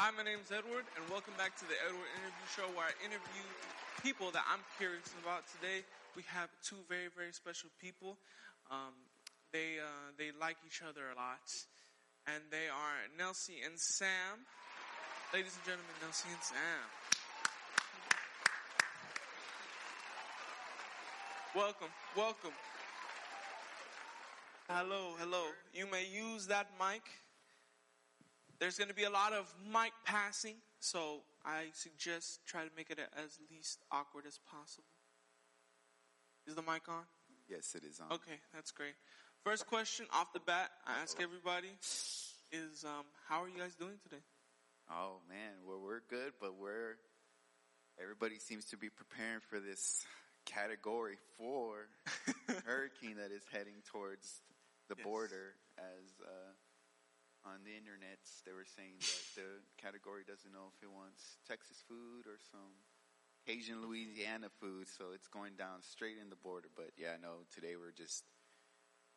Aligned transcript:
Hi, 0.00 0.08
my 0.16 0.24
name 0.24 0.40
is 0.40 0.48
Edward, 0.48 0.88
and 0.96 1.04
welcome 1.12 1.36
back 1.36 1.52
to 1.60 1.68
the 1.68 1.76
Edward 1.84 2.08
Interview 2.16 2.48
Show, 2.56 2.64
where 2.72 2.88
I 2.88 2.96
interview 3.04 3.44
people 4.00 4.32
that 4.32 4.40
I'm 4.48 4.64
curious 4.80 5.12
about. 5.20 5.44
Today, 5.60 5.84
we 6.16 6.24
have 6.24 6.48
two 6.64 6.80
very, 6.88 7.12
very 7.12 7.36
special 7.36 7.68
people. 7.76 8.16
Um, 8.72 8.96
they 9.52 9.76
uh, 9.76 10.16
they 10.16 10.32
like 10.40 10.56
each 10.64 10.80
other 10.80 11.12
a 11.12 11.16
lot, 11.20 11.44
and 12.24 12.40
they 12.48 12.72
are 12.72 12.96
Nelsie 13.12 13.60
and 13.60 13.76
Sam. 13.76 14.48
Ladies 15.36 15.52
and 15.60 15.68
gentlemen, 15.68 15.92
Nelsie 16.00 16.32
and 16.32 16.44
Sam. 16.48 16.84
Welcome, 21.52 21.92
welcome. 22.16 22.56
Hello, 24.64 25.12
hello. 25.20 25.44
You 25.76 25.84
may 25.92 26.08
use 26.08 26.46
that 26.46 26.72
mic. 26.80 27.04
There's 28.60 28.76
going 28.76 28.88
to 28.88 28.94
be 28.94 29.04
a 29.04 29.10
lot 29.10 29.32
of 29.32 29.52
mic 29.72 29.92
passing, 30.04 30.56
so 30.80 31.22
I 31.44 31.64
suggest 31.72 32.40
try 32.46 32.62
to 32.64 32.70
make 32.76 32.90
it 32.90 32.98
as 33.16 33.38
least 33.50 33.78
awkward 33.90 34.26
as 34.26 34.38
possible. 34.50 34.84
Is 36.46 36.54
the 36.54 36.62
mic 36.62 36.88
on? 36.88 37.04
Yes, 37.48 37.74
it 37.74 37.84
is 37.84 38.00
on. 38.00 38.12
Okay, 38.12 38.38
that's 38.54 38.70
great. 38.70 38.94
First 39.44 39.66
question 39.66 40.06
off 40.12 40.32
the 40.34 40.40
bat, 40.40 40.70
I 40.86 41.00
ask 41.02 41.20
everybody 41.22 41.68
is 42.52 42.84
um, 42.84 43.04
how 43.28 43.42
are 43.42 43.48
you 43.48 43.58
guys 43.58 43.74
doing 43.74 43.96
today? 44.02 44.20
Oh 44.90 45.18
man, 45.28 45.54
well 45.66 45.80
we're 45.82 46.02
good, 46.10 46.32
but 46.40 46.54
we're 46.60 46.96
everybody 48.02 48.38
seems 48.38 48.66
to 48.66 48.76
be 48.76 48.88
preparing 48.90 49.40
for 49.48 49.58
this 49.60 50.04
category 50.44 51.16
four 51.38 51.86
hurricane 52.66 53.16
that 53.16 53.30
is 53.34 53.42
heading 53.52 53.80
towards 53.90 54.42
the 54.88 54.96
Yes. 54.98 55.04
border 55.04 55.54
as 55.78 56.10
uh, 56.24 56.50
on 57.44 57.64
the 57.64 57.72
internet 57.72 58.20
they 58.44 58.52
were 58.52 58.68
saying 58.68 59.00
that 59.00 59.24
the 59.40 59.50
category 59.80 60.22
doesn't 60.28 60.52
know 60.52 60.68
if 60.72 60.78
it 60.84 60.92
wants 60.92 61.40
Texas 61.48 61.80
food 61.88 62.28
or 62.28 62.36
some 62.52 62.84
Cajun 63.48 63.80
Louisiana 63.80 64.52
food, 64.60 64.86
so 64.86 65.16
it's 65.16 65.26
going 65.26 65.56
down 65.56 65.80
straight 65.80 66.20
in 66.20 66.28
the 66.28 66.36
border. 66.36 66.68
But 66.76 66.92
yeah, 67.00 67.16
no, 67.16 67.48
today 67.48 67.80
we're 67.80 67.96
just 67.96 68.24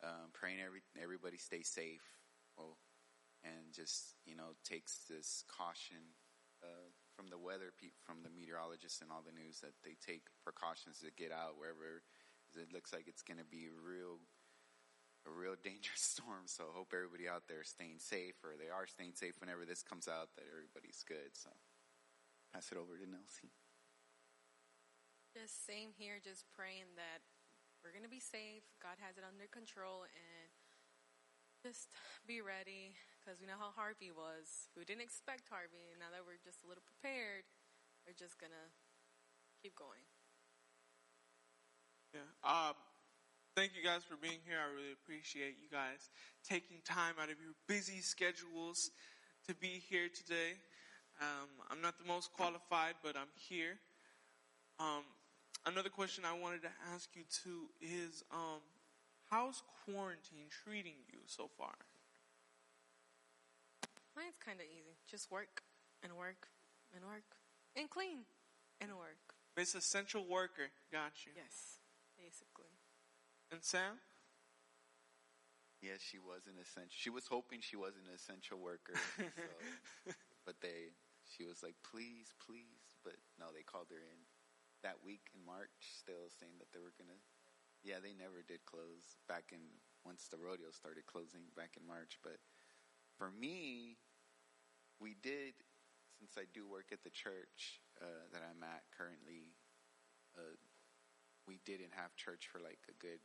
um, 0.00 0.32
praying 0.32 0.64
every 0.64 0.80
everybody 0.96 1.36
stay 1.36 1.60
safe. 1.60 2.04
Oh, 2.56 2.80
and 3.44 3.76
just 3.76 4.16
you 4.24 4.34
know 4.34 4.56
takes 4.64 5.04
this 5.08 5.44
caution 5.52 6.16
uh, 6.64 6.88
from 7.12 7.28
the 7.28 7.38
weather 7.38 7.76
from 8.02 8.24
the 8.24 8.32
meteorologists 8.32 9.04
and 9.04 9.12
all 9.12 9.22
the 9.22 9.36
news 9.36 9.60
that 9.60 9.76
they 9.84 10.00
take 10.00 10.24
precautions 10.42 11.04
to 11.04 11.12
get 11.12 11.30
out 11.30 11.60
wherever 11.60 12.00
it 12.56 12.72
looks 12.72 12.92
like 12.94 13.10
it's 13.10 13.22
going 13.26 13.38
to 13.40 13.50
be 13.50 13.66
real 13.66 14.22
a 15.26 15.32
real 15.32 15.56
dangerous 15.64 16.04
storm 16.04 16.46
so 16.46 16.70
hope 16.72 16.92
everybody 16.92 17.28
out 17.28 17.48
there 17.48 17.62
is 17.62 17.72
staying 17.72 17.98
safe 17.98 18.36
or 18.44 18.56
they 18.56 18.68
are 18.68 18.86
staying 18.86 19.12
safe 19.14 19.36
whenever 19.40 19.64
this 19.64 19.82
comes 19.82 20.08
out 20.08 20.32
that 20.36 20.46
everybody's 20.48 21.04
good 21.06 21.32
so 21.32 21.50
pass 22.52 22.70
it 22.70 22.78
over 22.78 22.94
to 22.96 23.06
Nelsie 23.08 23.50
Just 25.34 25.66
same 25.66 25.90
here, 25.98 26.22
just 26.22 26.46
praying 26.54 26.94
that 26.94 27.26
we're 27.82 27.90
going 27.90 28.06
to 28.06 28.12
be 28.12 28.22
safe. 28.22 28.64
God 28.80 28.96
has 29.02 29.20
it 29.20 29.26
under 29.26 29.44
control 29.50 30.06
and 30.06 30.48
just 31.60 31.92
be 32.24 32.40
ready 32.40 32.96
because 33.18 33.42
we 33.42 33.50
know 33.50 33.60
how 33.60 33.74
Harvey 33.74 34.08
was. 34.08 34.72
We 34.72 34.88
didn't 34.88 35.04
expect 35.04 35.52
Harvey, 35.52 35.92
and 35.92 36.00
now 36.00 36.08
that 36.14 36.24
we're 36.24 36.40
just 36.40 36.62
a 36.62 36.68
little 36.70 36.86
prepared, 36.86 37.44
we're 38.06 38.16
just 38.16 38.40
going 38.40 38.56
to 38.56 38.66
keep 39.60 39.76
going. 39.76 40.06
Yeah. 42.14 42.30
Um, 42.46 42.78
thank 43.54 43.72
you 43.76 43.82
guys 43.86 44.02
for 44.02 44.16
being 44.16 44.42
here. 44.46 44.58
I 44.58 44.66
really 44.74 44.92
appreciate 44.92 45.54
you 45.62 45.70
guys 45.70 46.10
taking 46.42 46.82
time 46.84 47.14
out 47.22 47.30
of 47.30 47.38
your 47.38 47.54
busy 47.68 48.00
schedules 48.00 48.90
to 49.46 49.54
be 49.54 49.82
here 49.88 50.08
today. 50.10 50.58
Um, 51.22 51.48
I'm 51.70 51.80
not 51.80 51.98
the 51.98 52.04
most 52.04 52.32
qualified, 52.32 52.94
but 53.02 53.16
I'm 53.16 53.30
here. 53.38 53.78
Um, 54.80 55.06
another 55.66 55.88
question 55.88 56.24
I 56.26 56.34
wanted 56.34 56.62
to 56.62 56.72
ask 56.92 57.08
you 57.14 57.22
too 57.30 57.70
is, 57.80 58.24
um, 58.32 58.58
how's 59.30 59.62
quarantine 59.86 60.50
treating 60.50 60.98
you 61.06 61.20
so 61.26 61.48
far? 61.56 61.74
Mine's 64.16 64.34
kind 64.44 64.58
of 64.58 64.66
easy. 64.66 64.98
Just 65.08 65.30
work 65.30 65.62
and 66.02 66.12
work 66.18 66.48
and 66.94 67.04
work 67.04 67.38
and 67.76 67.88
clean 67.88 68.26
and 68.80 68.90
work. 68.98 69.38
It's 69.56 69.76
Essential 69.76 70.26
Worker, 70.26 70.70
got 70.90 71.12
you. 71.24 71.32
Yes, 71.36 71.78
basically. 72.18 72.73
And 73.50 73.62
Sam? 73.62 74.00
Yes, 75.82 76.00
she 76.00 76.16
was 76.16 76.48
an 76.48 76.56
essential. 76.56 76.96
She 76.96 77.12
was 77.12 77.28
hoping 77.28 77.60
she 77.60 77.76
was 77.76 77.92
an 78.00 78.08
essential 78.08 78.56
worker, 78.56 78.96
so, 79.20 79.28
but 80.48 80.56
they, 80.64 80.96
she 81.28 81.44
was 81.44 81.60
like, 81.60 81.76
please, 81.84 82.32
please. 82.40 82.96
But 83.04 83.20
no, 83.36 83.52
they 83.52 83.60
called 83.60 83.92
her 83.92 84.00
in 84.00 84.20
that 84.80 85.04
week 85.04 85.28
in 85.36 85.44
March, 85.44 85.92
still 85.92 86.32
saying 86.32 86.56
that 86.56 86.72
they 86.72 86.80
were 86.80 86.96
gonna. 86.96 87.20
Yeah, 87.84 88.00
they 88.00 88.16
never 88.16 88.40
did 88.40 88.64
close 88.64 89.20
back 89.28 89.52
in 89.52 89.60
once 90.08 90.24
the 90.32 90.40
rodeo 90.40 90.72
started 90.72 91.04
closing 91.04 91.52
back 91.52 91.76
in 91.76 91.84
March. 91.84 92.16
But 92.24 92.40
for 93.20 93.28
me, 93.28 94.00
we 94.96 95.20
did 95.20 95.52
since 96.16 96.40
I 96.40 96.48
do 96.56 96.64
work 96.64 96.96
at 96.96 97.04
the 97.04 97.12
church 97.12 97.84
uh, 98.00 98.24
that 98.32 98.40
I'm 98.40 98.64
at 98.64 98.88
currently. 98.96 99.52
Uh, 100.32 100.56
we 101.44 101.60
didn't 101.68 101.92
have 101.92 102.16
church 102.16 102.48
for 102.48 102.56
like 102.56 102.80
a 102.88 102.96
good 102.96 103.20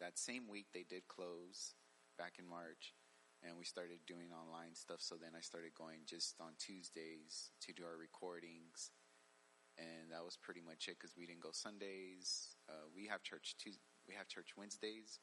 that 0.00 0.18
same 0.18 0.48
week 0.48 0.66
they 0.72 0.84
did 0.88 1.08
close 1.08 1.74
back 2.18 2.34
in 2.38 2.46
March 2.46 2.94
and 3.42 3.54
we 3.54 3.64
started 3.64 4.02
doing 4.06 4.34
online 4.34 4.74
stuff. 4.74 4.98
So 4.98 5.14
then 5.14 5.38
I 5.38 5.42
started 5.42 5.74
going 5.78 6.02
just 6.06 6.34
on 6.42 6.58
Tuesdays 6.58 7.54
to 7.62 7.72
do 7.72 7.86
our 7.86 7.98
recordings 7.98 8.90
and 9.78 10.10
that 10.10 10.26
was 10.26 10.34
pretty 10.34 10.62
much 10.62 10.90
it 10.90 10.98
because 10.98 11.14
we 11.14 11.22
didn't 11.22 11.46
go 11.46 11.54
Sundays. 11.54 12.58
Uh, 12.66 12.90
we 12.90 13.06
have 13.06 13.22
church 13.22 13.54
Tues 13.62 13.78
we 14.10 14.14
have 14.18 14.26
church 14.26 14.56
Wednesdays 14.56 15.20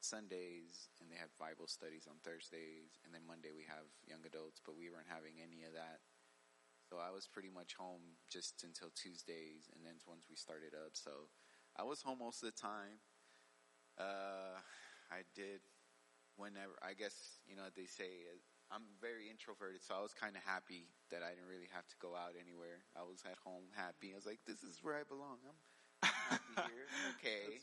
Sundays 0.00 0.88
and 1.00 1.08
they 1.12 1.20
have 1.20 1.32
Bible 1.36 1.68
studies 1.68 2.08
on 2.08 2.20
Thursdays 2.20 3.00
and 3.04 3.12
then 3.12 3.24
Monday 3.24 3.52
we 3.52 3.64
have 3.68 3.88
young 4.04 4.24
adults 4.24 4.60
but 4.60 4.76
we 4.76 4.92
weren't 4.92 5.08
having 5.08 5.40
any 5.40 5.64
of 5.64 5.72
that. 5.72 6.04
So 6.88 6.98
I 6.98 7.14
was 7.14 7.30
pretty 7.30 7.52
much 7.52 7.78
home 7.78 8.18
just 8.28 8.64
until 8.66 8.90
Tuesdays 8.92 9.70
and 9.72 9.86
then 9.86 9.96
once 10.04 10.26
we 10.28 10.36
started 10.36 10.76
up. 10.76 10.92
So 10.92 11.32
I 11.78 11.84
was 11.84 12.02
home 12.02 12.20
most 12.20 12.42
of 12.42 12.50
the 12.52 12.58
time 12.58 13.00
uh, 14.00 14.56
I 15.12 15.28
did 15.36 15.60
whenever, 16.40 16.72
I 16.80 16.96
guess, 16.96 17.12
you 17.44 17.52
know, 17.52 17.68
they 17.76 17.84
say 17.84 18.24
uh, 18.32 18.40
I'm 18.72 18.88
very 18.96 19.28
introverted, 19.28 19.84
so 19.84 19.92
I 19.92 20.00
was 20.00 20.16
kind 20.16 20.38
of 20.38 20.42
happy 20.46 20.88
that 21.12 21.20
I 21.20 21.36
didn't 21.36 21.50
really 21.50 21.68
have 21.74 21.84
to 21.92 21.98
go 22.00 22.16
out 22.16 22.38
anywhere. 22.38 22.86
I 22.96 23.04
was 23.04 23.20
at 23.28 23.36
home 23.44 23.68
happy. 23.76 24.14
I 24.14 24.16
was 24.16 24.24
like, 24.24 24.40
this 24.48 24.64
is 24.64 24.80
where 24.80 24.96
I 24.96 25.04
belong. 25.04 25.42
I'm, 25.44 25.58
happy 26.32 26.54
here. 26.72 26.88
I'm 26.88 27.18
okay. 27.20 27.60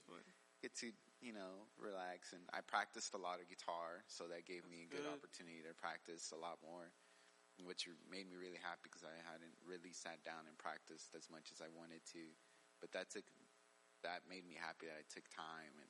Get 0.62 0.76
to, 0.84 0.92
you 1.24 1.32
know, 1.32 1.66
relax. 1.80 2.36
And 2.36 2.44
I 2.52 2.60
practiced 2.60 3.16
a 3.16 3.22
lot 3.22 3.40
of 3.40 3.48
guitar, 3.48 4.04
so 4.12 4.28
that 4.30 4.46
gave 4.46 4.68
me 4.68 4.86
a 4.86 4.90
good, 4.92 5.08
good. 5.08 5.16
opportunity 5.16 5.64
to 5.64 5.72
practice 5.80 6.36
a 6.36 6.40
lot 6.40 6.60
more, 6.60 6.92
which 7.64 7.88
made 8.06 8.28
me 8.28 8.36
really 8.36 8.60
happy 8.60 8.92
because 8.92 9.08
I 9.08 9.16
hadn't 9.26 9.56
really 9.64 9.96
sat 9.96 10.22
down 10.28 10.46
and 10.46 10.60
practiced 10.60 11.16
as 11.16 11.32
much 11.32 11.56
as 11.56 11.64
I 11.64 11.72
wanted 11.72 12.04
to. 12.14 12.24
But 12.84 12.92
that 12.92 13.10
took, 13.10 13.26
that 14.04 14.28
made 14.28 14.44
me 14.44 14.60
happy 14.60 14.92
that 14.92 15.00
I 15.00 15.08
took 15.08 15.26
time 15.32 15.74
and 15.80 15.90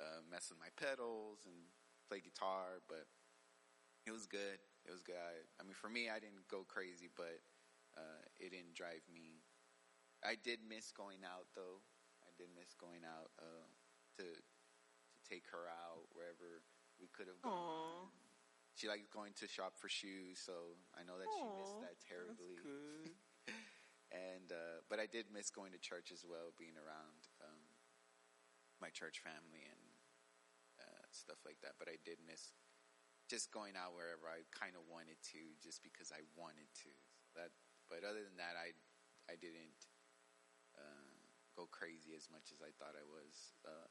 uh, 0.00 0.22
mess 0.30 0.50
with 0.50 0.58
my 0.58 0.70
pedals 0.78 1.44
and 1.46 1.70
play 2.08 2.20
guitar, 2.22 2.80
but 2.88 3.06
it 4.06 4.12
was 4.12 4.26
good. 4.26 4.58
It 4.86 4.92
was 4.92 5.02
good. 5.02 5.18
I, 5.18 5.44
I 5.60 5.62
mean, 5.66 5.76
for 5.76 5.90
me, 5.90 6.08
I 6.08 6.18
didn't 6.22 6.48
go 6.48 6.64
crazy, 6.64 7.10
but 7.12 7.42
uh, 7.98 8.22
it 8.40 8.54
didn't 8.54 8.74
drive 8.74 9.04
me. 9.12 9.44
I 10.24 10.34
did 10.40 10.64
miss 10.64 10.90
going 10.90 11.22
out, 11.26 11.46
though. 11.54 11.84
I 12.24 12.32
did 12.38 12.48
miss 12.56 12.74
going 12.74 13.04
out 13.04 13.30
uh, 13.38 13.68
to 14.18 14.26
to 14.26 15.18
take 15.28 15.44
her 15.52 15.68
out 15.68 16.08
wherever 16.14 16.62
we 16.98 17.06
could 17.12 17.28
have 17.28 17.40
gone. 17.42 17.52
Aw. 17.52 18.08
She 18.74 18.86
likes 18.86 19.10
going 19.10 19.34
to 19.42 19.46
shop 19.50 19.74
for 19.74 19.90
shoes, 19.90 20.38
so 20.38 20.78
I 20.94 21.02
know 21.02 21.18
that 21.18 21.26
she 21.34 21.42
missed 21.58 21.82
that 21.82 21.98
terribly. 21.98 22.54
And 24.08 24.52
uh, 24.52 24.80
but 24.88 24.96
I 24.96 25.04
did 25.04 25.28
miss 25.28 25.50
going 25.52 25.72
to 25.76 25.80
church 25.80 26.08
as 26.12 26.24
well, 26.24 26.56
being 26.56 26.76
around 26.80 27.28
um, 27.44 27.60
my 28.80 28.88
church 28.88 29.20
family 29.20 29.68
and 29.68 29.77
stuff 31.18 31.42
like 31.42 31.58
that. 31.66 31.74
But 31.78 31.90
I 31.90 31.98
did 32.06 32.22
miss 32.22 32.54
just 33.28 33.52
going 33.52 33.76
out 33.76 33.92
wherever 33.92 34.24
I 34.24 34.46
kind 34.56 34.72
of 34.72 34.88
wanted 34.88 35.20
to, 35.36 35.42
just 35.60 35.84
because 35.84 36.08
I 36.14 36.24
wanted 36.38 36.70
to. 36.86 36.92
That, 37.36 37.52
but 37.92 38.06
other 38.06 38.24
than 38.24 38.40
that, 38.40 38.56
I 38.56 38.72
I 39.28 39.36
didn't 39.36 39.76
uh, 40.78 41.14
go 41.58 41.68
crazy 41.68 42.16
as 42.16 42.30
much 42.32 42.48
as 42.54 42.64
I 42.64 42.72
thought 42.80 42.96
I 42.96 43.04
was. 43.04 43.34
Uh, 43.66 43.90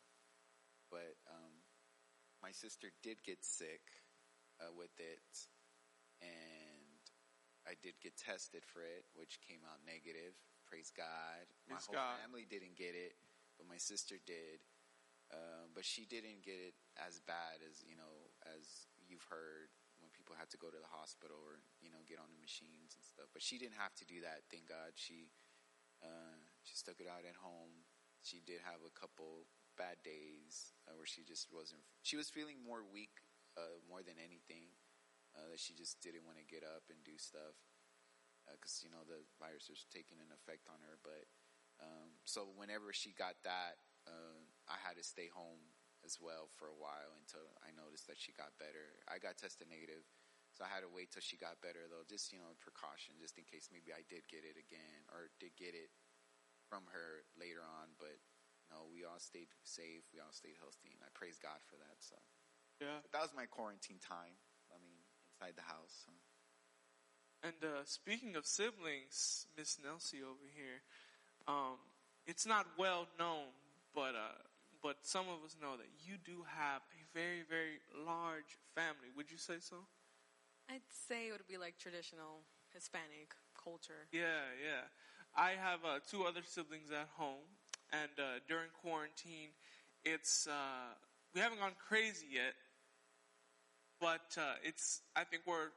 but 0.89 1.13
um, 1.29 1.53
my 2.41 2.49
sister 2.55 2.89
did 3.03 3.21
get 3.21 3.45
sick 3.45 3.83
uh, 4.57 4.73
with 4.73 4.93
it, 4.97 5.29
and 6.23 6.97
I 7.67 7.75
did 7.83 7.99
get 8.01 8.17
tested 8.17 8.65
for 8.65 8.81
it, 8.81 9.05
which 9.13 9.43
came 9.45 9.61
out 9.67 9.83
negative. 9.85 10.33
Praise 10.65 10.91
God. 10.95 11.45
My 11.67 11.75
Praise 11.77 11.85
whole 11.87 11.99
God. 11.99 12.17
family 12.23 12.47
didn't 12.49 12.75
get 12.79 12.95
it, 12.95 13.15
but 13.59 13.67
my 13.69 13.77
sister 13.77 14.15
did. 14.25 14.63
Uh, 15.27 15.67
but 15.75 15.83
she 15.83 16.07
didn't 16.07 16.39
get 16.39 16.55
it 16.55 16.75
as 16.95 17.19
bad 17.19 17.59
as 17.59 17.83
you 17.83 17.99
know 17.99 18.31
as 18.47 18.87
you've 19.03 19.27
heard 19.27 19.67
when 19.99 20.07
people 20.15 20.31
had 20.39 20.47
to 20.47 20.59
go 20.61 20.71
to 20.71 20.79
the 20.79 20.93
hospital 20.93 21.35
or 21.35 21.59
you 21.83 21.91
know 21.91 21.99
get 22.07 22.21
on 22.21 22.31
the 22.31 22.39
machines 22.39 22.95
and 22.95 23.03
stuff. 23.03 23.27
But 23.35 23.43
she 23.43 23.59
didn't 23.59 23.75
have 23.75 23.91
to 23.99 24.05
do 24.07 24.23
that. 24.23 24.47
Thank 24.47 24.71
God. 24.71 24.95
She 24.95 25.27
uh, 25.99 26.39
she 26.63 26.79
stuck 26.79 27.03
it 27.03 27.11
out 27.11 27.27
at 27.27 27.37
home. 27.43 27.83
She 28.23 28.39
did 28.39 28.63
have 28.63 28.79
a 28.87 28.93
couple 28.95 29.47
bad 29.75 29.99
days 30.01 30.73
uh, 30.87 30.95
where 30.95 31.09
she 31.09 31.27
just 31.27 31.51
wasn't. 31.51 31.83
She 32.01 32.15
was 32.15 32.31
feeling 32.31 32.63
more 32.63 32.81
weak 32.87 33.23
uh, 33.59 33.83
more 33.85 34.01
than 34.01 34.15
anything. 34.21 34.71
Uh, 35.37 35.53
that 35.53 35.61
she 35.61 35.77
just 35.77 36.01
didn't 36.01 36.25
want 36.25 36.39
to 36.41 36.47
get 36.47 36.65
up 36.65 36.89
and 36.89 36.97
do 37.05 37.13
stuff 37.19 37.53
because 38.49 38.79
you 38.79 38.87
know 38.87 39.03
the 39.03 39.21
virus 39.37 39.67
was 39.67 39.83
taking 39.91 40.17
an 40.23 40.31
effect 40.31 40.65
on 40.71 40.79
her. 40.87 40.97
But 41.03 41.27
um, 41.83 42.17
so 42.25 42.49
whenever 42.57 42.89
she 42.95 43.13
got 43.13 43.37
that, 43.43 43.77
uh, 44.07 44.41
I 44.67 44.77
had 44.83 44.99
to 44.99 45.05
stay 45.05 45.31
home 45.31 45.73
as 46.05 46.19
well 46.21 46.47
for 46.55 46.69
a 46.69 46.77
while 46.77 47.11
until 47.19 47.43
I 47.63 47.73
noticed 47.73 48.07
that 48.07 48.19
she 48.19 48.31
got 48.35 48.55
better. 48.61 48.99
I 49.09 49.17
got 49.19 49.39
tested 49.39 49.67
negative, 49.67 50.05
so 50.55 50.63
I 50.63 50.69
had 50.69 50.85
to 50.85 50.91
wait 50.91 51.11
till 51.11 51.23
she 51.25 51.35
got 51.39 51.59
better 51.63 51.87
though, 51.89 52.05
just 52.07 52.31
you 52.31 52.39
know 52.39 52.55
precaution, 52.59 53.17
just 53.19 53.35
in 53.39 53.47
case 53.47 53.67
maybe 53.71 53.91
I 53.91 54.03
did 54.07 54.27
get 54.27 54.43
it 54.47 54.55
again 54.59 55.07
or 55.11 55.31
did 55.41 55.55
get 55.57 55.73
it 55.75 55.91
from 56.69 56.85
her 56.91 57.25
later 57.35 57.63
on. 57.63 57.95
But 57.99 58.19
no, 58.71 58.87
we 58.91 59.07
all 59.07 59.19
stayed 59.19 59.51
safe, 59.63 60.03
we 60.11 60.19
all 60.19 60.35
stayed 60.35 60.59
healthy, 60.59 60.91
and 60.95 61.01
I 61.03 61.09
praise 61.15 61.39
God 61.39 61.59
for 61.67 61.79
that. 61.79 61.99
So 62.03 62.19
Yeah. 62.79 62.99
but 63.03 63.11
that 63.15 63.23
was 63.23 63.33
my 63.35 63.47
quarantine 63.47 63.99
time. 64.03 64.37
I 64.71 64.77
mean, 64.83 64.99
inside 65.33 65.55
the 65.55 65.67
house. 65.67 66.05
So. 66.05 66.11
And 67.43 67.59
uh, 67.63 67.85
speaking 67.85 68.35
of 68.35 68.45
siblings, 68.45 69.45
Miss 69.57 69.77
Nelsie 69.77 70.25
over 70.25 70.47
here, 70.55 70.81
um, 71.47 71.77
it's 72.25 72.45
not 72.45 72.65
well 72.77 73.07
known, 73.19 73.53
but 73.93 74.15
uh, 74.15 74.41
but 74.81 74.97
some 75.01 75.25
of 75.27 75.43
us 75.45 75.55
know 75.61 75.77
that 75.77 75.89
you 76.05 76.15
do 76.23 76.43
have 76.47 76.81
a 76.93 77.01
very 77.13 77.43
very 77.49 77.79
large 78.05 78.57
family. 78.75 79.09
Would 79.15 79.31
you 79.31 79.37
say 79.37 79.59
so? 79.59 79.87
I'd 80.69 80.81
say 80.89 81.27
it 81.27 81.31
would 81.31 81.47
be 81.47 81.57
like 81.57 81.77
traditional 81.77 82.43
Hispanic 82.73 83.33
culture. 83.55 84.07
Yeah, 84.11 84.51
yeah. 84.61 84.87
I 85.35 85.51
have 85.51 85.79
uh, 85.85 85.99
two 86.09 86.23
other 86.23 86.41
siblings 86.43 86.91
at 86.91 87.07
home, 87.15 87.45
and 87.93 88.11
uh, 88.17 88.39
during 88.47 88.69
quarantine, 88.81 89.49
it's 90.03 90.47
uh, 90.47 90.93
we 91.33 91.41
haven't 91.41 91.59
gone 91.59 91.75
crazy 91.87 92.27
yet, 92.31 92.53
but 93.99 94.37
uh, 94.37 94.55
it's 94.63 95.01
I 95.15 95.23
think 95.23 95.43
we're 95.45 95.69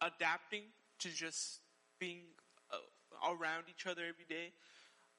adapting 0.00 0.62
to 1.00 1.08
just 1.08 1.60
being 1.98 2.20
uh, 2.72 3.32
around 3.32 3.64
each 3.70 3.86
other 3.86 4.02
every 4.02 4.26
day. 4.28 4.52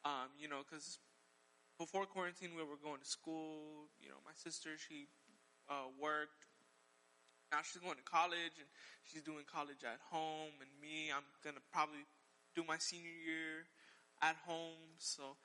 Um, 0.05 0.29
you 0.39 0.47
know, 0.47 0.61
because 0.69 0.99
before 1.77 2.05
quarantine, 2.05 2.51
we 2.57 2.63
were 2.63 2.79
going 2.81 2.99
to 2.99 3.07
school. 3.09 3.89
You 4.01 4.09
know, 4.09 4.21
my 4.25 4.33
sister 4.35 4.69
she 4.77 5.07
uh, 5.69 5.89
worked. 6.01 6.45
Now 7.51 7.59
she's 7.63 7.81
going 7.81 7.95
to 7.95 8.03
college, 8.03 8.59
and 8.59 8.67
she's 9.07 9.23
doing 9.23 9.47
college 9.47 9.83
at 9.87 9.99
home. 10.11 10.51
And 10.59 10.69
me, 10.81 11.11
I'm 11.15 11.23
gonna 11.43 11.63
probably 11.71 12.03
do 12.55 12.63
my 12.67 12.77
senior 12.77 13.13
year 13.23 13.69
at 14.21 14.35
home. 14.45 14.97
So, 14.99 15.37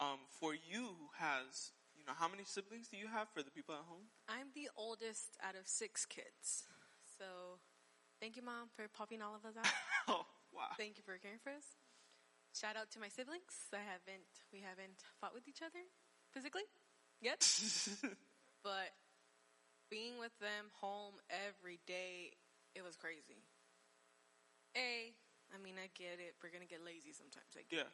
um, 0.00 0.24
for 0.40 0.54
you, 0.54 0.96
who 0.96 1.08
has 1.18 1.72
you 1.98 2.06
know 2.06 2.16
how 2.16 2.28
many 2.28 2.44
siblings 2.48 2.88
do 2.88 2.96
you 2.96 3.08
have 3.08 3.28
for 3.28 3.42
the 3.42 3.50
people 3.50 3.74
at 3.74 3.84
home? 3.84 4.08
I'm 4.28 4.48
the 4.54 4.70
oldest 4.76 5.36
out 5.44 5.54
of 5.54 5.68
six 5.68 6.06
kids. 6.06 6.64
So 7.18 7.60
thank 8.20 8.36
you, 8.36 8.42
Mom, 8.42 8.72
for 8.74 8.88
popping 8.88 9.20
all 9.20 9.36
of 9.36 9.44
us 9.44 9.56
out. 9.58 9.68
Oh, 10.08 10.26
wow. 10.52 10.72
thank 10.78 10.96
you 10.96 11.04
for 11.04 11.16
caring 11.18 11.38
for 11.44 11.50
us. 11.50 11.76
Shout 12.54 12.76
out 12.76 12.90
to 12.92 13.00
my 13.00 13.08
siblings. 13.08 13.70
I 13.72 13.78
haven't, 13.84 14.26
we 14.52 14.60
haven't 14.60 15.00
fought 15.20 15.34
with 15.34 15.46
each 15.48 15.62
other 15.62 15.80
physically 16.34 16.66
yet, 17.22 17.40
but 18.64 18.90
being 19.90 20.18
with 20.18 20.34
them 20.40 20.70
home 20.80 21.14
every 21.30 21.78
day, 21.86 22.34
it 22.74 22.82
was 22.82 22.96
crazy. 22.96 23.42
A, 24.76 25.14
I 25.54 25.58
mean, 25.62 25.74
I 25.78 25.90
get 25.98 26.18
it. 26.22 26.38
We're 26.42 26.50
gonna 26.54 26.70
get 26.70 26.84
lazy 26.84 27.10
sometimes. 27.14 27.54
I 27.58 27.62
get 27.66 27.86
yeah. 27.86 27.92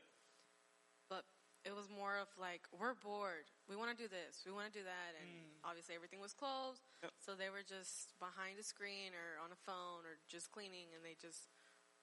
but 1.09 1.25
it 1.65 1.75
was 1.75 1.91
more 1.91 2.15
of 2.23 2.31
like 2.39 2.63
we're 2.71 2.95
bored 2.95 3.51
we 3.67 3.75
want 3.75 3.91
to 3.91 3.99
do 3.99 4.07
this 4.07 4.47
we 4.47 4.55
want 4.55 4.71
to 4.71 4.77
do 4.79 4.87
that 4.87 5.19
and 5.19 5.27
mm. 5.27 5.67
obviously 5.67 5.99
everything 5.99 6.23
was 6.23 6.31
closed 6.31 6.87
Yep. 7.03 7.11
so 7.19 7.35
they 7.35 7.51
were 7.51 7.67
just 7.67 8.15
behind 8.23 8.55
a 8.63 8.63
screen 8.63 9.11
or 9.19 9.43
on 9.43 9.51
a 9.51 9.59
phone 9.67 10.07
or 10.07 10.23
just 10.31 10.55
cleaning 10.55 10.95
and 10.95 11.03
they 11.03 11.19
just 11.19 11.51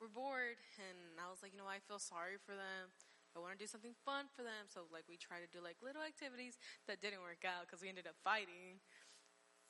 were 0.04 0.12
bored 0.12 0.60
and 0.84 1.16
i 1.24 1.32
was 1.32 1.40
like 1.40 1.56
you 1.56 1.60
know 1.60 1.70
i 1.70 1.80
feel 1.80 1.98
sorry 1.98 2.36
for 2.36 2.52
them 2.52 2.92
i 3.32 3.40
want 3.40 3.56
to 3.56 3.62
do 3.62 3.70
something 3.70 3.96
fun 4.04 4.28
for 4.36 4.44
them 4.44 4.68
so 4.68 4.84
like 4.92 5.08
we 5.08 5.16
tried 5.16 5.40
to 5.40 5.52
do 5.56 5.64
like 5.64 5.80
little 5.80 6.04
activities 6.04 6.60
that 6.92 7.00
didn't 7.00 7.24
work 7.24 7.48
out 7.48 7.64
because 7.64 7.80
we 7.80 7.88
ended 7.88 8.04
up 8.04 8.20
fighting 8.20 8.84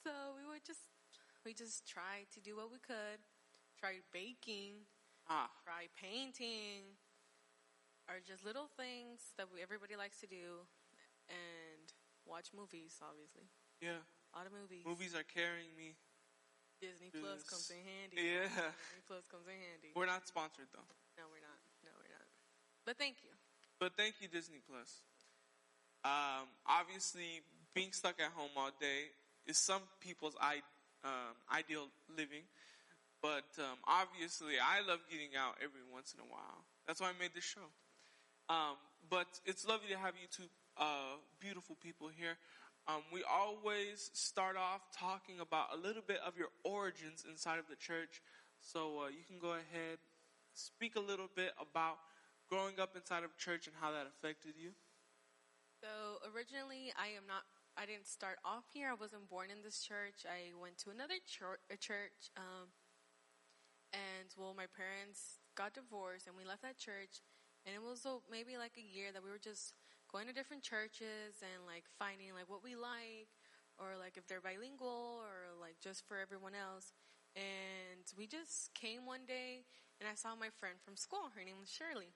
so 0.01 0.33
we 0.33 0.41
would 0.50 0.65
just 0.65 0.89
we 1.45 1.53
just 1.53 1.85
tried 1.85 2.25
to 2.33 2.41
do 2.41 2.57
what 2.57 2.74
we 2.74 2.81
could 2.81 3.21
tried 3.77 4.01
baking 4.09 4.89
Ah, 5.30 5.47
try 5.63 5.88
painting, 5.95 7.00
or 8.12 8.19
just 8.19 8.44
little 8.44 8.68
things 8.75 9.31
that 9.39 9.47
we, 9.47 9.63
everybody 9.63 9.95
likes 9.95 10.19
to 10.19 10.27
do, 10.27 10.68
and 11.31 11.88
watch 12.27 12.51
movies. 12.51 13.00
Obviously, 13.00 13.47
yeah. 13.79 14.03
a 14.03 14.33
lot 14.36 14.47
of 14.47 14.51
movies. 14.51 14.83
Movies 14.83 15.15
are 15.15 15.24
carrying 15.24 15.71
me. 15.79 15.95
Disney 16.81 17.09
Plus 17.13 17.43
comes 17.43 17.69
in 17.71 17.81
handy. 17.83 18.17
Yeah. 18.17 18.49
Disney 18.49 19.03
Plus 19.07 19.25
comes 19.27 19.47
in 19.47 19.57
handy. 19.57 19.91
We're 19.95 20.09
not 20.09 20.27
sponsored 20.27 20.69
though. 20.73 20.87
no, 21.17 21.23
we're 21.29 21.43
not. 21.43 21.59
No, 21.85 21.91
we're 21.97 22.11
not. 22.11 22.27
But 22.85 22.97
thank 22.97 23.23
you. 23.23 23.31
But 23.79 23.93
thank 23.97 24.15
you, 24.21 24.27
Disney 24.27 24.59
Plus. 24.63 25.01
Um, 26.03 26.47
obviously, 26.67 27.41
being 27.73 27.91
stuck 27.91 28.19
at 28.19 28.31
home 28.35 28.51
all 28.57 28.71
day 28.79 29.11
is 29.47 29.57
some 29.57 29.81
people's 29.99 30.35
I, 30.39 30.61
um, 31.03 31.35
ideal 31.51 31.87
living. 32.11 32.43
But 33.21 33.47
um, 33.57 33.79
obviously, 33.87 34.59
I 34.59 34.85
love 34.85 34.99
getting 35.09 35.31
out 35.39 35.55
every 35.63 35.79
once 35.91 36.13
in 36.13 36.19
a 36.19 36.27
while. 36.27 36.67
That's 36.87 36.99
why 36.99 37.07
I 37.07 37.15
made 37.19 37.31
this 37.33 37.45
show. 37.45 37.71
Um, 38.49 38.75
but 39.09 39.27
it's 39.45 39.65
lovely 39.65 39.87
to 39.89 39.97
have 39.97 40.15
you 40.19 40.27
two 40.27 40.51
uh, 40.77 41.15
beautiful 41.39 41.77
people 41.81 42.09
here. 42.11 42.35
Um, 42.88 43.01
we 43.13 43.24
always 43.24 44.12
start 44.13 44.57
off 44.57 44.81
talking 44.91 45.39
about 45.39 45.68
a 45.74 45.77
little 45.77 46.03
bit 46.06 46.19
of 46.25 46.38
your 46.38 46.50
origins 46.63 47.24
inside 47.30 47.59
of 47.59 47.68
the 47.69 47.77
church. 47.77 48.21
So 48.59 49.06
uh, 49.06 49.07
you 49.07 49.24
can 49.25 49.39
go 49.39 49.56
ahead, 49.56 50.00
speak 50.53 50.95
a 50.95 51.00
little 51.00 51.30
bit 51.33 51.53
about 51.59 51.97
growing 52.50 52.80
up 52.80 52.95
inside 52.95 53.24
of 53.24 53.38
church 53.38 53.68
and 53.68 53.75
how 53.80 53.91
that 53.91 54.07
affected 54.07 54.56
you. 54.59 54.71
So 55.79 56.19
originally, 56.36 56.91
I 57.00 57.15
am 57.15 57.24
not. 57.27 57.43
I 57.75 57.88
didn't 57.88 58.07
start 58.07 58.38
off 58.46 58.63
here. 58.72 58.91
I 58.91 58.93
wasn't 58.93 59.27
born 59.27 59.50
in 59.50 59.63
this 59.63 59.81
church. 59.81 60.27
I 60.27 60.53
went 60.55 60.77
to 60.86 60.91
another 60.91 61.17
chur- 61.25 61.63
a 61.72 61.75
church, 61.75 62.29
um, 62.38 62.69
and 63.91 64.29
well, 64.38 64.53
my 64.53 64.67
parents 64.69 65.39
got 65.55 65.74
divorced, 65.74 66.27
and 66.27 66.38
we 66.38 66.46
left 66.46 66.62
that 66.62 66.77
church. 66.77 67.24
And 67.65 67.74
it 67.74 67.81
was 67.81 68.05
uh, 68.05 68.19
maybe 68.29 68.55
like 68.60 68.75
a 68.77 68.84
year 68.84 69.12
that 69.12 69.24
we 69.24 69.31
were 69.31 69.41
just 69.41 69.74
going 70.13 70.29
to 70.29 70.34
different 70.38 70.62
churches 70.62 71.41
and 71.41 71.65
like 71.65 71.89
finding 71.98 72.29
like 72.38 72.46
what 72.46 72.62
we 72.62 72.77
like, 72.77 73.34
or 73.82 73.98
like 73.98 74.15
if 74.15 74.29
they're 74.29 74.46
bilingual, 74.46 75.25
or 75.25 75.58
like 75.58 75.82
just 75.82 76.05
for 76.05 76.22
everyone 76.22 76.53
else. 76.53 76.93
And 77.34 78.05
we 78.13 78.29
just 78.29 78.70
came 78.77 79.10
one 79.10 79.25
day, 79.25 79.65
and 79.98 80.05
I 80.05 80.13
saw 80.13 80.38
my 80.38 80.53
friend 80.53 80.77
from 80.86 80.96
school. 80.96 81.34
Her 81.34 81.41
name 81.41 81.58
was 81.58 81.74
Shirley. 81.74 82.13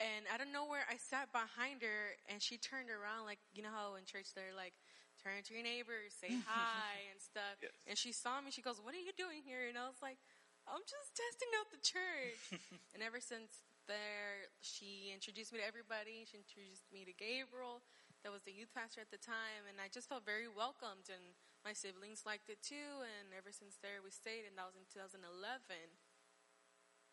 And 0.00 0.24
out 0.32 0.40
of 0.40 0.48
nowhere, 0.48 0.88
I 0.88 0.96
sat 0.96 1.32
behind 1.32 1.84
her, 1.84 2.16
and 2.28 2.40
she 2.40 2.56
turned 2.56 2.88
around, 2.88 3.28
like 3.28 3.44
you 3.52 3.60
know 3.60 3.72
how 3.72 4.00
in 4.00 4.08
church 4.08 4.32
they're 4.32 4.56
like, 4.56 4.72
turn 5.20 5.44
to 5.44 5.52
your 5.52 5.64
neighbors, 5.64 6.16
say 6.16 6.32
hi 6.48 7.12
and 7.12 7.20
stuff. 7.20 7.60
Yes. 7.60 7.76
And 7.84 7.96
she 8.00 8.16
saw 8.16 8.40
me. 8.40 8.48
She 8.48 8.64
goes, 8.64 8.80
"What 8.80 8.96
are 8.96 9.04
you 9.04 9.12
doing 9.12 9.44
here?" 9.44 9.68
And 9.68 9.76
I 9.76 9.84
was 9.84 10.00
like, 10.00 10.16
"I'm 10.64 10.84
just 10.88 11.12
testing 11.12 11.52
out 11.60 11.68
the 11.68 11.82
church." 11.84 12.56
and 12.96 13.04
ever 13.04 13.20
since 13.20 13.68
there, 13.86 14.48
she 14.60 15.05
introduced 15.16 15.56
me 15.56 15.64
to 15.64 15.66
everybody. 15.66 16.28
She 16.28 16.36
introduced 16.36 16.84
me 16.92 17.08
to 17.08 17.16
Gabriel, 17.16 17.80
that 18.26 18.34
was 18.34 18.42
the 18.42 18.52
youth 18.52 18.74
pastor 18.74 18.98
at 18.98 19.14
the 19.14 19.22
time, 19.22 19.70
and 19.70 19.78
I 19.78 19.86
just 19.86 20.10
felt 20.10 20.26
very 20.26 20.50
welcomed. 20.50 21.08
And 21.08 21.38
my 21.62 21.70
siblings 21.70 22.28
liked 22.28 22.50
it 22.50 22.58
too. 22.58 23.06
And 23.06 23.32
ever 23.32 23.54
since 23.54 23.78
there, 23.78 24.02
we 24.02 24.10
stayed, 24.10 24.44
and 24.44 24.58
that 24.60 24.68
was 24.68 24.74
in 24.74 24.82
2011. 24.90 25.24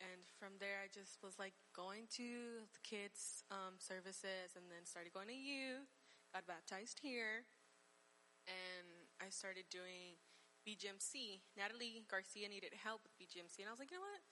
And 0.02 0.26
from 0.36 0.60
there, 0.60 0.84
I 0.84 0.92
just 0.92 1.22
was 1.24 1.40
like 1.40 1.56
going 1.72 2.12
to 2.20 2.66
the 2.66 2.84
kids' 2.84 3.48
um, 3.54 3.80
services 3.80 4.58
and 4.58 4.68
then 4.68 4.84
started 4.84 5.16
going 5.16 5.32
to 5.32 5.38
youth, 5.38 5.88
got 6.36 6.50
baptized 6.50 7.00
here, 7.00 7.48
and 8.50 9.08
I 9.24 9.32
started 9.32 9.70
doing 9.72 10.20
BGMC. 10.68 11.46
Natalie 11.56 12.04
Garcia 12.10 12.50
needed 12.52 12.76
help 12.76 13.06
with 13.06 13.16
BGMC, 13.16 13.64
and 13.64 13.70
I 13.70 13.72
was 13.72 13.80
like, 13.80 13.94
you 13.94 14.02
know 14.02 14.08
what? 14.10 14.26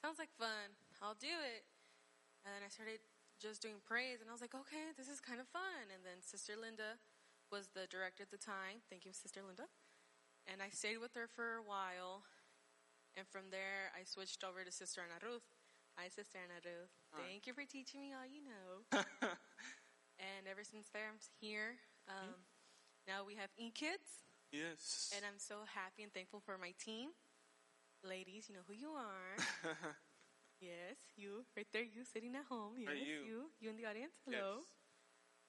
Sounds 0.00 0.22
like 0.22 0.32
fun. 0.38 0.78
I'll 1.02 1.18
do 1.18 1.34
it. 1.34 1.66
And 2.46 2.54
then 2.54 2.62
I 2.62 2.70
started 2.70 3.02
just 3.40 3.62
doing 3.62 3.80
praise, 3.86 4.20
and 4.20 4.28
I 4.28 4.34
was 4.34 4.40
like, 4.42 4.54
okay, 4.54 4.90
this 4.96 5.08
is 5.08 5.20
kind 5.20 5.40
of 5.40 5.48
fun. 5.48 5.88
And 5.94 6.02
then 6.04 6.20
Sister 6.22 6.54
Linda 6.58 6.98
was 7.50 7.70
the 7.72 7.86
director 7.86 8.22
at 8.26 8.30
the 8.30 8.38
time. 8.40 8.82
Thank 8.90 9.06
you, 9.06 9.12
Sister 9.14 9.40
Linda. 9.46 9.70
And 10.46 10.60
I 10.62 10.68
stayed 10.70 10.98
with 10.98 11.14
her 11.14 11.28
for 11.28 11.56
a 11.56 11.64
while. 11.64 12.24
And 13.16 13.26
from 13.26 13.50
there, 13.50 13.90
I 13.94 14.04
switched 14.04 14.44
over 14.44 14.64
to 14.64 14.70
Sister 14.72 15.02
Ana 15.02 15.18
Ruth. 15.22 15.46
Hi, 15.96 16.08
Sister 16.08 16.38
Ana 16.38 16.60
Ruth. 16.64 16.92
Hi. 17.14 17.22
Thank 17.26 17.46
you 17.46 17.54
for 17.54 17.64
teaching 17.64 18.00
me 18.00 18.12
all 18.14 18.26
you 18.26 18.42
know. 18.44 18.86
and 20.22 20.46
ever 20.50 20.62
since 20.62 20.88
there, 20.92 21.08
I'm 21.10 21.18
here. 21.40 21.78
Um, 22.06 22.46
Now 23.06 23.24
we 23.26 23.34
have 23.36 23.50
e-kids, 23.56 24.24
yes. 24.52 25.10
and 25.16 25.24
I'm 25.24 25.38
so 25.38 25.64
happy 25.74 26.02
and 26.02 26.12
thankful 26.12 26.40
for 26.44 26.58
my 26.58 26.72
team. 26.78 27.10
ladies, 28.04 28.48
you 28.48 28.54
know 28.54 28.64
who 28.66 28.74
you 28.74 28.90
are. 28.92 29.34
yes, 30.60 30.98
you 31.16 31.44
right 31.56 31.66
there, 31.72 31.82
you 31.82 32.04
sitting 32.04 32.34
at 32.34 32.46
home. 32.46 32.78
Yes, 32.78 32.98
you. 33.02 33.22
you, 33.26 33.38
you 33.60 33.70
in 33.70 33.76
the 33.76 33.86
audience. 33.86 34.14
Hello. 34.26 34.66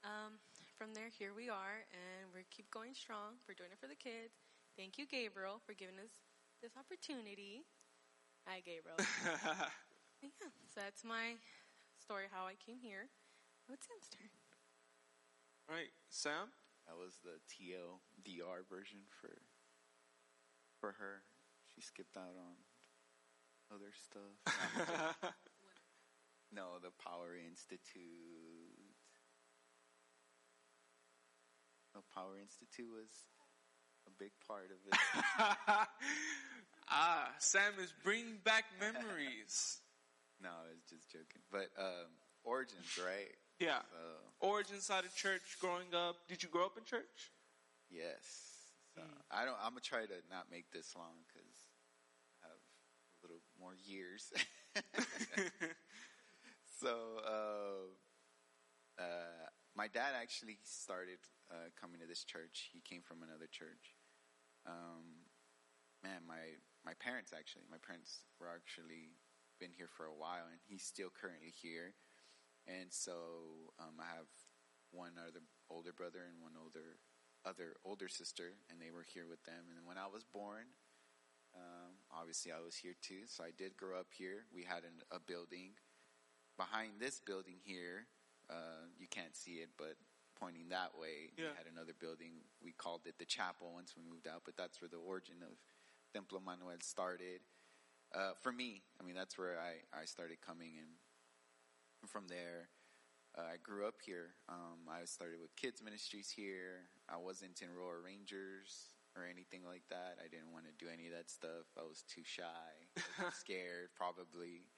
Um, 0.04 0.39
from 0.78 0.96
there, 0.96 1.12
here 1.12 1.36
we 1.36 1.51
are, 1.51 1.84
and 1.92 2.32
we 2.32 2.48
keep 2.48 2.72
going 2.72 2.96
strong. 2.96 3.36
We're 3.44 3.60
doing 3.60 3.74
it 3.74 3.80
for 3.82 3.92
the 3.92 4.00
kids. 4.00 4.39
Thank 4.80 4.96
you, 4.96 5.04
Gabriel, 5.04 5.60
for 5.66 5.75
giving 5.75 6.00
us 6.00 6.24
this 6.63 6.72
opportunity. 6.80 7.68
Hi, 8.48 8.63
Gabriel. 8.63 8.96
yeah, 10.24 10.51
so 10.72 10.80
that's 10.80 11.04
my 11.04 11.36
story 12.00 12.32
how 12.32 12.48
I 12.48 12.56
came 12.56 12.80
here. 12.80 13.12
Now 13.68 13.75
it's 13.75 13.86
Sam's 13.86 14.08
turn. 14.08 14.32
right, 15.68 15.92
Sam. 16.08 16.56
That 16.88 16.96
was 16.98 17.20
the 17.22 17.38
TLDR 17.46 18.66
version 18.66 19.06
for 19.20 19.44
for 20.80 20.96
her. 20.98 21.28
She 21.68 21.82
skipped 21.82 22.18
out 22.18 22.34
on 22.39 22.56
other 23.74 23.92
stuff. 23.94 24.36
no, 26.52 26.80
the 26.82 26.92
Power 27.04 27.36
Institute. 27.38 28.00
The 31.94 32.02
Power 32.14 32.38
Institute 32.40 32.90
was 32.92 33.10
a 34.08 34.12
big 34.18 34.32
part 34.48 34.70
of 34.72 34.80
it. 34.88 34.98
ah, 36.90 37.30
Sam 37.40 37.74
is 37.82 37.94
bringing 38.04 38.38
back 38.44 38.66
memories. 38.80 39.80
no, 40.42 40.50
I 40.50 40.70
was 40.74 40.84
just 40.90 41.10
joking. 41.12 41.42
But 41.52 41.70
um, 41.78 42.10
Origins, 42.44 43.00
right? 43.04 43.34
Yeah. 43.60 43.80
So, 43.92 44.48
Origin 44.48 44.80
side 44.80 45.06
of 45.06 45.16
church 45.16 45.58
growing 45.60 45.94
up. 45.94 46.16
Did 46.28 46.44
you 46.44 46.50
grow 46.50 46.66
up 46.66 46.78
in 46.78 46.84
church? 46.86 47.32
yes. 47.90 48.48
So 48.96 49.02
I 49.30 49.46
don't. 49.46 49.58
I'm 49.62 49.78
gonna 49.78 49.86
try 49.86 50.02
to 50.02 50.20
not 50.34 50.50
make 50.50 50.72
this 50.74 50.96
long 50.98 51.22
because 51.30 51.54
I 52.42 52.50
have 52.50 52.58
a 52.58 53.18
little 53.22 53.42
more 53.60 53.75
years. 53.86 54.32
so, 56.80 57.20
uh, 57.25 57.92
uh, 59.01 59.48
my 59.75 59.88
dad 59.88 60.13
actually 60.20 60.58
started 60.63 61.20
uh, 61.51 61.70
coming 61.80 62.00
to 62.00 62.08
this 62.08 62.24
church. 62.24 62.70
He 62.74 62.82
came 62.82 63.01
from 63.01 63.24
another 63.24 63.48
church. 63.51 63.96
Um, 64.68 65.28
man, 66.04 66.24
my 66.28 66.60
my 66.86 66.94
parents 67.00 67.32
actually, 67.36 67.68
my 67.70 67.80
parents 67.80 68.24
were 68.39 68.48
actually 68.51 69.16
been 69.60 69.72
here 69.75 69.92
for 69.92 70.06
a 70.08 70.16
while, 70.16 70.48
and 70.48 70.60
he's 70.63 70.84
still 70.84 71.12
currently 71.12 71.51
here. 71.51 71.96
And 72.68 72.92
so 72.92 73.72
um, 73.80 74.00
I 74.00 74.08
have 74.16 74.30
one 74.92 75.20
other 75.20 75.44
older 75.70 75.94
brother 75.94 76.28
and 76.28 76.42
one 76.42 76.56
older 76.60 77.00
other 77.48 77.80
older 77.84 78.08
sister, 78.08 78.60
and 78.70 78.82
they 78.82 78.92
were 78.92 79.06
here 79.08 79.28
with 79.28 79.44
them. 79.44 79.68
And 79.68 79.80
then 79.80 79.88
when 79.88 79.98
I 79.98 80.08
was 80.12 80.24
born, 80.24 80.75
um, 81.56 81.98
obviously 82.12 82.51
I 82.51 82.63
was 82.63 82.75
here 82.75 82.96
too. 83.01 83.25
So 83.25 83.44
I 83.44 83.51
did 83.56 83.77
grow 83.77 84.00
up 84.00 84.12
here. 84.12 84.46
We 84.53 84.63
had 84.63 84.84
an, 84.84 85.01
a 85.12 85.20
building 85.20 85.77
behind 86.58 87.00
this 87.00 87.20
building 87.20 87.58
here. 87.63 88.08
Uh, 88.50 88.89
you 88.98 89.08
can't 89.08 89.36
see 89.36 89.62
it, 89.62 89.70
but 89.77 89.96
pointing 90.39 90.70
that 90.70 90.98
way, 90.98 91.32
we 91.38 91.44
had 91.58 91.68
another 91.72 91.94
building. 91.98 92.46
We 92.63 92.72
called 92.72 93.01
it 93.06 93.15
the 93.20 93.25
chapel 93.25 93.72
once 93.74 93.94
we 93.96 94.03
moved 94.03 94.27
out, 94.27 94.41
but 94.46 94.58
that's 94.58 94.82
where 94.82 94.89
the 94.89 94.98
origin 94.98 95.44
of 95.44 95.58
Templo 96.13 96.39
Manuel 96.39 96.82
started. 96.82 97.41
Uh, 98.13 98.34
for 98.41 98.51
me, 98.51 98.82
I 99.00 99.06
mean, 99.06 99.15
that's 99.15 99.38
where 99.38 99.60
I, 99.60 99.86
I 99.94 100.06
started 100.06 100.41
coming 100.41 100.74
and 100.79 100.89
from 102.08 102.27
there, 102.27 102.70
uh, 103.38 103.41
I 103.53 103.58
grew 103.62 103.86
up 103.86 103.96
here. 104.06 104.36
Um, 104.48 104.88
I 104.89 105.06
started 105.06 105.39
with 105.41 105.56
kids 105.56 105.82
ministries 105.84 106.32
here. 106.32 106.89
I 107.10 107.18
wasn't 107.18 107.62
in 107.62 107.68
Royal 107.70 108.01
Rangers 108.03 108.96
or 109.18 109.25
anything 109.25 109.66
like 109.66 109.86
that. 109.89 110.22
I 110.22 110.28
didn't 110.30 110.54
want 110.54 110.66
to 110.70 110.75
do 110.78 110.89
any 110.92 111.10
of 111.10 111.13
that 111.18 111.30
stuff. 111.30 111.66
I 111.78 111.86
was 111.86 112.06
too 112.06 112.25
shy, 112.25 112.72
was 113.24 113.36
scared, 113.38 113.94
probably. 113.96 114.70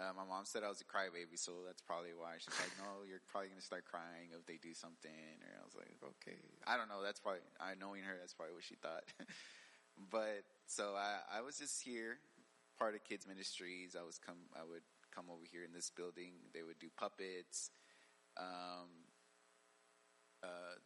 Uh, 0.00 0.10
my 0.16 0.24
mom 0.24 0.48
said 0.48 0.64
I 0.64 0.72
was 0.72 0.80
a 0.80 0.88
crybaby, 0.88 1.36
so 1.36 1.62
that's 1.68 1.84
probably 1.84 2.16
why. 2.16 2.40
She's 2.40 2.56
like, 2.56 2.72
"No, 2.80 3.04
you're 3.04 3.20
probably 3.28 3.52
gonna 3.52 3.60
start 3.60 3.84
crying 3.84 4.32
if 4.32 4.46
they 4.48 4.56
do 4.56 4.72
something." 4.72 5.36
Or 5.44 5.52
I 5.60 5.64
was 5.64 5.76
like, 5.76 5.92
"Okay." 6.00 6.40
I 6.64 6.80
don't 6.80 6.88
know. 6.88 7.04
That's 7.04 7.20
probably 7.20 7.44
I 7.60 7.76
knowing 7.76 8.02
her. 8.02 8.16
That's 8.18 8.32
probably 8.32 8.56
what 8.56 8.64
she 8.64 8.80
thought. 8.80 9.04
but 10.10 10.48
so 10.66 10.96
I, 10.96 11.20
I 11.38 11.40
was 11.44 11.60
just 11.60 11.84
here, 11.84 12.18
part 12.78 12.94
of 12.96 13.04
kids 13.04 13.28
ministries. 13.28 13.94
I 13.94 14.02
was 14.02 14.16
come. 14.16 14.48
I 14.56 14.64
would 14.64 14.82
come 15.14 15.28
over 15.28 15.44
here 15.44 15.62
in 15.62 15.76
this 15.76 15.92
building. 15.92 16.40
They 16.56 16.64
would 16.64 16.80
do 16.80 16.88
puppets. 16.96 17.70
Um, 18.40 19.12
uh, 20.42 20.80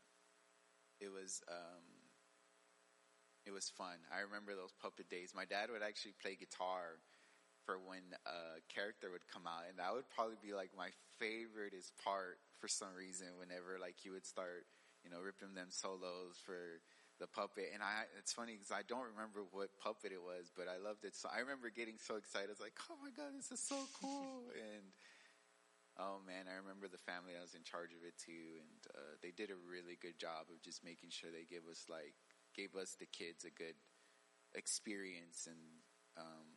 it 1.00 1.08
was 1.12 1.42
um, 1.48 1.84
it 3.46 3.54
was 3.54 3.70
fun. 3.70 4.02
I 4.10 4.26
remember 4.26 4.58
those 4.58 4.74
puppet 4.82 5.08
days. 5.08 5.30
My 5.30 5.46
dad 5.46 5.70
would 5.70 5.86
actually 5.86 6.18
play 6.18 6.34
guitar 6.34 6.98
for 7.62 7.78
when 7.78 8.02
a 8.26 8.58
character 8.66 9.10
would 9.14 9.26
come 9.30 9.46
out, 9.46 9.70
and 9.70 9.78
that 9.78 9.94
would 9.94 10.10
probably 10.10 10.38
be 10.42 10.52
like 10.52 10.74
my 10.74 10.90
favoriteest 11.22 11.94
part 12.02 12.42
for 12.58 12.66
some 12.66 12.92
reason. 12.98 13.38
Whenever 13.38 13.78
like 13.78 13.96
he 14.02 14.10
would 14.10 14.26
start, 14.26 14.66
you 15.06 15.10
know, 15.10 15.22
ripping 15.22 15.54
them 15.54 15.70
solos 15.70 16.42
for 16.42 16.82
the 17.22 17.30
puppet, 17.30 17.70
and 17.72 17.82
I 17.82 18.10
it's 18.18 18.34
funny 18.34 18.58
because 18.58 18.74
I 18.74 18.82
don't 18.82 19.06
remember 19.14 19.46
what 19.54 19.70
puppet 19.78 20.10
it 20.10 20.20
was, 20.20 20.50
but 20.50 20.66
I 20.66 20.82
loved 20.82 21.06
it. 21.06 21.14
So 21.14 21.30
I 21.30 21.40
remember 21.40 21.70
getting 21.70 22.02
so 22.02 22.18
excited. 22.18 22.50
I 22.50 22.54
was 22.58 22.62
like, 22.62 22.76
"Oh 22.90 22.98
my 22.98 23.14
god, 23.14 23.32
this 23.38 23.54
is 23.54 23.62
so 23.62 23.78
cool!" 24.02 24.50
and 24.74 24.90
Oh 25.96 26.20
man, 26.28 26.44
I 26.44 26.60
remember 26.60 26.92
the 26.92 27.00
family 27.00 27.32
I 27.32 27.40
was 27.40 27.56
in 27.56 27.64
charge 27.64 27.96
of 27.96 28.04
it 28.04 28.12
too, 28.20 28.60
and 28.60 28.80
uh, 28.92 29.16
they 29.24 29.32
did 29.32 29.48
a 29.48 29.56
really 29.56 29.96
good 29.96 30.20
job 30.20 30.52
of 30.52 30.60
just 30.60 30.84
making 30.84 31.08
sure 31.08 31.32
they 31.32 31.48
give 31.48 31.64
us 31.72 31.88
like 31.88 32.12
gave 32.56 32.74
us 32.74 32.96
the 32.96 33.06
kids 33.06 33.44
a 33.44 33.52
good 33.52 33.76
experience. 34.56 35.44
And 35.44 35.60
um, 36.16 36.48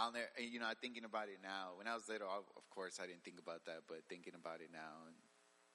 I'll 0.00 0.12
never, 0.12 0.32
you 0.40 0.58
know, 0.58 0.72
thinking 0.80 1.04
about 1.04 1.28
it 1.28 1.44
now. 1.44 1.76
When 1.76 1.86
I 1.86 1.94
was 1.94 2.08
little, 2.08 2.28
I, 2.32 2.40
of 2.40 2.66
course, 2.72 2.96
I 2.96 3.06
didn't 3.06 3.22
think 3.22 3.38
about 3.38 3.68
that, 3.68 3.84
but 3.86 4.08
thinking 4.08 4.34
about 4.34 4.64
it 4.64 4.72
now 4.72 5.04
and 5.06 5.16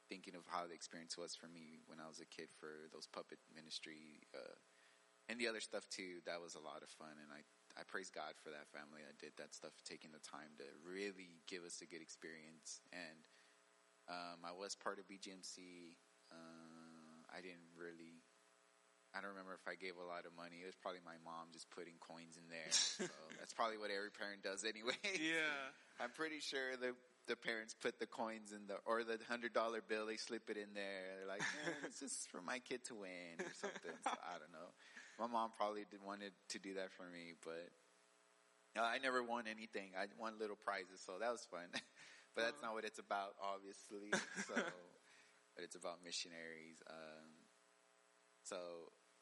thinking 0.10 0.34
of 0.36 0.44
how 0.50 0.66
the 0.66 0.74
experience 0.74 1.16
was 1.16 1.38
for 1.38 1.48
me 1.48 1.86
when 1.86 2.02
I 2.02 2.10
was 2.10 2.20
a 2.20 2.28
kid 2.28 2.50
for 2.58 2.90
those 2.92 3.08
puppet 3.08 3.40
ministry 3.54 4.26
uh, 4.34 4.58
and 5.30 5.40
the 5.40 5.48
other 5.48 5.64
stuff 5.64 5.88
too, 5.88 6.20
that 6.28 6.42
was 6.44 6.56
a 6.56 6.64
lot 6.64 6.84
of 6.84 6.92
fun, 6.92 7.16
and 7.16 7.32
I 7.32 7.48
I 7.74 7.82
praise 7.82 8.14
God 8.14 8.38
for 8.38 8.54
that 8.54 8.70
family 8.70 9.02
that 9.02 9.18
did 9.18 9.34
that 9.42 9.56
stuff, 9.56 9.74
taking 9.82 10.14
the 10.14 10.22
time 10.22 10.54
to 10.62 10.68
really 10.86 11.42
give 11.50 11.66
us 11.66 11.82
a 11.82 11.90
good 11.90 12.06
experience. 12.06 12.86
And 12.94 13.26
um, 14.06 14.46
I 14.46 14.54
was 14.54 14.78
part 14.78 15.02
of 15.02 15.10
BGMC. 15.10 15.98
Uh, 16.30 17.18
I 17.34 17.42
didn't 17.42 17.74
really. 17.74 18.23
I 19.14 19.22
don't 19.22 19.38
remember 19.38 19.54
if 19.54 19.66
I 19.70 19.78
gave 19.78 19.94
a 20.02 20.06
lot 20.06 20.26
of 20.26 20.34
money. 20.34 20.66
It 20.66 20.70
was 20.74 20.80
probably 20.82 21.06
my 21.06 21.22
mom 21.22 21.54
just 21.54 21.70
putting 21.70 22.02
coins 22.02 22.36
in 22.38 22.50
there. 22.50 22.70
So 23.04 23.10
that's 23.38 23.54
probably 23.54 23.78
what 23.78 23.92
every 23.94 24.10
parent 24.12 24.42
does 24.42 24.64
anyway. 24.66 24.98
Yeah. 25.04 25.54
I'm 26.02 26.12
pretty 26.12 26.40
sure 26.40 26.78
the 26.80 26.96
the 27.28 27.36
parents 27.36 27.76
put 27.76 28.00
the 28.00 28.06
coins 28.08 28.52
in 28.52 28.68
the 28.68 28.80
or 28.86 29.04
the 29.04 29.20
hundred 29.30 29.54
dollar 29.54 29.82
bill. 29.86 30.08
They 30.08 30.18
slip 30.18 30.50
it 30.50 30.58
in 30.58 30.74
there. 30.74 31.20
They're 31.20 31.28
like, 31.28 31.42
"Eh, 31.42 31.86
"It's 31.88 32.00
just 32.00 32.30
for 32.32 32.42
my 32.42 32.60
kid 32.60 32.84
to 32.90 32.96
win" 32.96 33.38
or 33.40 33.54
something. 33.60 33.98
So 34.04 34.16
I 34.18 34.40
don't 34.40 34.52
know. 34.52 34.72
My 35.20 35.28
mom 35.28 35.52
probably 35.56 35.86
did 35.90 36.02
wanted 36.02 36.34
to 36.50 36.58
do 36.60 36.76
that 36.76 36.92
for 36.96 37.04
me, 37.06 37.38
but 37.46 37.70
uh, 38.80 38.84
I 38.84 38.98
never 38.98 39.22
won 39.22 39.46
anything. 39.46 39.94
I 39.98 40.08
won 40.18 40.40
little 40.40 40.58
prizes, 40.58 41.02
so 41.06 41.14
that 41.20 41.32
was 41.32 41.46
fun. 41.52 41.70
but 42.36 42.42
that's 42.50 42.62
not 42.62 42.74
what 42.74 42.84
it's 42.86 43.00
about, 43.00 43.38
obviously. 43.42 44.10
So, 44.48 44.56
but 44.58 45.64
it's 45.64 45.76
about 45.76 46.02
missionaries. 46.04 46.82
Um, 46.90 47.30
so, 48.44 48.58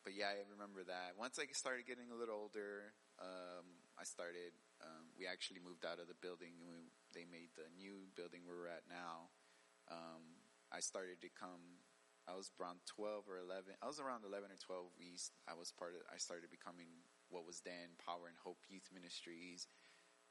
but 0.03 0.17
yeah, 0.17 0.34
I 0.34 0.41
remember 0.50 0.81
that. 0.86 1.17
Once 1.17 1.38
I 1.38 1.46
started 1.53 1.86
getting 1.86 2.10
a 2.10 2.17
little 2.17 2.38
older, 2.38 2.93
um, 3.22 3.65
I 3.98 4.03
started. 4.03 4.53
Um, 4.81 5.13
we 5.13 5.29
actually 5.29 5.62
moved 5.62 5.86
out 5.86 6.01
of 6.01 6.10
the 6.10 6.17
building, 6.17 6.58
and 6.58 6.65
we, 6.70 6.89
they 7.13 7.25
made 7.29 7.53
the 7.53 7.70
new 7.77 8.10
building 8.17 8.41
where 8.43 8.58
we're 8.58 8.74
at 8.74 8.89
now. 8.89 9.29
Um, 9.89 10.41
I 10.74 10.81
started 10.81 11.22
to 11.22 11.29
come. 11.29 11.86
I 12.25 12.34
was 12.34 12.50
around 12.58 12.81
twelve 12.89 13.29
or 13.29 13.38
eleven. 13.38 13.77
I 13.81 13.89
was 13.89 14.01
around 14.01 14.25
eleven 14.25 14.50
or 14.50 14.58
twelve. 14.58 14.89
We, 14.98 15.13
I 15.46 15.53
was 15.53 15.70
part 15.74 15.93
of. 15.93 16.01
I 16.10 16.17
started 16.17 16.50
becoming 16.50 17.05
what 17.29 17.46
was 17.46 17.62
then 17.62 17.98
Power 18.01 18.25
and 18.25 18.38
Hope 18.41 18.65
Youth 18.70 18.89
Ministries. 18.89 19.70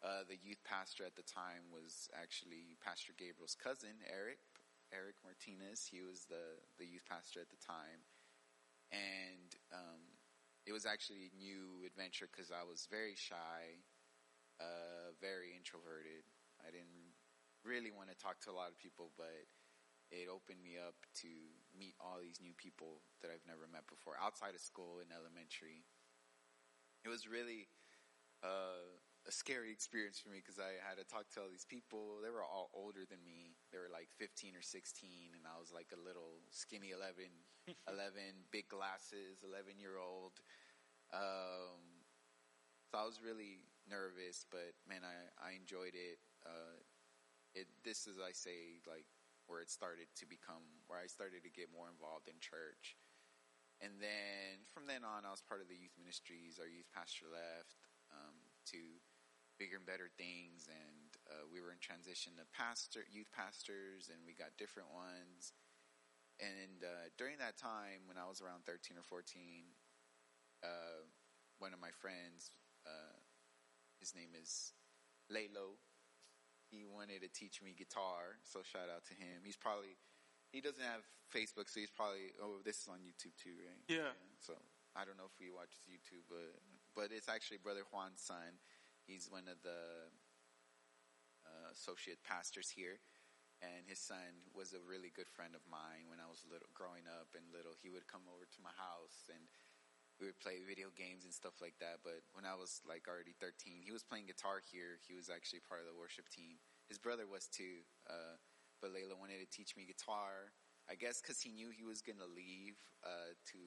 Uh, 0.01 0.25
the 0.25 0.41
youth 0.41 0.65
pastor 0.65 1.05
at 1.05 1.15
the 1.15 1.27
time 1.27 1.69
was 1.69 2.09
actually 2.17 2.81
Pastor 2.81 3.13
Gabriel's 3.15 3.55
cousin, 3.55 4.01
Eric. 4.09 4.41
Eric 4.91 5.23
Martinez. 5.23 5.87
He 5.87 6.03
was 6.03 6.27
the 6.27 6.59
the 6.79 6.87
youth 6.87 7.07
pastor 7.07 7.39
at 7.39 7.51
the 7.51 7.61
time, 7.63 8.03
and 8.93 9.51
um, 9.73 10.03
it 10.67 10.73
was 10.73 10.87
actually 10.87 11.31
a 11.31 11.39
new 11.39 11.87
adventure 11.87 12.29
because 12.31 12.51
I 12.51 12.67
was 12.67 12.87
very 12.91 13.15
shy, 13.15 13.83
uh, 14.61 15.15
very 15.19 15.55
introverted. 15.57 16.27
I 16.63 16.71
didn't 16.71 17.15
really 17.65 17.91
want 17.91 18.11
to 18.11 18.17
talk 18.19 18.41
to 18.47 18.51
a 18.51 18.57
lot 18.57 18.69
of 18.69 18.77
people, 18.79 19.11
but 19.17 19.49
it 20.11 20.27
opened 20.27 20.63
me 20.63 20.75
up 20.75 20.99
to 21.23 21.31
meet 21.71 21.95
all 22.03 22.19
these 22.19 22.43
new 22.43 22.55
people 22.59 23.03
that 23.23 23.31
I've 23.31 23.47
never 23.47 23.71
met 23.71 23.87
before 23.87 24.19
outside 24.19 24.59
of 24.59 24.63
school 24.63 24.99
in 24.99 25.15
elementary. 25.15 25.87
It 27.07 27.09
was 27.09 27.31
really 27.31 27.71
uh, 28.43 28.99
a 29.29 29.33
scary 29.33 29.71
experience 29.71 30.17
for 30.19 30.33
me 30.33 30.41
because 30.41 30.57
I 30.57 30.81
had 30.81 30.97
to 30.97 31.05
talk 31.05 31.29
to 31.37 31.45
all 31.45 31.53
these 31.53 31.69
people. 31.69 32.21
They 32.25 32.33
were 32.33 32.45
all 32.45 32.73
older 32.73 33.05
than 33.05 33.21
me. 33.21 33.57
They 33.69 33.79
were 33.79 33.93
like 33.93 34.09
15 34.17 34.57
or 34.57 34.65
16, 34.65 35.37
and 35.37 35.45
I 35.45 35.61
was 35.61 35.73
like 35.73 35.93
a 35.93 36.01
little 36.01 36.41
skinny 36.49 36.97
11, 36.97 37.29
11, 37.89 38.49
big 38.49 38.69
glasses, 38.73 39.45
11 39.45 39.77
year 39.77 40.01
old. 40.01 40.41
Um, 41.13 42.01
so 42.89 42.99
I 42.99 43.05
was 43.05 43.21
really 43.21 43.69
nervous, 43.85 44.49
but 44.49 44.73
man, 44.89 45.05
I, 45.05 45.15
I 45.39 45.51
enjoyed 45.55 45.95
it. 45.95 46.19
Uh, 46.43 46.81
it, 47.55 47.69
this 47.85 48.07
is, 48.07 48.17
I 48.17 48.33
say, 48.33 48.81
like 48.89 49.07
where 49.51 49.61
it 49.61 49.69
started 49.69 50.07
to 50.23 50.25
become, 50.25 50.63
where 50.87 51.03
I 51.03 51.11
started 51.11 51.43
to 51.45 51.53
get 51.53 51.69
more 51.75 51.91
involved 51.91 52.31
in 52.31 52.39
church. 52.39 52.97
And 53.83 53.97
then 53.99 54.69
from 54.71 54.87
then 54.87 55.03
on, 55.03 55.25
I 55.25 55.33
was 55.33 55.43
part 55.43 55.65
of 55.65 55.69
the 55.69 55.77
youth 55.77 55.97
ministries. 55.97 56.61
Our 56.61 56.69
youth 56.69 56.89
pastor 56.93 57.27
left 57.27 57.81
um, 58.13 58.37
to 58.71 58.79
bigger 59.61 59.77
and 59.77 59.85
better 59.85 60.09
things, 60.17 60.73
and 60.73 61.13
uh, 61.29 61.45
we 61.53 61.61
were 61.61 61.69
in 61.69 61.79
transition 61.85 62.33
to 62.41 62.49
pastor, 62.57 63.05
youth 63.13 63.29
pastors, 63.29 64.09
and 64.09 64.25
we 64.25 64.33
got 64.33 64.57
different 64.57 64.89
ones. 64.89 65.53
And 66.41 66.81
uh, 66.81 67.13
during 67.21 67.37
that 67.45 67.61
time, 67.61 68.09
when 68.09 68.17
I 68.17 68.25
was 68.25 68.41
around 68.41 68.65
thirteen 68.65 68.97
or 68.97 69.05
fourteen, 69.05 69.77
uh, 70.65 71.05
one 71.61 71.77
of 71.77 71.81
my 71.85 71.93
friends, 71.93 72.57
uh, 72.89 73.21
his 74.01 74.17
name 74.17 74.33
is 74.33 74.73
Lalo, 75.29 75.77
he 76.73 76.89
wanted 76.89 77.21
to 77.21 77.29
teach 77.29 77.61
me 77.61 77.77
guitar, 77.77 78.41
so 78.41 78.65
shout 78.65 78.89
out 78.89 79.05
to 79.11 79.15
him. 79.15 79.45
He's 79.45 79.61
probably 79.61 80.01
he 80.49 80.65
doesn't 80.65 80.83
have 80.83 81.05
Facebook, 81.29 81.69
so 81.69 81.85
he's 81.85 81.93
probably 81.93 82.33
oh 82.41 82.65
this 82.65 82.81
is 82.81 82.89
on 82.89 83.05
YouTube 83.05 83.37
too, 83.37 83.61
right? 83.61 83.85
Yeah. 83.93 84.17
So 84.41 84.57
I 84.97 85.05
don't 85.05 85.21
know 85.21 85.29
if 85.29 85.37
he 85.37 85.53
watches 85.53 85.85
YouTube, 85.85 86.25
but 86.33 86.57
but 86.97 87.13
it's 87.13 87.29
actually 87.29 87.61
Brother 87.61 87.85
Juan's 87.93 88.25
son. 88.25 88.59
He's 89.11 89.27
one 89.27 89.51
of 89.51 89.59
the 89.67 90.07
uh, 91.43 91.75
associate 91.75 92.23
pastors 92.23 92.71
here, 92.71 93.03
and 93.59 93.83
his 93.91 93.99
son 93.99 94.47
was 94.55 94.71
a 94.71 94.79
really 94.87 95.11
good 95.11 95.27
friend 95.27 95.59
of 95.59 95.67
mine 95.67 96.07
when 96.07 96.23
I 96.23 96.31
was 96.31 96.47
little, 96.47 96.71
growing 96.79 97.11
up 97.11 97.35
and 97.35 97.43
little. 97.51 97.75
He 97.75 97.91
would 97.91 98.07
come 98.07 98.23
over 98.31 98.47
to 98.47 98.61
my 98.63 98.71
house 98.79 99.27
and 99.27 99.51
we 100.23 100.31
would 100.31 100.39
play 100.39 100.63
video 100.63 100.95
games 100.95 101.27
and 101.27 101.35
stuff 101.35 101.59
like 101.59 101.75
that. 101.83 102.07
But 102.07 102.23
when 102.39 102.47
I 102.47 102.55
was 102.55 102.79
like 102.87 103.11
already 103.11 103.35
13, 103.35 103.83
he 103.83 103.91
was 103.91 104.07
playing 104.07 104.31
guitar 104.31 104.63
here. 104.63 105.03
He 105.03 105.19
was 105.19 105.27
actually 105.27 105.67
part 105.67 105.83
of 105.83 105.91
the 105.91 105.99
worship 105.99 106.31
team. 106.31 106.63
His 106.87 107.03
brother 107.03 107.27
was 107.27 107.51
too. 107.51 107.83
Uh, 108.07 108.39
but 108.79 108.95
Layla 108.95 109.19
wanted 109.19 109.43
to 109.43 109.51
teach 109.51 109.75
me 109.75 109.91
guitar. 109.91 110.55
I 110.87 110.95
guess 110.95 111.19
because 111.19 111.43
he 111.43 111.51
knew 111.51 111.75
he 111.75 111.83
was 111.83 111.99
going 111.99 112.23
to 112.23 112.31
leave 112.31 112.79
uh, 113.03 113.35
to 113.51 113.63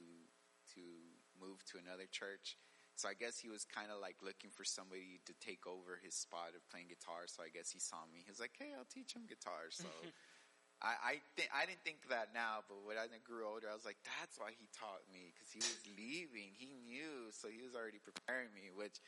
to 0.79 0.83
move 1.35 1.59
to 1.73 1.83
another 1.83 2.07
church. 2.07 2.55
So 2.95 3.09
I 3.09 3.17
guess 3.17 3.41
he 3.41 3.49
was 3.49 3.65
kind 3.65 3.89
of 3.89 3.97
like 3.99 4.21
looking 4.21 4.53
for 4.53 4.63
somebody 4.63 5.17
to 5.25 5.33
take 5.41 5.65
over 5.65 5.97
his 5.99 6.13
spot 6.13 6.53
of 6.53 6.61
playing 6.69 6.93
guitar. 6.93 7.25
So 7.25 7.41
I 7.41 7.49
guess 7.49 7.73
he 7.73 7.81
saw 7.81 8.05
me. 8.09 8.21
He 8.21 8.29
was 8.29 8.39
like, 8.39 8.53
"Hey, 8.53 8.71
I'll 8.77 8.87
teach 8.87 9.17
him 9.17 9.25
guitar." 9.25 9.73
So 9.73 9.89
I 10.81 10.93
I, 10.93 11.13
th- 11.35 11.51
I 11.53 11.65
didn't 11.65 11.81
think 11.81 12.05
that 12.13 12.35
now, 12.35 12.61
but 12.69 12.85
when 12.85 12.99
I 12.99 13.09
grew 13.23 13.47
older, 13.47 13.71
I 13.71 13.75
was 13.75 13.87
like, 13.87 13.97
"That's 14.05 14.37
why 14.37 14.53
he 14.53 14.69
taught 14.75 15.03
me 15.09 15.33
because 15.33 15.49
he 15.49 15.63
was 15.63 15.79
leaving. 15.97 16.53
He 16.53 16.75
knew, 16.85 17.33
so 17.33 17.49
he 17.49 17.65
was 17.65 17.73
already 17.73 17.99
preparing 18.03 18.53
me." 18.53 18.69
Which, 18.69 19.01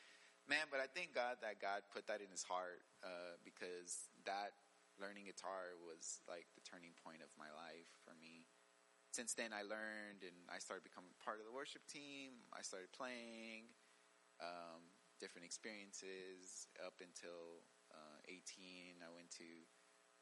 man, 0.50 0.66
but 0.74 0.82
I 0.82 0.90
thank 0.90 1.14
God 1.14 1.40
that 1.46 1.62
God 1.62 1.86
put 1.94 2.10
that 2.10 2.26
in 2.26 2.30
his 2.34 2.42
heart 2.44 2.82
uh, 3.06 3.38
because 3.46 4.10
that 4.26 4.58
learning 4.98 5.28
guitar 5.28 5.76
was 5.84 6.24
like 6.26 6.48
the 6.56 6.64
turning 6.64 6.96
point 7.04 7.20
of 7.20 7.28
my 7.36 7.52
life 7.52 7.90
for 8.08 8.16
me 8.16 8.48
since 9.16 9.32
then 9.32 9.56
I 9.56 9.64
learned 9.64 10.28
and 10.28 10.36
I 10.52 10.60
started 10.60 10.84
becoming 10.84 11.16
part 11.24 11.40
of 11.40 11.48
the 11.48 11.56
worship 11.56 11.88
team. 11.88 12.44
I 12.52 12.60
started 12.60 12.92
playing, 12.92 13.72
um, 14.44 14.92
different 15.24 15.48
experiences 15.48 16.68
up 16.84 17.00
until 17.00 17.64
uh, 17.88 18.20
18. 18.28 19.00
I 19.00 19.08
went 19.16 19.32
to 19.40 19.48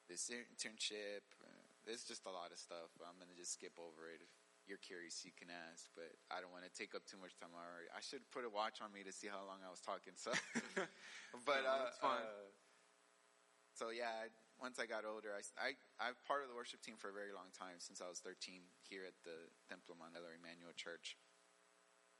this 0.05 0.29
internship. 0.29 1.25
Uh, 1.41 1.65
there's 1.89 2.05
just 2.05 2.29
a 2.29 2.33
lot 2.33 2.53
of 2.53 2.61
stuff. 2.61 2.93
I'm 3.01 3.17
going 3.17 3.33
to 3.33 3.39
just 3.39 3.57
skip 3.57 3.73
over 3.81 4.13
it. 4.13 4.21
If 4.21 4.29
you're 4.69 4.77
curious, 4.77 5.25
you 5.25 5.33
can 5.33 5.49
ask, 5.49 5.89
but 5.97 6.13
I 6.29 6.37
don't 6.39 6.53
want 6.53 6.63
to 6.69 6.71
take 6.71 6.93
up 6.93 7.09
too 7.09 7.17
much 7.17 7.33
time 7.41 7.51
already. 7.57 7.89
I 7.89 7.99
should 8.05 8.21
put 8.29 8.45
a 8.45 8.51
watch 8.53 8.79
on 8.85 8.93
me 8.93 9.01
to 9.03 9.11
see 9.11 9.25
how 9.27 9.41
long 9.43 9.65
I 9.65 9.73
was 9.73 9.81
talking. 9.81 10.13
So, 10.13 10.31
but, 11.49 11.65
No, 11.65 11.89
fine. 11.97 12.21
uh, 12.23 12.47
so 13.73 13.89
yeah, 13.89 14.29
once 14.61 14.77
I 14.77 14.85
got 14.85 15.05
older, 15.07 15.33
I, 15.33 15.41
I, 15.57 15.69
I'm 15.99 16.17
part 16.27 16.45
of 16.45 16.49
the 16.49 16.57
worship 16.57 16.81
team 16.81 16.95
for 16.95 17.09
a 17.09 17.15
very 17.15 17.33
long 17.33 17.49
time, 17.53 17.81
since 17.81 17.99
I 17.99 18.07
was 18.07 18.21
13 18.21 18.63
here 18.85 19.03
at 19.03 19.17
the 19.25 19.49
Templo 19.67 19.97
Mandela 19.97 20.31
Emmanuel 20.33 20.75
Church. 20.75 21.17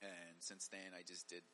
And 0.04 0.42
since 0.44 0.68
then, 0.68 0.92
I 0.92 1.06
just 1.06 1.32
did 1.32 1.46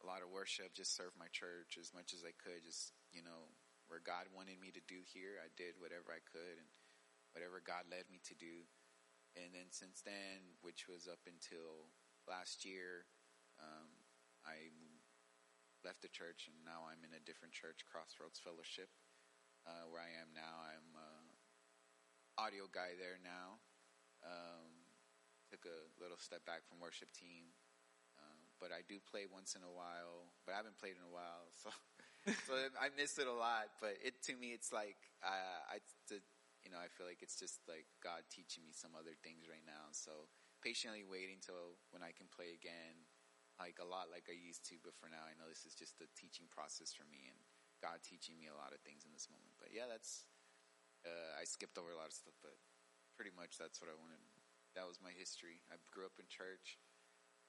a 0.00 0.08
lot 0.08 0.24
of 0.24 0.32
worship, 0.32 0.72
just 0.72 0.96
served 0.96 1.20
my 1.20 1.28
church 1.28 1.76
as 1.76 1.92
much 1.92 2.16
as 2.16 2.24
I 2.24 2.32
could, 2.40 2.64
just, 2.64 2.96
you 3.12 3.20
know, 3.20 3.52
where 3.92 4.00
God 4.00 4.30
wanted 4.32 4.62
me 4.62 4.70
to 4.72 4.82
do 4.86 5.02
here, 5.02 5.42
I 5.42 5.50
did 5.58 5.76
whatever 5.82 6.14
I 6.14 6.22
could 6.22 6.56
and 6.56 6.70
whatever 7.34 7.58
God 7.58 7.90
led 7.90 8.06
me 8.06 8.22
to 8.30 8.38
do. 8.38 8.64
And 9.34 9.50
then 9.50 9.68
since 9.74 10.00
then, 10.00 10.56
which 10.62 10.86
was 10.86 11.10
up 11.10 11.26
until 11.26 11.90
last 12.30 12.62
year, 12.62 13.10
um, 13.58 13.90
I 14.46 14.70
left 15.82 16.06
the 16.06 16.14
church 16.14 16.46
and 16.46 16.56
now 16.62 16.86
I'm 16.86 17.02
in 17.02 17.18
a 17.18 17.26
different 17.26 17.52
church, 17.52 17.82
Crossroads 17.84 18.38
Fellowship 18.38 18.88
uh, 19.66 19.84
where 19.90 20.00
I 20.00 20.12
am 20.20 20.32
now. 20.32 20.54
I'm 20.64 20.88
uh, 20.96 21.30
audio 22.40 22.64
guy 22.70 22.96
there 22.96 23.20
now. 23.20 23.60
Um, 24.24 24.88
took 25.48 25.66
a 25.66 25.80
little 25.98 26.20
step 26.20 26.44
back 26.46 26.64
from 26.68 26.78
worship 26.78 27.10
team, 27.12 27.52
um, 28.16 28.38
but 28.62 28.70
I 28.70 28.86
do 28.86 29.02
play 29.02 29.26
once 29.26 29.56
in 29.58 29.64
a 29.66 29.72
while. 29.72 30.32
But 30.44 30.54
I 30.54 30.60
haven't 30.60 30.78
played 30.78 30.96
in 30.96 31.04
a 31.04 31.12
while, 31.12 31.50
so 31.62 31.68
so 32.46 32.52
I 32.78 32.92
miss 32.96 33.18
it 33.18 33.28
a 33.28 33.34
lot. 33.34 33.76
But 33.82 34.00
it 34.00 34.22
to 34.30 34.36
me, 34.36 34.54
it's 34.54 34.72
like 34.72 35.00
uh, 35.20 35.60
I, 35.68 35.84
the, 36.08 36.22
you 36.64 36.70
know, 36.72 36.80
I 36.80 36.88
feel 36.88 37.08
like 37.08 37.20
it's 37.20 37.36
just 37.36 37.60
like 37.68 37.88
God 38.00 38.24
teaching 38.30 38.64
me 38.64 38.72
some 38.72 38.96
other 38.96 39.16
things 39.20 39.48
right 39.50 39.64
now. 39.66 39.90
So 39.92 40.30
patiently 40.64 41.04
waiting 41.04 41.40
till 41.40 41.80
when 41.90 42.04
I 42.04 42.12
can 42.12 42.28
play 42.30 42.52
again, 42.52 43.08
like 43.58 43.80
a 43.80 43.88
lot 43.88 44.12
like 44.12 44.28
I 44.30 44.36
used 44.36 44.64
to. 44.72 44.78
But 44.80 44.96
for 44.96 45.10
now, 45.10 45.24
I 45.24 45.36
know 45.36 45.48
this 45.48 45.66
is 45.66 45.76
just 45.76 45.98
a 46.00 46.08
teaching 46.16 46.48
process 46.48 46.94
for 46.94 47.04
me 47.10 47.28
and. 47.28 47.40
God 47.80 48.04
teaching 48.04 48.36
me 48.36 48.52
a 48.52 48.56
lot 48.56 48.76
of 48.76 48.80
things 48.84 49.08
in 49.08 49.12
this 49.12 49.28
moment. 49.32 49.56
But 49.56 49.72
yeah, 49.72 49.88
that's 49.88 50.28
uh, 51.04 51.40
I 51.40 51.48
skipped 51.48 51.80
over 51.80 51.92
a 51.92 51.98
lot 51.98 52.12
of 52.12 52.16
stuff, 52.16 52.36
but 52.44 52.56
pretty 53.16 53.32
much 53.32 53.56
that's 53.56 53.80
what 53.80 53.88
I 53.88 53.96
wanted. 53.96 54.20
That 54.76 54.86
was 54.86 55.02
my 55.02 55.10
history. 55.16 55.64
I 55.72 55.80
grew 55.90 56.06
up 56.06 56.14
in 56.20 56.28
church. 56.30 56.78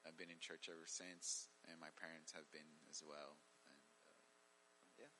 I've 0.01 0.17
been 0.17 0.33
in 0.33 0.41
church 0.41 0.65
ever 0.65 0.89
since, 0.89 1.51
and 1.69 1.77
my 1.77 1.93
parents 1.93 2.33
have 2.33 2.49
been 2.49 2.65
as 2.89 3.05
well. 3.05 3.37
And 3.69 3.77
uh, 4.09 4.17
yeah, 4.97 5.13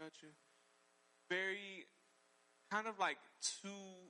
Got 0.00 0.22
you. 0.22 0.32
Very 1.28 1.84
kind 2.70 2.86
of 2.86 2.98
like 2.98 3.18
two 3.42 4.08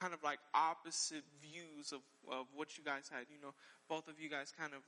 kind 0.00 0.12
of 0.12 0.22
like 0.22 0.38
opposite 0.52 1.24
views 1.40 1.92
of, 1.92 2.00
of 2.28 2.46
what 2.54 2.76
you 2.76 2.84
guys 2.84 3.08
had. 3.08 3.26
You 3.30 3.40
know, 3.40 3.54
both 3.88 4.08
of 4.08 4.20
you 4.20 4.28
guys 4.28 4.52
kind 4.52 4.72
of 4.72 4.82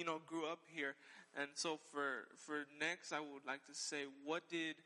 you 0.00 0.06
know 0.08 0.20
grew 0.26 0.46
up 0.46 0.60
here. 0.66 0.96
And 1.36 1.52
so 1.54 1.78
for 1.92 2.24
for 2.40 2.64
next 2.80 3.12
I 3.12 3.20
would 3.20 3.44
like 3.46 3.64
to 3.66 3.74
say 3.74 4.08
what 4.24 4.48
did 4.48 4.76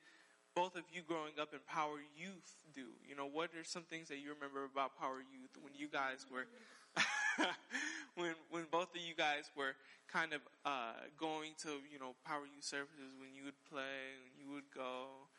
both 0.54 0.74
of 0.74 0.82
you 0.92 1.02
growing 1.06 1.38
up 1.40 1.54
in 1.54 1.60
Power 1.70 2.02
Youth 2.18 2.58
do? 2.74 2.90
You 3.06 3.14
know, 3.14 3.26
what 3.30 3.50
are 3.54 3.62
some 3.62 3.82
things 3.86 4.08
that 4.10 4.18
you 4.18 4.34
remember 4.34 4.66
about 4.66 4.98
Power 4.98 5.22
Youth 5.22 5.54
when 5.62 5.72
you 5.78 5.86
guys 5.86 6.26
were 6.26 6.50
when 8.18 8.34
when 8.50 8.66
both 8.70 8.90
of 8.90 9.00
you 9.00 9.14
guys 9.14 9.50
were 9.54 9.78
kind 10.10 10.34
of 10.34 10.42
uh, 10.66 11.06
going 11.18 11.54
to 11.62 11.78
you 11.86 12.02
know 12.02 12.18
Power 12.26 12.50
Youth 12.50 12.66
services 12.66 13.14
when 13.22 13.30
you 13.38 13.46
would 13.46 13.60
play 13.70 14.18
when 14.18 14.34
you 14.34 14.50
would 14.50 14.68
go 14.74 15.30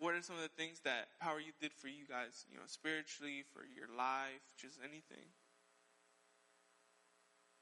what 0.00 0.14
are 0.14 0.22
some 0.22 0.36
of 0.36 0.42
the 0.42 0.56
things 0.56 0.80
that 0.84 1.08
Power 1.20 1.40
Youth 1.40 1.60
did 1.60 1.72
for 1.76 1.88
you 1.88 2.08
guys, 2.08 2.46
you 2.50 2.56
know, 2.56 2.64
spiritually, 2.64 3.44
for 3.52 3.68
your 3.68 3.84
life, 3.92 4.40
just 4.56 4.80
anything? 4.80 5.28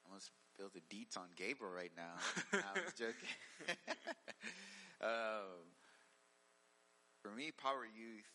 I 0.06 0.14
must 0.14 0.30
build 0.58 0.74
the 0.74 0.82
deets 0.90 1.16
on 1.16 1.30
Gabriel 1.36 1.72
right 1.72 1.92
now. 1.96 2.18
I 2.52 2.74
was 2.82 2.92
joking. 2.98 3.30
um, 5.00 5.70
for 7.22 7.30
me, 7.30 7.52
Power 7.54 7.86
Youth, 7.86 8.26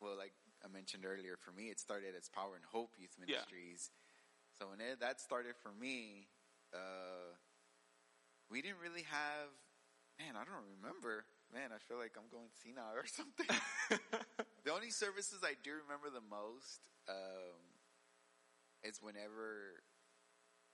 well, 0.00 0.16
like 0.16 0.32
I 0.64 0.68
mentioned 0.68 1.04
earlier, 1.08 1.36
for 1.40 1.52
me, 1.52 1.72
it 1.72 1.80
started 1.80 2.12
as 2.16 2.28
Power 2.28 2.54
and 2.54 2.64
Hope 2.68 2.92
Youth 3.00 3.16
Ministries. 3.18 3.88
Yeah. 3.88 3.96
So 4.58 4.68
when 4.68 4.80
it, 4.84 5.00
that 5.00 5.20
started 5.20 5.56
for 5.56 5.72
me, 5.72 6.28
uh, 6.74 7.32
we 8.50 8.60
didn't 8.60 8.84
really 8.84 9.08
have, 9.08 9.48
man, 10.20 10.36
I 10.36 10.44
don't 10.44 10.68
remember. 10.76 11.24
Man, 11.52 11.70
I 11.74 11.80
feel 11.88 11.98
like 11.98 12.12
I'm 12.14 12.28
going 12.30 12.52
senile 12.62 12.94
or 12.94 13.08
something. 13.08 13.48
the 14.64 14.72
only 14.72 14.90
services 14.90 15.40
I 15.42 15.54
do 15.64 15.72
remember 15.82 16.12
the 16.12 16.22
most 16.22 16.86
um, 17.08 17.58
is 18.84 19.00
whenever 19.02 19.82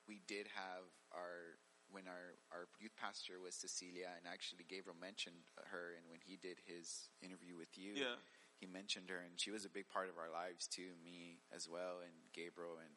we 0.09 0.21
did 0.27 0.49
have 0.55 0.87
our 1.13 1.59
when 1.91 2.09
our 2.11 2.35
our 2.51 2.67
youth 2.83 2.97
pastor 2.99 3.39
was 3.39 3.55
Cecilia, 3.55 4.11
and 4.19 4.27
actually 4.27 4.65
Gabriel 4.67 4.97
mentioned 4.99 5.47
her, 5.71 5.95
and 5.95 6.11
when 6.11 6.19
he 6.25 6.37
did 6.37 6.59
his 6.67 7.11
interview 7.23 7.55
with 7.57 7.79
you, 7.79 7.95
Yeah. 7.95 8.17
he 8.59 8.67
mentioned 8.67 9.09
her, 9.09 9.19
and 9.23 9.39
she 9.41 9.51
was 9.55 9.65
a 9.65 9.71
big 9.71 9.89
part 9.89 10.09
of 10.09 10.19
our 10.19 10.29
lives 10.31 10.67
too, 10.67 10.97
me 11.05 11.39
as 11.55 11.69
well, 11.69 12.01
and 12.01 12.15
Gabriel 12.33 12.79
and 12.79 12.97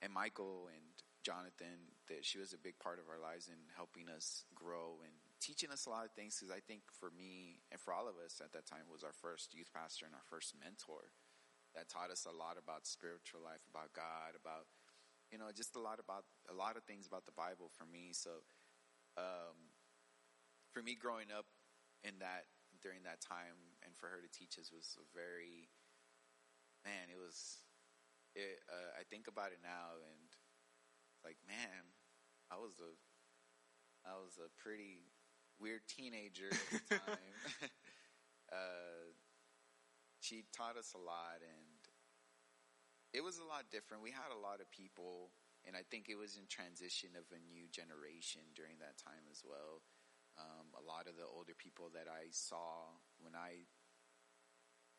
and 0.00 0.12
Michael 0.12 0.68
and 0.68 0.84
Jonathan. 1.22 1.96
That 2.08 2.24
she 2.24 2.38
was 2.38 2.52
a 2.52 2.58
big 2.58 2.78
part 2.78 2.98
of 3.00 3.08
our 3.08 3.18
lives 3.18 3.48
in 3.48 3.68
helping 3.76 4.08
us 4.08 4.44
grow 4.54 5.00
and 5.02 5.12
teaching 5.40 5.70
us 5.70 5.86
a 5.86 5.90
lot 5.90 6.04
of 6.04 6.12
things. 6.12 6.36
Because 6.36 6.52
I 6.54 6.60
think 6.60 6.82
for 6.92 7.10
me 7.10 7.60
and 7.72 7.80
for 7.80 7.92
all 7.92 8.08
of 8.08 8.16
us 8.16 8.40
at 8.44 8.52
that 8.52 8.66
time 8.66 8.88
was 8.92 9.02
our 9.04 9.12
first 9.12 9.54
youth 9.54 9.72
pastor 9.72 10.04
and 10.06 10.14
our 10.14 10.24
first 10.28 10.54
mentor 10.58 11.12
that 11.74 11.88
taught 11.88 12.10
us 12.10 12.24
a 12.24 12.32
lot 12.32 12.56
about 12.56 12.86
spiritual 12.86 13.40
life, 13.44 13.60
about 13.68 13.92
God, 13.92 14.34
about 14.36 14.66
you 15.30 15.38
know 15.38 15.50
just 15.54 15.76
a 15.76 15.80
lot 15.80 16.00
about 16.00 16.24
a 16.50 16.54
lot 16.54 16.76
of 16.76 16.84
things 16.84 17.06
about 17.06 17.26
the 17.26 17.36
Bible 17.36 17.70
for 17.76 17.84
me. 17.84 18.10
So 18.12 18.42
um, 19.16 19.74
for 20.72 20.82
me 20.82 20.94
growing 20.94 21.30
up 21.34 21.46
in 22.04 22.18
that 22.20 22.46
during 22.78 23.02
that 23.02 23.18
time 23.20 23.74
and 23.82 23.96
for 23.96 24.06
her 24.06 24.22
to 24.22 24.30
teach 24.30 24.54
us 24.58 24.70
was 24.70 24.94
a 25.02 25.06
very 25.10 25.66
man 26.86 27.10
it 27.10 27.18
was 27.18 27.66
it 28.38 28.62
uh, 28.70 28.94
i 28.94 29.02
think 29.10 29.26
about 29.26 29.50
it 29.50 29.58
now 29.58 29.98
and 29.98 30.30
like 31.26 31.36
man 31.42 31.90
i 32.54 32.56
was 32.56 32.78
a 32.78 32.92
i 34.06 34.14
was 34.14 34.38
a 34.38 34.46
pretty 34.62 35.10
weird 35.58 35.82
teenager 35.90 36.46
at 36.54 36.82
the 36.86 37.02
time 37.02 37.34
uh, 38.54 39.10
she 40.20 40.46
taught 40.54 40.78
us 40.78 40.94
a 40.94 41.02
lot 41.02 41.42
and 41.42 41.67
it 43.18 43.26
was 43.26 43.42
a 43.42 43.50
lot 43.50 43.66
different 43.74 43.98
we 44.06 44.14
had 44.14 44.30
a 44.30 44.38
lot 44.38 44.62
of 44.62 44.70
people 44.70 45.34
and 45.66 45.74
i 45.74 45.82
think 45.90 46.06
it 46.06 46.14
was 46.14 46.38
in 46.38 46.46
transition 46.46 47.18
of 47.18 47.26
a 47.34 47.40
new 47.50 47.66
generation 47.74 48.46
during 48.54 48.78
that 48.78 48.94
time 48.94 49.26
as 49.26 49.42
well 49.42 49.82
um, 50.38 50.70
a 50.78 50.84
lot 50.86 51.10
of 51.10 51.18
the 51.18 51.26
older 51.26 51.54
people 51.58 51.90
that 51.92 52.06
I 52.06 52.30
saw 52.30 52.94
when 53.18 53.34
I 53.34 53.66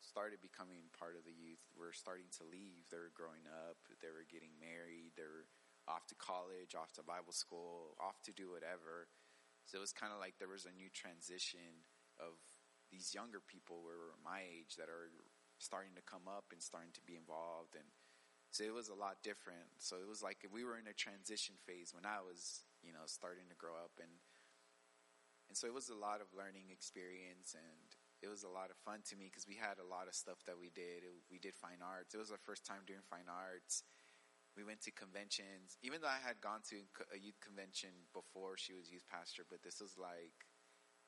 started 0.04 0.44
becoming 0.44 0.92
part 0.92 1.16
of 1.16 1.24
the 1.24 1.32
youth 1.32 1.64
were 1.72 1.96
starting 1.96 2.28
to 2.40 2.44
leave. 2.44 2.88
They 2.88 3.00
were 3.00 3.12
growing 3.12 3.48
up, 3.48 3.80
they 4.04 4.12
were 4.12 4.28
getting 4.28 4.52
married, 4.60 5.16
they 5.16 5.24
were 5.24 5.48
off 5.88 6.04
to 6.12 6.16
college, 6.20 6.76
off 6.76 6.92
to 7.00 7.02
Bible 7.04 7.32
school, 7.32 7.96
off 7.96 8.20
to 8.28 8.32
do 8.36 8.52
whatever. 8.52 9.08
So 9.64 9.80
it 9.80 9.84
was 9.84 9.96
kind 9.96 10.12
of 10.12 10.20
like 10.20 10.36
there 10.36 10.52
was 10.52 10.68
a 10.68 10.76
new 10.76 10.92
transition 10.92 11.88
of 12.20 12.36
these 12.92 13.16
younger 13.16 13.40
people 13.40 13.80
were 13.80 14.16
my 14.20 14.44
age 14.44 14.76
that 14.76 14.92
are 14.92 15.08
starting 15.56 15.96
to 15.96 16.04
come 16.04 16.28
up 16.28 16.52
and 16.52 16.60
starting 16.60 16.92
to 16.96 17.04
be 17.04 17.16
involved 17.16 17.76
and 17.76 17.86
so 18.50 18.66
it 18.66 18.74
was 18.74 18.90
a 18.90 18.98
lot 18.98 19.22
different. 19.22 19.78
So 19.78 19.96
it 20.02 20.08
was 20.10 20.22
like 20.22 20.42
we 20.50 20.66
were 20.66 20.78
in 20.78 20.90
a 20.90 20.96
transition 20.96 21.54
phase 21.66 21.94
when 21.94 22.04
I 22.04 22.18
was, 22.18 22.66
you 22.82 22.92
know, 22.92 23.06
starting 23.06 23.46
to 23.50 23.58
grow 23.58 23.78
up 23.78 23.94
and 24.02 24.10
and 25.50 25.58
so 25.58 25.66
it 25.66 25.74
was 25.74 25.90
a 25.90 25.98
lot 25.98 26.22
of 26.22 26.30
learning 26.30 26.70
experience 26.70 27.58
and 27.58 27.90
it 28.22 28.30
was 28.30 28.46
a 28.46 28.52
lot 28.52 28.70
of 28.70 28.78
fun 28.86 29.02
to 29.10 29.18
me 29.18 29.26
because 29.26 29.50
we 29.50 29.58
had 29.58 29.82
a 29.82 29.90
lot 29.90 30.06
of 30.06 30.14
stuff 30.14 30.38
that 30.46 30.54
we 30.54 30.70
did. 30.70 31.02
It, 31.02 31.10
we 31.26 31.42
did 31.42 31.58
fine 31.58 31.82
arts. 31.82 32.14
It 32.14 32.22
was 32.22 32.30
our 32.30 32.38
first 32.38 32.62
time 32.62 32.86
doing 32.86 33.02
fine 33.02 33.26
arts. 33.26 33.82
We 34.54 34.62
went 34.62 34.82
to 34.86 34.94
conventions, 34.94 35.74
even 35.82 36.02
though 36.02 36.10
I 36.10 36.22
had 36.22 36.38
gone 36.38 36.62
to 36.70 36.86
a 37.10 37.18
youth 37.18 37.38
convention 37.42 37.90
before 38.14 38.54
she 38.58 38.74
was 38.74 38.94
youth 38.94 39.06
pastor, 39.10 39.42
but 39.42 39.62
this 39.66 39.82
was 39.82 39.98
like 39.98 40.46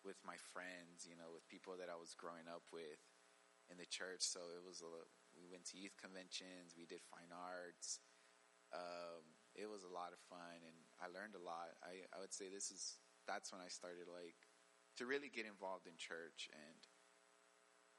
with 0.03 0.19
my 0.27 0.39
friends, 0.51 1.07
you 1.07 1.15
know, 1.15 1.31
with 1.31 1.47
people 1.47 1.79
that 1.79 1.91
I 1.91 1.99
was 1.99 2.15
growing 2.19 2.51
up 2.51 2.67
with 2.75 3.03
in 3.71 3.79
the 3.79 3.87
church. 3.87 4.27
So 4.27 4.43
it 4.59 4.63
was 4.63 4.83
a, 4.83 4.91
we 5.43 5.51
went 5.51 5.67
to 5.75 5.79
youth 5.79 5.99
conventions, 5.99 6.79
we 6.79 6.87
did 6.87 7.03
fine 7.11 7.35
arts. 7.35 7.99
Um, 8.71 9.27
it 9.59 9.69
was 9.69 9.85
a 9.85 9.93
lot 9.93 10.15
of 10.15 10.21
fun 10.31 10.63
and 10.65 10.79
I 11.03 11.11
learned 11.11 11.35
a 11.37 11.43
lot. 11.43 11.77
I, 11.83 12.09
I 12.15 12.23
would 12.23 12.33
say 12.33 12.49
this 12.49 12.71
is 12.71 13.03
that's 13.27 13.53
when 13.53 13.61
I 13.61 13.69
started 13.69 14.09
like 14.09 14.39
to 14.97 15.05
really 15.05 15.29
get 15.29 15.45
involved 15.45 15.85
in 15.91 15.99
church 15.99 16.49
and 16.55 16.81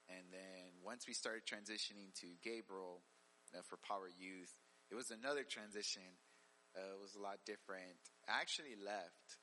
and 0.09 0.31
then 0.31 0.83
once 0.83 1.07
we 1.07 1.13
started 1.13 1.47
transitioning 1.47 2.11
to 2.19 2.35
Gabriel 2.43 3.03
uh, 3.55 3.63
for 3.63 3.79
Power 3.79 4.11
Youth, 4.11 4.51
it 4.91 4.95
was 4.95 5.11
another 5.11 5.47
transition. 5.47 6.19
Uh, 6.75 6.97
it 6.97 6.99
was 6.99 7.15
a 7.15 7.23
lot 7.23 7.39
different. 7.45 7.95
I 8.27 8.41
actually 8.41 8.75
left 8.75 9.39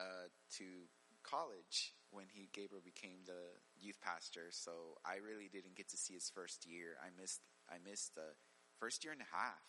uh, 0.00 0.32
to 0.58 0.90
college 1.22 1.94
when 2.10 2.26
he 2.26 2.50
Gabriel 2.50 2.82
became 2.82 3.22
the 3.22 3.54
youth 3.82 4.00
pastor, 4.00 4.48
so 4.50 4.96
I 5.04 5.18
really 5.18 5.50
didn't 5.50 5.76
get 5.76 5.90
to 5.90 5.98
see 5.98 6.14
his 6.14 6.30
first 6.30 6.64
year. 6.64 6.96
I 7.02 7.10
missed 7.12 7.42
I 7.68 7.76
missed 7.82 8.14
the 8.14 8.38
first 8.78 9.04
year 9.04 9.12
and 9.12 9.22
a 9.22 9.34
half 9.34 9.66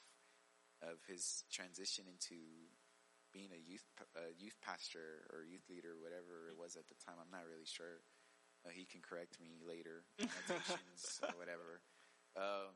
of 0.81 1.01
his 1.07 1.43
transition 1.51 2.05
into 2.07 2.69
being 3.33 3.49
a 3.49 3.59
youth 3.59 3.83
a 4.15 4.31
youth 4.37 4.55
pastor 4.61 5.25
or 5.33 5.43
youth 5.43 5.65
leader, 5.69 5.97
whatever 5.97 6.47
it 6.49 6.57
was 6.57 6.77
at 6.77 6.87
the 6.87 6.97
time. 7.01 7.17
I'm 7.17 7.33
not 7.33 7.49
really 7.49 7.67
sure. 7.67 8.05
Uh, 8.63 8.71
he 8.71 8.85
can 8.85 9.01
correct 9.01 9.41
me 9.41 9.59
later, 9.59 10.07
or 10.23 11.35
whatever. 11.35 11.83
Um, 12.39 12.71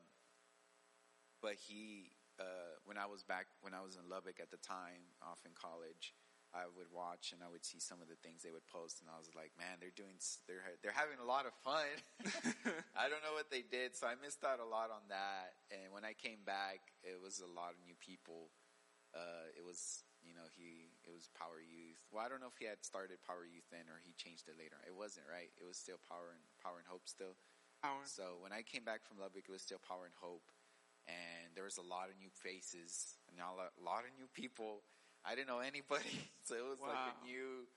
but 1.41 1.55
he, 1.55 2.11
uh, 2.41 2.75
when 2.83 2.97
I 2.97 3.05
was 3.05 3.23
back, 3.23 3.47
when 3.61 3.73
I 3.73 3.79
was 3.79 3.95
in 3.95 4.09
Lubbock 4.09 4.41
at 4.41 4.51
the 4.51 4.59
time, 4.59 5.15
off 5.23 5.39
in 5.45 5.55
college, 5.55 6.11
I 6.57 6.65
would 6.65 6.89
watch 6.89 7.37
and 7.37 7.45
I 7.45 7.49
would 7.53 7.61
see 7.61 7.77
some 7.77 8.01
of 8.01 8.09
the 8.09 8.17
things 8.25 8.41
they 8.41 8.49
would 8.49 8.65
post, 8.65 9.05
and 9.05 9.07
I 9.13 9.21
was 9.21 9.29
like, 9.37 9.53
man, 9.61 9.77
they're 9.77 9.93
doing, 9.93 10.17
they're 10.49 10.65
they're 10.81 10.97
having 10.97 11.21
a 11.21 11.29
lot 11.29 11.45
of 11.45 11.53
fun. 11.61 11.85
I 12.97 13.05
don't 13.05 13.21
know 13.21 13.37
what 13.37 13.53
they 13.53 13.61
did, 13.61 13.93
so 13.93 14.09
I 14.09 14.17
missed 14.17 14.41
out 14.41 14.57
a 14.57 14.65
lot 14.65 14.89
on 14.89 15.05
that. 15.13 15.61
And 15.69 15.93
when 15.93 16.01
I 16.01 16.17
came 16.17 16.41
back, 16.41 16.81
it 17.05 17.21
was 17.21 17.37
a 17.37 17.51
lot 17.53 17.77
of 17.77 17.79
new 17.85 17.93
people. 18.01 18.49
Uh, 19.13 19.53
it 19.53 19.61
was 19.61 20.01
you 20.27 20.35
know, 20.35 20.43
he, 20.51 20.91
it 21.07 21.13
was 21.15 21.31
Power 21.31 21.63
Youth. 21.63 22.03
Well, 22.11 22.19
I 22.19 22.27
don't 22.27 22.43
know 22.43 22.51
if 22.51 22.59
he 22.59 22.67
had 22.67 22.83
started 22.83 23.23
Power 23.23 23.47
Youth 23.47 23.63
then 23.71 23.87
or 23.87 24.03
he 24.03 24.11
changed 24.19 24.51
it 24.51 24.59
later. 24.59 24.75
It 24.83 24.91
wasn't, 24.91 25.31
right? 25.31 25.47
It 25.55 25.63
was 25.63 25.79
still 25.79 26.01
Power 26.03 26.35
and, 26.35 26.43
Power 26.59 26.83
and 26.83 26.87
Hope 26.89 27.07
still. 27.07 27.39
Power. 27.79 28.03
So 28.03 28.41
when 28.43 28.51
I 28.51 28.65
came 28.65 28.83
back 28.83 29.07
from 29.07 29.21
Lubbock, 29.21 29.47
it 29.47 29.53
was 29.53 29.63
still 29.63 29.79
Power 29.79 30.09
and 30.09 30.17
Hope. 30.19 30.49
And 31.07 31.55
there 31.55 31.63
was 31.63 31.79
a 31.79 31.85
lot 31.85 32.11
of 32.11 32.19
new 32.19 32.33
faces 32.33 33.15
and 33.31 33.39
a 33.39 33.71
lot 33.79 34.03
of 34.03 34.11
new 34.19 34.27
people. 34.35 34.83
I 35.27 35.35
didn't 35.35 35.51
know 35.51 35.59
anybody. 35.59 36.07
So 36.47 36.55
it 36.55 36.63
was 36.63 36.79
wow. 36.79 36.95
like 36.95 37.11
a 37.11 37.15
new, 37.27 37.67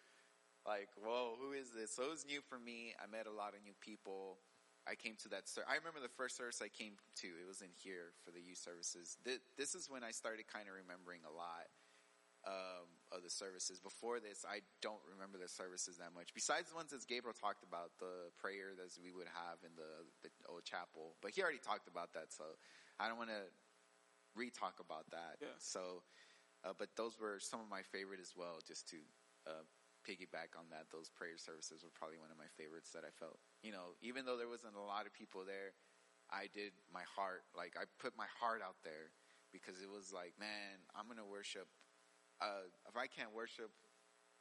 like, 0.63 0.87
whoa, 0.95 1.35
who 1.43 1.51
is 1.51 1.75
this? 1.75 1.91
So 1.91 2.07
it 2.07 2.13
was 2.15 2.23
new 2.23 2.39
for 2.39 2.55
me. 2.55 2.95
I 3.03 3.11
met 3.11 3.27
a 3.27 3.35
lot 3.35 3.59
of 3.59 3.67
new 3.67 3.75
people. 3.83 4.39
I 4.87 4.95
came 4.95 5.19
to 5.27 5.29
that. 5.35 5.51
service. 5.51 5.67
I 5.67 5.75
remember 5.75 5.99
the 5.99 6.15
first 6.15 6.39
service 6.39 6.63
I 6.63 6.71
came 6.71 6.95
to. 7.19 7.27
It 7.27 7.51
was 7.51 7.67
in 7.67 7.75
here 7.75 8.15
for 8.23 8.31
the 8.31 8.39
youth 8.39 8.63
services. 8.63 9.19
This 9.27 9.75
is 9.75 9.91
when 9.91 10.07
I 10.07 10.15
started 10.15 10.47
kind 10.47 10.71
of 10.71 10.79
remembering 10.79 11.27
a 11.27 11.35
lot 11.35 11.67
um, 12.47 12.87
of 13.13 13.27
the 13.27 13.33
services. 13.33 13.83
Before 13.83 14.21
this, 14.23 14.47
I 14.47 14.63
don't 14.81 15.03
remember 15.03 15.37
the 15.37 15.51
services 15.51 15.99
that 15.99 16.15
much. 16.15 16.31
Besides 16.31 16.71
the 16.71 16.79
ones 16.79 16.95
that 16.95 17.03
Gabriel 17.11 17.35
talked 17.35 17.67
about, 17.67 17.99
the 17.99 18.31
prayer 18.39 18.73
that 18.79 18.95
we 19.03 19.11
would 19.13 19.29
have 19.35 19.61
in 19.67 19.75
the, 19.75 20.07
the 20.23 20.31
old 20.49 20.65
chapel. 20.65 21.19
But 21.21 21.35
he 21.35 21.43
already 21.43 21.61
talked 21.61 21.91
about 21.91 22.15
that, 22.15 22.33
so 22.33 22.57
I 23.03 23.11
don't 23.11 23.19
want 23.19 23.35
to 23.35 23.45
re-talk 24.39 24.79
about 24.79 25.11
that. 25.11 25.43
Yeah. 25.43 25.59
So, 25.59 26.07
uh, 26.64 26.77
but 26.77 26.92
those 26.96 27.18
were 27.18 27.38
some 27.40 27.61
of 27.61 27.68
my 27.68 27.83
favorite 27.83 28.20
as 28.20 28.37
well. 28.37 28.61
Just 28.64 28.88
to 28.92 28.99
uh, 29.49 29.64
piggyback 30.05 30.57
on 30.57 30.68
that, 30.70 30.88
those 30.92 31.09
prayer 31.12 31.37
services 31.37 31.85
were 31.85 31.94
probably 31.94 32.20
one 32.20 32.33
of 32.33 32.38
my 32.40 32.51
favorites 32.57 32.92
that 32.92 33.05
I 33.05 33.12
felt. 33.12 33.40
You 33.64 33.73
know, 33.73 33.96
even 34.01 34.25
though 34.25 34.37
there 34.37 34.51
wasn't 34.51 34.77
a 34.77 34.85
lot 34.85 35.07
of 35.07 35.12
people 35.12 35.44
there, 35.44 35.77
I 36.31 36.46
did 36.53 36.73
my 36.92 37.03
heart 37.05 37.42
like 37.57 37.75
I 37.75 37.90
put 37.99 38.14
my 38.14 38.31
heart 38.38 38.62
out 38.62 38.79
there 38.87 39.11
because 39.51 39.83
it 39.83 39.90
was 39.90 40.14
like, 40.14 40.38
man, 40.38 40.85
I'm 40.94 41.11
gonna 41.11 41.27
worship 41.27 41.66
uh, 42.40 42.64
if 42.88 42.96
I 42.96 43.07
can't 43.07 43.37
worship 43.37 43.68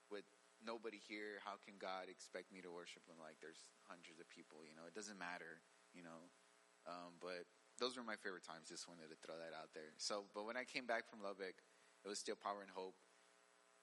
with 0.08 0.24
nobody 0.64 1.00
here, 1.00 1.44
how 1.44 1.60
can 1.60 1.76
God 1.76 2.08
expect 2.08 2.52
me 2.52 2.64
to 2.64 2.72
worship 2.72 3.04
when 3.06 3.20
like 3.20 3.38
there's 3.44 3.68
hundreds 3.92 4.24
of 4.24 4.28
people? 4.32 4.64
You 4.64 4.74
know, 4.76 4.88
it 4.88 4.96
doesn't 4.96 5.20
matter. 5.20 5.60
You 5.92 6.08
know, 6.08 6.32
um, 6.88 7.20
but 7.20 7.44
those 7.78 8.00
were 8.00 8.08
my 8.08 8.16
favorite 8.16 8.48
times. 8.48 8.72
Just 8.72 8.88
wanted 8.88 9.12
to 9.12 9.20
throw 9.20 9.36
that 9.36 9.52
out 9.52 9.76
there. 9.76 9.92
So, 10.00 10.28
but 10.32 10.48
when 10.48 10.56
I 10.56 10.64
came 10.64 10.88
back 10.88 11.12
from 11.12 11.20
Lubbock, 11.20 11.60
it 12.04 12.10
was 12.10 12.20
still 12.20 12.40
Power 12.40 12.62
and 12.62 12.72
Hope. 12.72 12.96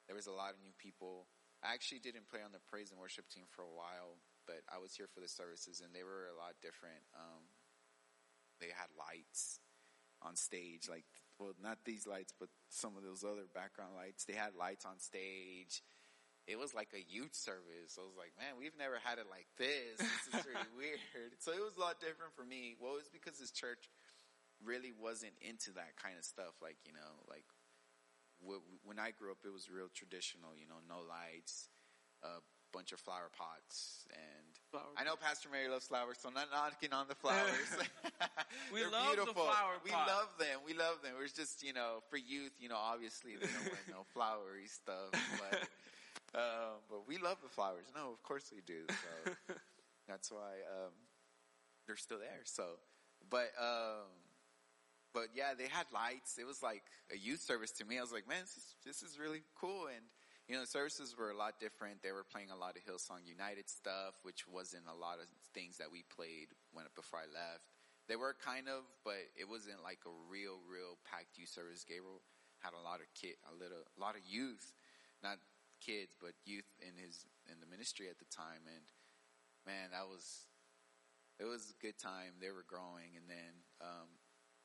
There 0.06 0.16
was 0.16 0.26
a 0.26 0.34
lot 0.34 0.54
of 0.54 0.62
new 0.62 0.74
people. 0.78 1.26
I 1.64 1.74
actually 1.74 1.98
didn't 2.00 2.30
play 2.30 2.40
on 2.44 2.52
the 2.52 2.62
praise 2.70 2.90
and 2.90 3.00
worship 3.00 3.26
team 3.28 3.44
for 3.50 3.62
a 3.62 3.74
while, 3.74 4.22
but 4.46 4.62
I 4.70 4.78
was 4.78 4.94
here 4.94 5.10
for 5.10 5.20
the 5.20 5.28
services, 5.28 5.82
and 5.82 5.90
they 5.90 6.06
were 6.06 6.30
a 6.30 6.38
lot 6.38 6.54
different. 6.62 7.02
Um, 7.16 7.50
they 8.60 8.70
had 8.70 8.88
lights 8.94 9.58
on 10.22 10.36
stage, 10.36 10.88
like 10.88 11.04
well, 11.38 11.52
not 11.60 11.84
these 11.84 12.06
lights, 12.06 12.32
but 12.32 12.48
some 12.68 12.96
of 12.96 13.04
those 13.04 13.24
other 13.24 13.44
background 13.52 13.92
lights. 13.92 14.24
They 14.24 14.36
had 14.36 14.56
lights 14.56 14.84
on 14.88 14.98
stage. 14.98 15.84
It 16.46 16.56
was 16.56 16.72
like 16.72 16.94
a 16.94 17.02
youth 17.02 17.34
service. 17.34 17.98
I 17.98 18.06
was 18.06 18.16
like, 18.16 18.32
man, 18.38 18.56
we've 18.56 18.76
never 18.78 19.02
had 19.02 19.18
it 19.18 19.26
like 19.28 19.50
this. 19.58 19.98
This 19.98 20.26
is 20.30 20.46
really 20.46 20.72
weird. 20.78 21.34
So 21.42 21.52
it 21.52 21.60
was 21.60 21.76
a 21.76 21.82
lot 21.82 22.00
different 22.00 22.32
for 22.38 22.46
me. 22.46 22.78
Well, 22.78 22.96
it 22.96 23.04
was 23.04 23.12
because 23.12 23.36
this 23.36 23.50
church 23.50 23.90
really 24.62 24.94
wasn't 24.94 25.34
into 25.42 25.74
that 25.76 25.98
kind 26.00 26.16
of 26.16 26.24
stuff. 26.24 26.56
Like, 26.62 26.78
you 26.86 26.94
know, 26.94 27.12
like 27.28 27.44
when 28.42 28.98
I 28.98 29.10
grew 29.10 29.30
up, 29.30 29.38
it 29.44 29.52
was 29.52 29.70
real 29.70 29.88
traditional, 29.94 30.50
you 30.58 30.66
know, 30.68 30.80
no 30.88 31.00
lights, 31.08 31.68
a 32.22 32.40
bunch 32.72 32.92
of 32.92 33.00
flower 33.00 33.30
pots 33.36 34.04
and 34.12 34.46
flower 34.70 34.92
I 34.96 35.04
know 35.04 35.16
Pastor 35.16 35.48
Mary 35.50 35.68
loves 35.68 35.86
flowers, 35.86 36.18
so 36.20 36.28
I'm 36.28 36.34
not 36.34 36.48
knocking 36.52 36.92
on 36.92 37.08
the 37.08 37.14
flowers. 37.14 37.70
we 38.72 38.80
They're 38.80 38.90
love 38.90 39.16
beautiful. 39.16 39.32
the 39.32 39.50
flower 39.50 39.74
We 39.84 39.90
love 39.92 40.28
them. 40.38 40.60
We 40.66 40.74
love 40.74 41.00
them. 41.02 41.12
It's 41.22 41.32
just, 41.32 41.62
you 41.62 41.72
know, 41.72 42.02
for 42.10 42.16
youth, 42.16 42.52
you 42.60 42.68
know, 42.68 42.76
obviously 42.76 43.36
they 43.36 43.46
don't 43.46 43.72
want 43.72 43.88
no 43.88 44.02
flowery 44.14 44.66
stuff, 44.66 45.10
but, 45.40 45.68
um, 46.38 46.82
but 46.90 47.08
we 47.08 47.18
love 47.18 47.38
the 47.42 47.48
flowers. 47.48 47.86
No, 47.94 48.10
of 48.12 48.22
course 48.22 48.52
we 48.54 48.60
do. 48.66 48.84
So 48.88 49.54
that's 50.08 50.30
why, 50.30 50.60
um, 50.68 50.92
they're 51.86 51.96
still 51.96 52.18
there. 52.18 52.44
So, 52.44 52.64
but, 53.30 53.52
um, 53.60 54.10
but 55.16 55.32
yeah, 55.32 55.56
they 55.56 55.72
had 55.72 55.88
lights. 55.96 56.36
It 56.36 56.44
was 56.44 56.60
like 56.60 56.84
a 57.08 57.16
youth 57.16 57.40
service 57.40 57.72
to 57.80 57.88
me. 57.88 57.96
I 57.96 58.04
was 58.04 58.12
like, 58.12 58.28
man, 58.28 58.44
this 58.44 58.60
is, 58.60 58.68
this 58.84 59.00
is 59.00 59.16
really 59.16 59.40
cool. 59.56 59.88
And, 59.88 60.04
you 60.44 60.52
know, 60.52 60.60
the 60.60 60.68
services 60.68 61.16
were 61.16 61.32
a 61.32 61.38
lot 61.40 61.56
different. 61.56 62.04
They 62.04 62.12
were 62.12 62.28
playing 62.28 62.52
a 62.52 62.60
lot 62.60 62.76
of 62.76 62.84
Hillsong 62.84 63.24
United 63.24 63.72
stuff, 63.72 64.20
which 64.28 64.44
wasn't 64.44 64.84
a 64.84 64.92
lot 64.92 65.16
of 65.16 65.24
things 65.56 65.80
that 65.80 65.88
we 65.88 66.04
played 66.12 66.52
when 66.76 66.84
before 66.92 67.24
I 67.24 67.28
left. 67.32 67.64
They 68.12 68.20
were 68.20 68.36
kind 68.36 68.68
of, 68.68 68.84
but 69.08 69.24
it 69.40 69.48
wasn't 69.48 69.80
like 69.80 70.04
a 70.04 70.12
real, 70.28 70.60
real 70.68 71.00
packed 71.08 71.40
youth 71.40 71.48
service. 71.48 71.80
Gabriel 71.80 72.20
had 72.60 72.76
a 72.76 72.82
lot 72.84 73.00
of 73.00 73.08
kid, 73.16 73.40
a 73.48 73.56
little, 73.56 73.88
a 73.88 73.98
lot 73.98 74.20
of 74.20 74.22
youth, 74.28 74.76
not 75.24 75.40
kids, 75.80 76.12
but 76.20 76.36
youth 76.44 76.68
in 76.84 76.92
his 77.00 77.24
in 77.48 77.56
the 77.64 77.68
ministry 77.72 78.12
at 78.12 78.20
the 78.20 78.28
time, 78.28 78.68
and 78.68 78.84
man, 79.64 79.96
that 79.96 80.08
was 80.08 80.44
it 81.38 81.44
was 81.44 81.72
a 81.72 81.78
good 81.84 81.98
time. 82.00 82.36
They 82.40 82.50
were 82.50 82.64
growing, 82.64 83.14
and 83.14 83.28
then 83.28 83.52
um, 83.82 84.08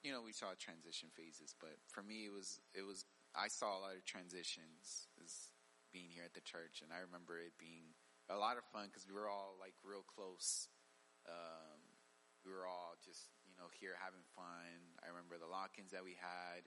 you 0.03 0.11
know 0.11 0.21
we 0.21 0.33
saw 0.33 0.53
transition 0.57 1.09
phases. 1.13 1.53
But 1.57 1.77
for 1.87 2.01
me, 2.01 2.25
it 2.25 2.33
was 2.33 2.59
it 2.73 2.85
was 2.85 3.05
I 3.37 3.47
saw 3.47 3.77
a 3.77 3.81
lot 3.81 3.95
of 3.95 4.03
transitions 4.05 5.07
as 5.21 5.53
being 5.93 6.09
here 6.09 6.25
at 6.25 6.33
the 6.33 6.43
church, 6.43 6.81
and 6.81 6.89
I 6.91 7.05
remember 7.05 7.37
it 7.37 7.55
being 7.61 7.93
a 8.29 8.37
lot 8.37 8.57
of 8.57 8.65
fun 8.71 8.89
because 8.89 9.05
we 9.05 9.15
were 9.15 9.29
all 9.29 9.57
like 9.61 9.75
real 9.85 10.03
close. 10.03 10.69
Um, 11.29 11.79
we 12.41 12.49
were 12.49 12.65
all 12.65 12.97
just 13.01 13.29
you 13.45 13.53
know 13.55 13.69
here 13.77 13.97
having 14.01 14.25
fun. 14.33 14.97
I 15.05 15.13
remember 15.13 15.37
the 15.37 15.49
lock-ins 15.49 15.93
that 15.93 16.03
we 16.03 16.17
had. 16.17 16.65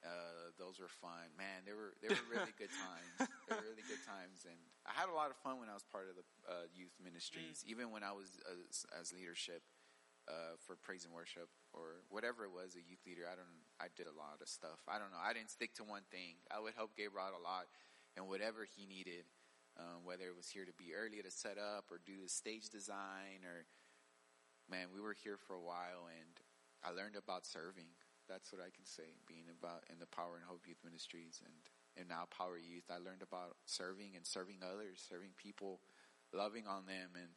Uh, 0.00 0.48
those 0.56 0.80
were 0.80 0.88
fun, 0.88 1.28
man. 1.36 1.60
They 1.68 1.76
were 1.76 1.92
they 2.00 2.08
were 2.08 2.26
really 2.28 2.52
good 2.60 2.72
times. 2.72 3.12
They 3.20 3.52
were 3.52 3.60
really 3.64 3.84
good 3.84 4.00
times, 4.04 4.48
and 4.48 4.56
I 4.88 4.96
had 4.96 5.12
a 5.12 5.16
lot 5.16 5.28
of 5.28 5.36
fun 5.44 5.60
when 5.60 5.68
I 5.68 5.76
was 5.76 5.84
part 5.84 6.08
of 6.08 6.16
the 6.16 6.24
uh, 6.48 6.66
youth 6.72 6.96
ministries. 7.00 7.60
Even 7.68 7.92
when 7.92 8.00
I 8.00 8.16
was 8.16 8.40
as, 8.48 8.88
as 8.96 9.12
leadership 9.12 9.60
uh, 10.24 10.56
for 10.64 10.76
praise 10.80 11.04
and 11.04 11.12
worship 11.12 11.52
or 11.72 12.02
whatever 12.08 12.44
it 12.44 12.52
was, 12.52 12.74
a 12.74 12.82
youth 12.82 13.02
leader. 13.06 13.26
I 13.30 13.36
don't. 13.36 13.64
I 13.80 13.88
did 13.96 14.06
a 14.06 14.16
lot 14.16 14.42
of 14.42 14.48
stuff. 14.48 14.82
I 14.88 14.98
don't 14.98 15.14
know. 15.14 15.22
I 15.22 15.32
didn't 15.32 15.50
stick 15.50 15.74
to 15.80 15.84
one 15.84 16.04
thing. 16.10 16.40
I 16.50 16.60
would 16.60 16.74
help 16.74 16.96
Gabriel 16.96 17.26
out 17.26 17.38
a 17.38 17.42
lot, 17.42 17.70
and 18.16 18.26
whatever 18.26 18.66
he 18.66 18.86
needed, 18.86 19.24
um, 19.78 20.04
whether 20.04 20.26
it 20.26 20.36
was 20.36 20.50
here 20.50 20.64
to 20.64 20.76
be 20.76 20.92
early 20.92 21.22
to 21.22 21.30
set 21.30 21.56
up 21.56 21.88
or 21.90 22.02
do 22.02 22.18
the 22.20 22.28
stage 22.28 22.68
design 22.68 23.46
or 23.46 23.66
man, 24.70 24.94
we 24.94 25.02
were 25.02 25.14
here 25.14 25.36
for 25.36 25.54
a 25.54 25.62
while, 25.62 26.06
and 26.06 26.38
I 26.86 26.94
learned 26.94 27.18
about 27.18 27.46
serving 27.46 27.90
that's 28.30 28.54
what 28.54 28.62
I 28.62 28.70
can 28.70 28.86
say. 28.86 29.18
Being 29.26 29.50
about 29.50 29.82
in 29.90 29.98
the 29.98 30.06
Power 30.06 30.38
and 30.38 30.46
Hope 30.46 30.62
Youth 30.70 30.78
Ministries 30.86 31.42
and 31.42 31.52
and 31.98 32.06
now 32.06 32.30
Power 32.30 32.54
Youth, 32.54 32.86
I 32.86 33.02
learned 33.02 33.26
about 33.26 33.58
serving 33.66 34.14
and 34.14 34.22
serving 34.22 34.62
others, 34.62 35.02
serving 35.02 35.34
people, 35.34 35.82
loving 36.30 36.70
on 36.70 36.86
them, 36.86 37.18
and 37.18 37.34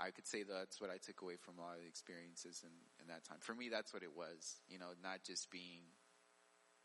I 0.00 0.10
could 0.10 0.26
say 0.26 0.42
that's 0.42 0.80
what 0.80 0.88
I 0.88 0.96
took 0.96 1.20
away 1.20 1.36
from 1.36 1.58
a 1.58 1.62
lot 1.62 1.76
of 1.76 1.82
the 1.82 1.88
experiences 1.88 2.64
in, 2.64 2.72
in 3.02 3.06
that 3.12 3.24
time. 3.28 3.36
For 3.40 3.54
me, 3.54 3.68
that's 3.68 3.92
what 3.92 4.02
it 4.02 4.16
was. 4.16 4.64
You 4.68 4.78
know, 4.78 4.96
not 5.02 5.22
just 5.22 5.50
being 5.50 5.84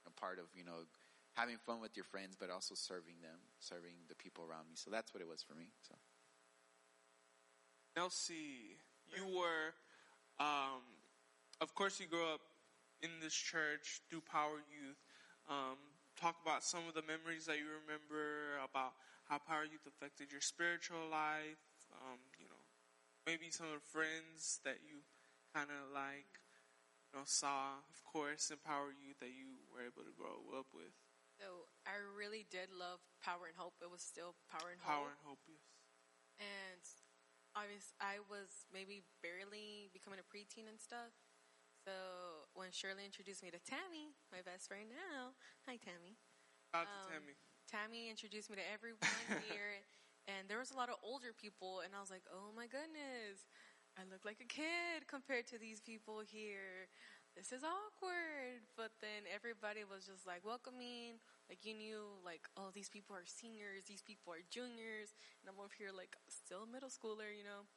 a 0.06 0.12
part 0.12 0.38
of 0.38 0.45
you 0.54 0.65
know 0.65 0.84
having 1.36 1.58
fun 1.58 1.80
with 1.80 1.95
your 1.95 2.04
friends, 2.04 2.36
but 2.39 2.49
also 2.49 2.75
serving 2.75 3.23
them, 3.23 3.39
serving 3.60 3.95
the 4.08 4.15
people 4.15 4.43
around 4.43 4.67
me. 4.67 4.75
So 4.75 4.91
that's 4.91 5.13
what 5.13 5.21
it 5.21 5.28
was 5.28 5.43
for 5.43 5.56
me. 5.56 5.71
So. 5.88 5.95
Nelsie, 7.95 8.75
you 9.15 9.23
were, 9.23 9.71
um, 10.39 10.84
of 11.62 11.75
course, 11.75 11.99
you 11.99 12.08
grew 12.08 12.28
up 12.28 12.41
in 13.01 13.10
this 13.21 13.34
church 13.34 14.01
through 14.10 14.23
Power 14.28 14.60
Youth. 14.67 14.99
Um, 15.47 15.80
talk 16.19 16.36
about 16.43 16.63
some 16.63 16.88
of 16.88 16.95
the 16.95 17.04
memories 17.04 17.45
that 17.45 17.56
you 17.60 17.67
remember 17.84 18.60
about 18.63 18.95
how 19.28 19.39
Power 19.39 19.63
Youth 19.63 19.88
affected 19.88 20.32
your 20.32 20.41
spiritual 20.41 21.08
life. 21.12 21.60
Um, 22.04 22.19
you 22.39 22.47
know, 22.47 22.55
maybe 23.25 23.49
some 23.49 23.67
of 23.67 23.81
the 23.81 23.89
friends 23.91 24.61
that 24.63 24.79
you 24.85 25.01
kind 25.53 25.69
of 25.73 25.89
like, 25.93 26.29
you 27.11 27.19
know, 27.19 27.25
saw, 27.25 27.81
of 27.89 27.99
course, 28.05 28.49
in 28.53 28.57
Power 28.61 28.93
Youth 28.93 29.19
that 29.19 29.33
you 29.33 29.65
were 29.73 29.81
able 29.81 30.05
to 30.05 30.13
grow 30.13 30.45
up 30.57 30.69
with. 30.73 30.93
So 31.41 31.67
I 31.83 31.99
really 32.15 32.47
did 32.47 32.71
love 32.71 33.03
Power 33.19 33.51
and 33.51 33.57
Hope. 33.59 33.75
It 33.83 33.91
was 33.91 33.99
still 34.05 34.35
Power 34.47 34.71
and 34.71 34.79
Power 34.79 35.11
Hope. 35.11 35.19
and 35.19 35.21
Hope, 35.25 35.43
yes. 35.51 35.65
And 36.39 36.83
obviously, 37.55 37.95
I 37.99 38.23
was 38.31 38.67
maybe 38.71 39.03
barely 39.19 39.91
becoming 39.91 40.19
a 40.21 40.27
preteen 40.27 40.67
and 40.71 40.79
stuff. 40.79 41.11
So 41.83 41.93
when 42.57 42.71
Shirley 42.71 43.05
introduced 43.05 43.43
me 43.45 43.51
to 43.53 43.61
Tammy, 43.61 44.15
my 44.33 44.41
best 44.41 44.65
friend 44.71 44.89
now, 44.89 45.38
hi 45.69 45.77
Tammy. 45.77 46.17
Shout 46.73 46.88
out 46.88 46.89
Um, 46.89 46.95
to 46.97 47.11
Tammy. 47.13 47.35
Tammy 47.69 48.01
introduced 48.09 48.49
me 48.49 48.57
to 48.57 48.65
everyone 48.71 49.03
here, 49.51 49.83
and 50.27 50.49
there 50.49 50.59
was 50.59 50.71
a 50.71 50.77
lot 50.77 50.89
of 50.89 50.97
older 51.03 51.33
people, 51.33 51.81
and 51.85 51.93
I 51.95 52.01
was 52.01 52.09
like, 52.09 52.25
oh 52.31 52.51
my 52.55 52.65
goodness, 52.67 53.45
I 53.97 54.03
look 54.09 54.25
like 54.25 54.41
a 54.41 54.49
kid 54.49 55.07
compared 55.07 55.47
to 55.53 55.57
these 55.59 55.79
people 55.81 56.21
here. 56.25 56.89
This 57.35 57.51
is 57.51 57.63
awkward. 57.67 58.63
But 58.79 58.95
then 59.03 59.27
everybody 59.27 59.83
was 59.83 60.07
just 60.07 60.25
like 60.27 60.43
welcoming, 60.47 61.19
like 61.51 61.63
you 61.67 61.75
knew, 61.75 62.19
like, 62.23 62.47
oh, 62.57 62.71
these 62.73 62.89
people 62.89 63.15
are 63.15 63.27
seniors, 63.27 63.85
these 63.85 64.01
people 64.01 64.31
are 64.33 64.43
juniors, 64.49 65.13
and 65.41 65.47
I'm 65.51 65.59
over 65.59 65.73
here 65.77 65.91
like 65.95 66.15
still 66.27 66.63
a 66.65 66.69
middle 66.71 66.91
schooler, 66.91 67.29
you 67.31 67.43
know. 67.43 67.67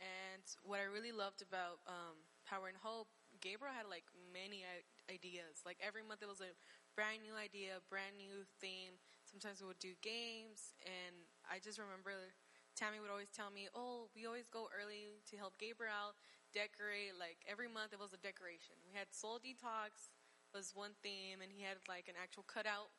And 0.00 0.42
what 0.66 0.82
I 0.82 0.88
really 0.90 1.14
loved 1.14 1.42
about 1.42 1.78
um, 1.86 2.18
Power 2.44 2.66
and 2.68 2.78
Hope, 2.80 3.08
Gabriel 3.40 3.74
had 3.74 3.86
like 3.86 4.06
many 4.34 4.66
ideas. 5.10 5.62
Like 5.64 5.78
every 5.78 6.02
month 6.02 6.22
it 6.22 6.30
was 6.30 6.42
a 6.42 6.52
brand 6.98 7.22
new 7.22 7.38
idea, 7.38 7.78
brand 7.86 8.18
new 8.18 8.42
theme. 8.58 8.98
Sometimes 9.24 9.62
we 9.62 9.70
would 9.70 9.78
do 9.82 9.94
games, 10.02 10.74
and 10.82 11.14
I 11.48 11.58
just 11.58 11.78
remember 11.78 12.34
Tammy 12.74 13.00
would 13.00 13.10
always 13.12 13.30
tell 13.30 13.50
me, 13.50 13.68
"Oh, 13.74 14.08
we 14.14 14.26
always 14.26 14.48
go 14.48 14.68
early 14.72 15.20
to 15.30 15.36
help 15.36 15.58
Gabriel 15.58 16.16
decorate. 16.52 17.16
Like 17.16 17.40
every 17.48 17.66
month 17.66 17.96
it 17.96 18.00
was 18.00 18.12
a 18.12 18.20
decoration. 18.20 18.76
We 18.84 18.92
had 18.92 19.10
Soul 19.10 19.40
Detox 19.40 20.12
was 20.52 20.76
one 20.76 20.92
theme, 21.00 21.40
and 21.40 21.50
he 21.50 21.64
had 21.64 21.80
like 21.88 22.06
an 22.12 22.16
actual 22.20 22.44
cutout, 22.44 22.92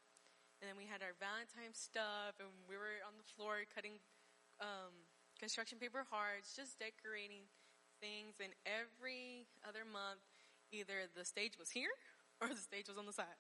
and 0.60 0.65
then 0.65 0.75
we 0.75 0.89
had 0.89 1.06
our 1.06 1.13
Valentine 1.21 1.73
stuff, 1.77 2.41
and 2.41 2.49
we 2.65 2.75
were 2.75 3.01
on 3.06 3.15
the 3.15 3.27
floor 3.38 3.62
cutting 3.69 4.01
um, 4.60 5.06
construction 5.38 5.77
paper 5.77 6.03
hearts, 6.10 6.58
just 6.58 6.82
decorating 6.82 7.45
things. 8.01 8.41
And 8.41 8.51
every 8.65 9.47
other 9.63 9.86
month, 9.86 10.25
either 10.73 11.08
the 11.13 11.23
stage 11.23 11.56
was 11.62 11.69
here 11.71 11.93
or 12.41 12.49
the 12.49 12.60
stage 12.60 12.89
was 12.89 12.97
on 12.97 13.06
the 13.06 13.15
side. 13.15 13.39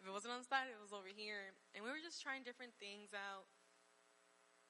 If 0.00 0.08
it 0.08 0.14
wasn't 0.14 0.32
on 0.32 0.40
the 0.40 0.48
side, 0.48 0.72
it 0.72 0.80
was 0.80 0.96
over 0.96 1.12
here. 1.12 1.52
And 1.76 1.84
we 1.84 1.92
were 1.92 2.00
just 2.00 2.24
trying 2.24 2.40
different 2.40 2.72
things 2.80 3.12
out. 3.12 3.44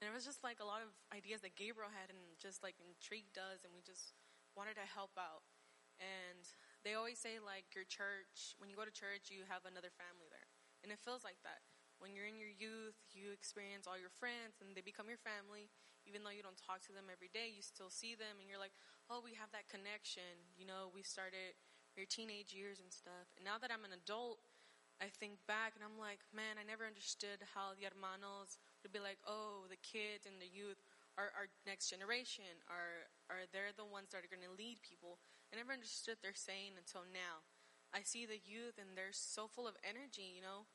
And 0.01 0.09
it 0.09 0.15
was 0.17 0.25
just 0.25 0.41
like 0.41 0.65
a 0.65 0.69
lot 0.69 0.81
of 0.81 0.89
ideas 1.13 1.45
that 1.45 1.61
Gabriel 1.61 1.93
had 1.93 2.09
and 2.09 2.41
just 2.41 2.65
like 2.65 2.81
intrigued 2.81 3.37
us, 3.37 3.63
and 3.69 3.73
we 3.77 3.85
just 3.85 4.17
wanted 4.57 4.81
to 4.81 4.89
help 4.89 5.13
out. 5.21 5.45
And 6.01 6.49
they 6.81 6.97
always 6.97 7.21
say, 7.21 7.37
like, 7.37 7.77
your 7.77 7.85
church, 7.85 8.57
when 8.57 8.73
you 8.73 8.77
go 8.77 8.89
to 8.89 8.93
church, 8.93 9.29
you 9.29 9.45
have 9.45 9.69
another 9.69 9.93
family 9.93 10.33
there. 10.33 10.49
And 10.81 10.89
it 10.89 10.97
feels 11.05 11.21
like 11.21 11.37
that. 11.45 11.61
When 12.01 12.17
you're 12.17 12.25
in 12.25 12.41
your 12.41 12.49
youth, 12.49 12.97
you 13.13 13.37
experience 13.37 13.85
all 13.85 14.01
your 14.01 14.09
friends 14.09 14.65
and 14.65 14.73
they 14.73 14.81
become 14.81 15.13
your 15.13 15.21
family. 15.21 15.69
Even 16.09 16.25
though 16.25 16.33
you 16.33 16.41
don't 16.41 16.57
talk 16.57 16.81
to 16.89 16.97
them 16.97 17.13
every 17.13 17.29
day, 17.29 17.53
you 17.53 17.61
still 17.61 17.93
see 17.93 18.17
them 18.17 18.41
and 18.41 18.49
you're 18.49 18.61
like, 18.61 18.73
oh, 19.13 19.21
we 19.21 19.37
have 19.37 19.53
that 19.53 19.69
connection. 19.69 20.49
You 20.57 20.65
know, 20.65 20.89
we 20.89 21.05
started 21.05 21.53
your 21.93 22.09
teenage 22.09 22.57
years 22.57 22.81
and 22.81 22.89
stuff. 22.89 23.29
And 23.37 23.45
now 23.45 23.61
that 23.61 23.69
I'm 23.69 23.85
an 23.85 23.93
adult, 23.93 24.41
I 24.97 25.13
think 25.13 25.45
back 25.45 25.77
and 25.77 25.85
I'm 25.85 26.01
like, 26.01 26.25
man, 26.33 26.57
I 26.57 26.65
never 26.65 26.89
understood 26.89 27.45
how 27.53 27.77
the 27.77 27.85
hermanos 27.85 28.57
would 28.83 28.95
be 28.95 29.03
like, 29.03 29.19
oh, 29.27 29.69
the 29.69 29.81
kids 29.81 30.25
and 30.25 30.41
the 30.41 30.51
youth 30.51 30.81
are 31.19 31.33
our 31.37 31.49
next 31.67 31.91
generation, 31.91 32.65
are 32.71 33.11
are 33.29 33.45
they're 33.51 33.75
the 33.77 33.89
ones 33.89 34.13
that 34.13 34.25
are 34.25 34.33
going 34.33 34.47
to 34.47 34.57
lead 34.57 34.81
people. 34.81 35.21
I 35.53 35.59
never 35.59 35.75
understood 35.75 36.23
their 36.23 36.37
saying 36.37 36.79
until 36.79 37.05
now. 37.05 37.45
I 37.91 38.07
see 38.07 38.23
the 38.23 38.39
youth 38.39 38.79
and 38.79 38.95
they're 38.95 39.13
so 39.13 39.51
full 39.51 39.67
of 39.67 39.75
energy, 39.83 40.31
you 40.31 40.43
know. 40.43 40.71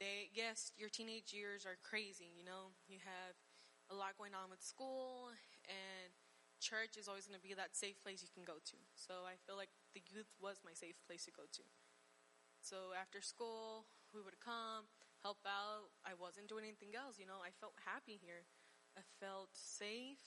They 0.00 0.32
yes, 0.32 0.72
your 0.76 0.88
teenage 0.88 1.32
years 1.32 1.68
are 1.68 1.76
crazy, 1.84 2.32
you 2.32 2.44
know. 2.44 2.76
You 2.88 2.98
have 3.04 3.36
a 3.92 3.94
lot 3.94 4.18
going 4.18 4.34
on 4.34 4.50
with 4.50 4.64
school 4.64 5.30
and 5.68 6.10
church 6.58 6.96
is 6.96 7.06
always 7.06 7.28
going 7.28 7.38
to 7.38 7.44
be 7.44 7.54
that 7.54 7.76
safe 7.76 8.00
place 8.00 8.24
you 8.24 8.32
can 8.32 8.44
go 8.44 8.58
to. 8.64 8.78
So 8.96 9.28
I 9.28 9.36
feel 9.44 9.54
like 9.54 9.70
the 9.92 10.02
youth 10.08 10.32
was 10.40 10.64
my 10.64 10.72
safe 10.72 10.96
place 11.04 11.28
to 11.28 11.32
go 11.32 11.44
to. 11.44 11.64
So 12.64 12.96
after 12.96 13.20
school, 13.22 13.86
we 14.10 14.24
would 14.24 14.40
come, 14.40 14.90
help 15.26 15.42
out. 15.42 15.90
I 16.06 16.14
wasn't 16.14 16.46
doing 16.46 16.62
anything 16.62 16.94
else, 16.94 17.18
you 17.18 17.26
know. 17.26 17.42
I 17.42 17.50
felt 17.58 17.74
happy 17.82 18.14
here. 18.14 18.46
I 18.94 19.02
felt 19.18 19.50
safe. 19.58 20.22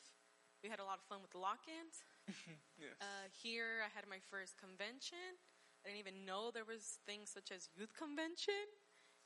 We 0.59 0.67
had 0.67 0.83
a 0.83 0.87
lot 0.87 0.99
of 0.99 1.07
fun 1.07 1.23
with 1.23 1.31
the 1.31 1.39
lock-ins. 1.39 2.03
Yes. 2.79 2.95
Uh, 3.03 3.27
here, 3.35 3.83
I 3.83 3.91
had 3.91 4.07
my 4.07 4.23
first 4.31 4.55
convention. 4.55 5.35
I 5.83 5.91
didn't 5.91 5.99
even 5.99 6.23
know 6.23 6.47
there 6.47 6.63
was 6.63 7.03
things 7.03 7.27
such 7.27 7.51
as 7.51 7.67
youth 7.75 7.91
convention, 7.91 8.63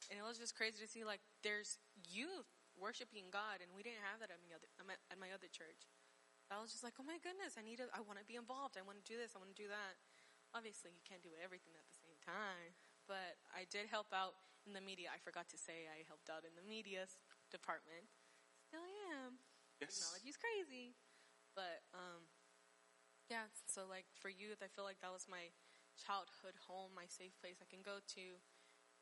and 0.10 0.18
it 0.18 0.26
was 0.26 0.42
just 0.42 0.58
crazy 0.58 0.82
to 0.82 0.90
see 0.90 1.06
like 1.06 1.22
there's 1.46 1.78
youth 2.02 2.50
worshiping 2.74 3.30
God, 3.30 3.62
and 3.62 3.70
we 3.78 3.86
didn't 3.86 4.02
have 4.10 4.26
that 4.26 4.34
at 4.34 4.42
my 4.42 4.58
other 4.58 4.66
at 4.82 4.86
my, 4.90 4.98
at 5.14 5.22
my 5.22 5.30
other 5.30 5.46
church. 5.54 5.86
I 6.50 6.58
was 6.58 6.74
just 6.74 6.82
like, 6.82 6.98
oh 6.98 7.06
my 7.06 7.22
goodness, 7.22 7.58
I 7.58 7.62
need 7.62 7.78
to, 7.78 7.86
I 7.94 8.02
want 8.02 8.18
to 8.18 8.26
be 8.26 8.42
involved. 8.42 8.74
I 8.74 8.82
want 8.82 8.98
to 8.98 9.06
do 9.06 9.22
this. 9.22 9.38
I 9.38 9.42
want 9.42 9.54
to 9.54 9.58
do 9.58 9.70
that. 9.70 10.02
Obviously, 10.58 10.90
you 10.98 11.06
can't 11.06 11.22
do 11.22 11.34
everything 11.38 11.78
at 11.78 11.86
the 11.86 11.98
same 12.02 12.18
time, 12.26 12.74
but 13.06 13.38
I 13.54 13.70
did 13.70 13.86
help 13.86 14.10
out 14.10 14.34
in 14.65 14.73
the 14.73 14.84
media. 14.84 15.12
I 15.12 15.19
forgot 15.19 15.49
to 15.52 15.60
say 15.60 15.88
I 15.91 16.08
helped 16.08 16.32
out 16.32 16.47
in 16.47 16.56
the 16.56 16.65
media 16.65 17.08
department. 17.52 18.08
Still 18.67 18.84
am. 19.12 19.43
yes. 19.80 19.99
Technology's 19.99 20.39
crazy. 20.39 20.95
But 21.54 21.86
um 21.93 22.32
yeah, 23.30 23.47
so 23.67 23.86
like 23.88 24.10
for 24.17 24.30
youth 24.32 24.63
I 24.63 24.69
feel 24.71 24.88
like 24.88 24.99
that 25.04 25.13
was 25.13 25.30
my 25.30 25.54
childhood 25.99 26.58
home, 26.65 26.95
my 26.95 27.06
safe 27.06 27.36
place 27.38 27.62
I 27.62 27.69
can 27.69 27.86
go 27.86 28.02
to. 28.17 28.26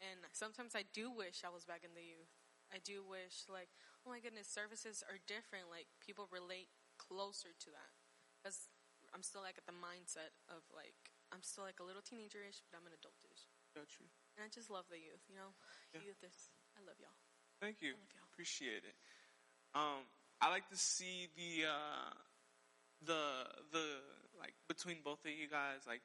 And 0.01 0.25
sometimes 0.33 0.73
I 0.73 0.83
do 0.89 1.13
wish 1.13 1.45
I 1.45 1.53
was 1.53 1.63
back 1.63 1.85
in 1.85 1.93
the 1.93 2.03
youth. 2.03 2.33
I 2.73 2.81
do 2.81 3.05
wish 3.05 3.45
like, 3.45 3.69
oh 4.03 4.09
my 4.09 4.19
goodness, 4.19 4.49
services 4.49 5.05
are 5.05 5.21
different. 5.29 5.69
Like 5.69 5.87
people 6.01 6.27
relate 6.31 6.73
closer 6.97 7.53
to 7.53 7.69
that. 7.71 7.93
Cuz 8.41 8.67
I'm 9.13 9.23
still 9.23 9.43
like 9.45 9.59
at 9.59 9.67
the 9.67 9.75
mindset 9.75 10.33
of 10.49 10.63
like 10.73 11.13
I'm 11.31 11.43
still 11.43 11.63
like 11.63 11.79
a 11.79 11.87
little 11.87 12.03
teenagerish, 12.03 12.59
but 12.67 12.75
I'm 12.75 12.87
an 12.87 12.95
adultish. 12.95 13.50
Got 13.75 13.87
you. 13.99 14.07
And 14.35 14.43
I 14.45 14.49
just 14.51 14.69
love 14.69 14.85
the 14.91 14.99
youth, 14.99 15.23
you 15.29 15.35
know? 15.35 15.55
Yeah. 15.93 16.03
Youth 16.03 16.23
is 16.23 16.51
I 16.75 16.83
love 16.87 16.95
y'all. 16.99 17.15
Thank 17.59 17.81
you. 17.81 17.93
You. 17.93 18.21
Appreciate 18.31 18.83
it. 18.87 18.95
Um, 19.75 20.07
I 20.41 20.49
like 20.49 20.67
to 20.69 20.77
see 20.77 21.29
the 21.37 21.69
uh, 21.69 22.11
the 23.05 23.21
the 23.71 23.85
like 24.39 24.53
between 24.67 24.97
both 25.03 25.23
of 25.23 25.31
you 25.31 25.47
guys, 25.47 25.85
like 25.85 26.01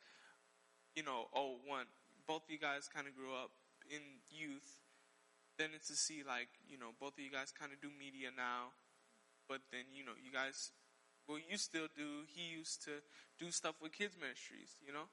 you 0.95 1.03
know, 1.03 1.27
oh 1.35 1.57
one, 1.67 1.87
both 2.29 2.45
of 2.45 2.51
you 2.51 2.59
guys 2.59 2.89
kind 2.93 3.09
of 3.09 3.17
grew 3.17 3.33
up 3.33 3.51
in 3.89 4.21
youth. 4.31 4.85
Then 5.59 5.71
it's 5.75 5.89
to 5.89 5.97
see 5.97 6.21
like 6.27 6.53
you 6.69 6.77
know 6.79 6.93
both 7.01 7.17
of 7.17 7.25
you 7.25 7.33
guys 7.33 7.51
kind 7.51 7.73
of 7.73 7.81
do 7.81 7.89
media 7.89 8.29
now, 8.37 8.77
but 9.49 9.65
then 9.73 9.89
you 9.97 10.05
know 10.05 10.15
you 10.21 10.31
guys, 10.31 10.71
well 11.27 11.39
you 11.41 11.57
still 11.57 11.89
do. 11.97 12.29
He 12.29 12.53
used 12.53 12.85
to 12.85 13.01
do 13.41 13.51
stuff 13.51 13.81
with 13.81 13.93
kids 13.97 14.15
ministries, 14.21 14.77
you 14.85 14.93
know. 14.93 15.09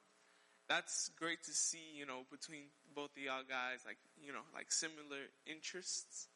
That's 0.68 1.10
great 1.20 1.42
to 1.44 1.52
see, 1.52 1.92
you 1.94 2.06
know, 2.06 2.24
between 2.30 2.72
both 2.94 3.12
of 3.16 3.22
y'all 3.22 3.44
guys, 3.46 3.84
like 3.84 3.98
you 4.20 4.32
know, 4.32 4.46
like 4.54 4.72
similar 4.72 5.28
interests. 5.46 6.28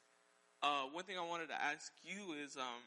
Uh, 0.63 0.91
one 0.93 1.05
thing 1.05 1.17
I 1.17 1.25
wanted 1.25 1.49
to 1.49 1.57
ask 1.61 1.93
you 2.03 2.35
is, 2.35 2.57
um, 2.57 2.83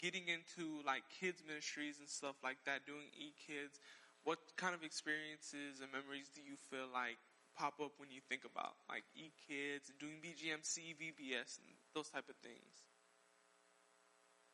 getting 0.00 0.28
into 0.28 0.84
like 0.84 1.02
kids 1.08 1.42
ministries 1.46 1.98
and 1.98 2.08
stuff 2.08 2.36
like 2.44 2.58
that, 2.66 2.84
doing 2.86 3.08
e-kids, 3.16 3.80
what 4.24 4.38
kind 4.56 4.74
of 4.74 4.82
experiences 4.84 5.80
and 5.80 5.88
memories 5.92 6.28
do 6.34 6.42
you 6.44 6.56
feel 6.70 6.86
like 6.92 7.16
pop 7.56 7.80
up 7.80 7.96
when 7.96 8.12
you 8.12 8.20
think 8.28 8.44
about 8.44 8.76
like 8.88 9.04
e-kids 9.16 9.88
and 9.88 9.96
doing 9.98 10.20
BGMC, 10.20 10.94
VBS, 11.00 11.58
and 11.62 11.72
those 11.94 12.10
type 12.12 12.28
of 12.28 12.36
things? 12.44 12.84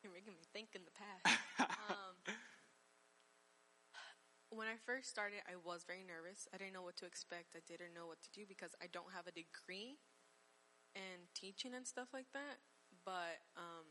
You're 0.03 0.14
making 0.14 0.35
me 0.35 0.47
think 0.53 0.75
in 0.75 0.83
the 0.87 0.95
past. 0.95 1.38
um, 1.90 2.14
when 4.53 4.69
I 4.69 4.77
first 4.77 5.09
started, 5.09 5.41
I 5.49 5.57
was 5.57 5.88
very 5.88 6.05
nervous. 6.05 6.45
I 6.53 6.61
didn't 6.61 6.77
know 6.77 6.85
what 6.85 7.01
to 7.01 7.09
expect. 7.09 7.57
I 7.57 7.65
didn't 7.65 7.97
know 7.97 8.07
what 8.07 8.21
to 8.21 8.31
do 8.37 8.45
because 8.45 8.77
I 8.85 8.87
don't 8.93 9.11
have 9.17 9.25
a 9.25 9.33
degree 9.33 9.97
in 10.93 11.33
teaching 11.33 11.73
and 11.73 11.88
stuff 11.88 12.12
like 12.12 12.29
that. 12.37 12.61
But 13.05 13.41
um, 13.57 13.88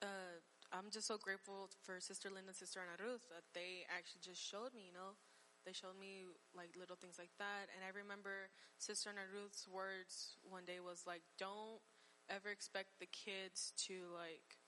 uh, 0.00 0.40
I'm 0.72 0.88
just 0.88 1.06
so 1.06 1.20
grateful 1.20 1.68
for 1.84 2.00
Sister 2.00 2.32
Linda 2.32 2.56
and 2.56 2.56
Sister 2.56 2.80
Ana 2.80 2.96
Ruth 2.96 3.28
that 3.28 3.44
they 3.52 3.84
actually 3.92 4.24
just 4.24 4.40
showed 4.40 4.72
me, 4.72 4.88
you 4.88 4.96
know, 4.96 5.20
they 5.68 5.76
showed 5.76 6.00
me 6.00 6.24
like 6.56 6.72
little 6.72 6.96
things 6.96 7.20
like 7.20 7.32
that. 7.36 7.68
And 7.76 7.84
I 7.84 7.92
remember 7.92 8.48
Sister 8.80 9.12
Ana 9.12 9.28
Ruth's 9.28 9.68
words 9.68 10.40
one 10.48 10.64
day 10.64 10.80
was 10.80 11.04
like, 11.04 11.22
don't 11.36 11.84
ever 12.32 12.48
expect 12.48 13.00
the 13.00 13.08
kids 13.12 13.72
to 13.88 14.08
like 14.16 14.60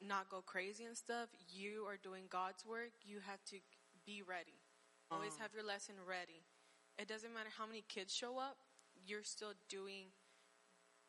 not 0.00 0.28
go 0.28 0.42
crazy 0.42 0.84
and 0.84 0.96
stuff. 0.96 1.28
You 1.48 1.84
are 1.88 1.96
doing 1.96 2.24
God's 2.28 2.64
work. 2.64 2.92
You 3.04 3.20
have 3.20 3.42
to 3.46 3.56
be 4.04 4.22
ready. 4.22 4.60
Always 5.10 5.34
Oh. 5.36 5.38
have 5.40 5.54
your 5.54 5.62
lesson 5.62 5.94
ready. 6.04 6.44
It 6.98 7.08
doesn't 7.08 7.32
matter 7.32 7.50
how 7.50 7.66
many 7.66 7.82
kids 7.82 8.12
show 8.14 8.38
up. 8.38 8.58
You're 8.94 9.24
still 9.24 9.54
doing 9.68 10.12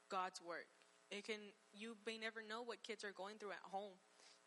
God's 0.10 0.42
work. 0.42 0.68
It 1.10 1.24
can 1.24 1.54
you 1.72 1.98
may 2.06 2.18
never 2.18 2.42
know 2.42 2.62
what 2.62 2.84
kids 2.84 3.04
are 3.04 3.12
going 3.12 3.38
through 3.40 3.52
at 3.52 3.72
home. 3.72 4.00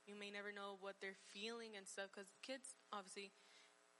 You 0.06 0.14
may 0.14 0.30
never 0.30 0.52
know 0.52 0.76
what 0.80 1.00
they're 1.00 1.14
feeling 1.32 1.76
and 1.76 1.86
stuff 1.86 2.10
because 2.12 2.32
kids 2.42 2.74
obviously 2.92 3.32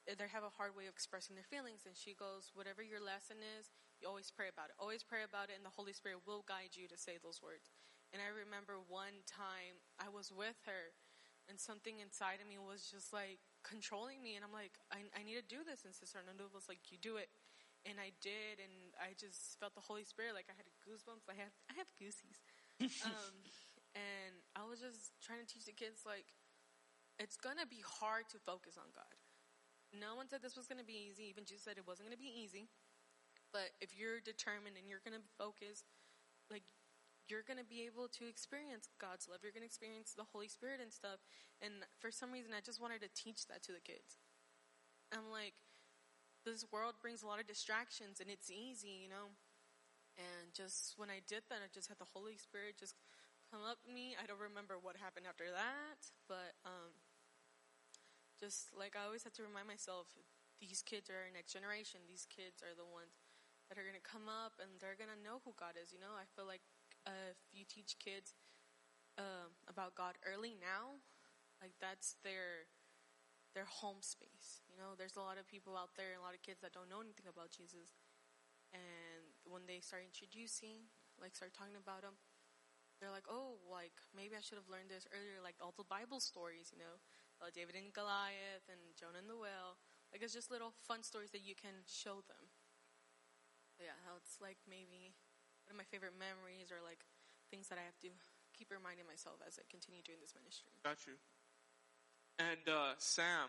eh, 0.08 0.14
they 0.18 0.28
have 0.28 0.42
a 0.44 0.50
hard 0.50 0.76
way 0.76 0.86
of 0.86 0.92
expressing 0.94 1.36
their 1.36 1.44
feelings. 1.44 1.84
And 1.86 1.96
she 1.96 2.14
goes, 2.14 2.50
whatever 2.54 2.82
your 2.82 3.00
lesson 3.00 3.36
is, 3.58 3.70
you 4.00 4.08
always 4.08 4.30
pray 4.30 4.48
about 4.48 4.68
it. 4.70 4.76
Always 4.78 5.04
pray 5.04 5.22
about 5.24 5.50
it, 5.50 5.56
and 5.56 5.64
the 5.64 5.70
Holy 5.76 5.92
Spirit 5.92 6.24
will 6.26 6.44
guide 6.48 6.72
you 6.76 6.88
to 6.88 6.96
say 6.96 7.18
those 7.20 7.40
words. 7.42 7.68
And 8.10 8.18
I 8.18 8.30
remember 8.34 8.82
one 8.90 9.22
time 9.26 9.78
I 10.02 10.10
was 10.10 10.34
with 10.34 10.58
her, 10.66 10.94
and 11.46 11.58
something 11.58 12.02
inside 12.02 12.42
of 12.42 12.46
me 12.50 12.58
was 12.58 12.90
just 12.90 13.14
like 13.14 13.38
controlling 13.62 14.18
me, 14.18 14.34
and 14.34 14.42
I'm 14.42 14.54
like, 14.54 14.74
I, 14.90 15.06
I 15.14 15.22
need 15.22 15.38
to 15.38 15.46
do 15.46 15.62
this. 15.62 15.86
And 15.86 15.94
Sister 15.94 16.18
Nando 16.22 16.50
was 16.50 16.66
like, 16.66 16.90
you 16.90 16.98
do 16.98 17.18
it. 17.18 17.30
And 17.88 17.96
I 17.96 18.12
did, 18.20 18.60
and 18.60 18.92
I 19.00 19.16
just 19.16 19.56
felt 19.56 19.72
the 19.72 19.86
Holy 19.86 20.04
Spirit. 20.04 20.34
Like 20.34 20.50
I 20.50 20.56
had 20.58 20.68
goosebumps. 20.84 21.30
I 21.30 21.38
have, 21.38 21.54
I 21.70 21.78
have 21.78 21.88
goosies. 21.96 22.42
um, 23.06 23.34
and 23.94 24.34
I 24.58 24.66
was 24.66 24.82
just 24.82 25.14
trying 25.22 25.40
to 25.40 25.48
teach 25.48 25.64
the 25.64 25.76
kids 25.76 26.02
like, 26.04 26.28
it's 27.16 27.36
gonna 27.38 27.68
be 27.68 27.80
hard 27.84 28.26
to 28.32 28.38
focus 28.42 28.74
on 28.74 28.90
God. 28.92 29.14
No 29.94 30.14
one 30.14 30.30
said 30.30 30.42
this 30.42 30.56
was 30.58 30.66
gonna 30.66 30.86
be 30.86 31.08
easy. 31.08 31.30
Even 31.30 31.46
Jesus 31.46 31.64
said 31.66 31.78
it 31.78 31.86
wasn't 31.86 32.10
gonna 32.10 32.20
be 32.20 32.30
easy. 32.30 32.66
But 33.52 33.74
if 33.80 33.94
you're 33.96 34.22
determined 34.22 34.78
and 34.78 34.86
you're 34.86 35.02
gonna 35.02 35.24
focus, 35.36 35.82
like 36.50 36.64
you're 37.30 37.46
gonna 37.46 37.64
be 37.64 37.86
able 37.86 38.10
to 38.18 38.26
experience 38.26 38.90
God's 38.98 39.30
love. 39.30 39.40
You're 39.46 39.54
gonna 39.54 39.70
experience 39.70 40.12
the 40.12 40.26
Holy 40.34 40.50
Spirit 40.50 40.82
and 40.82 40.92
stuff. 40.92 41.22
And 41.62 41.86
for 42.02 42.10
some 42.10 42.34
reason, 42.34 42.50
I 42.50 42.60
just 42.60 42.82
wanted 42.82 43.00
to 43.06 43.10
teach 43.14 43.46
that 43.46 43.62
to 43.64 43.72
the 43.72 43.80
kids. 43.80 44.18
I'm 45.14 45.30
like, 45.30 45.54
this 46.44 46.66
world 46.72 46.98
brings 47.00 47.22
a 47.22 47.28
lot 47.28 47.38
of 47.40 47.46
distractions, 47.46 48.18
and 48.18 48.30
it's 48.30 48.50
easy, 48.50 49.00
you 49.04 49.08
know. 49.08 49.36
And 50.18 50.52
just 50.52 50.98
when 50.98 51.08
I 51.08 51.22
did 51.24 51.46
that, 51.48 51.62
I 51.62 51.68
just 51.72 51.88
had 51.88 52.00
the 52.02 52.12
Holy 52.12 52.36
Spirit 52.36 52.76
just 52.76 52.96
come 53.48 53.62
up 53.64 53.80
to 53.84 53.90
me. 53.90 54.16
I 54.18 54.26
don't 54.26 54.40
remember 54.40 54.76
what 54.76 54.96
happened 55.00 55.26
after 55.28 55.48
that, 55.52 56.00
but 56.28 56.58
um, 56.64 56.92
just 58.38 58.72
like 58.72 58.96
I 58.96 59.04
always 59.04 59.24
have 59.24 59.36
to 59.36 59.44
remind 59.46 59.68
myself, 59.68 60.12
these 60.60 60.80
kids 60.84 61.08
are 61.08 61.28
our 61.28 61.32
next 61.32 61.52
generation. 61.52 62.04
These 62.08 62.28
kids 62.28 62.60
are 62.60 62.76
the 62.76 62.88
ones 62.88 63.20
that 63.68 63.76
are 63.80 63.86
going 63.86 63.98
to 63.98 64.04
come 64.04 64.28
up 64.28 64.58
and 64.60 64.80
they're 64.80 64.98
going 64.98 65.12
to 65.12 65.24
know 65.24 65.40
who 65.44 65.56
God 65.56 65.76
is. 65.76 65.92
You 65.92 66.00
know, 66.00 66.16
I 66.16 66.28
feel 66.36 66.44
like 66.44 66.64
uh, 67.06 67.32
if 67.32 67.38
you 67.52 67.64
teach 67.64 67.96
kids 67.98 68.34
um 69.18 69.52
about 69.68 69.94
God 69.94 70.16
early 70.24 70.56
now, 70.56 71.02
like 71.60 71.76
that's 71.80 72.16
their 72.24 72.70
their 73.52 73.66
home 73.66 74.00
space. 74.00 74.62
You 74.70 74.78
know, 74.78 74.94
there's 74.94 75.18
a 75.18 75.24
lot 75.24 75.36
of 75.36 75.46
people 75.48 75.74
out 75.74 75.98
there, 75.98 76.14
a 76.14 76.22
lot 76.22 76.38
of 76.38 76.42
kids 76.42 76.62
that 76.62 76.72
don't 76.72 76.88
know 76.88 77.02
anything 77.02 77.26
about 77.26 77.50
Jesus, 77.50 77.98
and 78.70 79.34
when 79.42 79.66
they 79.66 79.82
start 79.82 80.06
introducing, 80.06 80.88
like 81.18 81.34
start 81.34 81.52
talking 81.52 81.76
about 81.76 82.06
him, 82.06 82.14
they're 83.02 83.12
like, 83.12 83.26
oh, 83.26 83.58
like 83.66 83.96
maybe 84.14 84.38
I 84.38 84.44
should 84.44 84.60
have 84.60 84.70
learned 84.70 84.92
this 84.92 85.08
earlier, 85.10 85.42
like 85.42 85.58
all 85.58 85.74
the 85.74 85.88
Bible 85.88 86.20
stories, 86.20 86.70
you 86.70 86.78
know, 86.78 87.00
uh, 87.42 87.50
David 87.50 87.74
and 87.74 87.90
Goliath 87.90 88.68
and 88.68 88.94
Jonah 88.94 89.24
and 89.24 89.30
the 89.30 89.40
whale. 89.40 89.80
Like 90.12 90.22
it's 90.22 90.36
just 90.36 90.52
little 90.52 90.74
fun 90.86 91.02
stories 91.02 91.32
that 91.32 91.42
you 91.42 91.56
can 91.56 91.86
show 91.88 92.22
them. 92.28 92.52
But 93.80 93.88
yeah, 93.88 93.98
it's 94.20 94.36
like 94.38 94.60
maybe 94.68 95.16
one 95.70 95.78
of 95.78 95.86
my 95.86 95.90
favorite 95.94 96.18
memories 96.18 96.74
or 96.74 96.82
like 96.82 96.98
things 97.46 97.70
that 97.70 97.78
I 97.78 97.86
have 97.86 97.94
to 98.02 98.10
keep 98.58 98.74
reminding 98.74 99.06
myself 99.06 99.38
as 99.46 99.54
I 99.54 99.62
continue 99.70 100.02
doing 100.02 100.18
this 100.18 100.34
ministry. 100.34 100.74
Got 100.82 100.98
you. 101.06 101.14
And 102.42 102.66
uh, 102.66 102.98
Sam, 102.98 103.46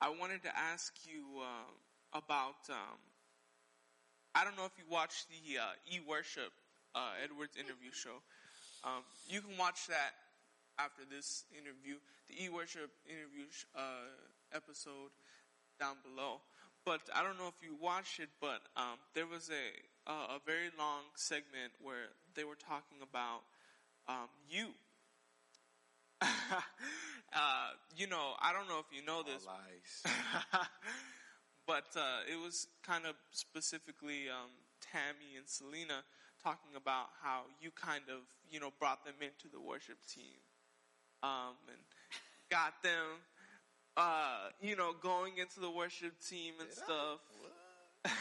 I 0.00 0.08
wanted 0.08 0.40
to 0.48 0.52
ask 0.56 0.96
you 1.04 1.44
uh, 1.44 1.68
about. 2.16 2.64
Um, 2.72 2.96
I 4.32 4.40
don't 4.40 4.56
know 4.56 4.64
if 4.64 4.72
you 4.80 4.88
watched 4.88 5.28
the 5.28 5.60
uh, 5.60 5.76
E 5.84 6.00
Worship 6.00 6.48
uh, 6.96 7.12
Edwards 7.20 7.60
interview 7.60 7.92
show. 7.92 8.24
Um, 8.80 9.04
you 9.28 9.44
can 9.44 9.60
watch 9.60 9.84
that 9.92 10.16
after 10.80 11.04
this 11.04 11.44
interview. 11.52 12.00
The 12.32 12.40
E 12.40 12.48
Worship 12.48 12.88
interview 13.04 13.52
uh, 13.76 14.08
episode 14.56 15.12
down 15.76 16.00
below. 16.00 16.40
But 16.88 17.04
I 17.12 17.20
don't 17.20 17.36
know 17.36 17.52
if 17.52 17.60
you 17.60 17.76
watched 17.76 18.16
it, 18.20 18.32
but 18.40 18.64
um, 18.80 18.96
there 19.12 19.28
was 19.28 19.52
a 19.52 19.64
uh, 20.06 20.36
a 20.36 20.40
very 20.44 20.70
long 20.78 21.02
segment 21.14 21.72
where 21.82 22.12
they 22.34 22.44
were 22.44 22.56
talking 22.56 22.98
about 23.02 23.42
um, 24.08 24.28
you. 24.48 24.68
uh, 26.22 27.70
you 27.96 28.06
know, 28.06 28.34
I 28.40 28.52
don't 28.52 28.68
know 28.68 28.78
if 28.78 28.86
you 28.96 29.04
know 29.04 29.22
this, 29.22 29.46
but 31.66 31.84
uh, 31.96 32.20
it 32.30 32.42
was 32.42 32.68
kind 32.86 33.04
of 33.06 33.14
specifically 33.30 34.28
um, 34.30 34.50
Tammy 34.80 35.36
and 35.36 35.48
Selena 35.48 36.04
talking 36.42 36.76
about 36.76 37.06
how 37.22 37.42
you 37.60 37.70
kind 37.70 38.04
of, 38.08 38.20
you 38.50 38.60
know, 38.60 38.70
brought 38.78 39.04
them 39.04 39.14
into 39.20 39.48
the 39.52 39.60
worship 39.60 39.98
team 40.12 40.36
um, 41.22 41.56
and 41.68 41.78
got 42.50 42.82
them, 42.82 43.20
uh, 43.96 44.50
you 44.60 44.76
know, 44.76 44.92
going 45.00 45.38
into 45.38 45.60
the 45.60 45.70
worship 45.70 46.12
team 46.28 46.54
and 46.60 46.68
Did 46.68 46.78
stuff. 46.78 47.20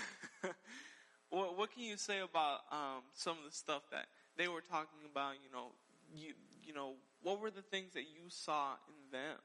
What? 1.34 1.58
what, 1.58 1.74
can 1.74 1.82
you 1.82 1.98
say 1.98 2.20
about 2.20 2.62
um, 2.72 3.02
some 3.16 3.38
of 3.40 3.44
the 3.50 3.56
stuff 3.56 3.82
that 3.92 4.06
they 4.38 4.48
were 4.48 4.62
talking 4.62 5.02
about? 5.10 5.34
You 5.44 5.50
know, 5.52 5.74
you 6.14 6.34
you 6.64 6.74
know, 6.74 6.94
what 7.24 7.42
were 7.42 7.50
the 7.50 7.64
things 7.64 7.94
that 7.94 8.04
you 8.04 8.30
saw 8.30 8.74
in 8.88 9.12
them? 9.12 9.42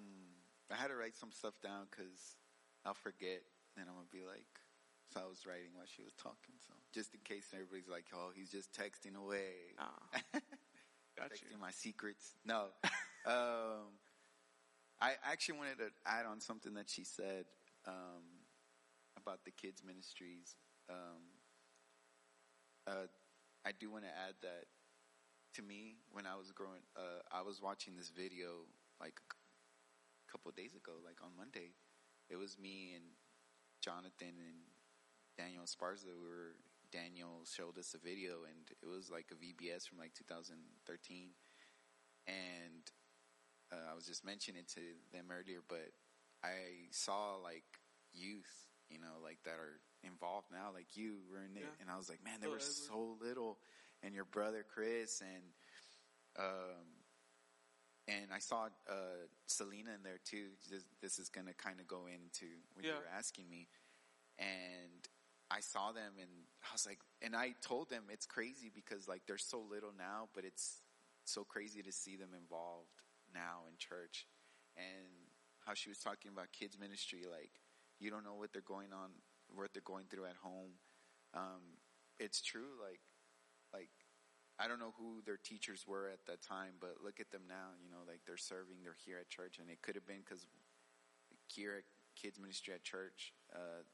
Mm. 0.00 0.34
I 0.72 0.74
had 0.74 0.88
to 0.88 0.96
write 0.96 1.16
some 1.16 1.30
stuff 1.30 1.54
down 1.62 1.86
because 1.90 2.34
I'll 2.84 2.94
forget, 2.94 3.42
and 3.78 3.86
I'm 3.88 3.94
gonna 3.94 4.10
be 4.10 4.26
like, 4.26 4.50
so 5.14 5.20
I 5.20 5.28
was 5.28 5.46
writing 5.46 5.70
while 5.74 5.86
she 5.86 6.02
was 6.02 6.14
talking. 6.14 6.58
So 6.66 6.74
just 6.92 7.14
in 7.14 7.20
case 7.22 7.46
everybody's 7.54 7.88
like, 7.88 8.06
oh, 8.12 8.30
he's 8.34 8.50
just 8.50 8.72
texting 8.72 9.14
away, 9.14 9.78
Ah, 9.78 9.94
got 11.16 11.30
you. 11.30 11.54
texting 11.54 11.60
my 11.60 11.70
secrets. 11.70 12.34
No, 12.44 12.66
um, 13.26 13.94
I 15.00 15.12
actually 15.22 15.58
wanted 15.58 15.78
to 15.78 15.90
add 16.04 16.26
on 16.26 16.40
something 16.40 16.74
that 16.74 16.90
she 16.90 17.04
said 17.04 17.44
um, 17.86 18.39
about 19.20 19.44
the 19.44 19.50
kids 19.50 19.82
ministries. 19.84 20.56
Um, 20.88 21.36
uh, 22.86 23.06
I 23.64 23.72
do 23.72 23.90
want 23.90 24.04
to 24.04 24.10
add 24.10 24.40
that 24.42 24.66
to 25.54 25.62
me 25.62 26.00
when 26.10 26.26
I 26.26 26.36
was 26.36 26.52
growing, 26.52 26.82
uh, 26.96 27.20
I 27.30 27.42
was 27.42 27.60
watching 27.60 27.96
this 27.96 28.10
video 28.10 28.64
like 29.00 29.20
a 29.20 30.26
couple 30.30 30.50
days 30.52 30.74
ago, 30.74 30.92
like 31.04 31.18
on 31.22 31.36
Monday. 31.36 31.76
It 32.30 32.36
was 32.36 32.58
me 32.58 32.92
and 32.94 33.04
Jonathan 33.82 34.38
and 34.38 34.70
Daniel 35.36 35.64
Esparza. 35.64 36.14
We 36.14 36.28
were 36.28 36.56
Daniel 36.92 37.42
showed 37.46 37.78
us 37.78 37.94
a 37.94 37.98
video, 37.98 38.46
and 38.46 38.66
it 38.82 38.86
was 38.86 39.10
like 39.10 39.30
a 39.30 39.38
VBS 39.38 39.86
from 39.88 39.98
like 39.98 40.14
2013, 40.14 41.30
and 42.26 42.84
uh, 43.72 43.90
I 43.90 43.94
was 43.94 44.06
just 44.06 44.24
mentioning 44.24 44.64
to 44.74 44.80
them 45.12 45.30
earlier, 45.30 45.60
but 45.68 45.94
I 46.42 46.90
saw 46.90 47.36
like 47.36 47.66
youth, 48.12 48.69
you 48.90 48.98
know, 48.98 49.22
like 49.22 49.38
that 49.44 49.54
are 49.54 49.78
involved 50.02 50.48
now, 50.52 50.70
like 50.74 50.96
you 50.96 51.18
were 51.30 51.38
in 51.44 51.56
it, 51.56 51.62
Yeah. 51.62 51.80
and 51.80 51.90
I 51.90 51.96
was 51.96 52.08
like, 52.08 52.22
man, 52.24 52.40
they 52.40 52.46
Oh, 52.46 52.50
were 52.50 52.56
Edward. 52.56 52.88
so 52.90 53.16
little, 53.20 53.58
and 54.02 54.14
your 54.14 54.24
brother 54.24 54.64
Chris, 54.66 55.20
and 55.20 55.44
um, 56.38 56.86
and 58.08 58.32
I 58.34 58.38
saw 58.38 58.66
uh, 58.88 59.26
Selena 59.46 59.90
in 59.94 60.02
there 60.02 60.18
too. 60.24 60.48
This, 60.70 60.84
this 61.00 61.18
is 61.18 61.28
going 61.28 61.46
to 61.46 61.54
kind 61.54 61.78
of 61.80 61.86
go 61.86 62.06
into 62.06 62.46
what 62.74 62.84
you 62.84 62.92
were 62.92 63.10
asking 63.16 63.48
me, 63.48 63.68
and 64.38 65.08
I 65.50 65.60
saw 65.60 65.92
them, 65.92 66.14
and 66.20 66.30
I 66.64 66.72
was 66.72 66.86
like, 66.86 66.98
and 67.22 67.34
I 67.36 67.54
told 67.60 67.90
them 67.90 68.04
it's 68.10 68.26
crazy 68.26 68.70
because 68.74 69.06
like 69.08 69.22
they're 69.26 69.38
so 69.38 69.60
little 69.60 69.92
now, 69.96 70.28
but 70.34 70.44
it's 70.44 70.82
so 71.24 71.44
crazy 71.44 71.82
to 71.82 71.92
see 71.92 72.16
them 72.16 72.30
involved 72.36 72.90
now 73.34 73.62
in 73.68 73.76
church, 73.78 74.26
and 74.76 75.28
how 75.66 75.74
she 75.74 75.88
was 75.90 75.98
talking 75.98 76.30
about 76.32 76.50
kids 76.52 76.78
ministry, 76.78 77.22
like 77.30 77.52
you 78.00 78.10
don't 78.10 78.24
know 78.24 78.34
what 78.34 78.52
they're 78.52 78.64
going 78.64 78.92
on, 78.96 79.12
what 79.52 79.70
they're 79.72 79.84
going 79.84 80.08
through 80.08 80.24
at 80.24 80.40
home. 80.40 80.80
Um, 81.36 81.78
it's 82.18 82.40
true, 82.40 82.80
like 82.80 83.00
like 83.72 83.92
I 84.58 84.68
don't 84.68 84.80
know 84.80 84.92
who 84.98 85.22
their 85.24 85.38
teachers 85.38 85.84
were 85.86 86.08
at 86.08 86.24
that 86.26 86.42
time, 86.42 86.80
but 86.80 87.04
look 87.04 87.20
at 87.20 87.30
them 87.30 87.44
now. 87.48 87.76
You 87.80 87.88
know, 87.92 88.02
like 88.08 88.24
they're 88.26 88.40
serving, 88.40 88.82
they're 88.82 88.98
here 89.04 89.20
at 89.20 89.28
church, 89.28 89.60
and 89.60 89.70
it 89.70 89.80
could 89.84 89.94
have 89.94 90.08
been 90.08 90.24
because 90.24 90.48
here 91.46 91.84
at 91.84 91.86
kids 92.16 92.40
ministry 92.40 92.74
at 92.74 92.82
church, 92.82 93.32
uh, 93.54 93.84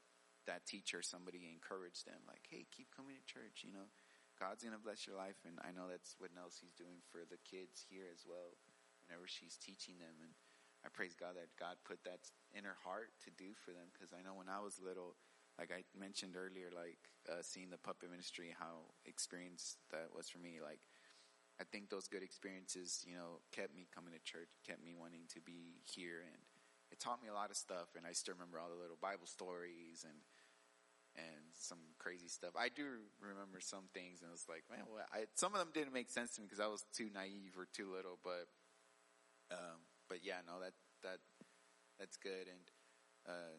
that 0.47 0.65
teacher, 0.65 1.03
somebody 1.03 1.51
encouraged 1.51 2.07
them, 2.07 2.23
like, 2.27 2.47
"Hey, 2.49 2.65
keep 2.71 2.89
coming 2.95 3.15
to 3.15 3.23
church." 3.27 3.63
You 3.63 3.75
know, 3.75 3.87
God's 4.39 4.63
gonna 4.63 4.79
bless 4.79 5.05
your 5.05 5.15
life, 5.15 5.43
and 5.45 5.59
I 5.61 5.71
know 5.71 5.87
that's 5.87 6.15
what 6.17 6.33
Nelsie's 6.33 6.73
doing 6.73 7.03
for 7.11 7.23
the 7.27 7.37
kids 7.43 7.83
here 7.87 8.07
as 8.11 8.25
well. 8.25 8.55
Whenever 9.05 9.27
she's 9.27 9.55
teaching 9.55 9.99
them, 9.99 10.19
and 10.19 10.35
I 10.85 10.89
praise 10.89 11.15
God 11.17 11.35
that 11.35 11.53
God 11.59 11.77
put 11.83 12.03
that 12.05 12.21
in 12.53 12.63
her 12.63 12.77
heart 12.83 13.11
to 13.25 13.31
do 13.33 13.53
for 13.57 13.71
them. 13.71 13.89
Because 13.93 14.13
I 14.13 14.21
know 14.21 14.37
when 14.37 14.49
I 14.49 14.61
was 14.61 14.79
little, 14.81 15.17
like 15.57 15.73
I 15.73 15.83
mentioned 15.97 16.37
earlier, 16.37 16.69
like 16.69 17.01
uh, 17.25 17.41
seeing 17.41 17.69
the 17.69 17.81
puppet 17.81 18.09
ministry, 18.09 18.53
how 18.53 18.93
experience 19.05 19.77
that 19.91 20.13
was 20.13 20.29
for 20.29 20.39
me. 20.39 20.59
Like 20.61 20.79
I 21.59 21.65
think 21.65 21.89
those 21.89 22.07
good 22.07 22.21
experiences, 22.21 23.01
you 23.05 23.17
know, 23.17 23.41
kept 23.51 23.73
me 23.73 23.89
coming 23.89 24.13
to 24.13 24.21
church, 24.21 24.49
kept 24.61 24.85
me 24.85 24.93
wanting 24.93 25.25
to 25.33 25.41
be 25.41 25.81
here, 25.81 26.21
and 26.21 26.41
it 26.93 27.01
taught 27.01 27.21
me 27.21 27.29
a 27.29 27.33
lot 27.33 27.49
of 27.49 27.57
stuff. 27.57 27.97
And 27.97 28.05
I 28.05 28.13
still 28.13 28.37
remember 28.37 28.61
all 28.61 28.69
the 28.69 28.79
little 28.79 28.99
Bible 29.01 29.27
stories 29.27 30.05
and 30.05 30.21
and 31.17 31.49
some 31.57 31.81
crazy 31.97 32.29
stuff. 32.29 32.53
I 32.53 32.69
do 32.69 33.09
remember 33.17 33.57
some 33.57 33.89
things, 33.89 34.21
and 34.21 34.29
it 34.29 34.37
was 34.37 34.45
like, 34.45 34.69
man, 34.69 34.85
what? 34.85 35.09
I, 35.09 35.25
some 35.33 35.57
of 35.57 35.59
them 35.59 35.73
didn't 35.73 35.93
make 35.93 36.13
sense 36.13 36.37
to 36.37 36.41
me 36.41 36.47
because 36.47 36.61
I 36.61 36.69
was 36.69 36.85
too 36.93 37.09
naive 37.09 37.57
or 37.57 37.65
too 37.73 37.89
little. 37.89 38.21
But 38.21 38.45
um, 39.49 39.81
but 40.09 40.23
yeah, 40.23 40.43
no, 40.45 40.59
that 40.59 40.73
that 41.03 41.19
that's 41.99 42.17
good, 42.17 42.47
and 42.47 42.65
uh, 43.27 43.57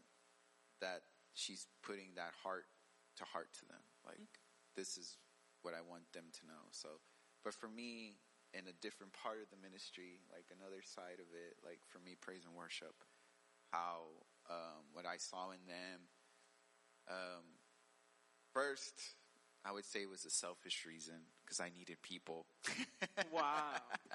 that 0.81 1.03
she's 1.35 1.67
putting 1.83 2.17
that 2.17 2.33
heart 2.43 2.67
to 3.17 3.25
heart 3.25 3.53
to 3.61 3.65
them. 3.67 3.85
Like 4.05 4.41
this 4.77 4.97
is 4.97 5.17
what 5.63 5.75
I 5.75 5.83
want 5.83 6.11
them 6.13 6.31
to 6.41 6.47
know. 6.47 6.71
So, 6.71 7.01
but 7.45 7.55
for 7.55 7.69
me, 7.69 8.19
in 8.55 8.67
a 8.69 8.77
different 8.81 9.13
part 9.13 9.43
of 9.43 9.51
the 9.51 9.61
ministry, 9.61 10.25
like 10.33 10.49
another 10.49 10.81
side 10.81 11.21
of 11.21 11.29
it, 11.35 11.59
like 11.65 11.81
for 11.87 11.99
me, 11.99 12.17
praise 12.21 12.47
and 12.47 12.55
worship, 12.55 12.95
how 13.73 14.25
um, 14.49 14.89
what 14.93 15.07
I 15.07 15.17
saw 15.19 15.51
in 15.51 15.63
them. 15.67 16.09
Um, 17.09 17.45
first, 18.53 19.17
I 19.65 19.73
would 19.73 19.85
say 19.85 20.03
it 20.03 20.11
was 20.11 20.25
a 20.25 20.31
selfish 20.31 20.85
reason 20.87 21.29
because 21.49 21.61
I 21.61 21.71
needed 21.77 21.97
people. 22.03 22.47
Wow. 23.33 23.75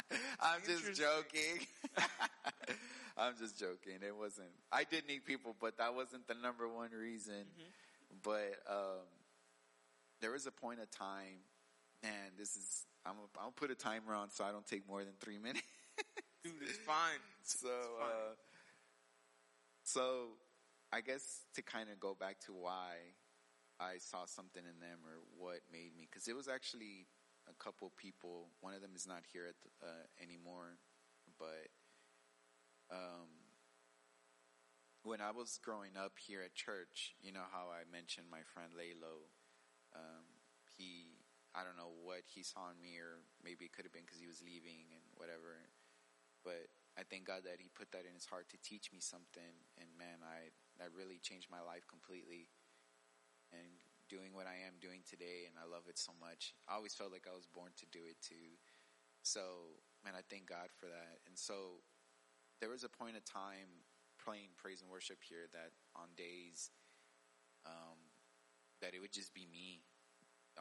I'm 0.42 0.62
just 0.66 0.86
joking. 1.00 1.68
I'm 3.18 3.34
just 3.38 3.60
joking. 3.60 4.00
It 4.02 4.16
wasn't. 4.16 4.48
I 4.72 4.86
did 4.86 5.08
need 5.08 5.26
people, 5.26 5.56
but 5.60 5.78
that 5.78 5.94
wasn't 5.94 6.26
the 6.28 6.36
number 6.36 6.68
one 6.70 6.90
reason. 6.98 7.34
Mm-hmm. 7.34 8.18
But 8.24 8.56
um, 8.70 9.06
there 10.22 10.32
was 10.32 10.48
a 10.48 10.52
point 10.52 10.80
of 10.80 10.90
time. 10.90 11.44
Man, 12.02 12.32
this 12.38 12.56
is. 12.56 12.86
I'm. 13.06 13.16
I'll 13.40 13.52
put 13.52 13.72
a 13.72 13.76
timer 13.76 14.16
on 14.16 14.30
so 14.30 14.46
I 14.46 14.52
don't 14.52 14.66
take 14.66 14.88
more 14.88 15.04
than 15.04 15.14
three 15.20 15.38
minutes. 15.38 15.68
Dude, 16.44 16.54
it's 16.62 16.78
fine. 16.78 17.20
so, 17.44 17.68
fine. 17.68 18.08
uh, 18.08 18.34
so 19.84 20.28
I 20.92 21.02
guess 21.02 21.42
to 21.56 21.62
kind 21.62 21.90
of 21.90 22.00
go 22.00 22.16
back 22.18 22.40
to 22.46 22.54
why 22.54 22.96
I 23.80 23.98
saw 24.00 24.26
something 24.26 24.64
in 24.64 24.80
them 24.80 25.00
or 25.06 25.20
what 25.38 25.60
made 25.72 25.96
me, 25.98 26.08
because 26.10 26.28
it 26.28 26.36
was 26.36 26.48
actually 26.48 27.06
a 27.50 27.56
couple 27.64 27.92
people. 27.98 28.50
One 28.62 28.74
of 28.74 28.82
them 28.82 28.96
is 28.96 29.08
not 29.08 29.24
here 29.32 29.52
the, 29.52 29.70
uh, 29.86 30.06
anymore, 30.22 30.80
but 31.38 31.72
um, 32.92 33.30
when 35.04 35.20
I 35.20 35.32
was 35.32 35.60
growing 35.62 36.00
up 36.00 36.16
here 36.20 36.42
at 36.42 36.56
church, 36.56 37.16
you 37.22 37.32
know 37.32 37.48
how 37.52 37.68
I 37.72 37.84
mentioned 37.90 38.28
my 38.32 38.44
friend 38.54 38.72
Lalo. 38.72 39.28
Um, 39.96 40.26
he, 40.78 41.20
I 41.54 41.62
don't 41.62 41.78
know 41.78 41.92
what 41.92 42.24
he 42.26 42.42
saw 42.42 42.72
in 42.72 42.80
me, 42.82 42.98
or 42.98 43.22
maybe 43.44 43.66
it 43.66 43.74
could 43.76 43.86
have 43.86 43.94
been 43.94 44.08
because 44.08 44.24
he 44.24 44.28
was 44.32 44.42
leaving 44.42 44.90
and 44.96 45.04
whatever. 45.20 45.70
But 46.44 46.72
I 46.94 47.04
thank 47.08 47.26
God 47.26 47.48
that 47.48 47.64
He 47.64 47.72
put 47.74 47.90
that 47.96 48.06
in 48.06 48.14
His 48.14 48.28
heart 48.28 48.52
to 48.54 48.60
teach 48.62 48.92
me 48.94 49.00
something, 49.02 49.66
and 49.80 49.90
man, 49.98 50.22
I 50.22 50.54
that 50.78 50.94
really 50.94 51.18
changed 51.18 51.50
my 51.50 51.64
life 51.64 51.88
completely. 51.90 52.52
And 53.50 53.82
doing 54.14 54.30
what 54.38 54.46
I 54.46 54.62
am 54.70 54.78
doing 54.78 55.02
today, 55.02 55.50
and 55.50 55.58
I 55.58 55.66
love 55.66 55.90
it 55.90 55.98
so 55.98 56.14
much. 56.22 56.54
I 56.70 56.78
always 56.78 56.94
felt 56.94 57.10
like 57.10 57.26
I 57.26 57.34
was 57.34 57.50
born 57.50 57.74
to 57.82 57.90
do 57.90 58.06
it 58.06 58.22
too. 58.22 58.62
So, 59.26 59.82
man, 60.06 60.14
I 60.14 60.22
thank 60.22 60.46
God 60.46 60.70
for 60.70 60.86
that. 60.86 61.26
And 61.26 61.34
so, 61.34 61.82
there 62.62 62.70
was 62.70 62.86
a 62.86 62.94
point 62.94 63.18
of 63.18 63.26
time 63.26 63.82
playing 64.22 64.54
praise 64.54 64.86
and 64.86 64.94
worship 64.94 65.26
here 65.26 65.50
that 65.58 65.74
on 65.98 66.14
days 66.14 66.70
um, 67.66 67.98
that 68.86 68.94
it 68.94 69.02
would 69.02 69.12
just 69.12 69.34
be 69.34 69.50
me 69.50 69.82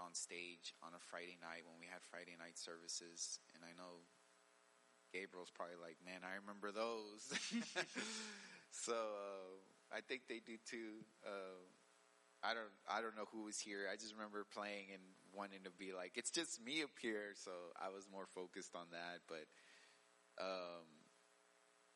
on 0.01 0.17
stage 0.17 0.73
on 0.81 0.97
a 0.97 1.03
Friday 1.13 1.37
night 1.37 1.69
when 1.69 1.77
we 1.77 1.85
had 1.85 2.01
Friday 2.09 2.33
night 2.41 2.57
services, 2.57 3.37
and 3.53 3.61
I 3.61 3.77
know 3.77 4.09
Gabriel's 5.13 5.53
probably 5.53 5.77
like, 5.77 6.01
"Man, 6.01 6.25
I 6.25 6.41
remember 6.41 6.73
those." 6.73 7.29
so 8.73 8.97
uh, 8.97 9.53
I 9.93 10.01
think 10.01 10.25
they 10.25 10.41
do 10.41 10.57
too. 10.65 11.05
Uh, 11.21 11.61
I 12.43 12.55
don't, 12.55 12.75
I 12.91 13.01
don't 13.01 13.17
know 13.17 13.27
who 13.31 13.45
was 13.45 13.61
here. 13.61 13.87
I 13.91 13.95
just 13.97 14.15
remember 14.15 14.45
playing 14.45 14.91
and 14.93 15.03
wanting 15.33 15.63
to 15.65 15.71
be 15.71 15.93
like, 15.95 16.13
"It's 16.17 16.31
just 16.31 16.61
me 16.63 16.83
up 16.83 16.95
here." 17.01 17.35
So 17.35 17.53
I 17.79 17.89
was 17.89 18.09
more 18.11 18.27
focused 18.27 18.75
on 18.75 18.87
that, 18.93 19.23
but. 19.29 19.47
Um, 20.41 21.03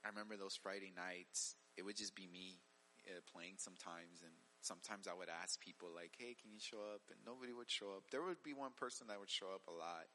I 0.04 0.08
remember 0.14 0.36
those 0.38 0.54
Friday 0.54 0.94
nights. 0.94 1.56
It 1.74 1.82
would 1.82 1.96
just 1.98 2.14
be 2.14 2.30
me 2.30 2.62
uh, 3.10 3.18
playing 3.26 3.58
sometimes, 3.58 4.22
and 4.22 4.30
sometimes 4.62 5.10
I 5.10 5.18
would 5.18 5.26
ask 5.26 5.58
people 5.58 5.90
like, 5.90 6.14
"Hey, 6.14 6.38
can 6.38 6.54
you 6.54 6.62
show 6.62 6.78
up?" 6.94 7.02
And 7.10 7.18
nobody 7.26 7.50
would 7.50 7.70
show 7.70 7.98
up. 7.98 8.06
There 8.14 8.22
would 8.22 8.42
be 8.46 8.54
one 8.54 8.70
person 8.78 9.08
that 9.10 9.18
would 9.18 9.30
show 9.34 9.50
up 9.50 9.66
a 9.66 9.74
lot, 9.74 10.06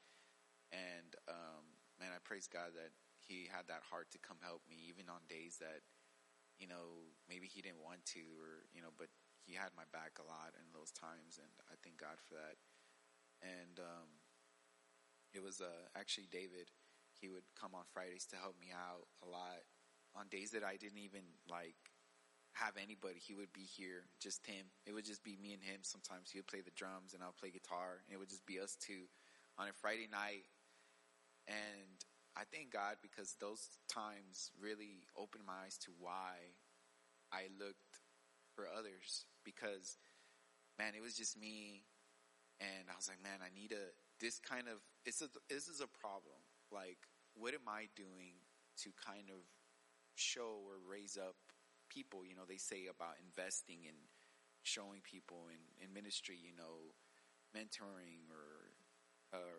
and 0.72 1.12
um, 1.28 1.76
man, 2.00 2.16
I 2.16 2.24
praise 2.24 2.48
God 2.48 2.72
that 2.80 2.96
He 3.20 3.52
had 3.52 3.68
that 3.68 3.84
heart 3.84 4.12
to 4.16 4.20
come 4.24 4.40
help 4.40 4.64
me, 4.70 4.80
even 4.88 5.12
on 5.12 5.28
days 5.28 5.60
that 5.60 5.84
you 6.56 6.68
know 6.72 7.12
maybe 7.28 7.52
He 7.52 7.60
didn't 7.62 7.84
want 7.84 8.06
to, 8.16 8.24
or 8.40 8.64
you 8.72 8.80
know, 8.80 8.96
but 8.96 9.12
He 9.46 9.58
had 9.58 9.74
my 9.76 9.88
back 9.90 10.22
a 10.22 10.28
lot 10.28 10.54
in 10.56 10.70
those 10.72 10.92
times, 10.94 11.42
and 11.42 11.52
I 11.68 11.76
thank 11.82 11.98
God 11.98 12.22
for 12.22 12.36
that. 12.38 12.62
And 13.42 13.82
um, 13.82 14.10
it 15.34 15.42
was 15.42 15.62
uh, 15.62 15.90
actually 15.98 16.30
David. 16.30 16.70
He 17.20 17.30
would 17.30 17.46
come 17.60 17.74
on 17.74 17.90
Fridays 17.94 18.26
to 18.34 18.38
help 18.38 18.56
me 18.60 18.70
out 18.74 19.10
a 19.22 19.28
lot 19.30 19.66
on 20.16 20.28
days 20.30 20.52
that 20.52 20.64
I 20.64 20.78
didn't 20.78 21.02
even 21.02 21.26
like 21.50 21.78
have 22.54 22.76
anybody. 22.78 23.20
He 23.20 23.34
would 23.34 23.54
be 23.54 23.66
here, 23.66 24.10
just 24.20 24.46
him. 24.46 24.70
It 24.86 24.94
would 24.94 25.06
just 25.06 25.24
be 25.24 25.38
me 25.42 25.54
and 25.54 25.64
him. 25.64 25.82
Sometimes 25.84 26.30
he 26.30 26.40
would 26.40 26.48
play 26.48 26.62
the 26.62 26.76
drums 26.76 27.14
and 27.14 27.24
I'll 27.24 27.38
play 27.38 27.50
guitar, 27.50 28.04
and 28.06 28.14
it 28.14 28.20
would 28.20 28.30
just 28.30 28.46
be 28.46 28.60
us 28.60 28.76
two 28.76 29.08
on 29.58 29.68
a 29.68 29.74
Friday 29.74 30.08
night. 30.12 30.46
And 31.48 31.98
I 32.38 32.44
thank 32.52 32.72
God 32.72 32.96
because 33.02 33.36
those 33.40 33.68
times 33.92 34.52
really 34.60 35.04
opened 35.18 35.44
my 35.46 35.66
eyes 35.66 35.78
to 35.86 35.92
why 36.00 36.56
I 37.32 37.48
looked 37.60 37.81
for 38.62 38.70
others. 38.70 39.26
Because 39.42 39.98
man, 40.78 40.94
it 40.94 41.02
was 41.02 41.18
just 41.18 41.34
me, 41.34 41.82
and 42.62 42.86
I 42.86 42.96
was 42.96 43.10
like, 43.10 43.22
man, 43.24 43.42
I 43.42 43.50
need 43.50 43.74
a 43.74 43.90
this 44.22 44.38
kind 44.38 44.70
of. 44.70 44.78
It's 45.06 45.22
a 45.22 45.30
this 45.50 45.66
is 45.68 45.82
a 45.82 45.90
problem. 45.90 46.38
Like, 46.70 47.10
what 47.34 47.58
am 47.58 47.66
I 47.66 47.90
doing 47.98 48.38
to 48.86 48.94
kind 49.02 49.34
of 49.34 49.42
show 50.14 50.62
or 50.70 50.78
raise 50.78 51.18
up 51.18 51.36
people? 51.90 52.22
You 52.22 52.38
know, 52.38 52.46
they 52.46 52.62
say 52.62 52.86
about 52.86 53.18
investing 53.18 53.90
in 53.90 53.98
showing 54.62 55.02
people 55.02 55.50
in, 55.50 55.58
in 55.82 55.90
ministry, 55.90 56.38
you 56.38 56.54
know, 56.54 56.94
mentoring 57.50 58.30
or 58.30 58.78
uh, 59.34 59.58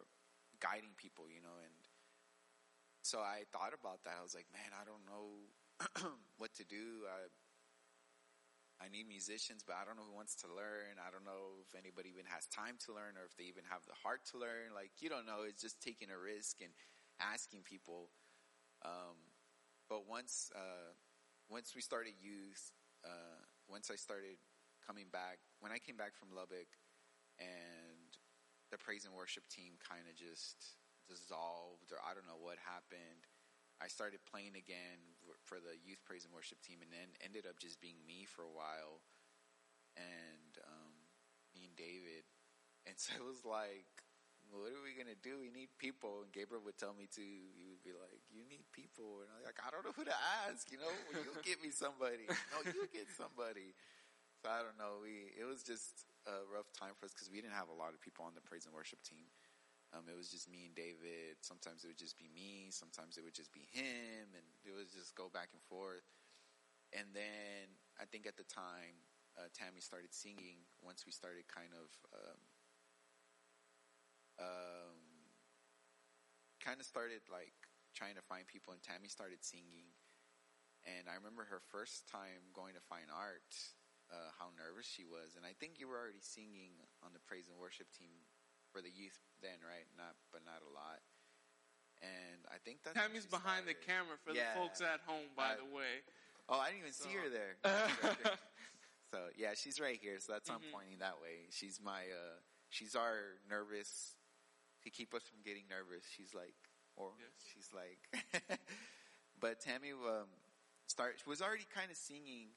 guiding 0.62 0.94
people, 0.94 1.26
you 1.26 1.42
know, 1.42 1.58
and 1.58 1.74
so 3.02 3.18
I 3.18 3.50
thought 3.50 3.74
about 3.74 4.06
that. 4.06 4.14
I 4.14 4.22
was 4.22 4.30
like, 4.30 4.46
man, 4.54 4.70
I 4.70 4.86
don't 4.86 5.02
know 5.10 5.50
what 6.38 6.54
to 6.54 6.64
do. 6.64 7.02
I 7.10 7.26
I 8.82 8.90
need 8.90 9.06
musicians, 9.06 9.62
but 9.62 9.78
I 9.78 9.86
don't 9.86 9.94
know 9.94 10.02
who 10.02 10.18
wants 10.18 10.34
to 10.42 10.50
learn. 10.50 10.98
I 10.98 11.14
don't 11.14 11.22
know 11.22 11.62
if 11.62 11.70
anybody 11.78 12.10
even 12.10 12.26
has 12.26 12.50
time 12.50 12.82
to 12.90 12.90
learn 12.90 13.14
or 13.14 13.22
if 13.22 13.38
they 13.38 13.46
even 13.46 13.62
have 13.70 13.86
the 13.86 13.94
heart 13.94 14.26
to 14.34 14.42
learn. 14.42 14.74
Like, 14.74 14.90
you 14.98 15.06
don't 15.06 15.22
know. 15.22 15.46
It's 15.46 15.62
just 15.62 15.78
taking 15.78 16.10
a 16.10 16.18
risk 16.18 16.58
and 16.58 16.74
asking 17.22 17.62
people. 17.62 18.10
Um, 18.82 19.14
but 19.86 20.10
once, 20.10 20.50
uh, 20.58 20.98
once 21.46 21.78
we 21.78 21.80
started 21.80 22.18
youth, 22.18 22.74
uh, 23.06 23.38
once 23.70 23.86
I 23.86 23.94
started 23.94 24.42
coming 24.82 25.06
back, 25.14 25.38
when 25.62 25.70
I 25.70 25.78
came 25.78 25.94
back 25.94 26.18
from 26.18 26.34
Lubbock 26.34 26.74
and 27.38 28.10
the 28.74 28.82
praise 28.82 29.06
and 29.06 29.14
worship 29.14 29.46
team 29.46 29.78
kind 29.78 30.10
of 30.10 30.18
just 30.18 30.82
dissolved 31.06 31.94
or 31.94 32.02
I 32.02 32.18
don't 32.18 32.26
know 32.26 32.40
what 32.40 32.58
happened. 32.58 33.30
I 33.78 33.86
started 33.86 34.26
playing 34.26 34.58
again 34.58 35.11
for 35.52 35.60
the 35.60 35.76
youth 35.84 36.00
praise 36.08 36.24
and 36.24 36.32
worship 36.32 36.56
team, 36.64 36.80
and 36.80 36.88
then 36.88 37.12
ended 37.20 37.44
up 37.44 37.60
just 37.60 37.76
being 37.84 38.00
me 38.08 38.24
for 38.24 38.40
a 38.40 38.48
while, 38.48 39.04
and 40.00 40.56
um, 40.64 40.96
me 41.52 41.68
and 41.68 41.76
David, 41.76 42.24
and 42.88 42.96
so 43.02 43.12
it 43.20 43.20
was 43.20 43.44
like, 43.44 43.84
what 44.48 44.72
are 44.72 44.80
we 44.80 44.96
gonna 44.96 45.16
do? 45.20 45.36
We 45.44 45.52
need 45.52 45.68
people, 45.76 46.24
and 46.24 46.32
Gabriel 46.32 46.64
would 46.64 46.80
tell 46.80 46.96
me 46.96 47.04
to. 47.12 47.24
He 47.52 47.68
would 47.68 47.84
be 47.84 47.92
like, 47.92 48.20
"You 48.28 48.44
need 48.44 48.68
people," 48.68 49.24
and 49.24 49.28
I'm 49.32 49.40
like, 49.44 49.56
"I 49.64 49.72
don't 49.72 49.80
know 49.80 49.96
who 49.96 50.04
to 50.04 50.18
ask." 50.44 50.68
You 50.68 50.76
know, 50.76 50.92
"You'll 51.24 51.40
get 51.40 51.60
me 51.64 51.72
somebody. 51.72 52.28
No, 52.28 52.60
you 52.68 52.84
get 52.92 53.08
somebody. 53.16 53.72
So 54.44 54.52
I 54.52 54.60
don't 54.60 54.76
know. 54.76 55.00
We 55.00 55.32
it 55.40 55.48
was 55.48 55.64
just 55.64 56.04
a 56.28 56.44
rough 56.52 56.68
time 56.76 56.92
for 57.00 57.08
us 57.08 57.16
because 57.16 57.32
we 57.32 57.40
didn't 57.40 57.56
have 57.56 57.72
a 57.72 57.76
lot 57.76 57.96
of 57.96 58.00
people 58.04 58.28
on 58.28 58.36
the 58.36 58.44
praise 58.44 58.68
and 58.68 58.76
worship 58.76 59.00
team. 59.00 59.24
Um, 59.92 60.08
it 60.08 60.16
was 60.16 60.32
just 60.32 60.48
me 60.48 60.64
and 60.64 60.74
David. 60.74 61.36
Sometimes 61.44 61.84
it 61.84 61.92
would 61.92 62.00
just 62.00 62.16
be 62.16 62.32
me. 62.32 62.72
Sometimes 62.72 63.20
it 63.20 63.24
would 63.24 63.36
just 63.36 63.52
be 63.52 63.68
him, 63.68 64.32
and 64.32 64.46
it 64.64 64.72
would 64.72 64.88
just 64.88 65.12
go 65.12 65.28
back 65.28 65.52
and 65.52 65.60
forth. 65.68 66.08
And 66.96 67.12
then 67.12 67.76
I 68.00 68.08
think 68.08 68.24
at 68.24 68.40
the 68.40 68.48
time, 68.48 68.96
uh, 69.36 69.52
Tammy 69.52 69.84
started 69.84 70.16
singing. 70.16 70.64
Once 70.80 71.04
we 71.04 71.12
started 71.12 71.44
kind 71.48 71.76
of, 71.76 71.88
um, 72.08 72.40
um, 74.40 74.96
kind 76.64 76.80
of 76.80 76.88
started 76.88 77.20
like 77.28 77.52
trying 77.92 78.16
to 78.16 78.24
find 78.24 78.48
people, 78.48 78.72
and 78.72 78.80
Tammy 78.80 79.12
started 79.12 79.44
singing. 79.44 79.92
And 80.88 81.04
I 81.06 81.20
remember 81.20 81.44
her 81.52 81.60
first 81.68 82.08
time 82.08 82.48
going 82.56 82.74
to 82.74 82.82
fine 82.88 83.12
art, 83.12 83.54
uh, 84.08 84.32
how 84.40 84.50
nervous 84.56 84.88
she 84.88 85.04
was. 85.04 85.36
And 85.36 85.44
I 85.44 85.52
think 85.52 85.78
you 85.78 85.86
were 85.86 86.00
already 86.00 86.24
singing 86.24 86.80
on 87.04 87.12
the 87.12 87.22
praise 87.22 87.46
and 87.46 87.60
worship 87.60 87.92
team 87.92 88.24
for 88.72 88.80
the 88.80 88.90
youth 88.90 89.20
then, 89.42 89.58
right? 89.66 89.86
Not, 89.98 90.14
but 90.32 90.42
not 90.46 90.62
a 90.62 90.70
lot. 90.72 91.02
And 92.02 92.40
I 92.50 92.58
think 92.64 92.82
that's 92.82 92.96
Tammy's 92.96 93.26
behind 93.26 93.66
the 93.66 93.74
camera 93.74 94.16
for 94.24 94.32
Yeah. 94.32 94.54
the 94.54 94.58
folks 94.58 94.80
at 94.80 95.00
home, 95.06 95.30
by 95.36 95.52
Uh, 95.54 95.56
the 95.56 95.64
way. 95.70 96.02
Oh, 96.48 96.58
I 96.58 96.70
didn't 96.70 96.80
even 96.80 96.92
see 96.94 97.14
her 97.14 97.28
there. 97.28 97.56
Right 98.02 98.38
so 99.12 99.28
yeah, 99.36 99.52
she's 99.54 99.78
right 99.78 100.00
here. 100.00 100.18
So 100.18 100.32
that's 100.32 100.48
why 100.48 100.56
I'm 100.56 100.62
Mhm. 100.62 100.72
pointing 100.72 100.98
that 100.98 101.20
way. 101.20 101.46
She's 101.50 101.78
my, 101.80 102.08
uh, 102.10 102.40
she's 102.70 102.96
our 102.96 103.38
nervous 103.46 104.16
to 104.82 104.90
keep 104.90 105.14
us 105.14 105.22
from 105.28 105.42
getting 105.42 105.68
nervous. 105.68 106.04
She's 106.08 106.34
like, 106.34 106.56
or 106.96 107.12
Yes. 107.20 107.30
she's 107.52 107.72
like, 107.72 108.00
but 109.38 109.60
Tammy 109.60 109.92
um, 109.92 110.28
start 110.88 111.22
was 111.26 111.40
already 111.42 111.64
kind 111.74 111.90
of 111.90 111.96
singing 111.96 112.48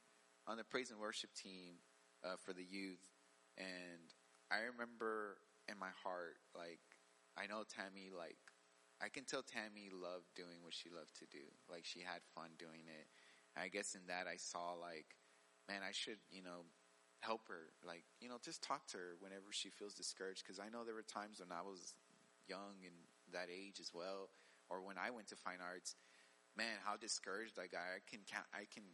on 0.48 0.58
the 0.58 0.64
praise 0.64 0.92
and 0.92 1.00
worship 1.00 1.34
team 1.34 1.76
uh, 2.24 2.36
for 2.38 2.54
the 2.54 2.64
youth, 2.64 3.04
and 3.58 4.14
I 4.52 4.60
remember 4.62 5.38
in 5.70 5.78
my 5.80 5.94
heart, 6.04 6.38
like, 6.56 6.82
I 7.38 7.48
know 7.48 7.64
Tammy, 7.68 8.10
like, 8.14 8.40
I 9.04 9.10
can 9.10 9.26
tell 9.26 9.44
Tammy 9.44 9.92
loved 9.92 10.32
doing 10.36 10.64
what 10.64 10.74
she 10.74 10.88
loved 10.90 11.20
to 11.20 11.28
do. 11.28 11.44
Like, 11.68 11.84
she 11.84 12.00
had 12.00 12.24
fun 12.34 12.56
doing 12.58 12.88
it. 12.88 13.08
And 13.56 13.64
I 13.64 13.68
guess 13.68 13.96
in 13.96 14.08
that 14.08 14.28
I 14.28 14.38
saw, 14.38 14.74
like, 14.80 15.20
man, 15.68 15.84
I 15.84 15.92
should, 15.92 16.24
you 16.32 16.44
know, 16.44 16.64
help 17.20 17.48
her. 17.50 17.74
Like, 17.84 18.06
you 18.22 18.30
know, 18.30 18.38
just 18.40 18.64
talk 18.64 18.88
to 18.94 18.98
her 18.98 19.12
whenever 19.20 19.52
she 19.52 19.70
feels 19.70 19.94
discouraged. 19.94 20.46
Cause 20.46 20.60
I 20.60 20.70
know 20.70 20.86
there 20.86 20.96
were 20.96 21.08
times 21.08 21.40
when 21.42 21.52
I 21.52 21.62
was 21.66 21.98
young 22.48 22.86
and 22.86 22.96
that 23.34 23.50
age 23.50 23.82
as 23.82 23.92
well, 23.94 24.30
or 24.70 24.86
when 24.86 24.98
I 24.98 25.10
went 25.12 25.28
to 25.34 25.36
fine 25.36 25.60
arts, 25.60 25.96
man, 26.56 26.80
how 26.86 26.96
discouraged 26.96 27.60
I 27.60 27.68
got. 27.68 27.84
I 27.84 28.00
can 28.08 28.24
count, 28.24 28.48
I 28.54 28.70
can 28.70 28.86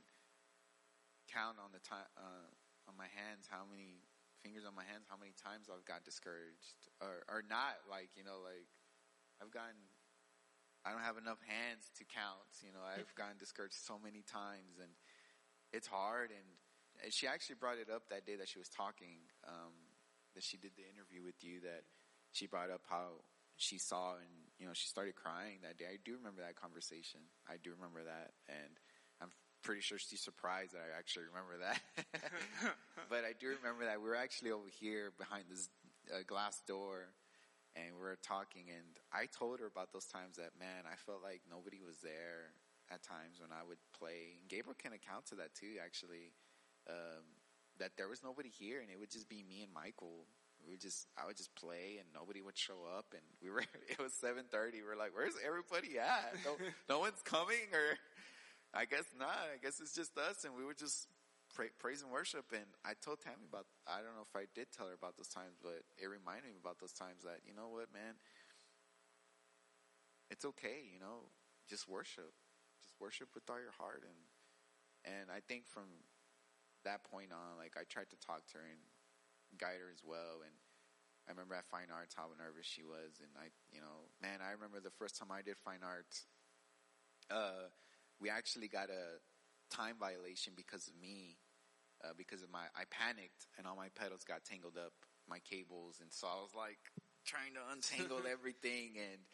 count 1.29 1.61
on 1.61 1.71
the 1.75 1.83
time, 1.83 2.09
uh, 2.17 2.49
on 2.89 2.97
my 2.97 3.11
hands 3.11 3.47
how 3.47 3.63
many 3.69 4.01
fingers 4.41 4.65
on 4.65 4.73
my 4.73 4.85
hands 4.85 5.05
how 5.09 5.17
many 5.17 5.33
times 5.37 5.69
I've 5.69 5.85
got 5.85 6.03
discouraged 6.03 6.89
or 7.01 7.23
or 7.29 7.41
not 7.45 7.85
like 7.89 8.09
you 8.17 8.25
know 8.25 8.41
like 8.41 8.69
I've 9.41 9.53
gotten 9.53 9.77
I 10.81 10.89
don't 10.91 11.05
have 11.05 11.21
enough 11.21 11.41
hands 11.45 11.89
to 11.97 12.03
count 12.03 12.49
you 12.65 12.73
know 12.73 12.81
I've 12.81 13.09
gotten 13.13 13.37
discouraged 13.37 13.77
so 13.77 14.01
many 14.01 14.25
times 14.25 14.81
and 14.81 14.91
it's 15.71 15.87
hard 15.87 16.33
and 16.33 16.47
and 17.01 17.09
she 17.13 17.25
actually 17.25 17.57
brought 17.57 17.77
it 17.77 17.89
up 17.89 18.09
that 18.09 18.25
day 18.25 18.35
that 18.35 18.49
she 18.49 18.59
was 18.59 18.69
talking 18.69 19.25
um 19.47 19.73
that 20.35 20.43
she 20.43 20.57
did 20.57 20.73
the 20.75 20.85
interview 20.85 21.23
with 21.23 21.39
you 21.43 21.61
that 21.61 21.85
she 22.31 22.47
brought 22.47 22.71
up 22.71 22.81
how 22.87 23.23
she 23.57 23.77
saw 23.77 24.17
and 24.17 24.31
you 24.57 24.65
know 24.65 24.73
she 24.73 24.87
started 24.87 25.15
crying 25.15 25.61
that 25.61 25.77
day. 25.77 25.85
I 25.85 25.97
do 26.03 26.17
remember 26.17 26.41
that 26.41 26.55
conversation. 26.55 27.21
I 27.45 27.61
do 27.61 27.71
remember 27.77 28.01
that 28.03 28.33
and 28.49 28.73
pretty 29.63 29.81
sure 29.81 29.97
she's 29.97 30.21
surprised 30.21 30.73
that 30.73 30.81
I 30.81 30.97
actually 30.97 31.25
remember 31.29 31.57
that. 31.65 31.81
But 33.09 33.27
I 33.27 33.35
do 33.35 33.51
remember 33.59 33.83
that 33.83 33.99
we 33.99 34.07
were 34.07 34.15
actually 34.15 34.51
over 34.55 34.71
here 34.79 35.11
behind 35.19 35.43
this 35.51 35.67
uh, 36.07 36.23
glass 36.25 36.63
door 36.65 37.11
and 37.75 37.91
we 37.95 37.99
were 37.99 38.15
talking 38.23 38.71
and 38.71 38.87
I 39.11 39.27
told 39.27 39.59
her 39.59 39.67
about 39.67 39.91
those 39.91 40.07
times 40.07 40.39
that 40.39 40.55
man 40.55 40.87
I 40.87 40.95
felt 40.95 41.19
like 41.19 41.43
nobody 41.43 41.83
was 41.83 41.99
there 41.99 42.55
at 42.87 43.03
times 43.03 43.43
when 43.43 43.51
I 43.51 43.67
would 43.67 43.83
play. 43.91 44.39
And 44.39 44.47
Gabriel 44.47 44.79
can 44.79 44.95
account 44.95 45.27
to 45.31 45.35
that 45.43 45.51
too 45.55 45.75
actually 45.83 46.31
um, 46.87 47.23
that 47.79 47.99
there 47.99 48.07
was 48.07 48.23
nobody 48.23 48.47
here 48.47 48.79
and 48.79 48.87
it 48.87 48.99
would 48.99 49.11
just 49.11 49.27
be 49.27 49.43
me 49.43 49.63
and 49.63 49.73
Michael. 49.75 50.23
We 50.63 50.71
would 50.71 50.81
just 50.81 51.07
I 51.19 51.25
would 51.25 51.35
just 51.35 51.51
play 51.55 51.99
and 51.99 52.07
nobody 52.15 52.39
would 52.39 52.55
show 52.55 52.87
up 52.95 53.11
and 53.11 53.23
we 53.43 53.49
were 53.51 53.67
it 53.91 53.99
was 53.99 54.15
7:30 54.15 54.87
we're 54.87 54.95
like 54.95 55.11
where's 55.11 55.35
everybody 55.43 55.99
at? 55.99 56.31
No, 56.47 56.55
no 56.87 56.99
one's 57.03 57.19
coming 57.27 57.67
or 57.75 57.99
I 58.73 58.85
guess 58.85 59.05
not 59.17 59.51
I 59.51 59.59
guess 59.61 59.79
it's 59.79 59.93
just 59.93 60.17
us 60.17 60.43
and 60.45 60.55
we 60.55 60.63
would 60.63 60.77
just 60.77 61.07
pray, 61.53 61.67
praise 61.79 62.01
and 62.01 62.11
worship. 62.11 62.47
And 62.55 62.67
I 62.83 62.95
told 62.95 63.19
Tammy 63.19 63.43
about, 63.47 63.67
I 63.83 63.99
don't 63.99 64.15
know 64.15 64.25
if 64.25 64.35
I 64.35 64.47
did 64.55 64.71
tell 64.71 64.87
her 64.87 64.95
about 64.95 65.19
those 65.19 65.27
times, 65.27 65.59
but 65.59 65.83
it 65.99 66.07
reminded 66.07 66.55
me 66.55 66.57
about 66.59 66.79
those 66.79 66.95
times 66.95 67.23
that, 67.27 67.43
you 67.43 67.53
know 67.53 67.67
what, 67.67 67.91
man, 67.91 68.15
it's 70.31 70.47
okay, 70.55 70.87
you 70.87 70.99
know, 70.99 71.27
just 71.67 71.87
worship, 71.91 72.31
just 72.79 72.95
worship 72.99 73.35
with 73.35 73.47
all 73.51 73.59
your 73.59 73.75
heart. 73.75 74.03
And, 74.07 74.19
and 75.03 75.27
I 75.27 75.43
think 75.43 75.67
from 75.67 76.07
that 76.87 77.03
point 77.03 77.35
on, 77.35 77.59
like 77.59 77.75
I 77.75 77.83
tried 77.83 78.09
to 78.15 78.19
talk 78.23 78.47
to 78.55 78.63
her 78.63 78.65
and 78.65 78.81
guide 79.59 79.83
her 79.83 79.91
as 79.91 80.01
well. 80.07 80.41
And 80.47 80.55
I 81.27 81.35
remember 81.35 81.53
at 81.53 81.67
fine 81.67 81.91
arts 81.91 82.15
how 82.15 82.31
nervous 82.39 82.65
she 82.65 82.81
was. 82.81 83.19
And 83.19 83.29
I, 83.35 83.51
you 83.75 83.83
know, 83.83 84.07
man, 84.23 84.39
I 84.39 84.55
remember 84.55 84.79
the 84.79 84.95
first 84.95 85.19
time 85.19 85.29
I 85.29 85.43
did 85.43 85.59
fine 85.59 85.83
arts, 85.83 86.25
uh, 87.29 87.69
we 88.21 88.29
actually 88.29 88.67
got 88.67 88.89
a 88.89 89.17
time 89.73 89.95
violation 89.99 90.53
because 90.55 90.87
of 90.87 90.93
me, 91.01 91.37
uh, 92.03 92.13
because 92.15 92.43
of 92.43 92.51
my, 92.51 92.69
I 92.77 92.85
panicked 92.93 93.49
and 93.57 93.65
all 93.65 93.75
my 93.75 93.89
pedals 93.97 94.23
got 94.23 94.45
tangled 94.45 94.77
up, 94.77 94.93
my 95.27 95.39
cables. 95.39 95.97
And 96.01 96.13
so 96.13 96.27
I 96.27 96.39
was 96.39 96.53
like 96.55 96.79
trying 97.25 97.57
to 97.57 97.63
untangle 97.73 98.23
everything 98.29 98.95
and 99.01 99.25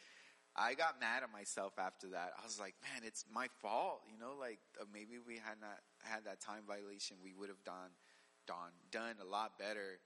I 0.56 0.74
got 0.74 0.98
mad 0.98 1.22
at 1.22 1.30
myself 1.30 1.78
after 1.78 2.08
that. 2.18 2.32
I 2.34 2.42
was 2.42 2.58
like, 2.58 2.74
man, 2.82 3.06
it's 3.06 3.24
my 3.30 3.46
fault. 3.62 4.02
You 4.10 4.18
know, 4.18 4.34
like 4.34 4.58
uh, 4.80 4.90
maybe 4.90 5.22
we 5.22 5.36
had 5.36 5.60
not 5.60 5.78
had 6.02 6.24
that 6.24 6.40
time 6.40 6.66
violation. 6.66 7.18
We 7.22 7.30
would 7.30 7.48
have 7.48 7.62
done, 7.62 7.94
done, 8.46 8.74
done 8.90 9.22
a 9.22 9.28
lot 9.28 9.54
better. 9.58 10.00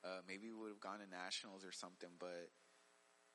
Uh, 0.00 0.24
maybe 0.26 0.48
we 0.48 0.56
would 0.56 0.72
have 0.72 0.80
gone 0.80 0.98
to 1.04 1.08
nationals 1.10 1.62
or 1.62 1.70
something, 1.70 2.10
but, 2.18 2.48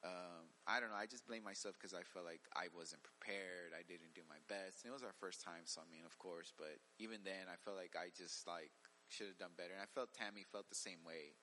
um, 0.07 0.47
I 0.63 0.79
don't 0.79 0.91
know. 0.91 0.99
I 0.99 1.07
just 1.07 1.27
blame 1.27 1.43
myself 1.43 1.75
because 1.75 1.91
I 1.91 2.07
felt 2.07 2.23
like 2.23 2.47
I 2.55 2.71
wasn't 2.71 3.03
prepared. 3.03 3.75
I 3.75 3.83
didn't 3.83 4.15
do 4.15 4.23
my 4.31 4.39
best. 4.47 4.83
And 4.83 4.91
it 4.91 4.95
was 4.95 5.03
our 5.03 5.15
first 5.19 5.43
time, 5.43 5.67
so 5.67 5.83
I 5.83 5.87
mean, 5.91 6.07
of 6.07 6.15
course. 6.15 6.55
But 6.55 6.79
even 6.99 7.27
then, 7.27 7.51
I 7.51 7.59
felt 7.59 7.75
like 7.75 7.99
I 7.99 8.11
just 8.15 8.47
like 8.47 8.71
should 9.11 9.27
have 9.27 9.39
done 9.39 9.55
better. 9.59 9.75
And 9.75 9.83
I 9.83 9.89
felt 9.91 10.15
Tammy 10.15 10.47
felt 10.47 10.71
the 10.71 10.79
same 10.79 11.03
way. 11.03 11.35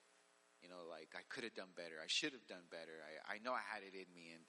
You 0.64 0.72
know, 0.72 0.80
like 0.88 1.12
I 1.12 1.28
could 1.28 1.44
have 1.44 1.52
done 1.52 1.76
better. 1.76 2.00
I 2.00 2.08
should 2.08 2.32
have 2.32 2.48
done 2.48 2.64
better. 2.72 3.04
I 3.04 3.36
I 3.36 3.44
know 3.44 3.52
I 3.52 3.64
had 3.64 3.84
it 3.84 3.92
in 3.92 4.08
me. 4.16 4.32
And 4.32 4.44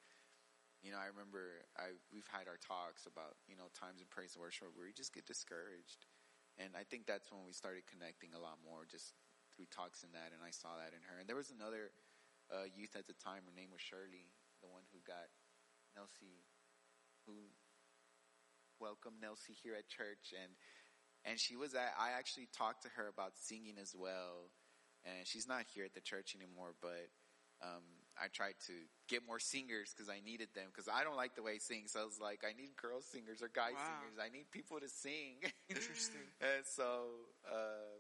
you 0.79 0.95
know, 0.95 1.01
I 1.01 1.11
remember 1.11 1.67
I 1.75 1.99
we've 2.15 2.29
had 2.31 2.47
our 2.47 2.59
talks 2.59 3.03
about 3.03 3.35
you 3.51 3.59
know 3.59 3.67
times 3.75 3.99
in 3.99 4.07
praise 4.07 4.39
and 4.39 4.43
worship 4.43 4.71
where 4.71 4.87
we 4.87 4.95
just 4.95 5.11
get 5.11 5.27
discouraged. 5.27 6.07
And 6.55 6.71
I 6.71 6.87
think 6.87 7.03
that's 7.03 7.27
when 7.35 7.43
we 7.43 7.51
started 7.51 7.83
connecting 7.83 8.31
a 8.31 8.39
lot 8.39 8.63
more, 8.63 8.87
just 8.87 9.11
through 9.51 9.67
talks 9.71 10.07
and 10.07 10.15
that. 10.15 10.31
And 10.31 10.39
I 10.39 10.55
saw 10.55 10.79
that 10.79 10.95
in 10.95 11.03
her. 11.11 11.19
And 11.19 11.27
there 11.27 11.35
was 11.35 11.51
another 11.51 11.91
uh, 12.51 12.65
youth 12.75 12.95
at 12.95 13.07
the 13.07 13.17
time. 13.17 13.43
Her 13.45 13.55
name 13.55 13.71
was 13.71 13.81
Shirley, 13.81 14.31
the 14.61 14.67
one 14.69 14.83
who 14.93 14.99
got 15.05 15.29
Nelsie, 15.97 16.43
who 17.25 17.33
welcomed 18.79 19.17
Nelsie 19.23 19.55
here 19.55 19.75
at 19.75 19.87
church, 19.87 20.33
and 20.35 20.53
and 21.25 21.39
she 21.39 21.55
was 21.55 21.73
at. 21.73 21.93
I 21.99 22.11
actually 22.17 22.47
talked 22.55 22.83
to 22.83 22.89
her 22.95 23.07
about 23.07 23.33
singing 23.37 23.75
as 23.81 23.95
well, 23.97 24.51
and 25.05 25.25
she's 25.25 25.47
not 25.47 25.65
here 25.73 25.85
at 25.85 25.93
the 25.93 26.01
church 26.01 26.35
anymore. 26.35 26.73
But 26.81 27.09
um, 27.63 27.83
I 28.19 28.27
tried 28.27 28.55
to 28.67 28.73
get 29.07 29.25
more 29.25 29.39
singers 29.39 29.93
because 29.95 30.09
I 30.09 30.19
needed 30.23 30.49
them 30.53 30.67
because 30.67 30.87
I 30.91 31.03
don't 31.03 31.15
like 31.15 31.35
the 31.35 31.43
way 31.43 31.53
I 31.55 31.57
sing. 31.59 31.85
So 31.87 32.01
I 32.01 32.05
was 32.05 32.19
like, 32.21 32.43
I 32.43 32.53
need 32.53 32.75
girl 32.75 33.01
singers 33.01 33.41
or 33.41 33.49
guy 33.53 33.71
Wow. 33.73 33.85
singers. 33.87 34.17
I 34.21 34.29
need 34.29 34.51
people 34.51 34.79
to 34.79 34.89
sing. 34.89 35.41
Interesting. 35.69 36.27
and 36.41 36.65
so 36.65 37.31
uh, 37.49 37.97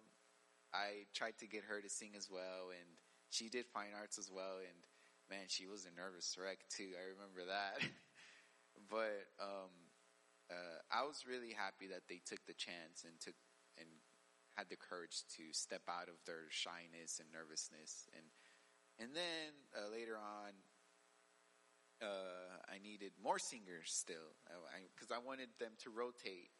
I 0.73 1.07
tried 1.15 1.37
to 1.39 1.47
get 1.47 1.63
her 1.65 1.81
to 1.81 1.89
sing 1.89 2.13
as 2.17 2.29
well, 2.29 2.69
and 2.69 2.89
she 3.29 3.49
did 3.49 3.65
fine 3.67 3.93
arts 3.97 4.17
as 4.17 4.31
well. 4.31 4.59
And 4.59 4.79
man, 5.29 5.47
she 5.47 5.67
was 5.67 5.85
a 5.85 5.93
nervous 5.93 6.37
wreck 6.39 6.59
too. 6.69 6.93
I 6.95 7.13
remember 7.13 7.45
that. 7.49 7.81
but 8.89 9.27
um, 9.41 9.73
uh, 10.51 10.79
I 10.91 11.03
was 11.05 11.25
really 11.27 11.53
happy 11.53 11.87
that 11.89 12.05
they 12.07 12.21
took 12.25 12.45
the 12.45 12.53
chance 12.53 13.03
and 13.05 13.17
took 13.19 13.37
and 13.77 13.89
had 14.55 14.69
the 14.69 14.79
courage 14.79 15.27
to 15.35 15.51
step 15.51 15.83
out 15.89 16.07
of 16.07 16.15
their 16.23 16.47
shyness 16.49 17.19
and 17.19 17.27
nervousness 17.31 18.07
and 18.15 18.23
and 18.95 19.11
then 19.11 19.51
uh, 19.75 19.91
later 19.91 20.15
on 20.15 20.55
uh, 21.99 22.59
I 22.67 22.79
needed 22.79 23.11
more 23.19 23.39
singers 23.39 23.91
still 23.91 24.35
because 24.93 25.11
I, 25.11 25.19
wanted 25.19 25.49
them 25.59 25.71
to 25.83 25.89
rotate 25.89 26.51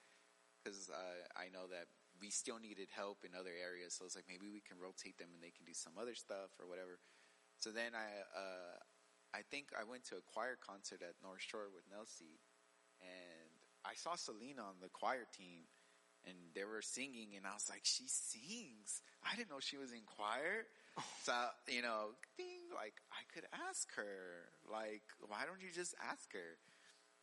because 0.64 0.90
uh, 0.90 1.28
I 1.36 1.52
know 1.52 1.68
that 1.72 1.88
we 2.22 2.30
still 2.30 2.60
needed 2.60 2.88
help 2.92 3.24
in 3.24 3.36
other 3.36 3.54
areas 3.54 3.96
so 3.96 4.04
I 4.04 4.08
was 4.08 4.16
like 4.16 4.30
maybe 4.30 4.48
we 4.48 4.64
can 4.64 4.80
rotate 4.80 5.18
them 5.18 5.32
and 5.34 5.42
they 5.44 5.54
can 5.54 5.66
do 5.68 5.76
some 5.76 6.00
other 6.00 6.16
stuff 6.16 6.54
or 6.60 6.68
whatever 6.68 7.00
so 7.60 7.72
then 7.72 7.96
I 7.96 8.08
uh, 8.36 8.78
I 9.36 9.44
think 9.52 9.76
I 9.76 9.84
went 9.84 10.06
to 10.12 10.16
a 10.16 10.24
choir 10.24 10.56
concert 10.56 11.04
at 11.04 11.20
North 11.20 11.44
Shore 11.44 11.68
with 11.74 11.84
Nelsie 11.92 12.40
and 13.04 13.52
I 13.84 13.94
saw 13.96 14.16
Selena 14.16 14.64
on 14.64 14.80
the 14.82 14.90
choir 14.90 15.28
team 15.36 15.68
and 16.26 16.36
they 16.56 16.64
were 16.64 16.82
singing 16.82 17.38
and 17.38 17.46
I 17.46 17.54
was 17.54 17.70
like, 17.70 17.84
she 17.84 18.08
sings. 18.08 19.04
I 19.22 19.36
didn't 19.36 19.52
know 19.52 19.60
she 19.60 19.78
was 19.78 19.92
in 19.92 20.04
choir. 20.06 20.66
So, 21.28 21.36
you 21.68 21.82
know, 21.82 22.16
ding, 22.38 22.72
like 22.72 22.96
I 23.12 23.28
could 23.34 23.44
ask 23.68 23.92
her, 24.00 24.48
like, 24.64 25.04
why 25.20 25.44
don't 25.44 25.60
you 25.60 25.68
just 25.68 25.92
ask 26.00 26.32
her? 26.32 26.56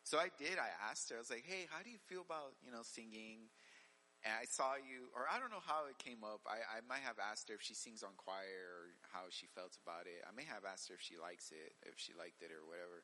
So 0.05 0.19
I 0.19 0.29
did. 0.37 0.61
I 0.61 0.69
asked 0.91 1.09
her, 1.09 1.17
I 1.17 1.23
was 1.25 1.31
like, 1.31 1.49
hey, 1.49 1.65
how 1.71 1.81
do 1.81 1.89
you 1.89 1.97
feel 2.05 2.21
about, 2.21 2.53
you 2.61 2.69
know, 2.69 2.83
singing? 2.85 3.49
And 4.23 4.31
I 4.39 4.47
saw 4.47 4.79
you, 4.79 5.11
or 5.19 5.27
I 5.27 5.43
don't 5.43 5.51
know 5.51 5.63
how 5.63 5.91
it 5.91 5.99
came 5.99 6.23
up. 6.23 6.47
I, 6.47 6.63
I 6.63 6.79
might 6.87 7.03
have 7.03 7.19
asked 7.19 7.51
her 7.51 7.59
if 7.59 7.63
she 7.63 7.75
sings 7.75 8.07
on 8.07 8.15
choir 8.15 8.71
or 8.71 8.95
how 9.11 9.27
she 9.35 9.51
felt 9.51 9.75
about 9.83 10.07
it. 10.07 10.23
I 10.23 10.31
may 10.31 10.47
have 10.47 10.63
asked 10.63 10.87
her 10.91 10.95
if 10.95 11.03
she 11.03 11.19
likes 11.19 11.51
it, 11.51 11.75
if 11.83 11.99
she 11.99 12.15
liked 12.15 12.39
it 12.39 12.55
or 12.55 12.63
whatever. 12.63 13.03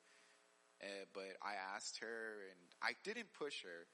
Uh, 0.78 1.10
but 1.10 1.34
I 1.42 1.58
asked 1.58 1.98
her 1.98 2.46
and 2.54 2.60
I 2.78 2.94
didn't 3.02 3.34
push 3.34 3.66
her. 3.66 3.90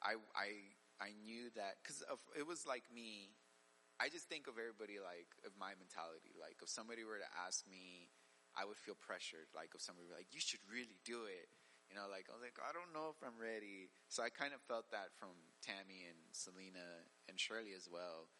I, 0.00 0.16
I, 0.32 0.72
I 0.96 1.12
knew 1.20 1.52
that 1.60 1.76
because 1.84 2.00
it 2.32 2.48
was 2.48 2.64
like 2.64 2.88
me. 2.88 3.36
I 4.00 4.08
just 4.08 4.32
think 4.32 4.48
of 4.48 4.56
everybody 4.56 4.96
like 4.96 5.28
of 5.44 5.52
my 5.60 5.76
mentality. 5.76 6.32
Like 6.32 6.64
if 6.64 6.72
somebody 6.72 7.04
were 7.04 7.20
to 7.20 7.32
ask 7.36 7.68
me, 7.68 8.08
I 8.56 8.64
would 8.64 8.80
feel 8.80 8.96
pressured. 8.96 9.52
Like 9.52 9.76
if 9.76 9.84
somebody 9.84 10.08
were 10.08 10.16
like, 10.16 10.32
"You 10.32 10.40
should 10.40 10.64
really 10.66 10.96
do 11.04 11.28
it," 11.28 11.52
you 11.92 11.94
know. 11.94 12.08
Like 12.08 12.32
I 12.32 12.32
was 12.32 12.40
like, 12.40 12.56
"I 12.56 12.72
don't 12.72 12.96
know 12.96 13.12
if 13.12 13.20
I'm 13.20 13.36
ready." 13.36 13.92
So 14.08 14.24
I 14.24 14.32
kind 14.32 14.56
of 14.56 14.64
felt 14.64 14.88
that 14.96 15.12
from 15.20 15.36
Tammy 15.60 16.08
and 16.08 16.16
Selena 16.32 17.04
and 17.28 17.36
Shirley 17.36 17.76
as 17.76 17.84
well. 17.92 18.32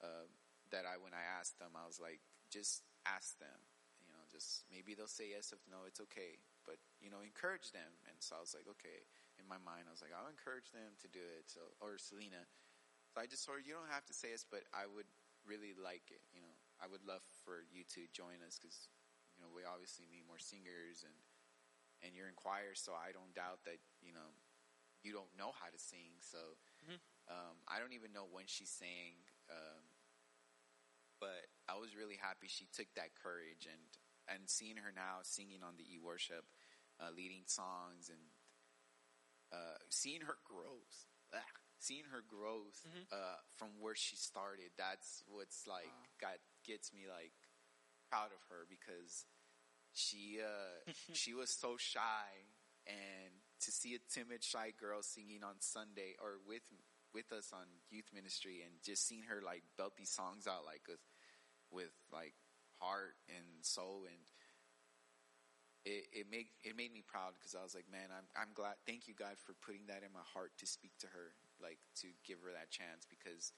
Uh, 0.00 0.24
that 0.72 0.88
I 0.88 0.96
when 0.96 1.12
I 1.12 1.22
asked 1.22 1.60
them, 1.60 1.76
I 1.76 1.84
was 1.84 2.00
like, 2.00 2.24
"Just 2.48 2.80
ask 3.04 3.36
them." 3.36 3.60
You 4.00 4.08
know, 4.08 4.24
just 4.32 4.64
maybe 4.72 4.96
they'll 4.96 5.12
say 5.12 5.36
yes. 5.36 5.52
If 5.52 5.60
no, 5.68 5.84
it's 5.84 6.00
okay. 6.08 6.40
But 6.64 6.80
you 7.04 7.12
know, 7.12 7.20
encourage 7.20 7.76
them. 7.76 8.00
And 8.08 8.16
so 8.24 8.34
I 8.34 8.40
was 8.40 8.56
like, 8.56 8.64
okay 8.80 9.04
in 9.38 9.46
my 9.46 9.58
mind, 9.62 9.86
I 9.90 9.92
was 9.94 10.02
like, 10.02 10.14
I'll 10.14 10.30
encourage 10.30 10.70
them 10.70 10.94
to 11.02 11.08
do 11.10 11.22
it. 11.22 11.50
So, 11.50 11.74
or 11.82 11.98
Selena. 11.98 12.46
So 13.10 13.22
I 13.22 13.26
just 13.26 13.46
told 13.46 13.62
her, 13.62 13.64
you 13.64 13.74
don't 13.74 13.90
have 13.90 14.06
to 14.10 14.16
say 14.16 14.34
this, 14.34 14.46
but 14.46 14.66
I 14.74 14.86
would 14.86 15.06
really 15.46 15.74
like 15.74 16.10
it. 16.10 16.22
You 16.34 16.42
know, 16.42 16.54
I 16.78 16.90
would 16.90 17.02
love 17.06 17.22
for 17.46 17.66
you 17.70 17.86
to 17.94 18.06
join 18.10 18.42
us 18.42 18.58
because, 18.58 18.90
you 19.34 19.42
know, 19.42 19.50
we 19.50 19.66
obviously 19.66 20.06
need 20.10 20.26
more 20.26 20.40
singers 20.40 21.06
and, 21.06 21.14
and 22.04 22.14
you're 22.14 22.28
in 22.28 22.36
choir. 22.36 22.74
So 22.76 22.92
I 22.92 23.10
don't 23.12 23.32
doubt 23.34 23.64
that, 23.64 23.80
you 24.04 24.12
know, 24.12 24.36
you 25.02 25.12
don't 25.12 25.32
know 25.36 25.52
how 25.56 25.68
to 25.72 25.78
sing. 25.80 26.20
So, 26.20 26.56
Mhm. 26.84 27.00
um, 27.28 27.56
I 27.66 27.80
don't 27.80 27.92
even 27.94 28.12
know 28.12 28.26
when 28.28 28.46
she 28.46 28.64
sang. 28.66 29.24
Um, 29.48 29.82
but 31.20 31.48
I 31.68 31.74
was 31.80 31.96
really 31.96 32.16
happy 32.20 32.48
she 32.48 32.66
took 32.66 32.92
that 32.94 33.14
courage 33.16 33.66
and, 33.66 33.80
and 34.28 34.48
seeing 34.50 34.76
her 34.76 34.92
now 34.92 35.20
singing 35.22 35.62
on 35.62 35.76
the 35.76 35.84
e-worship, 35.94 36.44
uh, 37.00 37.10
leading 37.10 37.44
songs 37.46 38.10
and, 38.10 38.20
uh, 39.52 39.78
seeing 39.88 40.22
her 40.22 40.38
growth, 40.44 41.06
ah, 41.32 41.38
seeing 41.78 42.04
her 42.10 42.22
growth 42.22 42.84
Mhm. 42.86 43.06
uh, 43.12 43.40
from 43.56 43.78
where 43.80 43.94
she 43.94 44.16
started. 44.16 44.72
That's 44.76 45.22
what's 45.26 45.66
like 45.66 45.86
Wow. 45.86 46.08
got 46.20 46.38
gets 46.64 46.92
me 46.92 47.06
like 47.06 47.32
proud 48.08 48.32
of 48.32 48.42
her 48.48 48.66
because 48.68 49.26
she 49.94 50.38
uh, 50.42 50.92
she 51.12 51.34
was 51.34 51.50
so 51.50 51.76
shy, 51.78 52.28
and 52.86 53.32
to 53.60 53.70
see 53.72 53.94
a 53.94 54.02
timid, 54.12 54.44
shy 54.44 54.72
girl 54.78 55.02
singing 55.02 55.42
on 55.42 55.54
Sunday 55.60 56.14
or 56.20 56.38
with 56.46 56.62
with 57.14 57.32
us 57.32 57.50
on 57.52 57.66
youth 57.90 58.10
ministry, 58.12 58.62
and 58.64 58.74
just 58.84 59.06
seeing 59.06 59.22
her 59.24 59.40
like 59.44 59.62
belt 59.78 59.96
these 59.96 60.10
songs 60.10 60.46
out 60.46 60.66
like 60.66 60.82
with 60.88 61.02
with 61.70 61.94
like 62.12 62.34
heart 62.80 63.16
and 63.30 63.46
soul 63.62 64.04
and 64.06 64.20
it, 65.84 66.08
it 66.12 66.26
made 66.30 66.48
it 66.64 66.76
made 66.76 66.92
me 66.92 67.04
proud 67.04 67.36
because 67.36 67.54
I 67.54 67.62
was 67.62 67.76
like, 67.76 67.84
man, 67.92 68.08
I'm 68.08 68.24
I'm 68.32 68.52
glad. 68.56 68.80
Thank 68.88 69.06
you, 69.06 69.14
God, 69.14 69.36
for 69.36 69.52
putting 69.60 69.86
that 69.92 70.00
in 70.00 70.12
my 70.16 70.24
heart 70.32 70.56
to 70.58 70.66
speak 70.66 70.96
to 71.04 71.08
her, 71.12 71.36
like 71.60 71.78
to 72.00 72.08
give 72.24 72.40
her 72.40 72.52
that 72.56 72.72
chance 72.72 73.04
because 73.04 73.52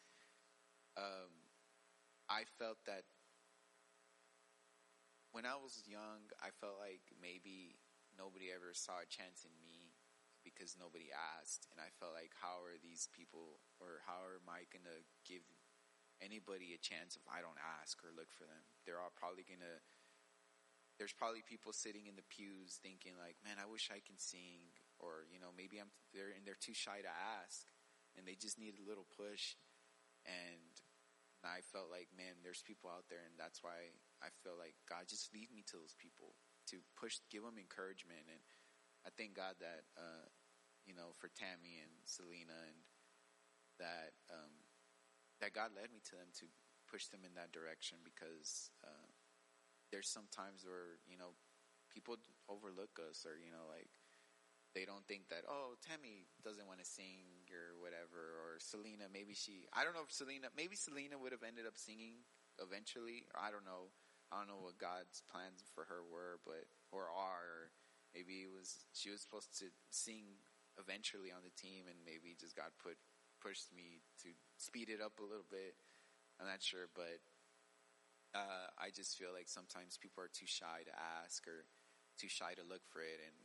um, 0.98 1.30
I 2.28 2.42
felt 2.58 2.82
that 2.90 3.06
when 5.36 5.44
I 5.44 5.60
was 5.60 5.84
young, 5.84 6.32
I 6.40 6.48
felt 6.48 6.80
like 6.80 7.12
maybe 7.20 7.76
nobody 8.16 8.48
ever 8.48 8.72
saw 8.72 9.04
a 9.04 9.12
chance 9.12 9.44
in 9.44 9.52
me 9.60 9.92
because 10.40 10.80
nobody 10.80 11.12
asked, 11.12 11.68
and 11.68 11.76
I 11.76 11.92
felt 12.00 12.16
like, 12.16 12.32
how 12.40 12.64
are 12.64 12.80
these 12.80 13.12
people, 13.12 13.60
or 13.76 14.00
how 14.08 14.32
am 14.32 14.48
I 14.48 14.64
gonna 14.72 15.04
give 15.28 15.44
anybody 16.24 16.72
a 16.72 16.80
chance 16.80 17.20
if 17.20 17.28
I 17.28 17.44
don't 17.44 17.60
ask 17.60 18.00
or 18.00 18.16
look 18.16 18.32
for 18.32 18.48
them? 18.48 18.64
They're 18.88 18.96
all 18.96 19.12
probably 19.12 19.44
gonna 19.44 19.84
there's 20.96 21.12
probably 21.12 21.44
people 21.44 21.76
sitting 21.76 22.08
in 22.08 22.16
the 22.16 22.24
pews 22.32 22.80
thinking 22.80 23.20
like, 23.20 23.36
man, 23.44 23.60
I 23.60 23.68
wish 23.68 23.92
I 23.92 24.00
can 24.00 24.16
sing, 24.16 24.72
or 24.96 25.28
you 25.28 25.36
know, 25.36 25.52
maybe 25.52 25.76
I'm 25.76 25.92
they're 26.16 26.32
and 26.32 26.48
they're 26.48 26.56
too 26.56 26.72
shy 26.72 27.04
to 27.04 27.12
ask, 27.12 27.68
and 28.16 28.24
they 28.24 28.40
just 28.40 28.56
need 28.56 28.80
a 28.80 28.88
little 28.88 29.04
push, 29.12 29.60
and 30.24 30.72
I 31.44 31.60
felt 31.60 31.92
like, 31.92 32.08
man, 32.16 32.40
there's 32.40 32.64
people 32.64 32.88
out 32.88 33.12
there, 33.12 33.28
and 33.28 33.36
that's 33.36 33.60
why 33.60 33.92
I 34.22 34.32
feel 34.42 34.56
like 34.56 34.74
God 34.88 35.08
just 35.08 35.32
lead 35.32 35.52
me 35.52 35.64
to 35.70 35.76
those 35.76 35.94
people 35.96 36.34
to 36.72 36.82
push, 36.98 37.20
give 37.30 37.44
them 37.44 37.60
encouragement, 37.60 38.26
and 38.26 38.42
I 39.06 39.14
thank 39.14 39.36
God 39.36 39.60
that 39.62 39.86
uh, 39.94 40.26
you 40.88 40.96
know 40.96 41.14
for 41.16 41.30
Tammy 41.32 41.78
and 41.78 41.92
Selena 42.04 42.56
and 42.66 42.78
that 43.78 44.16
um, 44.32 44.66
that 45.40 45.52
God 45.52 45.76
led 45.76 45.92
me 45.92 46.00
to 46.10 46.16
them 46.16 46.32
to 46.40 46.48
push 46.88 47.06
them 47.12 47.22
in 47.26 47.34
that 47.34 47.52
direction 47.52 48.00
because. 48.02 48.70
Uh, 48.82 49.10
there's 49.92 50.08
some 50.08 50.26
times 50.34 50.66
where 50.66 50.98
you 51.06 51.18
know 51.18 51.34
people 51.90 52.18
overlook 52.50 52.98
us 52.98 53.24
or 53.24 53.38
you 53.38 53.52
know 53.54 53.66
like 53.70 53.90
they 54.74 54.84
don't 54.84 55.06
think 55.08 55.30
that 55.32 55.46
oh 55.48 55.78
Tammy 55.80 56.28
doesn't 56.44 56.68
want 56.68 56.82
to 56.82 56.88
sing 56.88 57.48
or 57.48 57.78
whatever 57.80 58.36
or 58.44 58.60
Selena 58.60 59.08
maybe 59.08 59.32
she 59.32 59.64
I 59.72 59.86
don't 59.86 59.96
know 59.96 60.04
if 60.04 60.12
Selena 60.12 60.52
maybe 60.52 60.76
Selena 60.76 61.16
would 61.16 61.32
have 61.32 61.46
ended 61.46 61.64
up 61.64 61.78
singing 61.78 62.26
eventually 62.60 63.24
I 63.32 63.48
don't 63.48 63.64
know 63.64 63.94
I 64.32 64.42
don't 64.42 64.50
know 64.50 64.62
what 64.62 64.78
God's 64.80 65.22
plans 65.30 65.62
for 65.74 65.86
her 65.86 66.02
were 66.02 66.42
but 66.42 66.66
or 66.90 67.10
are. 67.10 67.46
Or 67.46 67.62
maybe 68.14 68.42
it 68.42 68.52
was 68.52 68.86
she 68.92 69.10
was 69.10 69.22
supposed 69.22 69.54
to 69.60 69.70
sing 69.90 70.42
eventually 70.76 71.32
on 71.32 71.46
the 71.46 71.54
team 71.54 71.88
and 71.88 72.02
maybe 72.04 72.36
just 72.36 72.58
God 72.58 72.74
put 72.76 72.98
pushed 73.40 73.70
me 73.70 74.02
to 74.24 74.34
speed 74.58 74.90
it 74.90 75.00
up 75.00 75.20
a 75.22 75.26
little 75.26 75.46
bit. 75.48 75.78
I'm 76.40 76.50
not 76.50 76.60
sure 76.60 76.90
but 76.92 77.22
uh, 78.36 78.68
I 78.76 78.92
just 78.92 79.16
feel 79.16 79.32
like 79.32 79.48
sometimes 79.48 79.96
people 79.96 80.20
are 80.20 80.28
too 80.28 80.44
shy 80.44 80.84
to 80.84 80.92
ask 80.92 81.48
or 81.48 81.64
too 82.20 82.28
shy 82.28 82.52
to 82.52 82.64
look 82.64 82.84
for 82.84 83.00
it, 83.00 83.16
and 83.24 83.38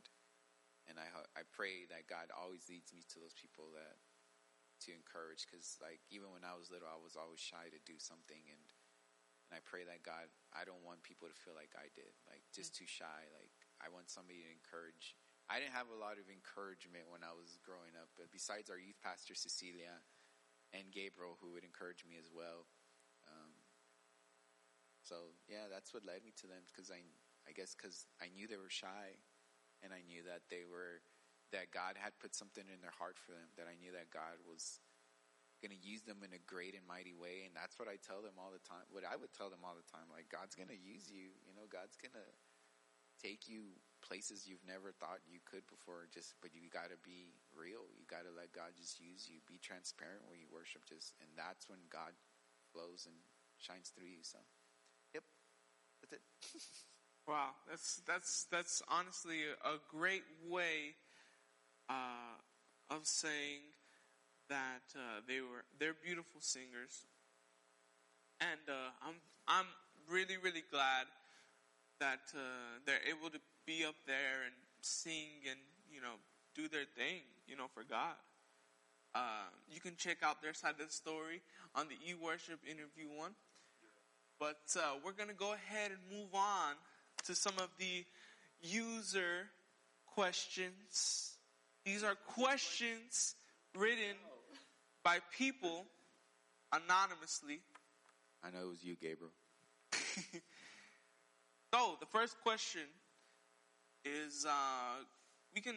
and 0.84 0.96
I 1.00 1.08
I 1.32 1.48
pray 1.48 1.88
that 1.88 2.12
God 2.12 2.28
always 2.28 2.68
leads 2.68 2.92
me 2.92 3.00
to 3.08 3.16
those 3.16 3.32
people 3.32 3.72
that 3.72 3.96
to 4.84 4.92
encourage. 4.92 5.48
Because 5.48 5.80
like 5.80 6.04
even 6.12 6.28
when 6.28 6.44
I 6.44 6.52
was 6.56 6.68
little, 6.68 6.88
I 6.88 7.00
was 7.00 7.16
always 7.16 7.40
shy 7.40 7.72
to 7.72 7.80
do 7.88 7.96
something, 7.96 8.44
and 8.52 8.64
and 9.52 9.60
I 9.60 9.68
pray 9.68 9.84
that 9.84 10.00
God 10.00 10.32
I 10.56 10.64
don't 10.64 10.80
want 10.80 11.04
people 11.04 11.28
to 11.28 11.36
feel 11.36 11.52
like 11.52 11.76
I 11.76 11.92
did, 11.92 12.16
like 12.24 12.40
just 12.56 12.72
too 12.72 12.88
shy. 12.88 13.28
Like 13.36 13.52
I 13.84 13.92
want 13.92 14.08
somebody 14.08 14.40
to 14.40 14.48
encourage. 14.48 15.12
I 15.52 15.60
didn't 15.60 15.76
have 15.76 15.92
a 15.92 16.00
lot 16.00 16.16
of 16.16 16.32
encouragement 16.32 17.12
when 17.12 17.20
I 17.20 17.36
was 17.36 17.60
growing 17.60 17.92
up, 18.00 18.08
but 18.16 18.32
besides 18.32 18.72
our 18.72 18.80
youth 18.80 18.96
pastor 19.04 19.36
Cecilia 19.36 20.00
and 20.72 20.88
Gabriel, 20.88 21.36
who 21.44 21.52
would 21.52 21.68
encourage 21.68 22.08
me 22.08 22.16
as 22.16 22.32
well. 22.32 22.64
Um, 23.28 23.52
so 25.04 25.36
yeah, 25.44 25.68
that's 25.68 25.92
what 25.92 26.08
led 26.08 26.24
me 26.24 26.32
to 26.40 26.48
them 26.48 26.64
because 26.72 26.88
I, 26.88 27.04
I 27.44 27.52
guess 27.52 27.76
because 27.76 28.08
I 28.24 28.32
knew 28.32 28.48
they 28.48 28.56
were 28.56 28.72
shy, 28.72 29.20
and 29.84 29.92
I 29.92 30.00
knew 30.00 30.24
that 30.24 30.48
they 30.48 30.64
were, 30.64 31.04
that 31.52 31.74
God 31.76 32.00
had 32.00 32.16
put 32.16 32.32
something 32.32 32.64
in 32.72 32.80
their 32.80 32.96
heart 32.96 33.20
for 33.20 33.36
them. 33.36 33.52
That 33.60 33.68
I 33.68 33.76
knew 33.76 33.92
that 33.92 34.08
God 34.08 34.40
was 34.48 34.80
going 35.62 35.72
to 35.72 35.78
use 35.78 36.02
them 36.02 36.26
in 36.26 36.34
a 36.34 36.42
great 36.44 36.74
and 36.74 36.82
mighty 36.84 37.14
way, 37.14 37.46
and 37.46 37.54
that's 37.54 37.78
what 37.78 37.86
I 37.86 37.96
tell 38.02 38.20
them 38.20 38.34
all 38.36 38.50
the 38.50 38.62
time. 38.66 38.82
What 38.90 39.06
I 39.06 39.14
would 39.14 39.30
tell 39.30 39.48
them 39.48 39.62
all 39.62 39.78
the 39.78 39.86
time, 39.86 40.10
like 40.10 40.26
God's 40.26 40.58
going 40.58 40.74
to 40.74 40.76
use 40.76 41.06
you. 41.06 41.30
You 41.46 41.54
know, 41.54 41.70
God's 41.70 41.94
going 41.94 42.18
to, 42.18 42.26
take 43.22 43.46
you 43.46 43.78
places 44.02 44.50
you've 44.50 44.66
never 44.66 44.90
thought 44.90 45.22
you 45.30 45.38
could 45.46 45.62
before. 45.70 46.10
Just, 46.10 46.34
but 46.42 46.50
you 46.50 46.66
got 46.66 46.90
to 46.90 46.98
be 47.06 47.30
real. 47.54 47.86
You 47.94 48.02
got 48.10 48.26
to 48.26 48.34
let 48.34 48.50
God 48.50 48.74
just 48.74 48.98
use 48.98 49.30
you. 49.30 49.38
Be 49.46 49.62
transparent 49.62 50.26
when 50.26 50.42
you 50.42 50.50
worship. 50.50 50.82
Just, 50.82 51.14
and 51.22 51.30
that's 51.38 51.70
when 51.70 51.78
God 51.86 52.10
flows 52.74 53.06
and 53.06 53.14
shines 53.62 53.94
through 53.94 54.10
you. 54.10 54.26
So, 54.26 54.42
yep, 55.14 55.22
that's 56.02 56.18
it. 56.18 56.24
Wow, 57.22 57.54
that's 57.70 58.02
that's 58.04 58.46
that's 58.50 58.82
honestly 58.88 59.46
a, 59.64 59.78
great 59.88 60.24
way 60.50 60.98
uh, 61.88 62.34
of 62.90 63.06
saying 63.06 63.62
that 64.52 64.84
uh, 64.94 65.24
they 65.26 65.40
were 65.40 65.64
they're 65.80 65.96
beautiful 65.96 66.40
singers, 66.40 67.08
and 68.38 68.60
uh, 68.68 68.92
I'm 69.00 69.16
I'm 69.48 69.64
really 70.12 70.36
really 70.36 70.62
glad 70.70 71.08
that 72.00 72.20
uh, 72.36 72.84
they're 72.84 73.00
able 73.08 73.30
to 73.30 73.40
be 73.64 73.82
up 73.84 73.96
there 74.06 74.44
and 74.44 74.54
sing 74.82 75.48
and 75.48 75.58
you 75.90 76.02
know 76.02 76.20
do 76.54 76.68
their 76.68 76.84
thing 76.84 77.24
you 77.48 77.56
know 77.56 77.66
for 77.72 77.82
God. 77.82 78.20
Uh, 79.14 79.48
you 79.72 79.80
can 79.80 79.96
check 79.96 80.18
out 80.22 80.42
their 80.42 80.52
side 80.52 80.76
of 80.80 80.86
the 80.86 80.92
story 80.92 81.40
on 81.74 81.88
the 81.88 81.96
e 82.04 82.12
worship 82.12 82.60
interview 82.68 83.08
one, 83.16 83.32
but 84.38 84.60
uh, 84.76 85.00
we're 85.02 85.16
gonna 85.16 85.32
go 85.32 85.54
ahead 85.54 85.92
and 85.92 86.00
move 86.12 86.34
on 86.34 86.74
to 87.24 87.34
some 87.34 87.54
of 87.56 87.70
the 87.78 88.04
user 88.60 89.48
questions. 90.14 91.36
These 91.86 92.04
are 92.04 92.16
questions 92.36 93.34
written 93.74 94.16
by 95.04 95.18
people 95.36 95.86
anonymously. 96.72 97.60
I 98.44 98.50
know 98.50 98.66
it 98.66 98.68
was 98.70 98.84
you, 98.84 98.96
Gabriel. 98.96 99.32
So 101.72 101.96
the 102.00 102.06
first 102.06 102.36
question 102.42 102.84
is 104.04 104.44
uh, 104.44 105.04
we 105.54 105.60
can 105.62 105.76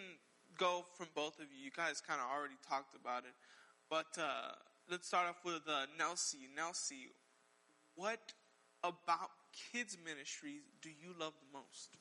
go 0.58 0.84
from 0.98 1.08
both 1.16 1.40
of 1.40 1.46
you. 1.56 1.64
You 1.64 1.72
guys 1.72 2.02
kind 2.02 2.20
of 2.20 2.28
already 2.28 2.60
talked 2.68 2.96
about 2.96 3.24
it, 3.24 3.34
but 3.90 4.12
uh, 4.20 4.60
let's 4.92 5.08
start 5.08 5.30
off 5.30 5.40
with 5.46 5.64
uh, 5.70 5.88
Nelsie. 5.98 6.52
Nelsie, 6.52 7.16
what 7.96 8.34
about 8.84 9.32
kids 9.72 9.98
ministries 10.04 10.68
do 10.82 10.90
you 10.90 11.16
love 11.18 11.34
the 11.40 11.58
most? 11.58 11.96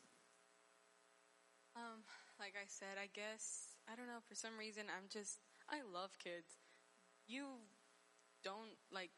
Um, 1.77 2.03
like 2.41 2.55
I 2.59 2.67
said, 2.67 2.99
I 2.99 3.07
guess 3.15 3.79
I 3.87 3.95
don't 3.95 4.07
know. 4.07 4.23
For 4.29 4.35
some 4.35 4.59
reason, 4.59 4.85
I'm 4.91 5.07
just 5.09 5.39
I 5.71 5.87
love 5.87 6.19
kids. 6.19 6.64
You 7.27 7.45
don't 8.43 8.77
like 8.93 9.11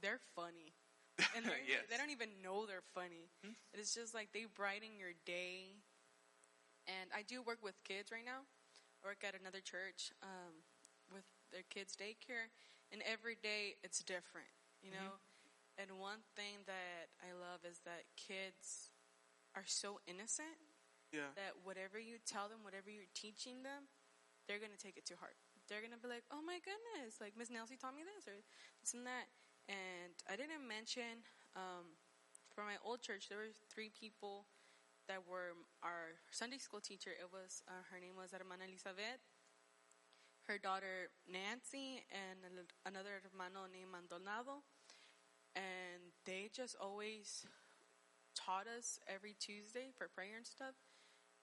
they're 0.00 0.20
funny, 0.34 0.72
and 1.36 1.44
they're, 1.44 1.60
Yes. 1.66 1.84
they 1.90 1.96
don't 1.96 2.10
even 2.10 2.40
know 2.42 2.66
they're 2.66 2.84
funny. 2.94 3.30
It's 3.72 3.94
just 3.94 4.14
like 4.14 4.32
they 4.32 4.44
brighten 4.46 4.98
your 4.98 5.12
day. 5.24 5.76
And 6.86 7.10
I 7.14 7.22
do 7.22 7.42
work 7.42 7.62
with 7.62 7.78
kids 7.84 8.10
right 8.10 8.24
now. 8.26 8.42
I 9.04 9.06
work 9.06 9.22
at 9.22 9.38
another 9.38 9.60
church 9.62 10.10
um, 10.22 10.66
with 11.12 11.24
their 11.52 11.62
kids' 11.70 11.94
daycare, 11.96 12.50
and 12.90 13.02
every 13.06 13.36
day 13.40 13.76
it's 13.84 14.02
different, 14.02 14.50
you 14.82 14.90
know. 14.90 15.20
And 15.78 15.98
one 16.00 16.20
thing 16.36 16.66
that 16.66 17.08
I 17.22 17.32
love 17.32 17.62
is 17.64 17.80
that 17.86 18.04
kids 18.16 18.90
are 19.54 19.64
so 19.66 20.00
innocent 20.06 20.58
Yeah. 21.12 21.32
that 21.36 21.54
whatever 21.64 21.98
you 21.98 22.18
tell 22.24 22.48
them, 22.48 22.60
whatever 22.64 22.90
you're 22.90 23.08
teaching 23.14 23.62
them, 23.62 23.88
they're 24.48 24.58
gonna 24.60 24.76
take 24.80 24.96
it 24.96 25.06
to 25.06 25.16
heart. 25.16 25.36
They're 25.72 25.80
gonna 25.80 25.96
be 25.96 26.12
like, 26.12 26.28
"Oh 26.28 26.44
my 26.44 26.60
goodness! 26.60 27.16
Like 27.16 27.32
Miss 27.32 27.48
Nelsie 27.48 27.80
taught 27.80 27.96
me 27.96 28.04
this 28.04 28.28
or 28.28 28.36
this 28.84 28.92
and 28.92 29.08
that." 29.08 29.32
And 29.72 30.12
I 30.28 30.36
didn't 30.36 30.68
mention 30.68 31.24
um, 31.56 31.96
for 32.52 32.60
my 32.60 32.76
old 32.84 33.00
church, 33.00 33.32
there 33.32 33.40
were 33.40 33.56
three 33.72 33.88
people 33.88 34.44
that 35.08 35.24
were 35.24 35.56
our 35.80 36.20
Sunday 36.28 36.58
school 36.60 36.84
teacher. 36.84 37.16
It 37.16 37.32
was 37.32 37.64
uh, 37.64 37.88
her 37.88 37.96
name 37.96 38.20
was 38.20 38.36
Hermana 38.36 38.68
Elizabeth, 38.68 39.24
her 40.44 40.60
daughter 40.60 41.08
Nancy, 41.24 42.04
and 42.12 42.68
another 42.84 43.24
hermano 43.24 43.64
named 43.64 43.96
Maldonado. 43.96 44.60
And 45.56 46.12
they 46.24 46.48
just 46.52 46.76
always 46.76 47.44
taught 48.34 48.66
us 48.68 49.00
every 49.08 49.36
Tuesday 49.40 49.92
for 49.96 50.08
prayer 50.08 50.36
and 50.36 50.46
stuff. 50.46 50.76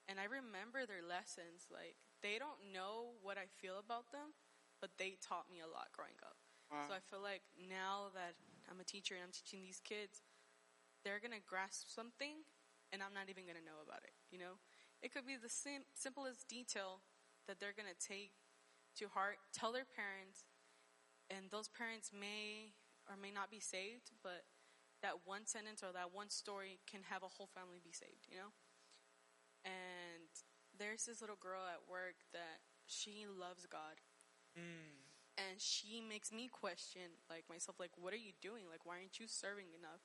And 0.07 0.17
I 0.19 0.25
remember 0.25 0.86
their 0.86 1.05
lessons. 1.05 1.69
Like, 1.69 1.97
they 2.22 2.38
don't 2.38 2.74
know 2.74 3.17
what 3.22 3.38
I 3.38 3.47
feel 3.61 3.80
about 3.80 4.11
them, 4.11 4.36
but 4.82 4.91
they 4.97 5.15
taught 5.20 5.47
me 5.51 5.59
a 5.59 5.70
lot 5.70 5.91
growing 5.95 6.17
up. 6.24 6.36
Wow. 6.72 6.86
So 6.88 6.93
I 6.93 7.01
feel 7.01 7.22
like 7.22 7.41
now 7.57 8.13
that 8.13 8.38
I'm 8.70 8.80
a 8.80 8.88
teacher 8.88 9.15
and 9.15 9.24
I'm 9.26 9.34
teaching 9.34 9.61
these 9.65 9.82
kids, 9.82 10.22
they're 11.03 11.20
going 11.20 11.36
to 11.36 11.43
grasp 11.43 11.89
something 11.89 12.45
and 12.91 13.01
I'm 13.01 13.13
not 13.13 13.30
even 13.30 13.45
going 13.45 13.57
to 13.57 13.65
know 13.65 13.82
about 13.82 14.03
it, 14.03 14.13
you 14.30 14.38
know? 14.38 14.61
It 15.01 15.13
could 15.13 15.26
be 15.26 15.39
the 15.39 15.49
sim- 15.49 15.88
simplest 15.95 16.49
detail 16.49 17.01
that 17.47 17.59
they're 17.59 17.76
going 17.76 17.89
to 17.89 17.97
take 17.97 18.34
to 18.99 19.07
heart, 19.07 19.39
tell 19.53 19.72
their 19.72 19.88
parents, 19.88 20.43
and 21.30 21.47
those 21.49 21.70
parents 21.70 22.11
may 22.11 22.74
or 23.07 23.15
may 23.15 23.32
not 23.32 23.49
be 23.49 23.61
saved, 23.61 24.11
but 24.22 24.43
that 25.01 25.24
one 25.24 25.45
sentence 25.45 25.82
or 25.82 25.93
that 25.93 26.11
one 26.11 26.30
story 26.30 26.80
can 26.89 27.01
have 27.07 27.24
a 27.24 27.32
whole 27.32 27.47
family 27.47 27.80
be 27.80 27.93
saved, 27.93 28.28
you 28.28 28.36
know? 28.36 28.51
And 29.63 30.30
there's 30.80 31.05
this 31.05 31.21
little 31.21 31.38
girl 31.38 31.61
at 31.67 31.86
work 31.86 32.23
that 32.32 32.63
she 32.88 33.27
loves 33.27 33.67
God. 33.67 33.99
Mm. 34.57 34.97
And 35.38 35.59
she 35.59 36.01
makes 36.03 36.32
me 36.32 36.49
question, 36.51 37.15
like 37.30 37.45
myself, 37.47 37.80
like, 37.80 37.95
what 37.95 38.11
are 38.11 38.19
you 38.19 38.36
doing? 38.41 38.67
Like, 38.67 38.84
why 38.84 38.99
aren't 38.99 39.19
you 39.19 39.27
serving 39.27 39.71
enough? 39.71 40.03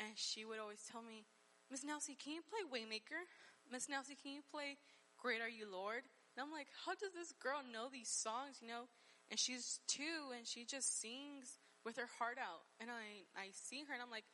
And 0.00 0.16
she 0.16 0.44
would 0.44 0.58
always 0.58 0.84
tell 0.84 1.00
me, 1.00 1.24
Miss 1.70 1.84
Nelsie, 1.84 2.18
can 2.18 2.32
you 2.36 2.44
play 2.44 2.64
Waymaker? 2.64 3.28
Miss 3.70 3.88
Nelsie, 3.88 4.16
can 4.16 4.32
you 4.32 4.44
play 4.44 4.76
Great 5.16 5.40
Are 5.40 5.48
You 5.48 5.68
Lord? 5.70 6.08
And 6.36 6.44
I'm 6.44 6.52
like, 6.52 6.68
how 6.84 6.92
does 6.92 7.12
this 7.12 7.32
girl 7.36 7.60
know 7.64 7.88
these 7.92 8.08
songs, 8.08 8.60
you 8.60 8.68
know? 8.68 8.88
And 9.30 9.40
she's 9.40 9.80
two 9.86 10.32
and 10.36 10.46
she 10.46 10.64
just 10.64 11.00
sings 11.00 11.60
with 11.84 11.96
her 11.96 12.08
heart 12.18 12.38
out. 12.40 12.68
And 12.80 12.88
I, 12.90 13.28
I 13.36 13.48
see 13.52 13.84
her 13.88 13.92
and 13.92 14.02
I'm 14.02 14.12
like, 14.12 14.28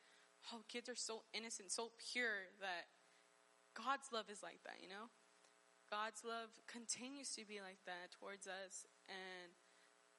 oh, 0.53 0.61
kids 0.67 0.87
are 0.87 0.95
so 0.95 1.23
innocent, 1.33 1.71
so 1.71 1.91
pure 2.11 2.51
that 2.61 2.91
God's 3.75 4.11
love 4.11 4.29
is 4.31 4.43
like 4.43 4.59
that, 4.63 4.79
you 4.83 4.87
know? 4.87 5.11
God's 5.95 6.27
love 6.27 6.51
continues 6.67 7.31
to 7.39 7.47
be 7.47 7.63
like 7.63 7.79
that 7.87 8.11
towards 8.11 8.51
us. 8.51 8.83
And 9.07 9.55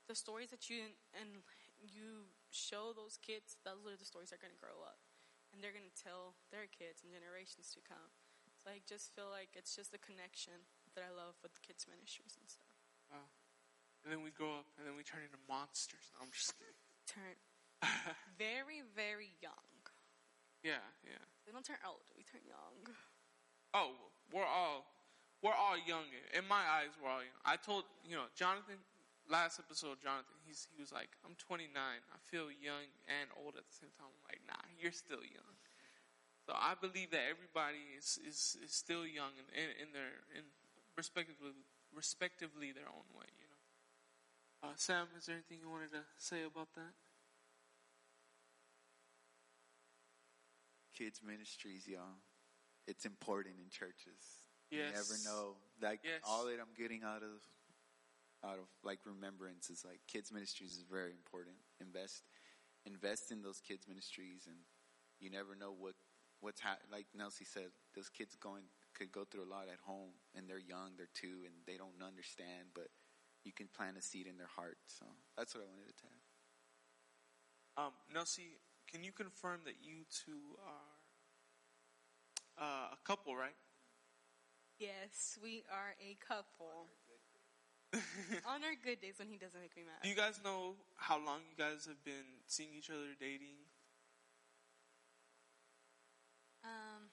the 0.08 0.16
stories 0.16 0.48
that 0.48 0.72
you 0.72 0.96
and 1.12 1.44
you 1.84 2.32
show 2.48 2.96
those 2.96 3.20
kids, 3.20 3.60
those 3.60 3.84
are 3.84 4.00
the 4.00 4.08
stories 4.08 4.32
that 4.32 4.40
are 4.40 4.44
going 4.48 4.56
to 4.56 4.64
grow 4.64 4.80
up, 4.88 5.04
and 5.52 5.60
they're 5.60 5.76
going 5.76 5.84
to 5.84 6.00
tell 6.00 6.40
their 6.48 6.64
kids 6.64 7.04
and 7.04 7.12
generations 7.12 7.76
to 7.76 7.84
come. 7.84 8.16
So 8.64 8.72
I 8.72 8.80
just 8.88 9.12
feel 9.12 9.28
like 9.28 9.52
it's 9.52 9.76
just 9.76 9.92
the 9.92 10.00
connection 10.00 10.64
that 10.96 11.04
I 11.04 11.12
love 11.12 11.36
with 11.44 11.52
the 11.52 11.60
kids 11.60 11.84
ministries 11.84 12.40
and 12.40 12.48
stuff. 12.48 12.72
Wow. 13.12 13.28
And 14.00 14.08
then 14.08 14.24
we 14.24 14.32
grow 14.32 14.56
up 14.56 14.72
and 14.80 14.88
then 14.88 14.96
we 14.96 15.04
turn 15.04 15.28
into 15.28 15.36
monsters. 15.44 16.08
No, 16.16 16.24
I'm 16.24 16.32
just 16.32 16.56
kidding. 16.56 16.80
Turn 17.20 17.36
very, 18.40 18.80
very 18.96 19.36
young. 19.44 19.76
Yeah, 20.64 20.80
yeah. 21.04 21.20
We 21.44 21.52
don't 21.52 21.62
turn 21.62 21.78
old; 21.84 22.08
we 22.16 22.24
turn 22.24 22.42
young. 22.42 22.96
Oh, 23.76 24.10
we're 24.32 24.46
all 24.46 24.95
we're 25.46 25.54
all 25.54 25.78
young. 25.78 26.10
In 26.34 26.42
my 26.50 26.58
eyes, 26.66 26.90
we're 26.98 27.06
all 27.06 27.22
young. 27.22 27.38
I 27.46 27.54
told 27.54 27.86
you 28.02 28.18
know 28.18 28.26
Jonathan 28.34 28.82
last 29.30 29.62
episode. 29.62 30.02
Jonathan, 30.02 30.34
he's 30.42 30.66
he 30.74 30.82
was 30.82 30.90
like, 30.90 31.14
I'm 31.22 31.38
29. 31.38 31.70
I 31.70 32.18
feel 32.26 32.50
young 32.50 32.90
and 33.06 33.30
old 33.38 33.54
at 33.54 33.62
the 33.62 33.76
same 33.78 33.94
time. 33.94 34.10
I'm 34.10 34.26
like, 34.26 34.42
nah, 34.50 34.58
you're 34.74 34.90
still 34.90 35.22
young. 35.22 35.54
So 36.50 36.50
I 36.58 36.74
believe 36.74 37.14
that 37.14 37.30
everybody 37.30 37.94
is 37.94 38.18
is, 38.26 38.58
is 38.58 38.74
still 38.74 39.06
young 39.06 39.38
in, 39.38 39.46
in, 39.54 39.68
in 39.86 39.88
their 39.94 40.26
in 40.34 40.42
respectively 40.98 41.54
respectively 41.94 42.74
their 42.74 42.90
own 42.90 43.06
way. 43.14 43.30
You 43.38 43.46
know. 43.46 43.62
Uh, 44.66 44.74
Sam, 44.74 45.06
is 45.14 45.30
there 45.30 45.38
anything 45.38 45.62
you 45.62 45.70
wanted 45.70 45.94
to 45.94 46.02
say 46.18 46.42
about 46.42 46.74
that? 46.74 46.90
Kids 50.90 51.22
ministries, 51.22 51.86
y'all. 51.86 52.18
It's 52.86 53.06
important 53.06 53.62
in 53.62 53.70
churches. 53.70 54.45
Yes. 54.70 54.90
You 54.90 54.92
never 54.96 55.16
know. 55.24 55.56
Like 55.80 56.00
Yes. 56.04 56.20
all 56.24 56.46
that 56.46 56.58
I'm 56.60 56.74
getting 56.76 57.02
out 57.04 57.22
of 57.22 57.42
out 58.44 58.58
of 58.58 58.68
like 58.84 59.00
remembrance 59.04 59.70
is 59.70 59.84
like 59.84 60.00
kids 60.06 60.32
ministries 60.32 60.72
is 60.76 60.84
very 60.90 61.12
important. 61.12 61.56
Invest 61.80 62.22
invest 62.84 63.32
in 63.32 63.42
those 63.42 63.60
kids 63.60 63.86
ministries 63.88 64.46
and 64.46 64.56
you 65.18 65.30
never 65.30 65.54
know 65.56 65.72
what 65.72 65.94
what's 66.40 66.60
ha- 66.60 66.78
like 66.92 67.06
Nelsie 67.16 67.46
said, 67.46 67.70
those 67.94 68.08
kids 68.08 68.36
going 68.36 68.64
could 68.94 69.10
go 69.12 69.24
through 69.24 69.44
a 69.44 69.50
lot 69.50 69.68
at 69.72 69.80
home 69.84 70.10
and 70.34 70.48
they're 70.48 70.58
young, 70.60 70.92
they're 70.96 71.12
two 71.14 71.44
and 71.44 71.54
they 71.66 71.76
don't 71.76 72.00
understand, 72.04 72.68
but 72.74 72.88
you 73.44 73.52
can 73.52 73.68
plant 73.68 73.96
a 73.96 74.02
seed 74.02 74.26
in 74.26 74.36
their 74.36 74.50
heart. 74.54 74.78
So 74.86 75.06
that's 75.36 75.54
what 75.54 75.64
I 75.64 75.68
wanted 75.70 75.88
to 75.88 75.96
tell. 76.02 76.18
Um, 77.76 77.92
Nelsie, 78.14 78.56
can 78.90 79.04
you 79.04 79.12
confirm 79.12 79.60
that 79.64 79.76
you 79.82 80.04
two 80.10 80.56
are 80.64 80.96
uh, 82.58 82.88
a 82.94 82.98
couple, 83.04 83.36
right? 83.36 83.54
Yes, 84.78 85.38
we 85.42 85.64
are 85.72 85.96
a 85.96 86.16
couple. 86.20 86.88
On 88.44 88.60
our 88.60 88.76
good 88.84 89.00
days 89.00 89.16
when 89.16 89.30
he 89.32 89.40
doesn't 89.40 89.56
make 89.56 89.72
me 89.72 89.86
mad. 89.88 90.02
Do 90.04 90.10
you 90.12 90.18
guys 90.18 90.36
know 90.44 90.76
how 91.00 91.16
long 91.16 91.40
you 91.48 91.56
guys 91.56 91.88
have 91.88 92.02
been 92.04 92.44
seeing 92.44 92.76
each 92.76 92.92
other 92.92 93.16
dating? 93.16 93.56
Um, 96.66 97.08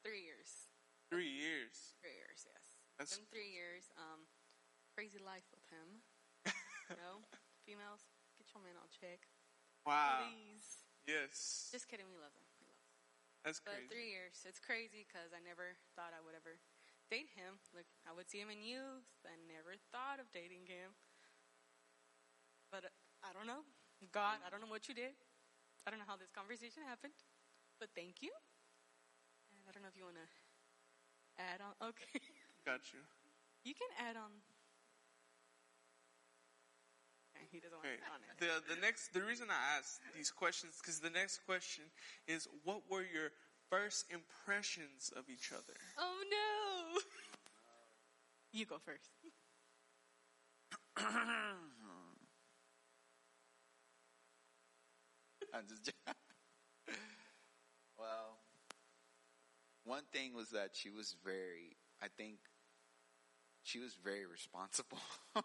three 0.00 0.24
years. 0.24 0.72
Three 1.12 1.28
years. 1.28 1.98
Three 2.00 2.16
years, 2.16 2.46
yes. 2.48 2.64
That's- 2.96 3.18
Been 3.18 3.28
three 3.28 3.50
years. 3.52 3.92
Um, 4.00 4.24
crazy 4.96 5.20
life 5.20 5.44
with 5.52 5.66
him. 5.68 6.00
you 6.88 6.96
know, 6.96 7.20
females, 7.68 8.08
get 8.40 8.48
your 8.56 8.62
man 8.64 8.78
on 8.80 8.88
check, 8.88 9.28
Wow. 9.84 10.24
please. 10.32 10.86
Yes. 11.04 11.68
Just 11.74 11.90
kidding. 11.92 12.06
We 12.08 12.16
love 12.16 12.32
him. 12.32 12.46
We 12.56 12.64
love 12.70 12.78
him. 12.78 12.94
That's 13.44 13.60
But 13.60 13.84
crazy. 13.84 13.90
three 13.90 14.08
years, 14.14 14.38
it's 14.48 14.62
crazy 14.62 15.04
because 15.04 15.34
I 15.34 15.42
never 15.44 15.76
thought 15.98 16.14
I 16.16 16.22
would 16.24 16.38
ever 16.38 16.56
date 17.12 17.28
him. 17.36 17.60
Like 17.76 17.84
I 18.08 18.16
would 18.16 18.32
see 18.32 18.40
him 18.40 18.48
in 18.48 18.64
youth. 18.64 19.04
I 19.28 19.36
never 19.44 19.76
thought 19.92 20.16
of 20.16 20.32
dating 20.32 20.64
him. 20.64 20.96
But 22.72 22.88
uh, 22.88 23.28
I 23.28 23.36
don't 23.36 23.44
know. 23.44 23.68
God, 24.16 24.40
I 24.40 24.48
don't 24.48 24.64
know 24.64 24.72
what 24.72 24.88
you 24.88 24.96
did. 24.96 25.12
I 25.84 25.92
don't 25.92 26.00
know 26.00 26.08
how 26.08 26.16
this 26.16 26.32
conversation 26.32 26.80
happened. 26.88 27.12
But 27.76 27.92
thank 27.92 28.24
you. 28.24 28.32
And 29.52 29.60
I 29.68 29.76
don't 29.76 29.84
know 29.84 29.92
if 29.92 29.98
you 30.00 30.08
want 30.08 30.16
to 30.16 30.28
add 31.36 31.60
on. 31.60 31.76
Okay. 31.92 32.16
Got 32.64 32.88
you. 32.96 33.04
You 33.68 33.76
can 33.76 33.92
add 34.00 34.16
on. 34.16 34.32
He 37.52 37.60
doesn't 37.60 37.76
want 37.76 37.84
Okay. 37.84 38.00
to 38.00 38.08
add 38.08 38.16
on 38.16 38.20
it. 38.24 38.32
The 38.40 38.74
the 38.74 38.80
next 38.80 39.12
the 39.12 39.20
reason 39.20 39.52
I 39.52 39.76
asked 39.76 40.00
these 40.16 40.30
questions 40.30 40.80
because 40.80 41.00
the 41.00 41.10
next 41.10 41.44
question 41.44 41.84
is 42.26 42.48
what 42.64 42.80
were 42.88 43.04
your 43.04 43.36
first 43.72 44.04
impressions 44.12 45.10
of 45.16 45.24
each 45.30 45.50
other? 45.50 45.78
Oh 45.98 46.22
no! 46.30 47.00
You 48.52 48.66
go 48.66 48.76
first. 48.84 49.08
I'm 55.54 55.66
just. 55.68 55.90
well, 57.98 58.36
one 59.84 60.02
thing 60.12 60.34
was 60.34 60.50
that 60.50 60.70
she 60.74 60.90
was 60.90 61.16
very. 61.24 61.76
I 62.02 62.08
think 62.14 62.36
she 63.62 63.78
was 63.78 63.96
very 64.04 64.26
responsible. 64.26 64.98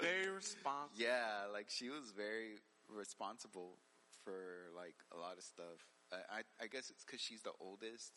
Very 0.00 0.28
responsible. 0.28 0.96
yeah, 0.96 1.46
like 1.52 1.66
she 1.68 1.88
was 1.88 2.12
very 2.16 2.58
responsible 2.88 3.76
for 4.24 4.72
like 4.74 4.96
a 5.14 5.16
lot 5.16 5.36
of 5.36 5.44
stuff. 5.44 5.78
I 6.12 6.42
I, 6.62 6.66
guess 6.66 6.90
it's 6.90 7.04
because 7.04 7.20
she's 7.20 7.42
the 7.42 7.54
oldest, 7.60 8.12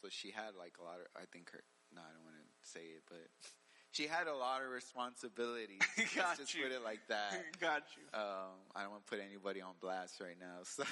so 0.00 0.08
she 0.10 0.30
had 0.30 0.56
like 0.58 0.74
a 0.80 0.84
lot 0.84 1.00
of. 1.00 1.06
I 1.16 1.24
think 1.30 1.50
her. 1.50 1.62
No, 1.94 2.00
I 2.00 2.10
don't 2.12 2.24
want 2.24 2.36
to 2.36 2.68
say 2.68 2.80
it, 2.96 3.04
but 3.08 3.28
she 3.92 4.06
had 4.06 4.26
a 4.26 4.34
lot 4.34 4.62
of 4.62 4.70
responsibilities. 4.70 5.80
Got 6.16 6.36
Let's 6.36 6.38
just 6.40 6.54
you. 6.54 6.64
put 6.64 6.72
it 6.72 6.82
like 6.84 7.00
that. 7.08 7.32
Got 7.60 7.84
you. 7.96 8.04
Um, 8.12 8.56
I 8.74 8.82
don't 8.82 8.90
want 8.90 9.06
to 9.06 9.10
put 9.10 9.20
anybody 9.24 9.60
on 9.60 9.72
blast 9.80 10.20
right 10.20 10.38
now. 10.38 10.64
So, 10.64 10.84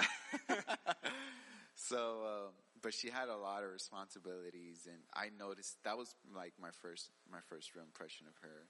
so 1.75 1.99
um, 2.25 2.53
but 2.83 2.95
she 2.95 3.09
had 3.09 3.29
a 3.29 3.37
lot 3.37 3.65
of 3.65 3.73
responsibilities, 3.73 4.87
and 4.87 5.01
I 5.15 5.31
noticed 5.33 5.79
that 5.85 5.97
was 5.97 6.15
like 6.35 6.53
my 6.61 6.71
first 6.83 7.11
my 7.31 7.41
first 7.49 7.75
real 7.75 7.85
impression 7.85 8.27
of 8.29 8.37
her, 8.43 8.69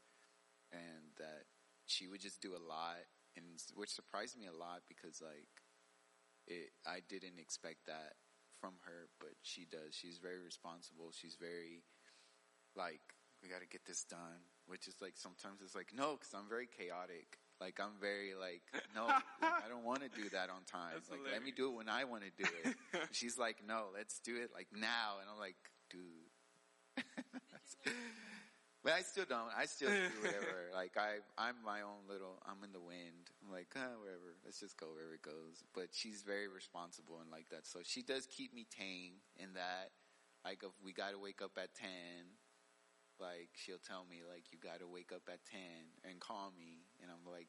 and 0.73 1.11
that 1.19 1.51
she 1.87 2.07
would 2.07 2.21
just 2.21 2.41
do 2.41 2.53
a 2.53 2.63
lot, 2.63 3.03
and 3.37 3.45
which 3.75 3.91
surprised 3.91 4.39
me 4.39 4.47
a 4.47 4.57
lot 4.57 4.83
because 4.89 5.21
like 5.21 5.51
it 6.47 6.71
I 6.87 7.01
didn't 7.09 7.39
expect 7.39 7.87
that 7.87 8.17
from 8.61 8.75
her, 8.85 9.09
but 9.21 9.35
she 9.43 9.67
does. 9.71 9.93
She's 9.93 10.19
very 10.19 10.41
responsible. 10.41 11.13
She's 11.13 11.37
very 11.39 11.85
like 12.77 13.03
we 13.43 13.49
got 13.49 13.61
to 13.61 13.69
get 13.69 13.85
this 13.87 14.05
done, 14.05 14.41
which 14.67 14.89
is 14.89 14.95
like 15.01 15.15
sometimes 15.17 15.61
it's 15.63 15.75
like 15.75 15.93
no, 15.95 16.17
because 16.17 16.33
I'm 16.35 16.49
very 16.49 16.67
chaotic. 16.67 17.39
Like 17.61 17.79
I'm 17.81 18.01
very 18.01 18.35
like 18.35 18.63
no, 18.95 19.07
like, 19.07 19.23
I 19.43 19.69
don't 19.69 19.85
want 19.85 20.01
to 20.03 20.09
do 20.09 20.29
that 20.31 20.51
on 20.51 20.65
time. 20.65 20.93
That's 20.95 21.11
like 21.11 21.21
let 21.31 21.43
me 21.45 21.53
do 21.55 21.69
it 21.69 21.77
when 21.77 21.89
I 21.89 22.05
want 22.05 22.25
to 22.25 22.31
do 22.43 22.49
it. 22.65 22.75
She's 23.13 23.39
like 23.39 23.59
no, 23.67 23.89
let's 23.95 24.19
do 24.21 24.37
it 24.37 24.51
like 24.55 24.69
now, 24.75 25.21
and 25.21 25.31
I'm 25.31 25.39
like 25.39 25.57
dude. 25.91 27.05
But 28.85 28.93
I 28.93 29.01
still 29.01 29.25
don't. 29.25 29.49
I 29.57 29.65
still 29.65 29.89
do 29.89 30.13
whatever. 30.21 30.69
like 30.77 30.93
I, 31.01 31.25
I'm 31.41 31.57
my 31.65 31.81
own 31.81 32.05
little. 32.07 32.37
I'm 32.45 32.63
in 32.63 32.73
the 32.77 32.85
wind. 32.85 33.33
I'm 33.41 33.51
like, 33.51 33.73
ah, 33.75 33.97
wherever. 33.97 34.37
Let's 34.45 34.61
just 34.61 34.77
go 34.77 34.93
wherever 34.93 35.17
it 35.17 35.25
goes. 35.25 35.65
But 35.73 35.89
she's 35.91 36.21
very 36.21 36.47
responsible 36.47 37.17
and 37.25 37.33
like 37.33 37.49
that. 37.49 37.67
So 37.67 37.81
she 37.83 38.03
does 38.05 38.29
keep 38.29 38.53
me 38.53 38.67
tame 38.69 39.25
in 39.41 39.55
that. 39.57 39.89
Like 40.45 40.61
if 40.63 40.77
we 40.85 40.93
got 40.93 41.17
to 41.17 41.19
wake 41.19 41.41
up 41.41 41.57
at 41.57 41.73
ten, 41.73 42.37
like 43.17 43.49
she'll 43.57 43.81
tell 43.81 44.05
me 44.05 44.21
like 44.21 44.53
you 44.53 44.61
got 44.61 44.85
to 44.85 44.87
wake 44.87 45.17
up 45.17 45.25
at 45.33 45.41
ten 45.49 45.89
and 46.05 46.21
call 46.21 46.53
me, 46.53 46.85
and 47.01 47.09
I'm 47.09 47.25
like, 47.25 47.49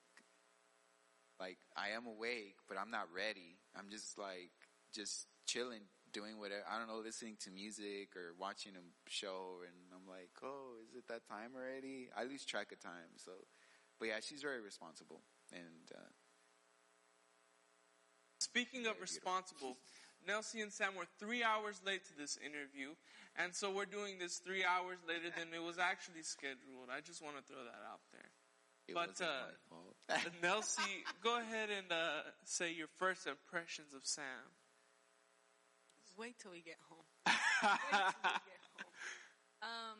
like 1.35 1.59
I 1.75 1.91
am 1.99 2.07
awake, 2.07 2.55
but 2.71 2.79
I'm 2.79 2.91
not 2.91 3.11
ready. 3.11 3.59
I'm 3.75 3.91
just 3.91 4.17
like 4.17 4.55
just 4.95 5.27
chilling, 5.45 5.83
doing 6.15 6.39
whatever. 6.39 6.63
I 6.63 6.79
don't 6.79 6.87
know, 6.87 7.03
listening 7.03 7.35
to 7.43 7.51
music 7.51 8.15
or 8.15 8.31
watching 8.39 8.79
a 8.79 8.85
show, 9.11 9.59
and 9.67 9.75
I'm 9.91 10.07
like, 10.07 10.31
oh, 10.39 10.79
is 10.87 10.95
it 10.95 11.03
that 11.11 11.27
time 11.27 11.51
already? 11.51 12.07
I 12.15 12.23
lose 12.23 12.47
track 12.47 12.71
of 12.71 12.79
time. 12.79 13.19
So, 13.19 13.35
but 13.99 14.07
yeah, 14.07 14.23
she's 14.23 14.41
very 14.41 14.63
responsible, 14.63 15.19
and 15.51 15.91
uh, 15.91 16.09
Speaking 18.39 18.87
of 18.87 19.01
responsible, 19.01 19.75
Nelsie 20.23 20.63
and 20.63 20.71
Sam 20.71 20.95
were 20.95 21.07
three 21.19 21.43
hours 21.43 21.81
late 21.85 22.05
to 22.05 22.15
this 22.17 22.37
interview, 22.39 22.95
and 23.35 23.53
so 23.53 23.71
we're 23.71 23.89
doing 23.89 24.15
this 24.19 24.37
three 24.37 24.63
hours 24.63 24.97
later 25.07 25.33
than 25.35 25.51
it 25.53 25.63
was 25.63 25.79
actually 25.79 26.23
scheduled. 26.23 26.87
I 26.87 27.01
just 27.01 27.23
want 27.23 27.35
to 27.35 27.43
throw 27.43 27.63
that 27.63 27.83
out 27.83 27.99
there. 28.13 28.29
it 28.87 28.93
But, 28.95 29.19
uh. 29.19 30.15
Nelsie, 30.43 31.03
go 31.23 31.39
ahead 31.39 31.69
and 31.75 31.91
uh, 31.91 32.23
say 32.45 32.71
your 32.71 32.87
first 32.97 33.27
impressions 33.27 33.93
of 33.93 34.05
Sam. 34.05 34.23
Wait 36.15 36.39
till 36.39 36.51
we 36.51 36.63
get 36.63 36.79
home. 36.87 37.07
We 37.65 38.51
get 38.51 38.61
home. 38.75 38.91
Um, 39.63 39.99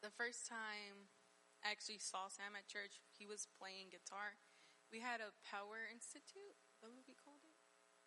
the 0.00 0.10
first 0.10 0.48
time 0.48 1.12
I 1.60 1.70
actually 1.70 2.00
saw 2.00 2.32
Sam 2.32 2.56
at 2.56 2.64
church, 2.66 3.04
he 3.12 3.28
was 3.28 3.44
playing 3.60 3.92
guitar. 3.92 4.40
We 4.88 5.04
had 5.04 5.20
a 5.20 5.36
Power 5.44 5.84
Institute, 5.86 6.56
what 6.80 6.90
would 6.96 7.04
we 7.06 7.14
called 7.14 7.44
it? 7.44 7.58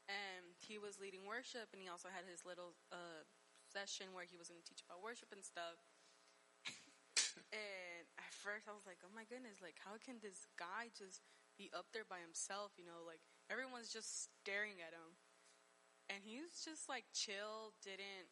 And 0.10 0.58
he 0.60 0.76
was 0.82 1.00
leading 1.00 1.24
worship, 1.24 1.72
and 1.72 1.80
he 1.80 1.88
also 1.88 2.12
had 2.12 2.28
his 2.28 2.44
little 2.44 2.76
uh, 2.92 3.24
session 3.72 4.12
where 4.12 4.28
he 4.28 4.36
was 4.36 4.52
going 4.52 4.60
to 4.60 4.68
teach 4.68 4.84
about 4.84 5.00
worship 5.00 5.32
and 5.32 5.46
stuff. 5.46 5.80
and 7.56 8.06
at 8.20 8.34
first, 8.36 8.68
I 8.68 8.76
was 8.76 8.84
like, 8.84 9.00
"Oh 9.00 9.14
my 9.16 9.24
goodness! 9.24 9.64
Like, 9.64 9.80
how 9.80 9.96
can 9.96 10.20
this 10.20 10.44
guy 10.60 10.92
just 10.92 11.24
be 11.56 11.72
up 11.72 11.96
there 11.96 12.04
by 12.04 12.20
himself? 12.20 12.76
You 12.76 12.84
know, 12.84 13.08
like 13.08 13.24
everyone's 13.48 13.96
just 13.96 14.28
staring 14.28 14.84
at 14.84 14.92
him." 14.92 15.23
And 16.10 16.24
he's 16.24 16.62
just 16.64 16.88
like 16.90 17.06
chill, 17.14 17.74
didn't 17.82 18.30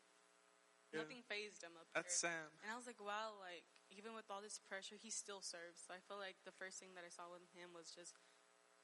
Yeah. 0.91 1.01
nothing 1.03 1.23
fazed 1.23 1.63
him 1.63 1.77
up 1.79 1.87
That's. 1.95 2.15
Sam. 2.19 2.51
And 2.61 2.71
I 2.71 2.75
was 2.75 2.85
like, 2.85 2.99
wow, 2.99 3.39
like 3.39 3.63
even 3.89 4.13
with 4.13 4.29
all 4.29 4.41
this 4.41 4.59
pressure, 4.59 4.95
he 4.99 5.09
still 5.09 5.41
serves. 5.41 5.79
So 5.87 5.93
I 5.93 5.99
feel 6.03 6.17
like 6.17 6.35
the 6.43 6.51
first 6.51 6.79
thing 6.79 6.95
that 6.95 7.03
I 7.07 7.09
saw 7.11 7.31
with 7.31 7.47
him 7.55 7.71
was 7.73 7.91
just 7.95 8.15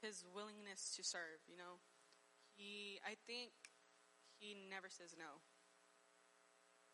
his 0.01 0.23
willingness 0.23 0.95
to 0.95 1.03
serve. 1.03 1.43
You 1.47 1.57
know, 1.57 1.83
he 2.55 2.99
I 3.03 3.15
think 3.27 3.51
he 4.39 4.55
never 4.55 4.89
says 4.89 5.15
no. 5.17 5.43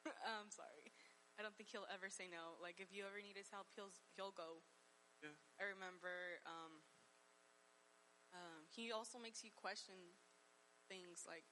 I'm 0.25 0.51
sorry. 0.51 0.91
I 1.37 1.41
don't 1.41 1.55
think 1.57 1.69
he'll 1.69 1.89
ever 1.89 2.09
say 2.09 2.29
no. 2.29 2.57
Like 2.61 2.77
if 2.81 2.93
you 2.93 3.05
ever 3.05 3.21
need 3.21 3.37
his 3.37 3.49
help, 3.49 3.69
he'll 3.75 3.93
he'll 4.17 4.33
go. 4.35 4.61
Yeah. 5.21 5.37
I 5.61 5.69
remember 5.71 6.41
um, 6.45 6.83
um, 8.33 8.65
he 8.69 8.91
also 8.91 9.17
makes 9.17 9.43
you 9.45 9.53
question 9.55 10.17
things 10.89 11.23
like 11.25 11.47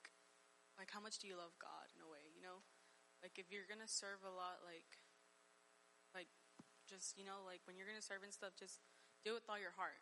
like 0.81 0.89
how 0.89 0.97
much 0.97 1.21
do 1.21 1.29
you 1.29 1.37
love 1.37 1.53
God 1.61 1.93
in 1.93 2.01
a 2.01 2.09
way, 2.09 2.25
you 2.33 2.41
know? 2.41 2.65
Like 3.21 3.37
if 3.37 3.53
you're 3.53 3.69
gonna 3.69 3.85
serve 3.85 4.25
a 4.25 4.33
lot, 4.33 4.65
like 4.65 4.97
like 6.17 6.33
just 6.89 7.13
you 7.13 7.21
know, 7.21 7.45
like 7.45 7.61
when 7.69 7.77
you're 7.77 7.85
gonna 7.85 8.01
serve 8.01 8.25
and 8.25 8.33
stuff, 8.33 8.57
just 8.57 8.81
do 9.21 9.37
it 9.37 9.45
with 9.45 9.49
all 9.51 9.61
your 9.61 9.77
heart. 9.77 10.01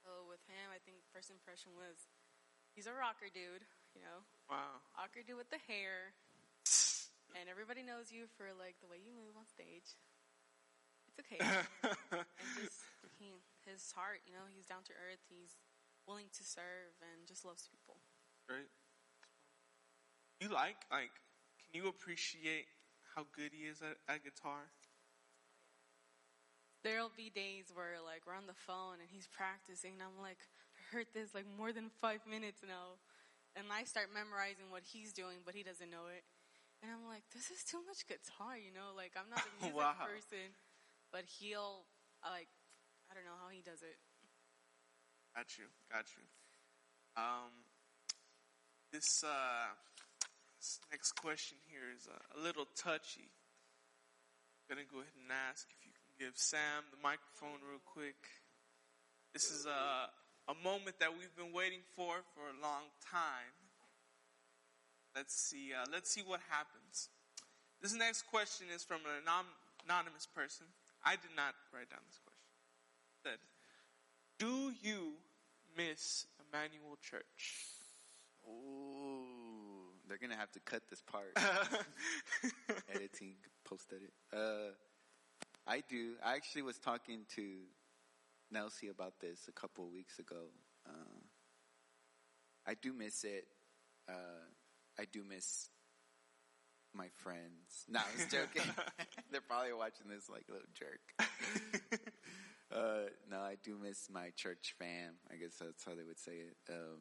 So 0.00 0.24
with 0.24 0.40
him, 0.48 0.72
I 0.72 0.80
think 0.80 1.04
first 1.12 1.28
impression 1.28 1.76
was 1.76 2.08
he's 2.72 2.88
a 2.88 2.96
rocker 2.96 3.28
dude, 3.28 3.68
you 3.92 4.00
know, 4.00 4.24
Wow. 4.48 4.80
rocker 4.96 5.20
dude 5.20 5.36
with 5.36 5.52
the 5.52 5.60
hair, 5.68 6.16
and 7.36 7.48
everybody 7.52 7.84
knows 7.84 8.08
you 8.08 8.24
for 8.40 8.48
like 8.56 8.80
the 8.80 8.88
way 8.88 8.96
you 9.00 9.12
move 9.12 9.36
on 9.36 9.44
stage. 9.44 9.96
It's 11.12 11.18
okay. 11.20 11.40
and 11.84 12.48
just 12.56 12.80
he, 13.20 13.36
his 13.68 13.92
heart, 13.92 14.24
you 14.24 14.32
know, 14.32 14.48
he's 14.48 14.66
down 14.66 14.82
to 14.88 14.94
earth. 14.96 15.20
He's 15.28 15.60
willing 16.08 16.28
to 16.36 16.42
serve 16.44 16.96
and 17.00 17.24
just 17.28 17.44
loves 17.44 17.68
people. 17.68 18.00
Great. 18.48 18.68
You 20.40 20.48
like 20.48 20.76
like? 20.90 21.12
Can 21.72 21.82
you 21.82 21.88
appreciate 21.88 22.66
how 23.14 23.26
good 23.34 23.52
he 23.52 23.64
is 23.66 23.80
at, 23.82 23.96
at 24.12 24.22
guitar? 24.24 24.70
There'll 26.84 27.12
be 27.16 27.30
days 27.32 27.72
where 27.72 27.96
like 28.04 28.28
we're 28.28 28.36
on 28.36 28.46
the 28.46 28.56
phone 28.68 29.00
and 29.00 29.08
he's 29.08 29.26
practicing, 29.32 29.96
and 29.96 30.04
I'm 30.04 30.20
like, 30.20 30.36
I 30.76 30.80
heard 30.92 31.08
this 31.16 31.32
like 31.32 31.48
more 31.56 31.72
than 31.72 31.88
five 32.00 32.20
minutes 32.28 32.60
now, 32.60 33.00
and 33.56 33.64
I 33.72 33.84
start 33.88 34.12
memorizing 34.12 34.68
what 34.68 34.84
he's 34.84 35.12
doing, 35.16 35.40
but 35.46 35.56
he 35.56 35.64
doesn't 35.64 35.88
know 35.88 36.12
it, 36.12 36.24
and 36.84 36.92
I'm 36.92 37.08
like, 37.08 37.24
this 37.32 37.48
is 37.48 37.64
too 37.64 37.80
much 37.88 38.04
guitar, 38.04 38.60
you 38.60 38.68
know? 38.74 38.92
Like 38.92 39.16
I'm 39.16 39.32
not 39.32 39.40
a 39.48 39.52
music 39.64 39.80
Wow. 39.80 39.96
person, 40.04 40.52
but 41.08 41.24
he'll 41.40 41.88
like 42.20 42.52
I 43.08 43.16
don't 43.16 43.24
know 43.24 43.38
how 43.40 43.48
he 43.48 43.64
does 43.64 43.80
it. 43.80 43.96
Got 45.34 45.56
you. 45.58 45.64
Got 45.90 46.06
you. 46.14 46.22
Um, 47.16 47.50
this 48.92 49.22
uh, 49.24 49.72
This 50.64 50.80
next 50.90 51.12
question 51.20 51.60
here 51.68 51.92
is 51.92 52.08
a, 52.08 52.40
little 52.40 52.64
touchy. 52.72 53.28
I'm 53.28 54.64
gonna 54.64 54.88
go 54.88 55.04
ahead 55.04 55.12
and 55.20 55.28
ask 55.28 55.68
if 55.68 55.76
you 55.84 55.92
can 55.92 56.08
give 56.16 56.40
Sam 56.40 56.88
the 56.88 56.96
microphone 57.04 57.60
real 57.68 57.84
quick. 57.84 58.16
This 59.36 59.52
is 59.52 59.68
a 59.68 60.08
a 60.48 60.56
moment 60.64 60.96
that 61.04 61.12
we've 61.12 61.36
been 61.36 61.52
waiting 61.52 61.84
for 61.92 62.24
for 62.32 62.48
a 62.48 62.56
long 62.64 62.88
time. 63.12 63.52
Let's 65.12 65.36
see. 65.36 65.76
Uh, 65.76 65.84
let's 65.92 66.08
see 66.08 66.24
what 66.24 66.40
happens. 66.48 67.12
This 67.84 67.92
next 67.92 68.24
question 68.32 68.72
is 68.74 68.82
from 68.82 69.04
an 69.04 69.20
anon- 69.20 69.52
anonymous 69.84 70.24
person. 70.24 70.64
I 71.04 71.20
did 71.20 71.36
not 71.36 71.52
write 71.76 71.92
down 71.92 72.00
this 72.08 72.24
question. 72.24 72.56
It 73.12 73.20
said, 73.20 73.40
"Do 74.40 74.72
you 74.80 75.20
miss 75.76 76.24
Emmanuel 76.40 76.96
Church?" 77.04 77.68
Ooh, 78.48 79.03
they're 80.08 80.18
gonna 80.18 80.36
have 80.36 80.52
to 80.52 80.60
cut 80.60 80.82
this 80.88 81.02
part. 81.02 81.36
Editing, 82.94 83.34
post 83.64 83.92
edit. 83.92 84.12
Uh, 84.32 84.72
I 85.66 85.82
do. 85.88 86.12
I 86.24 86.34
actually 86.34 86.62
was 86.62 86.78
talking 86.78 87.20
to 87.36 87.42
Nelsie 88.54 88.90
about 88.90 89.20
this 89.20 89.48
a 89.48 89.52
couple 89.52 89.84
of 89.84 89.92
weeks 89.92 90.18
ago. 90.18 90.48
Uh, 90.86 91.20
I 92.66 92.74
do 92.74 92.92
miss 92.92 93.24
it. 93.24 93.46
Uh, 94.08 94.44
I 94.98 95.06
do 95.10 95.24
miss 95.24 95.68
my 96.94 97.08
friends. 97.16 97.84
No, 97.88 98.00
I 98.00 98.16
was 98.16 98.26
joking. 98.30 98.70
They're 99.30 99.40
probably 99.40 99.72
watching 99.72 100.08
this 100.08 100.28
like 100.28 100.44
a 100.48 100.52
little 100.52 100.68
jerk. 100.74 102.00
uh, 102.74 103.10
no, 103.30 103.38
I 103.38 103.56
do 103.62 103.76
miss 103.82 104.08
my 104.12 104.30
church 104.36 104.74
fam. 104.78 105.14
I 105.30 105.36
guess 105.36 105.56
that's 105.60 105.84
how 105.84 105.94
they 105.94 106.04
would 106.04 106.20
say 106.20 106.32
it. 106.32 106.56
Um, 106.70 107.00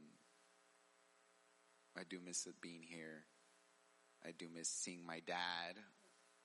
I 1.97 2.01
do 2.09 2.19
miss 2.23 2.47
being 2.61 2.81
here. 2.87 3.23
I 4.25 4.31
do 4.37 4.47
miss 4.53 4.69
seeing 4.69 5.05
my 5.05 5.19
dad 5.25 5.75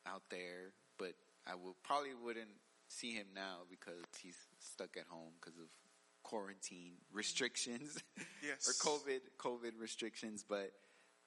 out 0.07 0.23
there, 0.31 0.73
but 0.99 1.13
I 1.47 1.55
will 1.55 1.77
probably 1.83 2.11
wouldn't 2.15 2.51
see 2.89 3.13
him 3.13 3.27
now 3.35 3.61
because 3.71 4.03
he's 4.21 4.37
stuck 4.59 4.97
at 4.97 5.05
home 5.09 5.33
because 5.41 5.59
of 5.59 5.67
quarantine 6.23 6.95
restrictions 7.13 7.99
Yes. 8.43 8.69
or 8.69 8.73
COVID 8.91 9.21
COVID 9.39 9.73
restrictions. 9.81 10.45
But 10.49 10.73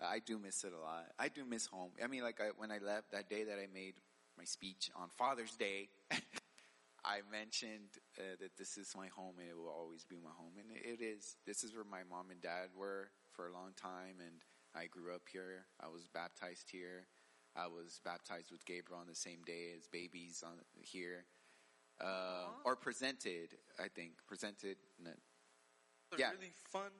I 0.01 0.19
do 0.19 0.37
miss 0.37 0.63
it 0.63 0.73
a 0.73 0.81
lot. 0.81 1.05
I 1.19 1.29
do 1.29 1.45
miss 1.45 1.65
home. 1.65 1.91
I 2.03 2.07
mean, 2.07 2.23
like 2.23 2.41
I, 2.41 2.49
when 2.57 2.71
I 2.71 2.79
left 2.79 3.11
that 3.11 3.29
day 3.29 3.43
that 3.45 3.57
I 3.59 3.67
made 3.73 3.93
my 4.37 4.43
speech 4.43 4.89
on 4.95 5.09
Father's 5.09 5.55
Day, 5.55 5.89
I 7.05 7.21
mentioned 7.31 7.89
uh, 8.19 8.35
that 8.39 8.57
this 8.57 8.77
is 8.77 8.93
my 8.95 9.07
home 9.07 9.35
and 9.39 9.49
it 9.49 9.57
will 9.57 9.69
always 9.69 10.03
be 10.03 10.17
my 10.23 10.29
home, 10.35 10.53
and 10.59 10.69
it 10.75 11.03
is. 11.03 11.35
This 11.47 11.63
is 11.63 11.73
where 11.73 11.83
my 11.83 12.01
mom 12.09 12.29
and 12.31 12.41
dad 12.41 12.69
were 12.77 13.09
for 13.31 13.47
a 13.47 13.53
long 13.53 13.71
time, 13.75 14.19
and 14.19 14.41
I 14.75 14.87
grew 14.87 15.13
up 15.13 15.23
here. 15.31 15.65
I 15.79 15.87
was 15.87 16.07
baptized 16.13 16.69
here. 16.71 17.07
I 17.55 17.67
was 17.67 17.99
baptized 18.03 18.51
with 18.51 18.65
Gabriel 18.65 18.99
on 19.01 19.07
the 19.07 19.15
same 19.15 19.41
day 19.45 19.71
as 19.77 19.87
babies 19.87 20.43
on 20.45 20.53
here, 20.79 21.25
uh, 21.99 22.47
or 22.63 22.75
presented. 22.75 23.57
I 23.79 23.87
think 23.89 24.13
presented. 24.27 24.77
No, 25.03 25.11
Yeah. 26.17 26.31
really 26.31 26.53
fun. 26.71 26.91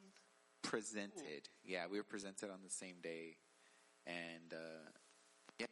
presented. 0.63 1.49
Yeah, 1.63 1.87
we 1.87 1.97
were 1.97 2.03
presented 2.03 2.49
on 2.51 2.61
the 2.63 2.69
same 2.69 2.99
day, 3.01 3.37
and 4.05 4.53
uh, 4.53 4.89
yeah, 5.57 5.65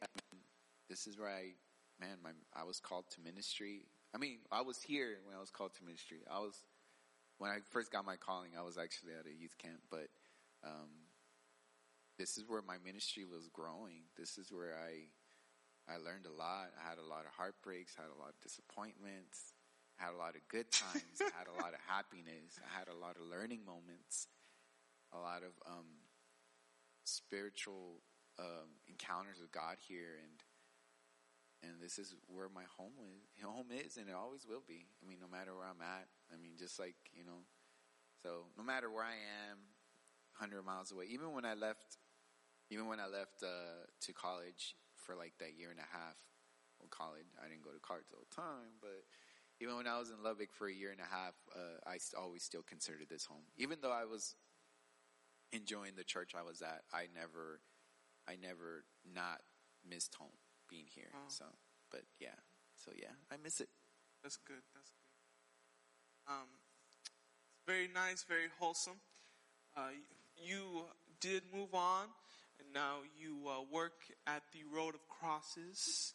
this 0.89 1.07
is 1.07 1.17
where 1.17 1.29
I, 1.29 1.53
man, 1.99 2.17
my 2.23 2.31
I 2.53 2.63
was 2.63 2.79
called 2.79 3.09
to 3.11 3.21
ministry. 3.21 3.85
I 4.15 4.17
mean, 4.17 4.39
I 4.51 4.61
was 4.61 4.81
here 4.81 5.19
when 5.25 5.35
I 5.35 5.39
was 5.39 5.51
called 5.51 5.73
to 5.75 5.83
ministry. 5.83 6.19
I 6.29 6.39
was 6.39 6.63
when 7.37 7.51
I 7.51 7.59
first 7.69 7.91
got 7.91 8.05
my 8.05 8.15
calling. 8.15 8.51
I 8.57 8.61
was 8.63 8.77
actually 8.77 9.13
at 9.13 9.25
a 9.27 9.33
youth 9.33 9.57
camp, 9.57 9.81
but 9.91 10.07
um, 10.63 11.09
this 12.17 12.37
is 12.37 12.43
where 12.47 12.61
my 12.61 12.77
ministry 12.83 13.23
was 13.23 13.47
growing. 13.53 14.09
This 14.17 14.37
is 14.37 14.51
where 14.51 14.75
I 14.75 15.07
I 15.89 15.97
learned 15.97 16.27
a 16.27 16.35
lot. 16.35 16.69
I 16.77 16.87
had 16.87 16.99
a 16.99 17.07
lot 17.07 17.25
of 17.25 17.33
heartbreaks. 17.33 17.95
I 17.97 18.03
had 18.03 18.13
a 18.13 18.19
lot 18.19 18.29
of 18.29 18.39
disappointments. 18.43 19.53
I 19.99 20.05
had 20.05 20.13
a 20.13 20.21
lot 20.21 20.35
of 20.35 20.45
good 20.47 20.69
times. 20.71 21.17
I 21.19 21.33
had 21.33 21.49
a 21.49 21.57
lot 21.57 21.73
of 21.73 21.81
happiness. 21.87 22.59
I 22.61 22.69
had 22.77 22.87
a 22.87 22.95
lot 22.95 23.17
of 23.17 23.25
learning 23.25 23.65
moments 23.65 24.27
a 25.13 25.19
lot 25.19 25.41
of 25.41 25.53
um, 25.65 26.05
spiritual 27.03 28.01
um, 28.37 28.77
encounters 28.87 29.37
with 29.41 29.51
God 29.51 29.77
here, 29.79 30.21
and 30.21 30.43
and 31.61 31.81
this 31.83 31.99
is 31.99 32.15
where 32.27 32.47
my 32.47 32.63
home 32.77 32.95
is. 33.03 33.43
Home 33.43 33.67
is, 33.73 33.97
and 33.97 34.07
it 34.07 34.15
always 34.15 34.45
will 34.47 34.63
be. 34.65 34.87
I 35.01 35.07
mean, 35.07 35.19
no 35.19 35.27
matter 35.27 35.55
where 35.55 35.67
I'm 35.67 35.81
at. 35.81 36.07
I 36.31 36.37
mean, 36.37 36.53
just 36.57 36.79
like 36.79 36.95
you 37.13 37.25
know. 37.25 37.45
So 38.23 38.51
no 38.57 38.63
matter 38.63 38.91
where 38.91 39.03
I 39.03 39.17
am, 39.49 39.57
hundred 40.39 40.63
miles 40.63 40.91
away. 40.91 41.05
Even 41.11 41.33
when 41.33 41.45
I 41.45 41.53
left, 41.53 41.97
even 42.71 42.87
when 42.87 42.99
I 42.99 43.07
left 43.07 43.43
uh, 43.43 43.85
to 44.01 44.13
college 44.13 44.75
for 44.95 45.15
like 45.15 45.33
that 45.39 45.57
year 45.57 45.69
and 45.71 45.79
a 45.79 45.89
half. 45.91 46.17
Well, 46.79 46.87
college. 46.89 47.27
I 47.43 47.49
didn't 47.49 47.63
go 47.63 47.71
to 47.71 47.79
college 47.83 48.07
all 48.13 48.23
the 48.23 48.35
time, 48.35 48.79
but 48.79 49.03
even 49.59 49.75
when 49.75 49.87
I 49.87 49.99
was 49.99 50.11
in 50.11 50.23
Lubbock 50.23 50.53
for 50.53 50.67
a 50.67 50.73
year 50.73 50.91
and 50.91 51.01
a 51.01 51.11
half, 51.11 51.35
uh, 51.51 51.83
I 51.83 51.99
always 52.17 52.43
still 52.43 52.63
considered 52.63 53.07
this 53.09 53.25
home. 53.25 53.43
Even 53.57 53.79
though 53.81 53.91
I 53.91 54.05
was 54.05 54.35
enjoying 55.51 55.95
the 55.97 56.05
church 56.05 56.31
I 56.37 56.43
was 56.43 56.61
at, 56.61 56.83
I 56.93 57.07
never, 57.13 57.59
I 58.29 58.35
never 58.39 58.85
not 59.03 59.41
missed 59.83 60.15
home 60.15 60.39
being 60.69 60.85
here. 60.87 61.11
So, 61.27 61.45
but 61.91 62.03
yeah, 62.19 62.39
so 62.75 62.91
yeah, 62.95 63.11
I 63.29 63.35
miss 63.43 63.59
it. 63.59 63.67
That's 64.23 64.37
good. 64.37 64.63
That's 64.73 64.91
good. 64.95 66.31
Um, 66.31 66.47
it's 67.51 67.65
very 67.67 67.89
nice, 67.91 68.23
very 68.23 68.47
wholesome. 68.59 69.01
Uh, 69.75 69.99
you 70.43 70.83
did 71.19 71.43
move 71.53 71.73
on, 71.73 72.05
and 72.59 72.73
now 72.73 72.97
you 73.19 73.47
uh, 73.47 73.61
work 73.71 73.93
at 74.27 74.43
the 74.53 74.61
Road 74.75 74.95
of 74.95 75.01
Crosses 75.07 76.13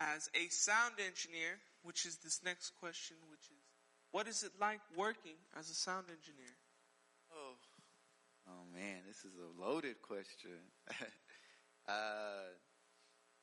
as 0.00 0.28
a 0.34 0.48
sound 0.48 0.94
engineer. 0.98 1.58
Which 1.82 2.06
is 2.06 2.16
this 2.16 2.40
next 2.44 2.70
question? 2.80 3.16
Which 3.30 3.46
is, 3.50 3.62
what 4.10 4.26
is 4.26 4.42
it 4.42 4.52
like 4.60 4.80
working 4.96 5.38
as 5.58 5.70
a 5.70 5.74
sound 5.74 6.06
engineer? 6.08 6.54
Oh, 7.32 7.54
oh 8.48 8.64
man, 8.74 9.02
this 9.06 9.24
is 9.24 9.34
a 9.36 9.62
loaded 9.62 10.02
question. 10.02 10.58
uh, 11.88 12.50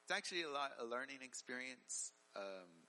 it's 0.04 0.12
actually 0.12 0.44
a 0.44 0.50
lot 0.50 0.72
a 0.82 0.86
learning 0.86 1.20
experience. 1.24 2.12
Um, 2.36 2.85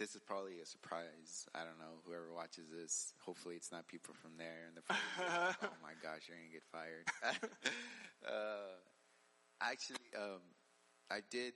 this 0.00 0.16
is 0.16 0.22
probably 0.24 0.58
a 0.62 0.66
surprise. 0.66 1.46
I 1.54 1.58
don't 1.58 1.78
know 1.78 2.00
whoever 2.06 2.32
watches 2.34 2.64
this. 2.72 3.12
Hopefully, 3.20 3.54
it's 3.54 3.70
not 3.70 3.86
people 3.86 4.14
from 4.14 4.32
there. 4.38 4.64
And 4.66 4.74
they're 4.74 4.96
like, 5.28 5.56
oh 5.62 5.76
my 5.82 5.92
gosh, 6.02 6.24
you're 6.26 6.38
gonna 6.40 6.50
get 6.50 6.64
fired. 6.72 7.04
uh, 8.26 8.80
actually, 9.60 10.08
um, 10.16 10.40
I 11.10 11.20
did. 11.30 11.52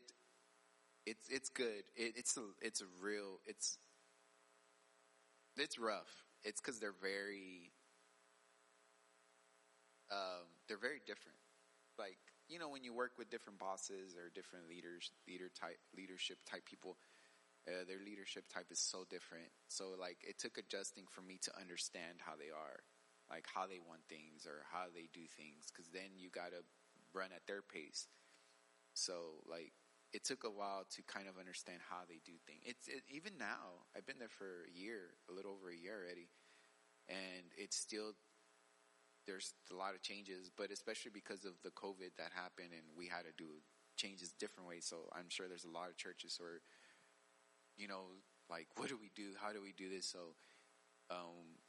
It's 1.06 1.26
it's 1.30 1.48
good. 1.48 1.88
It, 1.96 2.12
it's 2.16 2.36
a 2.36 2.44
it's 2.60 2.82
a 2.82 2.86
real 3.02 3.40
it's 3.46 3.78
it's 5.56 5.78
rough. 5.78 6.24
It's 6.44 6.60
because 6.60 6.78
they're 6.78 7.00
very 7.00 7.72
um, 10.12 10.44
they're 10.68 10.76
very 10.76 11.00
different. 11.06 11.38
Like 11.98 12.18
you 12.48 12.58
know, 12.58 12.68
when 12.68 12.84
you 12.84 12.92
work 12.92 13.12
with 13.16 13.30
different 13.30 13.58
bosses 13.58 14.14
or 14.16 14.28
different 14.34 14.68
leaders, 14.68 15.12
leader 15.26 15.48
type, 15.48 15.78
leadership 15.96 16.36
type 16.44 16.64
people, 16.66 16.98
uh, 17.68 17.84
their 17.88 18.00
leadership 18.04 18.44
type 18.52 18.68
is 18.70 18.80
so 18.80 19.04
different. 19.08 19.48
So 19.68 19.96
like, 19.98 20.18
it 20.22 20.38
took 20.38 20.58
adjusting 20.58 21.04
for 21.10 21.22
me 21.22 21.38
to 21.42 21.52
understand 21.58 22.20
how 22.20 22.36
they 22.36 22.52
are, 22.52 22.84
like 23.30 23.46
how 23.48 23.66
they 23.66 23.80
want 23.80 24.04
things 24.08 24.46
or 24.46 24.64
how 24.70 24.92
they 24.92 25.08
do 25.12 25.24
things, 25.26 25.72
because 25.72 25.88
then 25.90 26.16
you 26.16 26.28
gotta 26.28 26.62
run 27.12 27.32
at 27.34 27.46
their 27.46 27.62
pace. 27.62 28.08
So 28.92 29.42
like, 29.48 29.72
it 30.12 30.22
took 30.22 30.44
a 30.44 30.50
while 30.50 30.86
to 30.94 31.02
kind 31.02 31.26
of 31.26 31.38
understand 31.42 31.82
how 31.90 32.06
they 32.06 32.22
do 32.22 32.38
things. 32.46 32.62
It's 32.62 32.86
it, 32.86 33.02
even 33.10 33.34
now. 33.34 33.90
I've 33.96 34.06
been 34.06 34.22
there 34.22 34.30
for 34.30 34.70
a 34.70 34.72
year, 34.72 35.18
a 35.28 35.32
little 35.34 35.58
over 35.58 35.70
a 35.70 35.76
year 35.76 35.98
already, 35.98 36.30
and 37.08 37.50
it's 37.58 37.74
still 37.76 38.14
there's 39.26 39.54
a 39.72 39.74
lot 39.74 39.94
of 39.94 40.02
changes, 40.02 40.50
but 40.54 40.70
especially 40.70 41.10
because 41.12 41.44
of 41.44 41.56
the 41.64 41.72
COVID 41.72 42.12
that 42.18 42.30
happened 42.36 42.76
and 42.76 42.84
we 42.96 43.08
had 43.08 43.24
to 43.24 43.32
do 43.36 43.64
changes 43.96 44.32
different 44.38 44.68
ways. 44.68 44.84
So 44.84 45.08
I'm 45.16 45.28
sure 45.28 45.48
there's 45.48 45.64
a 45.64 45.72
lot 45.72 45.88
of 45.88 45.96
churches 45.96 46.36
where, 46.38 46.60
you 47.76 47.88
know, 47.88 48.20
like, 48.50 48.68
what 48.76 48.88
do 48.88 48.96
we 48.96 49.10
do? 49.14 49.32
How 49.40 49.52
do 49.52 49.60
we 49.62 49.72
do 49.72 49.88
this? 49.88 50.06
So, 50.06 50.36
um, 51.10 51.60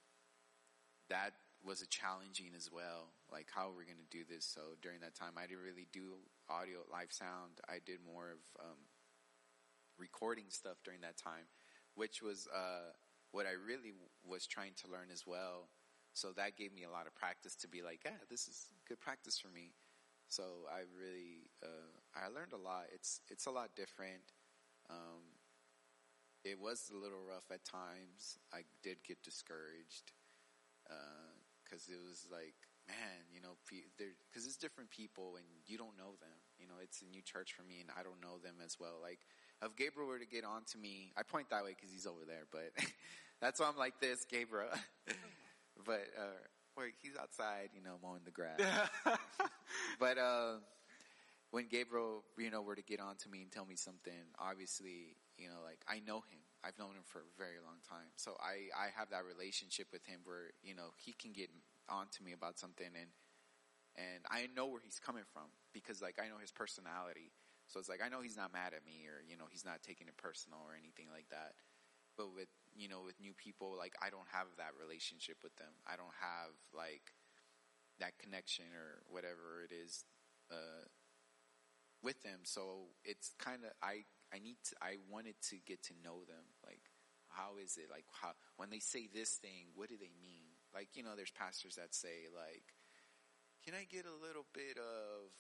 that 1.10 1.34
was 1.64 1.82
a 1.82 1.88
challenging 1.88 2.54
as 2.56 2.70
well. 2.72 3.14
Like, 3.32 3.48
how 3.54 3.70
are 3.70 3.78
we 3.78 3.86
going 3.86 3.98
to 3.98 4.18
do 4.18 4.24
this? 4.28 4.46
So 4.46 4.78
during 4.82 5.00
that 5.02 5.16
time, 5.16 5.34
I 5.38 5.48
didn't 5.48 5.64
really 5.64 5.88
do 5.92 6.22
audio, 6.50 6.80
live 6.92 7.12
sound. 7.12 7.58
I 7.68 7.80
did 7.86 8.00
more 8.06 8.32
of, 8.32 8.42
um, 8.60 8.78
recording 9.98 10.46
stuff 10.50 10.78
during 10.84 11.02
that 11.02 11.18
time, 11.18 11.50
which 11.96 12.22
was, 12.22 12.48
uh, 12.54 12.94
what 13.32 13.46
I 13.46 13.52
really 13.52 13.94
was 14.24 14.46
trying 14.46 14.74
to 14.84 14.92
learn 14.92 15.10
as 15.12 15.26
well. 15.26 15.70
So 16.14 16.32
that 16.38 16.56
gave 16.56 16.74
me 16.74 16.84
a 16.84 16.90
lot 16.90 17.08
of 17.08 17.16
practice 17.16 17.56
to 17.58 17.68
be 17.68 17.82
like, 17.82 18.02
yeah, 18.06 18.24
this 18.30 18.48
is 18.48 18.72
good 18.88 19.00
practice 19.00 19.38
for 19.38 19.50
me. 19.50 19.74
So 20.28 20.44
I 20.72 20.88
really, 20.98 21.52
uh, 21.62 21.92
I 22.16 22.28
learned 22.30 22.54
a 22.54 22.58
lot. 22.58 22.88
It's, 22.94 23.20
it's 23.30 23.46
a 23.46 23.52
lot 23.52 23.76
different. 23.76 24.24
Um, 24.90 25.35
it 26.46 26.62
was 26.62 26.92
a 26.94 26.98
little 26.98 27.26
rough 27.26 27.50
at 27.50 27.66
times. 27.66 28.38
I 28.54 28.62
did 28.84 29.02
get 29.04 29.24
discouraged, 29.24 30.14
uh, 30.90 31.34
cause 31.66 31.90
it 31.90 31.98
was 31.98 32.28
like, 32.32 32.54
man, 32.88 33.26
you 33.34 33.42
know, 33.42 33.58
because 33.66 34.46
it's 34.46 34.56
different 34.56 34.92
people 34.92 35.38
and 35.38 35.46
you 35.66 35.76
don't 35.76 35.98
know 35.98 36.14
them. 36.22 36.38
You 36.62 36.68
know, 36.68 36.78
it's 36.82 37.02
a 37.02 37.10
new 37.10 37.24
church 37.26 37.54
for 37.54 37.64
me 37.64 37.82
and 37.82 37.90
I 37.98 38.04
don't 38.04 38.22
know 38.22 38.38
them 38.38 38.62
as 38.64 38.78
well. 38.80 39.02
Like, 39.02 39.26
if 39.66 39.76
Gabriel 39.76 40.08
were 40.08 40.20
to 40.20 40.30
get 40.30 40.46
on 40.46 40.62
to 40.72 40.78
me, 40.78 41.12
I 41.18 41.24
point 41.24 41.50
that 41.50 41.64
way 41.64 41.74
because 41.76 41.92
he's 41.92 42.06
over 42.06 42.22
there, 42.28 42.46
but 42.52 42.70
that's 43.42 43.60
why 43.60 43.68
I'm 43.68 43.78
like 43.78 44.00
this, 44.00 44.24
Gabriel. 44.30 44.70
but, 45.86 46.06
uh, 46.14 46.38
where 46.76 46.92
he's 47.02 47.18
outside, 47.20 47.70
you 47.74 47.82
know, 47.82 47.98
mowing 48.04 48.22
the 48.24 48.32
grass. 48.32 48.60
but, 50.00 50.18
uh, 50.20 50.62
when 51.50 51.68
Gabriel, 51.68 52.24
you 52.38 52.52
know, 52.52 52.62
were 52.62 52.76
to 52.76 52.84
get 52.84 53.00
on 53.00 53.16
to 53.16 53.30
me 53.30 53.42
and 53.42 53.52
tell 53.52 53.66
me 53.66 53.78
something, 53.78 54.14
obviously, 54.38 55.16
you 55.38 55.48
know, 55.48 55.62
like 55.64 55.84
I 55.88 56.02
know 56.06 56.24
him. 56.26 56.42
I've 56.66 56.80
known 56.82 56.98
him 56.98 57.06
for 57.06 57.22
a 57.22 57.32
very 57.38 57.62
long 57.62 57.78
time. 57.86 58.10
So 58.18 58.34
I, 58.42 58.74
I 58.74 58.90
have 58.98 59.14
that 59.14 59.22
relationship 59.22 59.94
with 59.94 60.02
him 60.10 60.26
where, 60.26 60.50
you 60.66 60.74
know, 60.74 60.98
he 60.98 61.14
can 61.14 61.30
get 61.30 61.54
on 61.86 62.10
to 62.18 62.26
me 62.26 62.34
about 62.34 62.58
something 62.58 62.90
and, 62.90 63.14
and 63.94 64.26
I 64.34 64.50
know 64.50 64.66
where 64.66 64.82
he's 64.82 64.98
coming 64.98 65.30
from 65.30 65.54
because 65.78 66.02
like 66.02 66.18
I 66.18 66.26
know 66.26 66.42
his 66.42 66.50
personality. 66.50 67.30
So 67.70 67.78
it's 67.78 67.86
like 67.90 68.02
I 68.02 68.10
know 68.10 68.26
he's 68.26 68.36
not 68.38 68.50
mad 68.50 68.74
at 68.74 68.82
me 68.82 69.06
or, 69.06 69.22
you 69.22 69.38
know, 69.38 69.46
he's 69.46 69.62
not 69.62 69.86
taking 69.86 70.10
it 70.10 70.18
personal 70.18 70.66
or 70.66 70.74
anything 70.74 71.06
like 71.14 71.30
that. 71.30 71.54
But 72.18 72.34
with, 72.34 72.50
you 72.74 72.90
know, 72.90 73.06
with 73.06 73.22
new 73.22 73.38
people, 73.38 73.78
like 73.78 73.94
I 74.02 74.10
don't 74.10 74.30
have 74.34 74.50
that 74.58 74.74
relationship 74.74 75.38
with 75.46 75.54
them. 75.62 75.78
I 75.86 75.94
don't 75.94 76.18
have 76.18 76.58
like 76.74 77.14
that 78.02 78.18
connection 78.18 78.66
or 78.74 79.06
whatever 79.06 79.62
it 79.62 79.74
is, 79.74 80.06
uh, 80.50 80.90
with 82.02 82.22
them. 82.24 82.42
So 82.44 82.94
it's 83.04 83.34
kind 83.38 83.66
of, 83.66 83.72
I, 83.82 84.06
I 84.36 84.44
need 84.44 84.60
to, 84.68 84.76
I 84.84 85.00
wanted 85.08 85.40
to 85.50 85.56
get 85.64 85.80
to 85.88 85.94
know 86.04 86.28
them. 86.28 86.44
Like, 86.60 86.84
how 87.32 87.56
is 87.64 87.80
it? 87.80 87.88
Like, 87.88 88.04
how, 88.12 88.36
when 88.60 88.70
they 88.70 88.84
say 88.84 89.08
this 89.08 89.40
thing, 89.40 89.72
what 89.76 89.88
do 89.88 89.96
they 89.96 90.12
mean? 90.20 90.60
Like, 90.76 90.92
you 91.00 91.04
know, 91.04 91.16
there's 91.16 91.32
pastors 91.32 91.80
that 91.80 91.96
say, 91.96 92.28
like, 92.36 92.76
can 93.64 93.74
I 93.74 93.88
get 93.88 94.04
a 94.04 94.20
little 94.20 94.46
bit 94.52 94.76
of, 94.76 95.32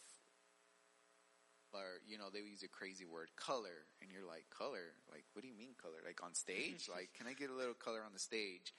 or, 1.75 1.99
you 2.07 2.17
know, 2.17 2.31
they 2.31 2.39
use 2.39 2.63
a 2.63 2.71
crazy 2.71 3.03
word, 3.03 3.27
color. 3.35 3.83
And 3.99 4.07
you're 4.07 4.23
like, 4.23 4.47
color? 4.47 4.95
Like, 5.11 5.27
what 5.35 5.43
do 5.43 5.51
you 5.51 5.57
mean 5.57 5.75
color? 5.75 5.99
Like 6.07 6.23
on 6.23 6.31
stage? 6.31 6.87
like, 6.95 7.11
can 7.19 7.27
I 7.27 7.35
get 7.35 7.51
a 7.51 7.57
little 7.57 7.75
color 7.75 7.99
on 7.99 8.15
the 8.15 8.23
stage? 8.23 8.71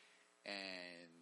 And 0.48 1.12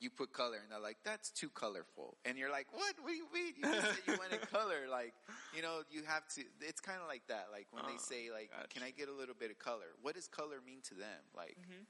you 0.00 0.10
put 0.10 0.32
color 0.32 0.58
and 0.62 0.70
they're 0.70 0.78
like, 0.78 0.98
that's 1.04 1.30
too 1.30 1.48
colorful. 1.50 2.16
And 2.24 2.38
you're 2.38 2.50
like, 2.50 2.66
what? 2.72 2.94
What 3.02 3.10
do 3.10 3.16
you 3.16 3.26
mean? 3.34 3.54
You 3.56 3.64
just 3.66 3.94
said 3.94 4.02
you 4.06 4.14
wanted 4.16 4.46
color. 4.50 4.86
Like, 4.90 5.12
you 5.52 5.62
know, 5.62 5.82
you 5.90 6.02
have 6.06 6.26
to, 6.38 6.42
it's 6.60 6.80
kind 6.80 7.00
of 7.02 7.08
like 7.08 7.22
that. 7.28 7.48
Like 7.50 7.66
when 7.70 7.82
they 7.86 7.98
Oh, 7.98 8.08
say 8.10 8.30
like, 8.30 8.50
gotcha. 8.50 8.68
can 8.68 8.82
I 8.82 8.90
get 8.90 9.08
a 9.08 9.12
little 9.12 9.34
bit 9.34 9.50
of 9.50 9.58
color? 9.58 9.98
What 10.02 10.14
does 10.14 10.28
color 10.28 10.60
mean 10.64 10.80
to 10.88 10.94
them? 10.94 11.22
Like, 11.34 11.56
Mhm. 11.58 11.86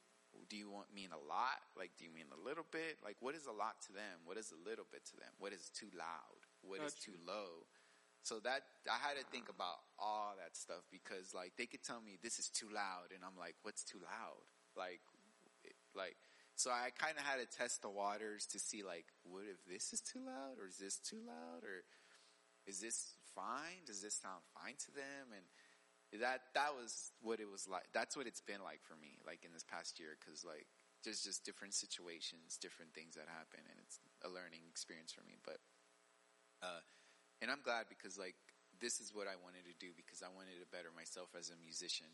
do 0.49 0.57
you 0.57 0.71
want 0.71 0.93
mean 0.95 1.11
a 1.13 1.19
lot? 1.19 1.61
Like, 1.77 1.93
do 1.99 2.05
you 2.05 2.11
mean 2.11 2.27
a 2.33 2.41
little 2.41 2.65
bit? 2.71 2.97
Like, 3.05 3.17
what 3.21 3.35
is 3.35 3.45
a 3.47 3.53
lot 3.53 3.81
to 3.89 3.93
them? 3.93 4.25
What 4.25 4.39
is 4.39 4.53
a 4.53 4.61
little 4.69 4.87
bit 4.91 5.05
to 5.13 5.17
them? 5.17 5.33
What 5.39 5.53
is 5.53 5.69
too 5.69 5.91
loud? 5.93 6.41
What 6.63 6.81
is 6.81 6.95
Gotcha. 6.95 7.13
too 7.13 7.17
low? 7.27 7.67
So 8.23 8.41
that, 8.41 8.63
I 8.91 8.97
had 8.99 9.17
to 9.17 9.25
think 9.25 9.49
about 9.49 9.81
all 9.99 10.35
that 10.39 10.57
stuff 10.57 10.85
because 10.91 11.33
like 11.35 11.53
they 11.57 11.67
could 11.67 11.83
tell 11.83 12.01
me 12.01 12.17
this 12.23 12.39
is 12.39 12.49
too 12.49 12.69
loud 12.73 13.13
and 13.15 13.25
I'm 13.25 13.37
like, 13.39 13.57
what's 13.63 13.85
too 13.85 14.01
loud? 14.01 14.45
Like, 14.77 15.01
like, 15.95 16.17
so 16.59 16.75
I 16.75 16.91
kind 16.91 17.15
of 17.15 17.23
had 17.23 17.39
to 17.39 17.47
test 17.47 17.87
the 17.87 17.89
waters 17.89 18.43
to 18.51 18.59
see 18.59 18.83
like, 18.83 19.07
what 19.23 19.47
if 19.47 19.63
this 19.71 19.95
is 19.95 20.03
too 20.03 20.19
loud 20.19 20.59
or 20.59 20.67
is 20.67 20.83
this 20.83 20.99
too 20.99 21.23
loud 21.23 21.63
or 21.63 21.87
is 22.67 22.83
this 22.83 23.15
fine? 23.31 23.87
Does 23.87 24.03
this 24.03 24.19
sound 24.19 24.43
fine 24.59 24.75
to 24.75 24.91
them? 24.91 25.31
And 25.31 25.47
that, 26.19 26.51
that 26.59 26.75
was 26.75 27.15
what 27.23 27.39
it 27.39 27.47
was 27.47 27.71
like. 27.71 27.87
That's 27.95 28.19
what 28.19 28.27
it's 28.27 28.43
been 28.43 28.59
like 28.67 28.83
for 28.83 28.99
me, 28.99 29.23
like 29.23 29.47
in 29.47 29.55
this 29.55 29.63
past 29.63 30.03
year. 30.03 30.19
Cause 30.19 30.43
like, 30.43 30.67
there's 31.07 31.23
just 31.23 31.47
different 31.47 31.79
situations, 31.79 32.59
different 32.59 32.91
things 32.91 33.15
that 33.15 33.31
happen 33.31 33.63
and 33.63 33.79
it's 33.79 34.03
a 34.27 34.29
learning 34.29 34.67
experience 34.67 35.15
for 35.15 35.23
me. 35.23 35.39
But, 35.47 35.63
uh, 36.59 36.83
and 37.39 37.55
I'm 37.55 37.63
glad 37.63 37.87
because 37.87 38.19
like, 38.19 38.35
this 38.83 38.99
is 38.99 39.15
what 39.15 39.31
I 39.31 39.39
wanted 39.39 39.63
to 39.71 39.79
do 39.79 39.95
because 39.95 40.27
I 40.27 40.31
wanted 40.35 40.59
to 40.59 40.67
better 40.75 40.91
myself 40.91 41.39
as 41.39 41.55
a 41.55 41.59
musician. 41.63 42.11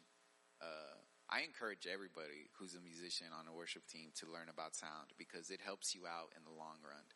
Uh, 0.61 1.01
I 1.31 1.41
encourage 1.41 1.89
everybody 1.89 2.53
who's 2.61 2.77
a 2.77 2.85
musician 2.85 3.33
on 3.33 3.49
a 3.49 3.57
worship 3.57 3.89
team 3.89 4.12
to 4.20 4.29
learn 4.29 4.53
about 4.53 4.77
sound 4.77 5.16
because 5.16 5.49
it 5.49 5.61
helps 5.64 5.95
you 5.95 6.05
out 6.05 6.37
in 6.37 6.45
the 6.45 6.53
long 6.53 6.79
run. 6.85 7.07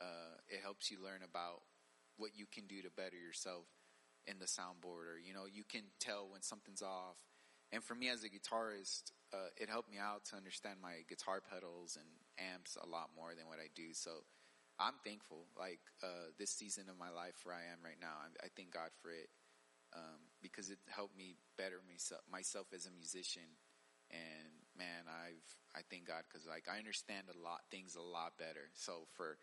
Uh, 0.00 0.40
it 0.48 0.64
helps 0.64 0.90
you 0.90 0.96
learn 0.96 1.20
about 1.20 1.62
what 2.16 2.32
you 2.34 2.46
can 2.48 2.64
do 2.66 2.80
to 2.80 2.90
better 2.90 3.16
yourself 3.16 3.68
in 4.26 4.40
the 4.40 4.48
soundboard 4.48 5.04
or, 5.04 5.18
you 5.20 5.34
know, 5.34 5.44
you 5.44 5.64
can 5.68 5.84
tell 6.00 6.28
when 6.32 6.40
something's 6.40 6.82
off. 6.82 7.20
And 7.72 7.84
for 7.84 7.94
me 7.94 8.08
as 8.08 8.24
a 8.24 8.32
guitarist, 8.32 9.12
uh, 9.32 9.52
it 9.56 9.68
helped 9.68 9.90
me 9.90 9.96
out 10.00 10.24
to 10.32 10.36
understand 10.36 10.80
my 10.80 11.04
guitar 11.08 11.40
pedals 11.40 11.96
and 11.96 12.08
amps 12.40 12.76
a 12.80 12.88
lot 12.88 13.12
more 13.16 13.36
than 13.36 13.48
what 13.48 13.60
I 13.60 13.68
do. 13.74 13.92
So 13.92 14.24
I'm 14.80 14.96
thankful. 15.04 15.48
Like, 15.56 15.80
uh, 16.02 16.32
this 16.38 16.50
season 16.50 16.88
of 16.88 16.96
my 16.96 17.08
life 17.08 17.44
where 17.44 17.56
I 17.56 17.68
am 17.72 17.84
right 17.84 18.00
now, 18.00 18.16
I, 18.16 18.46
I 18.46 18.48
thank 18.56 18.72
God 18.72 18.92
for 19.00 19.12
it 19.12 19.28
um, 19.94 20.32
because 20.40 20.70
it 20.70 20.78
helped 20.88 21.16
me 21.16 21.36
better 21.56 21.80
myself, 21.88 22.22
myself 22.30 22.66
as 22.74 22.86
a 22.86 22.90
musician. 22.90 23.58
And 24.10 24.52
man, 24.76 25.08
I've 25.08 25.46
I 25.74 25.80
thank 25.88 26.06
God 26.06 26.24
because 26.28 26.46
like 26.46 26.66
I 26.70 26.78
understand 26.78 27.28
a 27.32 27.38
lot 27.38 27.60
things 27.70 27.96
a 27.96 28.02
lot 28.02 28.36
better. 28.38 28.68
So 28.74 29.08
for 29.14 29.38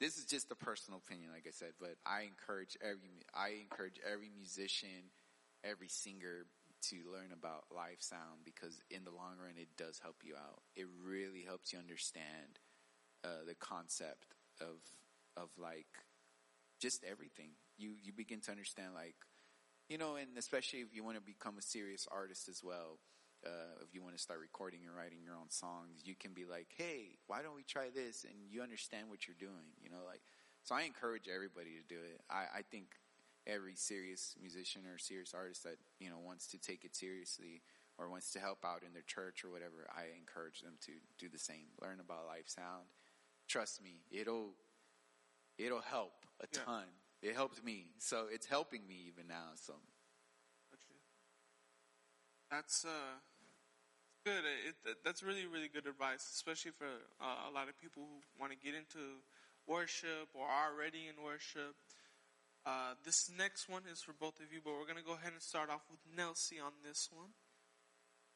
this 0.00 0.16
is 0.16 0.24
just 0.24 0.50
a 0.50 0.56
personal 0.56 1.00
opinion, 1.04 1.30
like 1.32 1.46
I 1.46 1.52
said, 1.52 1.72
but 1.80 1.96
I 2.04 2.22
encourage 2.22 2.76
every 2.82 3.24
I 3.34 3.60
encourage 3.60 4.00
every 4.04 4.30
musician, 4.34 5.12
every 5.64 5.88
singer 5.88 6.46
to 6.88 6.96
learn 7.12 7.32
about 7.32 7.64
live 7.74 8.00
sound 8.00 8.44
because 8.44 8.80
in 8.90 9.04
the 9.04 9.10
long 9.10 9.36
run 9.40 9.56
it 9.56 9.68
does 9.76 9.98
help 9.98 10.16
you 10.22 10.34
out. 10.36 10.62
It 10.76 10.86
really 11.04 11.42
helps 11.42 11.72
you 11.72 11.78
understand 11.78 12.60
uh, 13.24 13.44
the 13.46 13.54
concept 13.54 14.34
of 14.60 14.80
of 15.36 15.48
like 15.58 15.88
just 16.80 17.04
everything. 17.04 17.50
You 17.76 17.94
you 18.02 18.12
begin 18.12 18.40
to 18.42 18.50
understand 18.50 18.94
like 18.94 19.16
you 19.88 19.98
know, 19.98 20.16
and 20.16 20.36
especially 20.36 20.80
if 20.80 20.94
you 20.94 21.04
want 21.04 21.16
to 21.16 21.22
become 21.22 21.58
a 21.58 21.62
serious 21.62 22.08
artist 22.10 22.48
as 22.48 22.62
well, 22.62 22.98
uh, 23.44 23.78
if 23.82 23.94
you 23.94 24.02
want 24.02 24.16
to 24.16 24.20
start 24.22 24.40
recording 24.40 24.80
and 24.86 24.96
writing 24.96 25.18
your 25.22 25.34
own 25.34 25.50
songs, 25.50 26.02
you 26.04 26.14
can 26.14 26.32
be 26.32 26.44
like, 26.44 26.68
hey, 26.76 27.18
why 27.26 27.42
don't 27.42 27.54
we 27.54 27.62
try 27.62 27.88
this? 27.94 28.24
And 28.24 28.34
you 28.50 28.62
understand 28.62 29.08
what 29.08 29.28
you're 29.28 29.38
doing, 29.38 29.76
you 29.82 29.90
know, 29.90 30.02
like, 30.06 30.22
so 30.64 30.74
I 30.74 30.82
encourage 30.82 31.28
everybody 31.28 31.78
to 31.78 31.84
do 31.86 32.00
it. 32.00 32.20
I, 32.28 32.58
I 32.58 32.62
think 32.68 32.96
every 33.46 33.76
serious 33.76 34.34
musician 34.40 34.82
or 34.92 34.98
serious 34.98 35.32
artist 35.32 35.62
that, 35.62 35.78
you 36.00 36.10
know, 36.10 36.18
wants 36.18 36.48
to 36.48 36.58
take 36.58 36.84
it 36.84 36.96
seriously 36.96 37.62
or 37.98 38.10
wants 38.10 38.32
to 38.32 38.40
help 38.40 38.64
out 38.64 38.82
in 38.84 38.92
their 38.92 39.06
church 39.06 39.44
or 39.44 39.50
whatever, 39.50 39.86
I 39.94 40.06
encourage 40.18 40.60
them 40.60 40.74
to 40.86 40.92
do 41.18 41.28
the 41.28 41.38
same. 41.38 41.70
Learn 41.80 42.00
about 42.00 42.26
live 42.26 42.48
sound. 42.48 42.86
Trust 43.46 43.80
me, 43.80 44.02
it'll, 44.10 44.54
it'll 45.56 45.80
help 45.80 46.26
a 46.40 46.46
Yeah. 46.52 46.64
ton. 46.64 46.84
It 47.26 47.34
helped 47.34 47.64
me. 47.64 47.90
So 47.98 48.26
it's 48.30 48.46
helping 48.46 48.86
me 48.86 48.94
even 49.08 49.26
now. 49.26 49.50
So 49.56 49.74
That's 52.52 52.84
uh, 52.84 53.18
good. 54.24 54.44
It, 54.68 54.76
that- 54.84 55.02
that's 55.04 55.22
really, 55.24 55.46
really 55.46 55.66
good 55.66 55.86
advice, 55.88 56.22
especially 56.32 56.70
for 56.70 56.86
uh, 57.20 57.50
a 57.50 57.52
lot 57.52 57.68
of 57.68 57.74
people 57.80 58.04
who 58.06 58.22
want 58.40 58.52
to 58.52 58.58
get 58.58 58.76
into 58.78 59.18
worship 59.66 60.28
or 60.34 60.46
are 60.46 60.70
already 60.72 61.08
in 61.10 61.18
worship. 61.24 61.74
Uh, 62.64 62.94
this 63.04 63.28
next 63.36 63.68
one 63.68 63.82
is 63.90 64.00
for 64.02 64.12
both 64.12 64.38
of 64.38 64.52
you, 64.52 64.60
but 64.62 64.74
we're 64.78 64.86
going 64.86 65.02
to 65.02 65.02
go 65.02 65.14
ahead 65.18 65.32
and 65.32 65.42
start 65.42 65.68
off 65.68 65.82
with 65.90 65.98
Nelsie 66.06 66.62
on 66.62 66.72
this 66.86 67.08
one. 67.12 67.30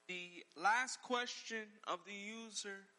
The 0.09 0.43
last 0.61 1.01
question 1.03 1.79
of 1.87 2.01
the 2.05 2.13
user 2.13 2.91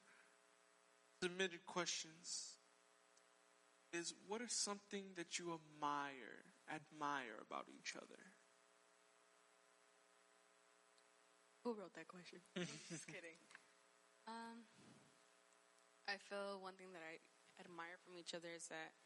submitted 1.21 1.65
questions 1.65 2.55
is 3.93 4.13
what 4.27 4.41
is 4.41 4.51
something 4.51 5.15
that 5.15 5.37
you 5.37 5.51
admire, 5.53 6.55
admire 6.69 7.39
about 7.43 7.65
each 7.67 7.95
other? 7.95 8.31
Who 11.63 11.73
wrote 11.73 11.93
that 11.93 12.07
question? 12.07 12.39
Just 12.89 13.05
kidding. 13.05 13.37
Um, 14.27 14.65
I 16.09 16.17
feel 16.17 16.57
one 16.57 16.73
thing 16.73 16.93
that 16.93 17.05
I 17.05 17.21
admire 17.61 18.01
from 18.01 18.17
each 18.17 18.33
other 18.33 18.49
is 18.49 18.65
that 18.73 18.97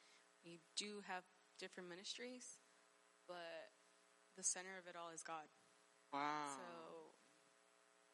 we 0.46 0.62
do 0.78 1.04
have 1.04 1.28
different 1.60 1.90
ministries, 1.90 2.62
but 3.28 3.74
the 4.38 4.44
center 4.44 4.80
of 4.80 4.88
it 4.88 4.96
all 4.96 5.12
is 5.12 5.24
God. 5.24 5.52
Wow. 6.14 6.48
So 6.48 6.64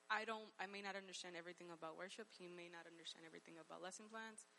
I 0.10 0.26
don't, 0.26 0.50
I 0.58 0.66
may 0.66 0.82
not 0.82 0.98
understand 0.98 1.38
everything 1.38 1.70
about 1.70 1.96
worship. 1.96 2.28
He 2.34 2.50
may 2.50 2.66
not 2.66 2.90
understand 2.90 3.28
everything 3.30 3.62
about 3.62 3.86
lesson 3.86 4.10
plans. 4.10 4.50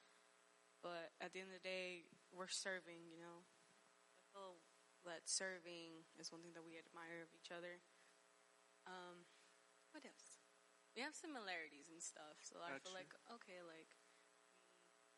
But 0.83 1.15
at 1.23 1.31
the 1.31 1.39
end 1.41 1.55
of 1.55 1.57
the 1.63 1.65
day, 1.65 2.05
we're 2.35 2.51
serving, 2.51 3.07
you 3.07 3.23
know. 3.23 3.47
I 3.47 4.23
feel 4.35 4.59
that 5.07 5.31
serving 5.31 6.03
is 6.19 6.35
one 6.35 6.43
thing 6.43 6.55
that 6.59 6.67
we 6.67 6.75
admire 6.75 7.23
of 7.23 7.31
each 7.35 7.55
other. 7.55 7.79
Um, 8.87 9.31
what 9.95 10.03
else? 10.03 10.43
We 10.99 11.07
have 11.07 11.15
similarities 11.15 11.89
and 11.89 12.03
stuff. 12.03 12.43
So 12.43 12.59
I 12.61 12.77
feel 12.83 12.93
like, 12.93 13.15
okay, 13.31 13.63
like, 13.65 13.89
we, 14.83 15.09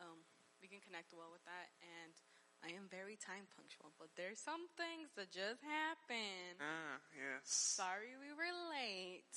um, 0.00 0.24
we 0.64 0.66
can 0.66 0.80
connect 0.80 1.12
well 1.12 1.30
with 1.30 1.44
that. 1.44 1.70
And 1.84 2.16
I 2.64 2.72
am 2.76 2.88
very 2.88 3.16
time 3.20 3.48
punctual, 3.52 3.92
but 4.00 4.12
there's 4.16 4.40
some 4.40 4.68
things 4.76 5.12
that 5.16 5.30
just 5.32 5.60
happen. 5.64 6.56
ah, 6.60 6.98
yes. 7.12 7.44
Sorry 7.44 8.16
we 8.16 8.32
were 8.32 8.52
late. 8.72 9.32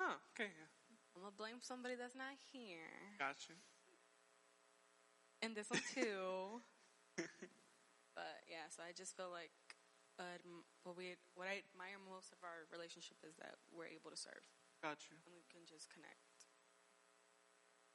Huh, 0.00 0.16
okay, 0.32 0.48
yeah. 0.52 0.70
I'm 1.12 1.20
gonna 1.20 1.36
blame 1.36 1.60
somebody 1.60 1.94
that's 1.94 2.16
not 2.16 2.32
here. 2.52 2.88
Gotcha. 3.20 3.52
In 5.42 5.54
this 5.54 5.68
one 5.70 5.82
too. 5.92 6.62
but 7.18 8.38
yeah, 8.48 8.70
so 8.70 8.82
I 8.86 8.94
just 8.94 9.16
feel 9.18 9.28
like 9.34 9.50
uh, 10.18 10.38
what 10.86 10.96
we 10.96 11.18
what 11.34 11.50
I 11.50 11.60
admire 11.66 11.98
most 11.98 12.30
of 12.32 12.38
our 12.46 12.64
relationship 12.70 13.18
is 13.26 13.34
that 13.42 13.58
we're 13.74 13.90
able 13.90 14.10
to 14.14 14.16
serve 14.16 14.46
Got 14.82 15.02
you. 15.10 15.18
and 15.26 15.34
we 15.34 15.42
can 15.50 15.66
just 15.66 15.90
connect. 15.90 16.46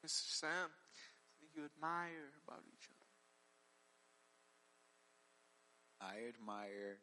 Mr. 0.06 0.30
Sam, 0.30 0.70
something 1.34 1.50
you 1.56 1.66
admire 1.66 2.36
about 2.46 2.64
each 2.70 2.88
other. 2.92 3.08
I 6.00 6.30
admire. 6.30 7.02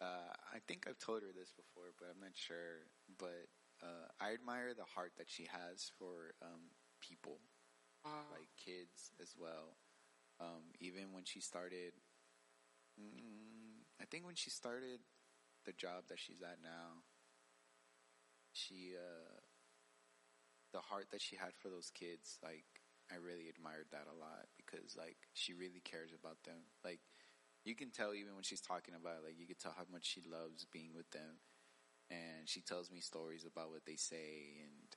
Uh, 0.00 0.32
I 0.54 0.58
think 0.66 0.86
I've 0.88 0.98
told 0.98 1.20
her 1.22 1.32
this 1.34 1.52
before, 1.52 1.92
but 1.98 2.08
I'm 2.08 2.20
not 2.22 2.32
sure. 2.32 2.88
But 3.18 3.50
uh, 3.82 4.08
I 4.20 4.32
admire 4.32 4.72
the 4.72 4.86
heart 4.86 5.12
that 5.18 5.28
she 5.28 5.44
has 5.50 5.90
for 5.98 6.32
um, 6.40 6.72
people, 7.02 7.36
Wow. 7.42 7.59
Like 8.04 8.48
kids 8.56 9.12
as 9.20 9.34
well. 9.38 9.76
Um, 10.40 10.72
even 10.80 11.12
when 11.12 11.24
she 11.24 11.40
started, 11.40 11.92
mm, 12.98 13.82
I 14.00 14.04
think 14.04 14.24
when 14.26 14.34
she 14.34 14.50
started 14.50 15.00
the 15.66 15.72
job 15.72 16.04
that 16.08 16.18
she's 16.18 16.42
at 16.42 16.58
now, 16.62 17.02
she 18.52 18.94
uh, 18.96 19.40
the 20.72 20.80
heart 20.80 21.06
that 21.10 21.20
she 21.20 21.36
had 21.36 21.54
for 21.58 21.68
those 21.68 21.90
kids, 21.90 22.38
like 22.42 22.64
I 23.10 23.16
really 23.16 23.48
admired 23.48 23.86
that 23.90 24.06
a 24.06 24.16
lot 24.16 24.46
because 24.56 24.94
like 24.96 25.18
she 25.34 25.52
really 25.52 25.82
cares 25.82 26.10
about 26.14 26.42
them. 26.44 26.70
Like 26.84 27.00
you 27.64 27.74
can 27.74 27.90
tell 27.90 28.14
even 28.14 28.34
when 28.34 28.44
she's 28.44 28.60
talking 28.62 28.94
about 28.94 29.22
it, 29.22 29.26
like 29.26 29.38
you 29.38 29.46
can 29.46 29.58
tell 29.60 29.74
how 29.76 29.86
much 29.90 30.06
she 30.06 30.22
loves 30.22 30.66
being 30.70 30.94
with 30.94 31.10
them. 31.10 31.42
And 32.10 32.46
she 32.48 32.60
tells 32.60 32.90
me 32.90 33.00
stories 33.00 33.46
about 33.46 33.70
what 33.70 33.86
they 33.86 33.96
say 33.96 34.62
and 34.62 34.89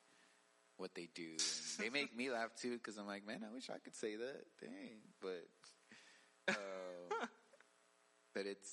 what 0.77 0.95
they 0.95 1.07
do. 1.13 1.31
And 1.31 1.85
they 1.85 1.89
make 1.89 2.15
me 2.15 2.29
laugh 2.31 2.55
too 2.59 2.73
because 2.77 2.97
I'm 2.97 3.07
like, 3.07 3.25
man, 3.25 3.43
I 3.47 3.53
wish 3.53 3.69
I 3.69 3.77
could 3.77 3.95
say 3.95 4.15
that. 4.15 4.45
Dang. 4.59 5.01
But, 5.21 5.47
um, 6.49 7.27
but 8.33 8.45
it's 8.45 8.71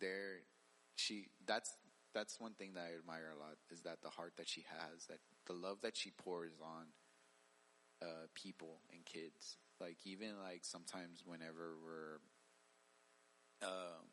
there. 0.00 0.40
She, 0.96 1.28
that's, 1.46 1.70
that's 2.14 2.40
one 2.40 2.52
thing 2.52 2.74
that 2.74 2.84
I 2.90 2.98
admire 2.98 3.32
a 3.34 3.38
lot 3.38 3.56
is 3.70 3.82
that 3.82 4.02
the 4.02 4.10
heart 4.10 4.34
that 4.36 4.48
she 4.48 4.64
has, 4.68 5.06
that 5.06 5.18
the 5.46 5.52
love 5.52 5.78
that 5.82 5.96
she 5.96 6.10
pours 6.10 6.52
on, 6.62 6.86
uh, 8.02 8.26
people 8.34 8.80
and 8.92 9.04
kids. 9.04 9.56
Like 9.80 9.98
even 10.04 10.38
like 10.42 10.60
sometimes 10.62 11.22
whenever 11.26 11.74
we're, 11.84 12.20
um, 13.68 14.06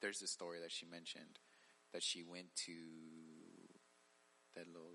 there's 0.00 0.22
a 0.22 0.26
story 0.26 0.58
that 0.60 0.72
she 0.72 0.86
mentioned 0.86 1.38
that 1.92 2.02
she 2.02 2.22
went 2.24 2.54
to 2.66 2.72
that 4.56 4.66
little. 4.66 4.90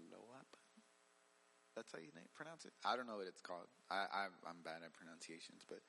That's 1.77 1.93
how 1.93 2.01
you 2.01 2.09
na- 2.17 2.25
pronounce 2.33 2.65
it. 2.65 2.73
I 2.81 2.97
don't 2.97 3.05
know 3.05 3.21
what 3.21 3.29
it's 3.29 3.41
called. 3.45 3.69
I, 3.93 4.09
I'm, 4.09 4.33
I'm 4.49 4.65
bad 4.65 4.81
at 4.81 4.97
pronunciations, 4.97 5.61
but 5.69 5.85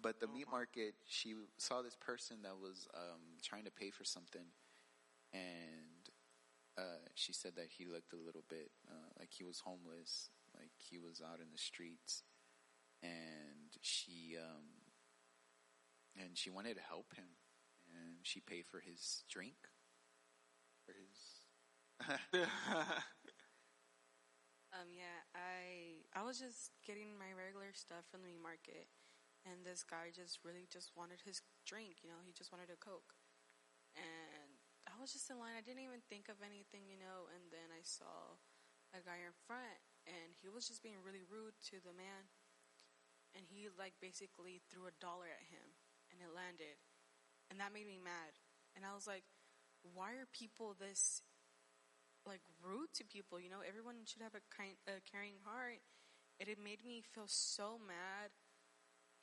but 0.00 0.18
the 0.18 0.26
meat 0.26 0.48
market. 0.50 0.94
She 1.06 1.34
saw 1.58 1.82
this 1.82 1.94
person 2.00 2.40
that 2.42 2.56
was 2.56 2.88
um, 2.96 3.36
trying 3.44 3.64
to 3.68 3.70
pay 3.70 3.90
for 3.90 4.02
something, 4.04 4.48
and 5.34 6.08
uh, 6.78 7.04
she 7.14 7.34
said 7.34 7.52
that 7.56 7.68
he 7.76 7.84
looked 7.84 8.14
a 8.14 8.16
little 8.16 8.44
bit 8.48 8.72
uh, 8.88 9.12
like 9.20 9.28
he 9.30 9.44
was 9.44 9.60
homeless, 9.60 10.30
like 10.56 10.72
he 10.78 10.96
was 10.96 11.20
out 11.20 11.38
in 11.38 11.52
the 11.52 11.60
streets, 11.60 12.24
and 13.02 13.76
she 13.82 14.36
um, 14.40 14.88
and 16.16 16.32
she 16.32 16.48
wanted 16.48 16.76
to 16.76 16.82
help 16.88 17.12
him, 17.14 17.28
and 17.92 18.16
she 18.22 18.40
paid 18.40 18.64
for 18.64 18.80
his 18.80 19.22
drink, 19.30 19.68
for 20.86 20.94
his. 20.96 21.12
Um, 24.74 24.90
yeah, 24.90 25.22
I 25.38 26.02
I 26.18 26.26
was 26.26 26.42
just 26.42 26.74
getting 26.82 27.14
my 27.14 27.30
regular 27.30 27.70
stuff 27.70 28.02
from 28.10 28.26
the 28.26 28.34
market, 28.42 28.90
and 29.46 29.62
this 29.62 29.86
guy 29.86 30.10
just 30.10 30.42
really 30.42 30.66
just 30.66 30.90
wanted 30.98 31.22
his 31.22 31.46
drink. 31.62 32.02
You 32.02 32.10
know, 32.10 32.18
he 32.26 32.34
just 32.34 32.50
wanted 32.50 32.74
a 32.74 32.78
coke, 32.82 33.14
and 33.94 34.58
I 34.90 34.98
was 34.98 35.14
just 35.14 35.30
in 35.30 35.38
line. 35.38 35.54
I 35.54 35.62
didn't 35.62 35.86
even 35.86 36.02
think 36.10 36.26
of 36.26 36.42
anything, 36.42 36.90
you 36.90 36.98
know. 36.98 37.30
And 37.30 37.54
then 37.54 37.70
I 37.70 37.86
saw 37.86 38.34
a 38.90 38.98
guy 38.98 39.22
in 39.22 39.34
front, 39.46 39.78
and 40.10 40.34
he 40.34 40.50
was 40.50 40.66
just 40.66 40.82
being 40.82 40.98
really 41.06 41.22
rude 41.22 41.54
to 41.70 41.78
the 41.78 41.94
man, 41.94 42.26
and 43.38 43.46
he 43.46 43.70
like 43.78 43.94
basically 44.02 44.58
threw 44.66 44.90
a 44.90 44.98
dollar 44.98 45.30
at 45.30 45.46
him, 45.54 45.78
and 46.10 46.18
it 46.18 46.34
landed, 46.34 46.82
and 47.46 47.62
that 47.62 47.70
made 47.70 47.86
me 47.86 48.02
mad. 48.02 48.42
And 48.74 48.82
I 48.82 48.90
was 48.90 49.06
like, 49.06 49.22
why 49.86 50.18
are 50.18 50.26
people 50.34 50.74
this 50.74 51.22
like 52.26 52.42
rude 52.60 52.92
to 53.00 53.04
people. 53.04 53.40
You 53.40 53.48
know, 53.48 53.60
everyone 53.64 54.04
should 54.04 54.24
have 54.24 54.34
a 54.34 54.44
kind, 54.52 54.76
a 54.88 55.00
caring 55.04 55.40
heart. 55.44 55.80
It 56.40 56.50
made 56.58 56.82
me 56.84 57.00
feel 57.00 57.28
so 57.30 57.78
mad. 57.78 58.34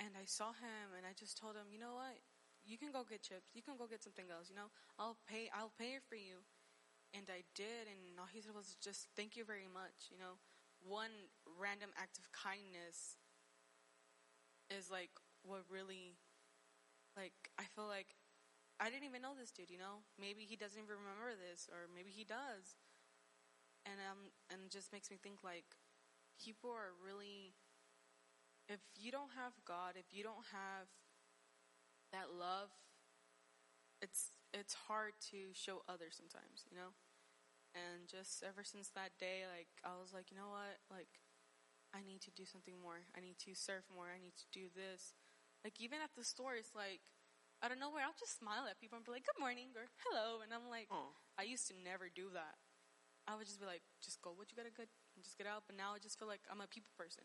And 0.01 0.17
I 0.17 0.25
saw 0.25 0.57
him, 0.57 0.97
and 0.97 1.05
I 1.05 1.13
just 1.13 1.37
told 1.37 1.53
him, 1.53 1.69
you 1.69 1.77
know 1.77 1.93
what? 1.93 2.17
You 2.65 2.77
can 2.77 2.89
go 2.89 3.05
get 3.05 3.21
chips. 3.21 3.53
You 3.53 3.61
can 3.61 3.77
go 3.77 3.85
get 3.85 4.01
something 4.01 4.29
else. 4.29 4.49
You 4.49 4.57
know, 4.57 4.73
I'll 4.97 5.17
pay. 5.29 5.49
I'll 5.53 5.73
pay 5.77 5.97
it 5.97 6.05
for 6.05 6.17
you. 6.17 6.41
And 7.13 7.27
I 7.27 7.43
did, 7.53 7.91
and 7.91 8.15
all 8.17 8.29
he 8.31 8.39
said 8.39 8.55
was 8.55 8.79
just 8.79 9.11
thank 9.17 9.35
you 9.35 9.43
very 9.43 9.67
much. 9.67 10.09
You 10.09 10.17
know, 10.17 10.39
one 10.79 11.29
random 11.59 11.91
act 11.99 12.17
of 12.17 12.31
kindness 12.31 13.19
is 14.71 14.87
like 14.89 15.11
what 15.43 15.67
really, 15.67 16.15
like 17.19 17.35
I 17.59 17.67
feel 17.75 17.89
like 17.89 18.15
I 18.79 18.89
didn't 18.89 19.05
even 19.05 19.21
know 19.21 19.35
this 19.35 19.51
dude. 19.51 19.69
You 19.69 19.77
know, 19.81 20.07
maybe 20.15 20.47
he 20.47 20.55
doesn't 20.55 20.79
even 20.79 20.89
remember 20.89 21.35
this, 21.35 21.67
or 21.67 21.91
maybe 21.91 22.09
he 22.09 22.23
does 22.23 22.79
and 23.85 23.97
um 23.99 24.31
and 24.49 24.69
just 24.69 24.91
makes 24.93 25.09
me 25.09 25.17
think 25.21 25.43
like 25.43 25.77
people 26.39 26.69
are 26.69 26.93
really 26.97 27.53
if 28.69 28.79
you 28.95 29.11
don't 29.11 29.35
have 29.35 29.51
God, 29.67 29.99
if 29.99 30.15
you 30.15 30.23
don't 30.23 30.47
have 30.55 30.87
that 32.15 32.31
love, 32.31 32.71
it's 34.01 34.31
it's 34.53 34.87
hard 34.87 35.15
to 35.31 35.51
show 35.51 35.83
others 35.87 36.15
sometimes, 36.15 36.63
you 36.71 36.75
know? 36.75 36.95
And 37.71 38.07
just 38.07 38.43
ever 38.43 38.63
since 38.63 38.91
that 38.95 39.15
day, 39.19 39.47
like 39.47 39.71
I 39.83 39.95
was 39.95 40.11
like, 40.11 40.31
you 40.31 40.37
know 40.39 40.51
what? 40.51 40.79
Like 40.91 41.19
I 41.91 42.03
need 42.03 42.23
to 42.27 42.31
do 42.31 42.47
something 42.47 42.79
more. 42.79 43.07
I 43.15 43.19
need 43.19 43.39
to 43.47 43.55
surf 43.55 43.87
more. 43.91 44.11
I 44.11 44.19
need 44.19 44.35
to 44.39 44.47
do 44.51 44.71
this. 44.71 45.15
Like 45.63 45.79
even 45.79 45.99
at 46.03 46.15
the 46.15 46.23
store, 46.23 46.55
it's 46.55 46.75
like 46.75 47.03
I 47.61 47.67
don't 47.67 47.79
know 47.79 47.91
where 47.91 48.03
I'll 48.03 48.17
just 48.17 48.39
smile 48.39 48.65
at 48.65 48.81
people 48.81 48.97
and 48.97 49.05
be 49.05 49.13
like, 49.13 49.27
"Good 49.27 49.39
morning" 49.39 49.75
or 49.77 49.91
"Hello," 50.07 50.41
and 50.41 50.49
I'm 50.51 50.65
like, 50.71 50.89
Oh. 50.89 51.13
I 51.37 51.43
used 51.43 51.67
to 51.69 51.75
never 51.77 52.09
do 52.09 52.31
that. 52.33 52.57
I 53.31 53.39
would 53.39 53.47
just 53.47 53.63
be 53.63 53.65
like, 53.65 53.81
just 54.03 54.19
go 54.19 54.35
what 54.35 54.51
you 54.51 54.59
gotta 54.59 54.75
go 54.75 54.83
and 54.83 55.23
just 55.23 55.39
get 55.39 55.47
out. 55.47 55.63
But 55.63 55.79
now 55.79 55.95
I 55.95 56.03
just 56.03 56.19
feel 56.19 56.27
like 56.27 56.43
I'm 56.51 56.59
a 56.59 56.67
people 56.67 56.91
person. 56.99 57.23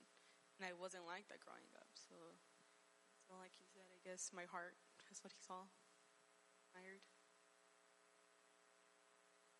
And 0.57 0.63
I 0.63 0.73
wasn't 0.79 1.03
like 1.05 1.27
that 1.29 1.43
growing 1.43 1.67
up. 1.75 1.91
So, 1.99 2.15
so 3.27 3.35
like 3.43 3.53
he 3.59 3.67
said, 3.67 3.85
I 3.91 3.99
guess 4.07 4.31
my 4.31 4.47
heart 4.47 4.79
is 5.11 5.19
what 5.27 5.35
he 5.35 5.43
saw. 5.43 5.67
Admired. 6.71 7.03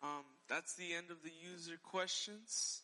Um, 0.01 0.25
that's 0.47 0.73
the 0.73 0.95
end 0.95 1.11
of 1.11 1.21
the 1.21 1.33
user 1.35 1.75
questions. 1.83 2.81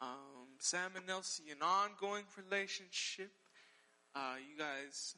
Um, 0.00 0.58
Sam 0.58 0.92
and 0.96 1.06
Nelsie, 1.06 1.54
an 1.54 1.62
ongoing 1.62 2.24
relationship. 2.34 3.30
Uh, 4.14 4.36
you 4.42 4.58
guys, 4.58 5.14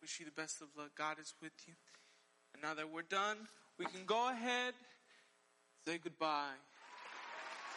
wish 0.00 0.20
you 0.20 0.26
the 0.26 0.32
best 0.32 0.60
of 0.60 0.68
luck. 0.76 0.90
God 0.96 1.18
is 1.18 1.34
with 1.40 1.56
you. 1.66 1.74
And 2.52 2.62
now 2.62 2.74
that 2.74 2.90
we're 2.92 3.02
done, 3.02 3.38
we 3.78 3.86
can 3.86 4.04
go 4.06 4.30
ahead, 4.30 4.74
say 5.86 6.00
goodbye. 6.02 6.58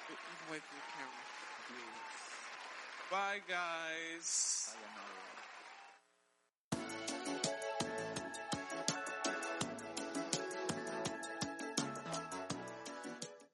You 0.09 0.15
can 0.15 0.51
wait 0.51 0.61
for 0.65 0.73
the 0.73 0.81
camera. 0.97 1.29
Bye, 3.11 3.41
guys. 3.47 4.25
Sayonara. 4.25 5.18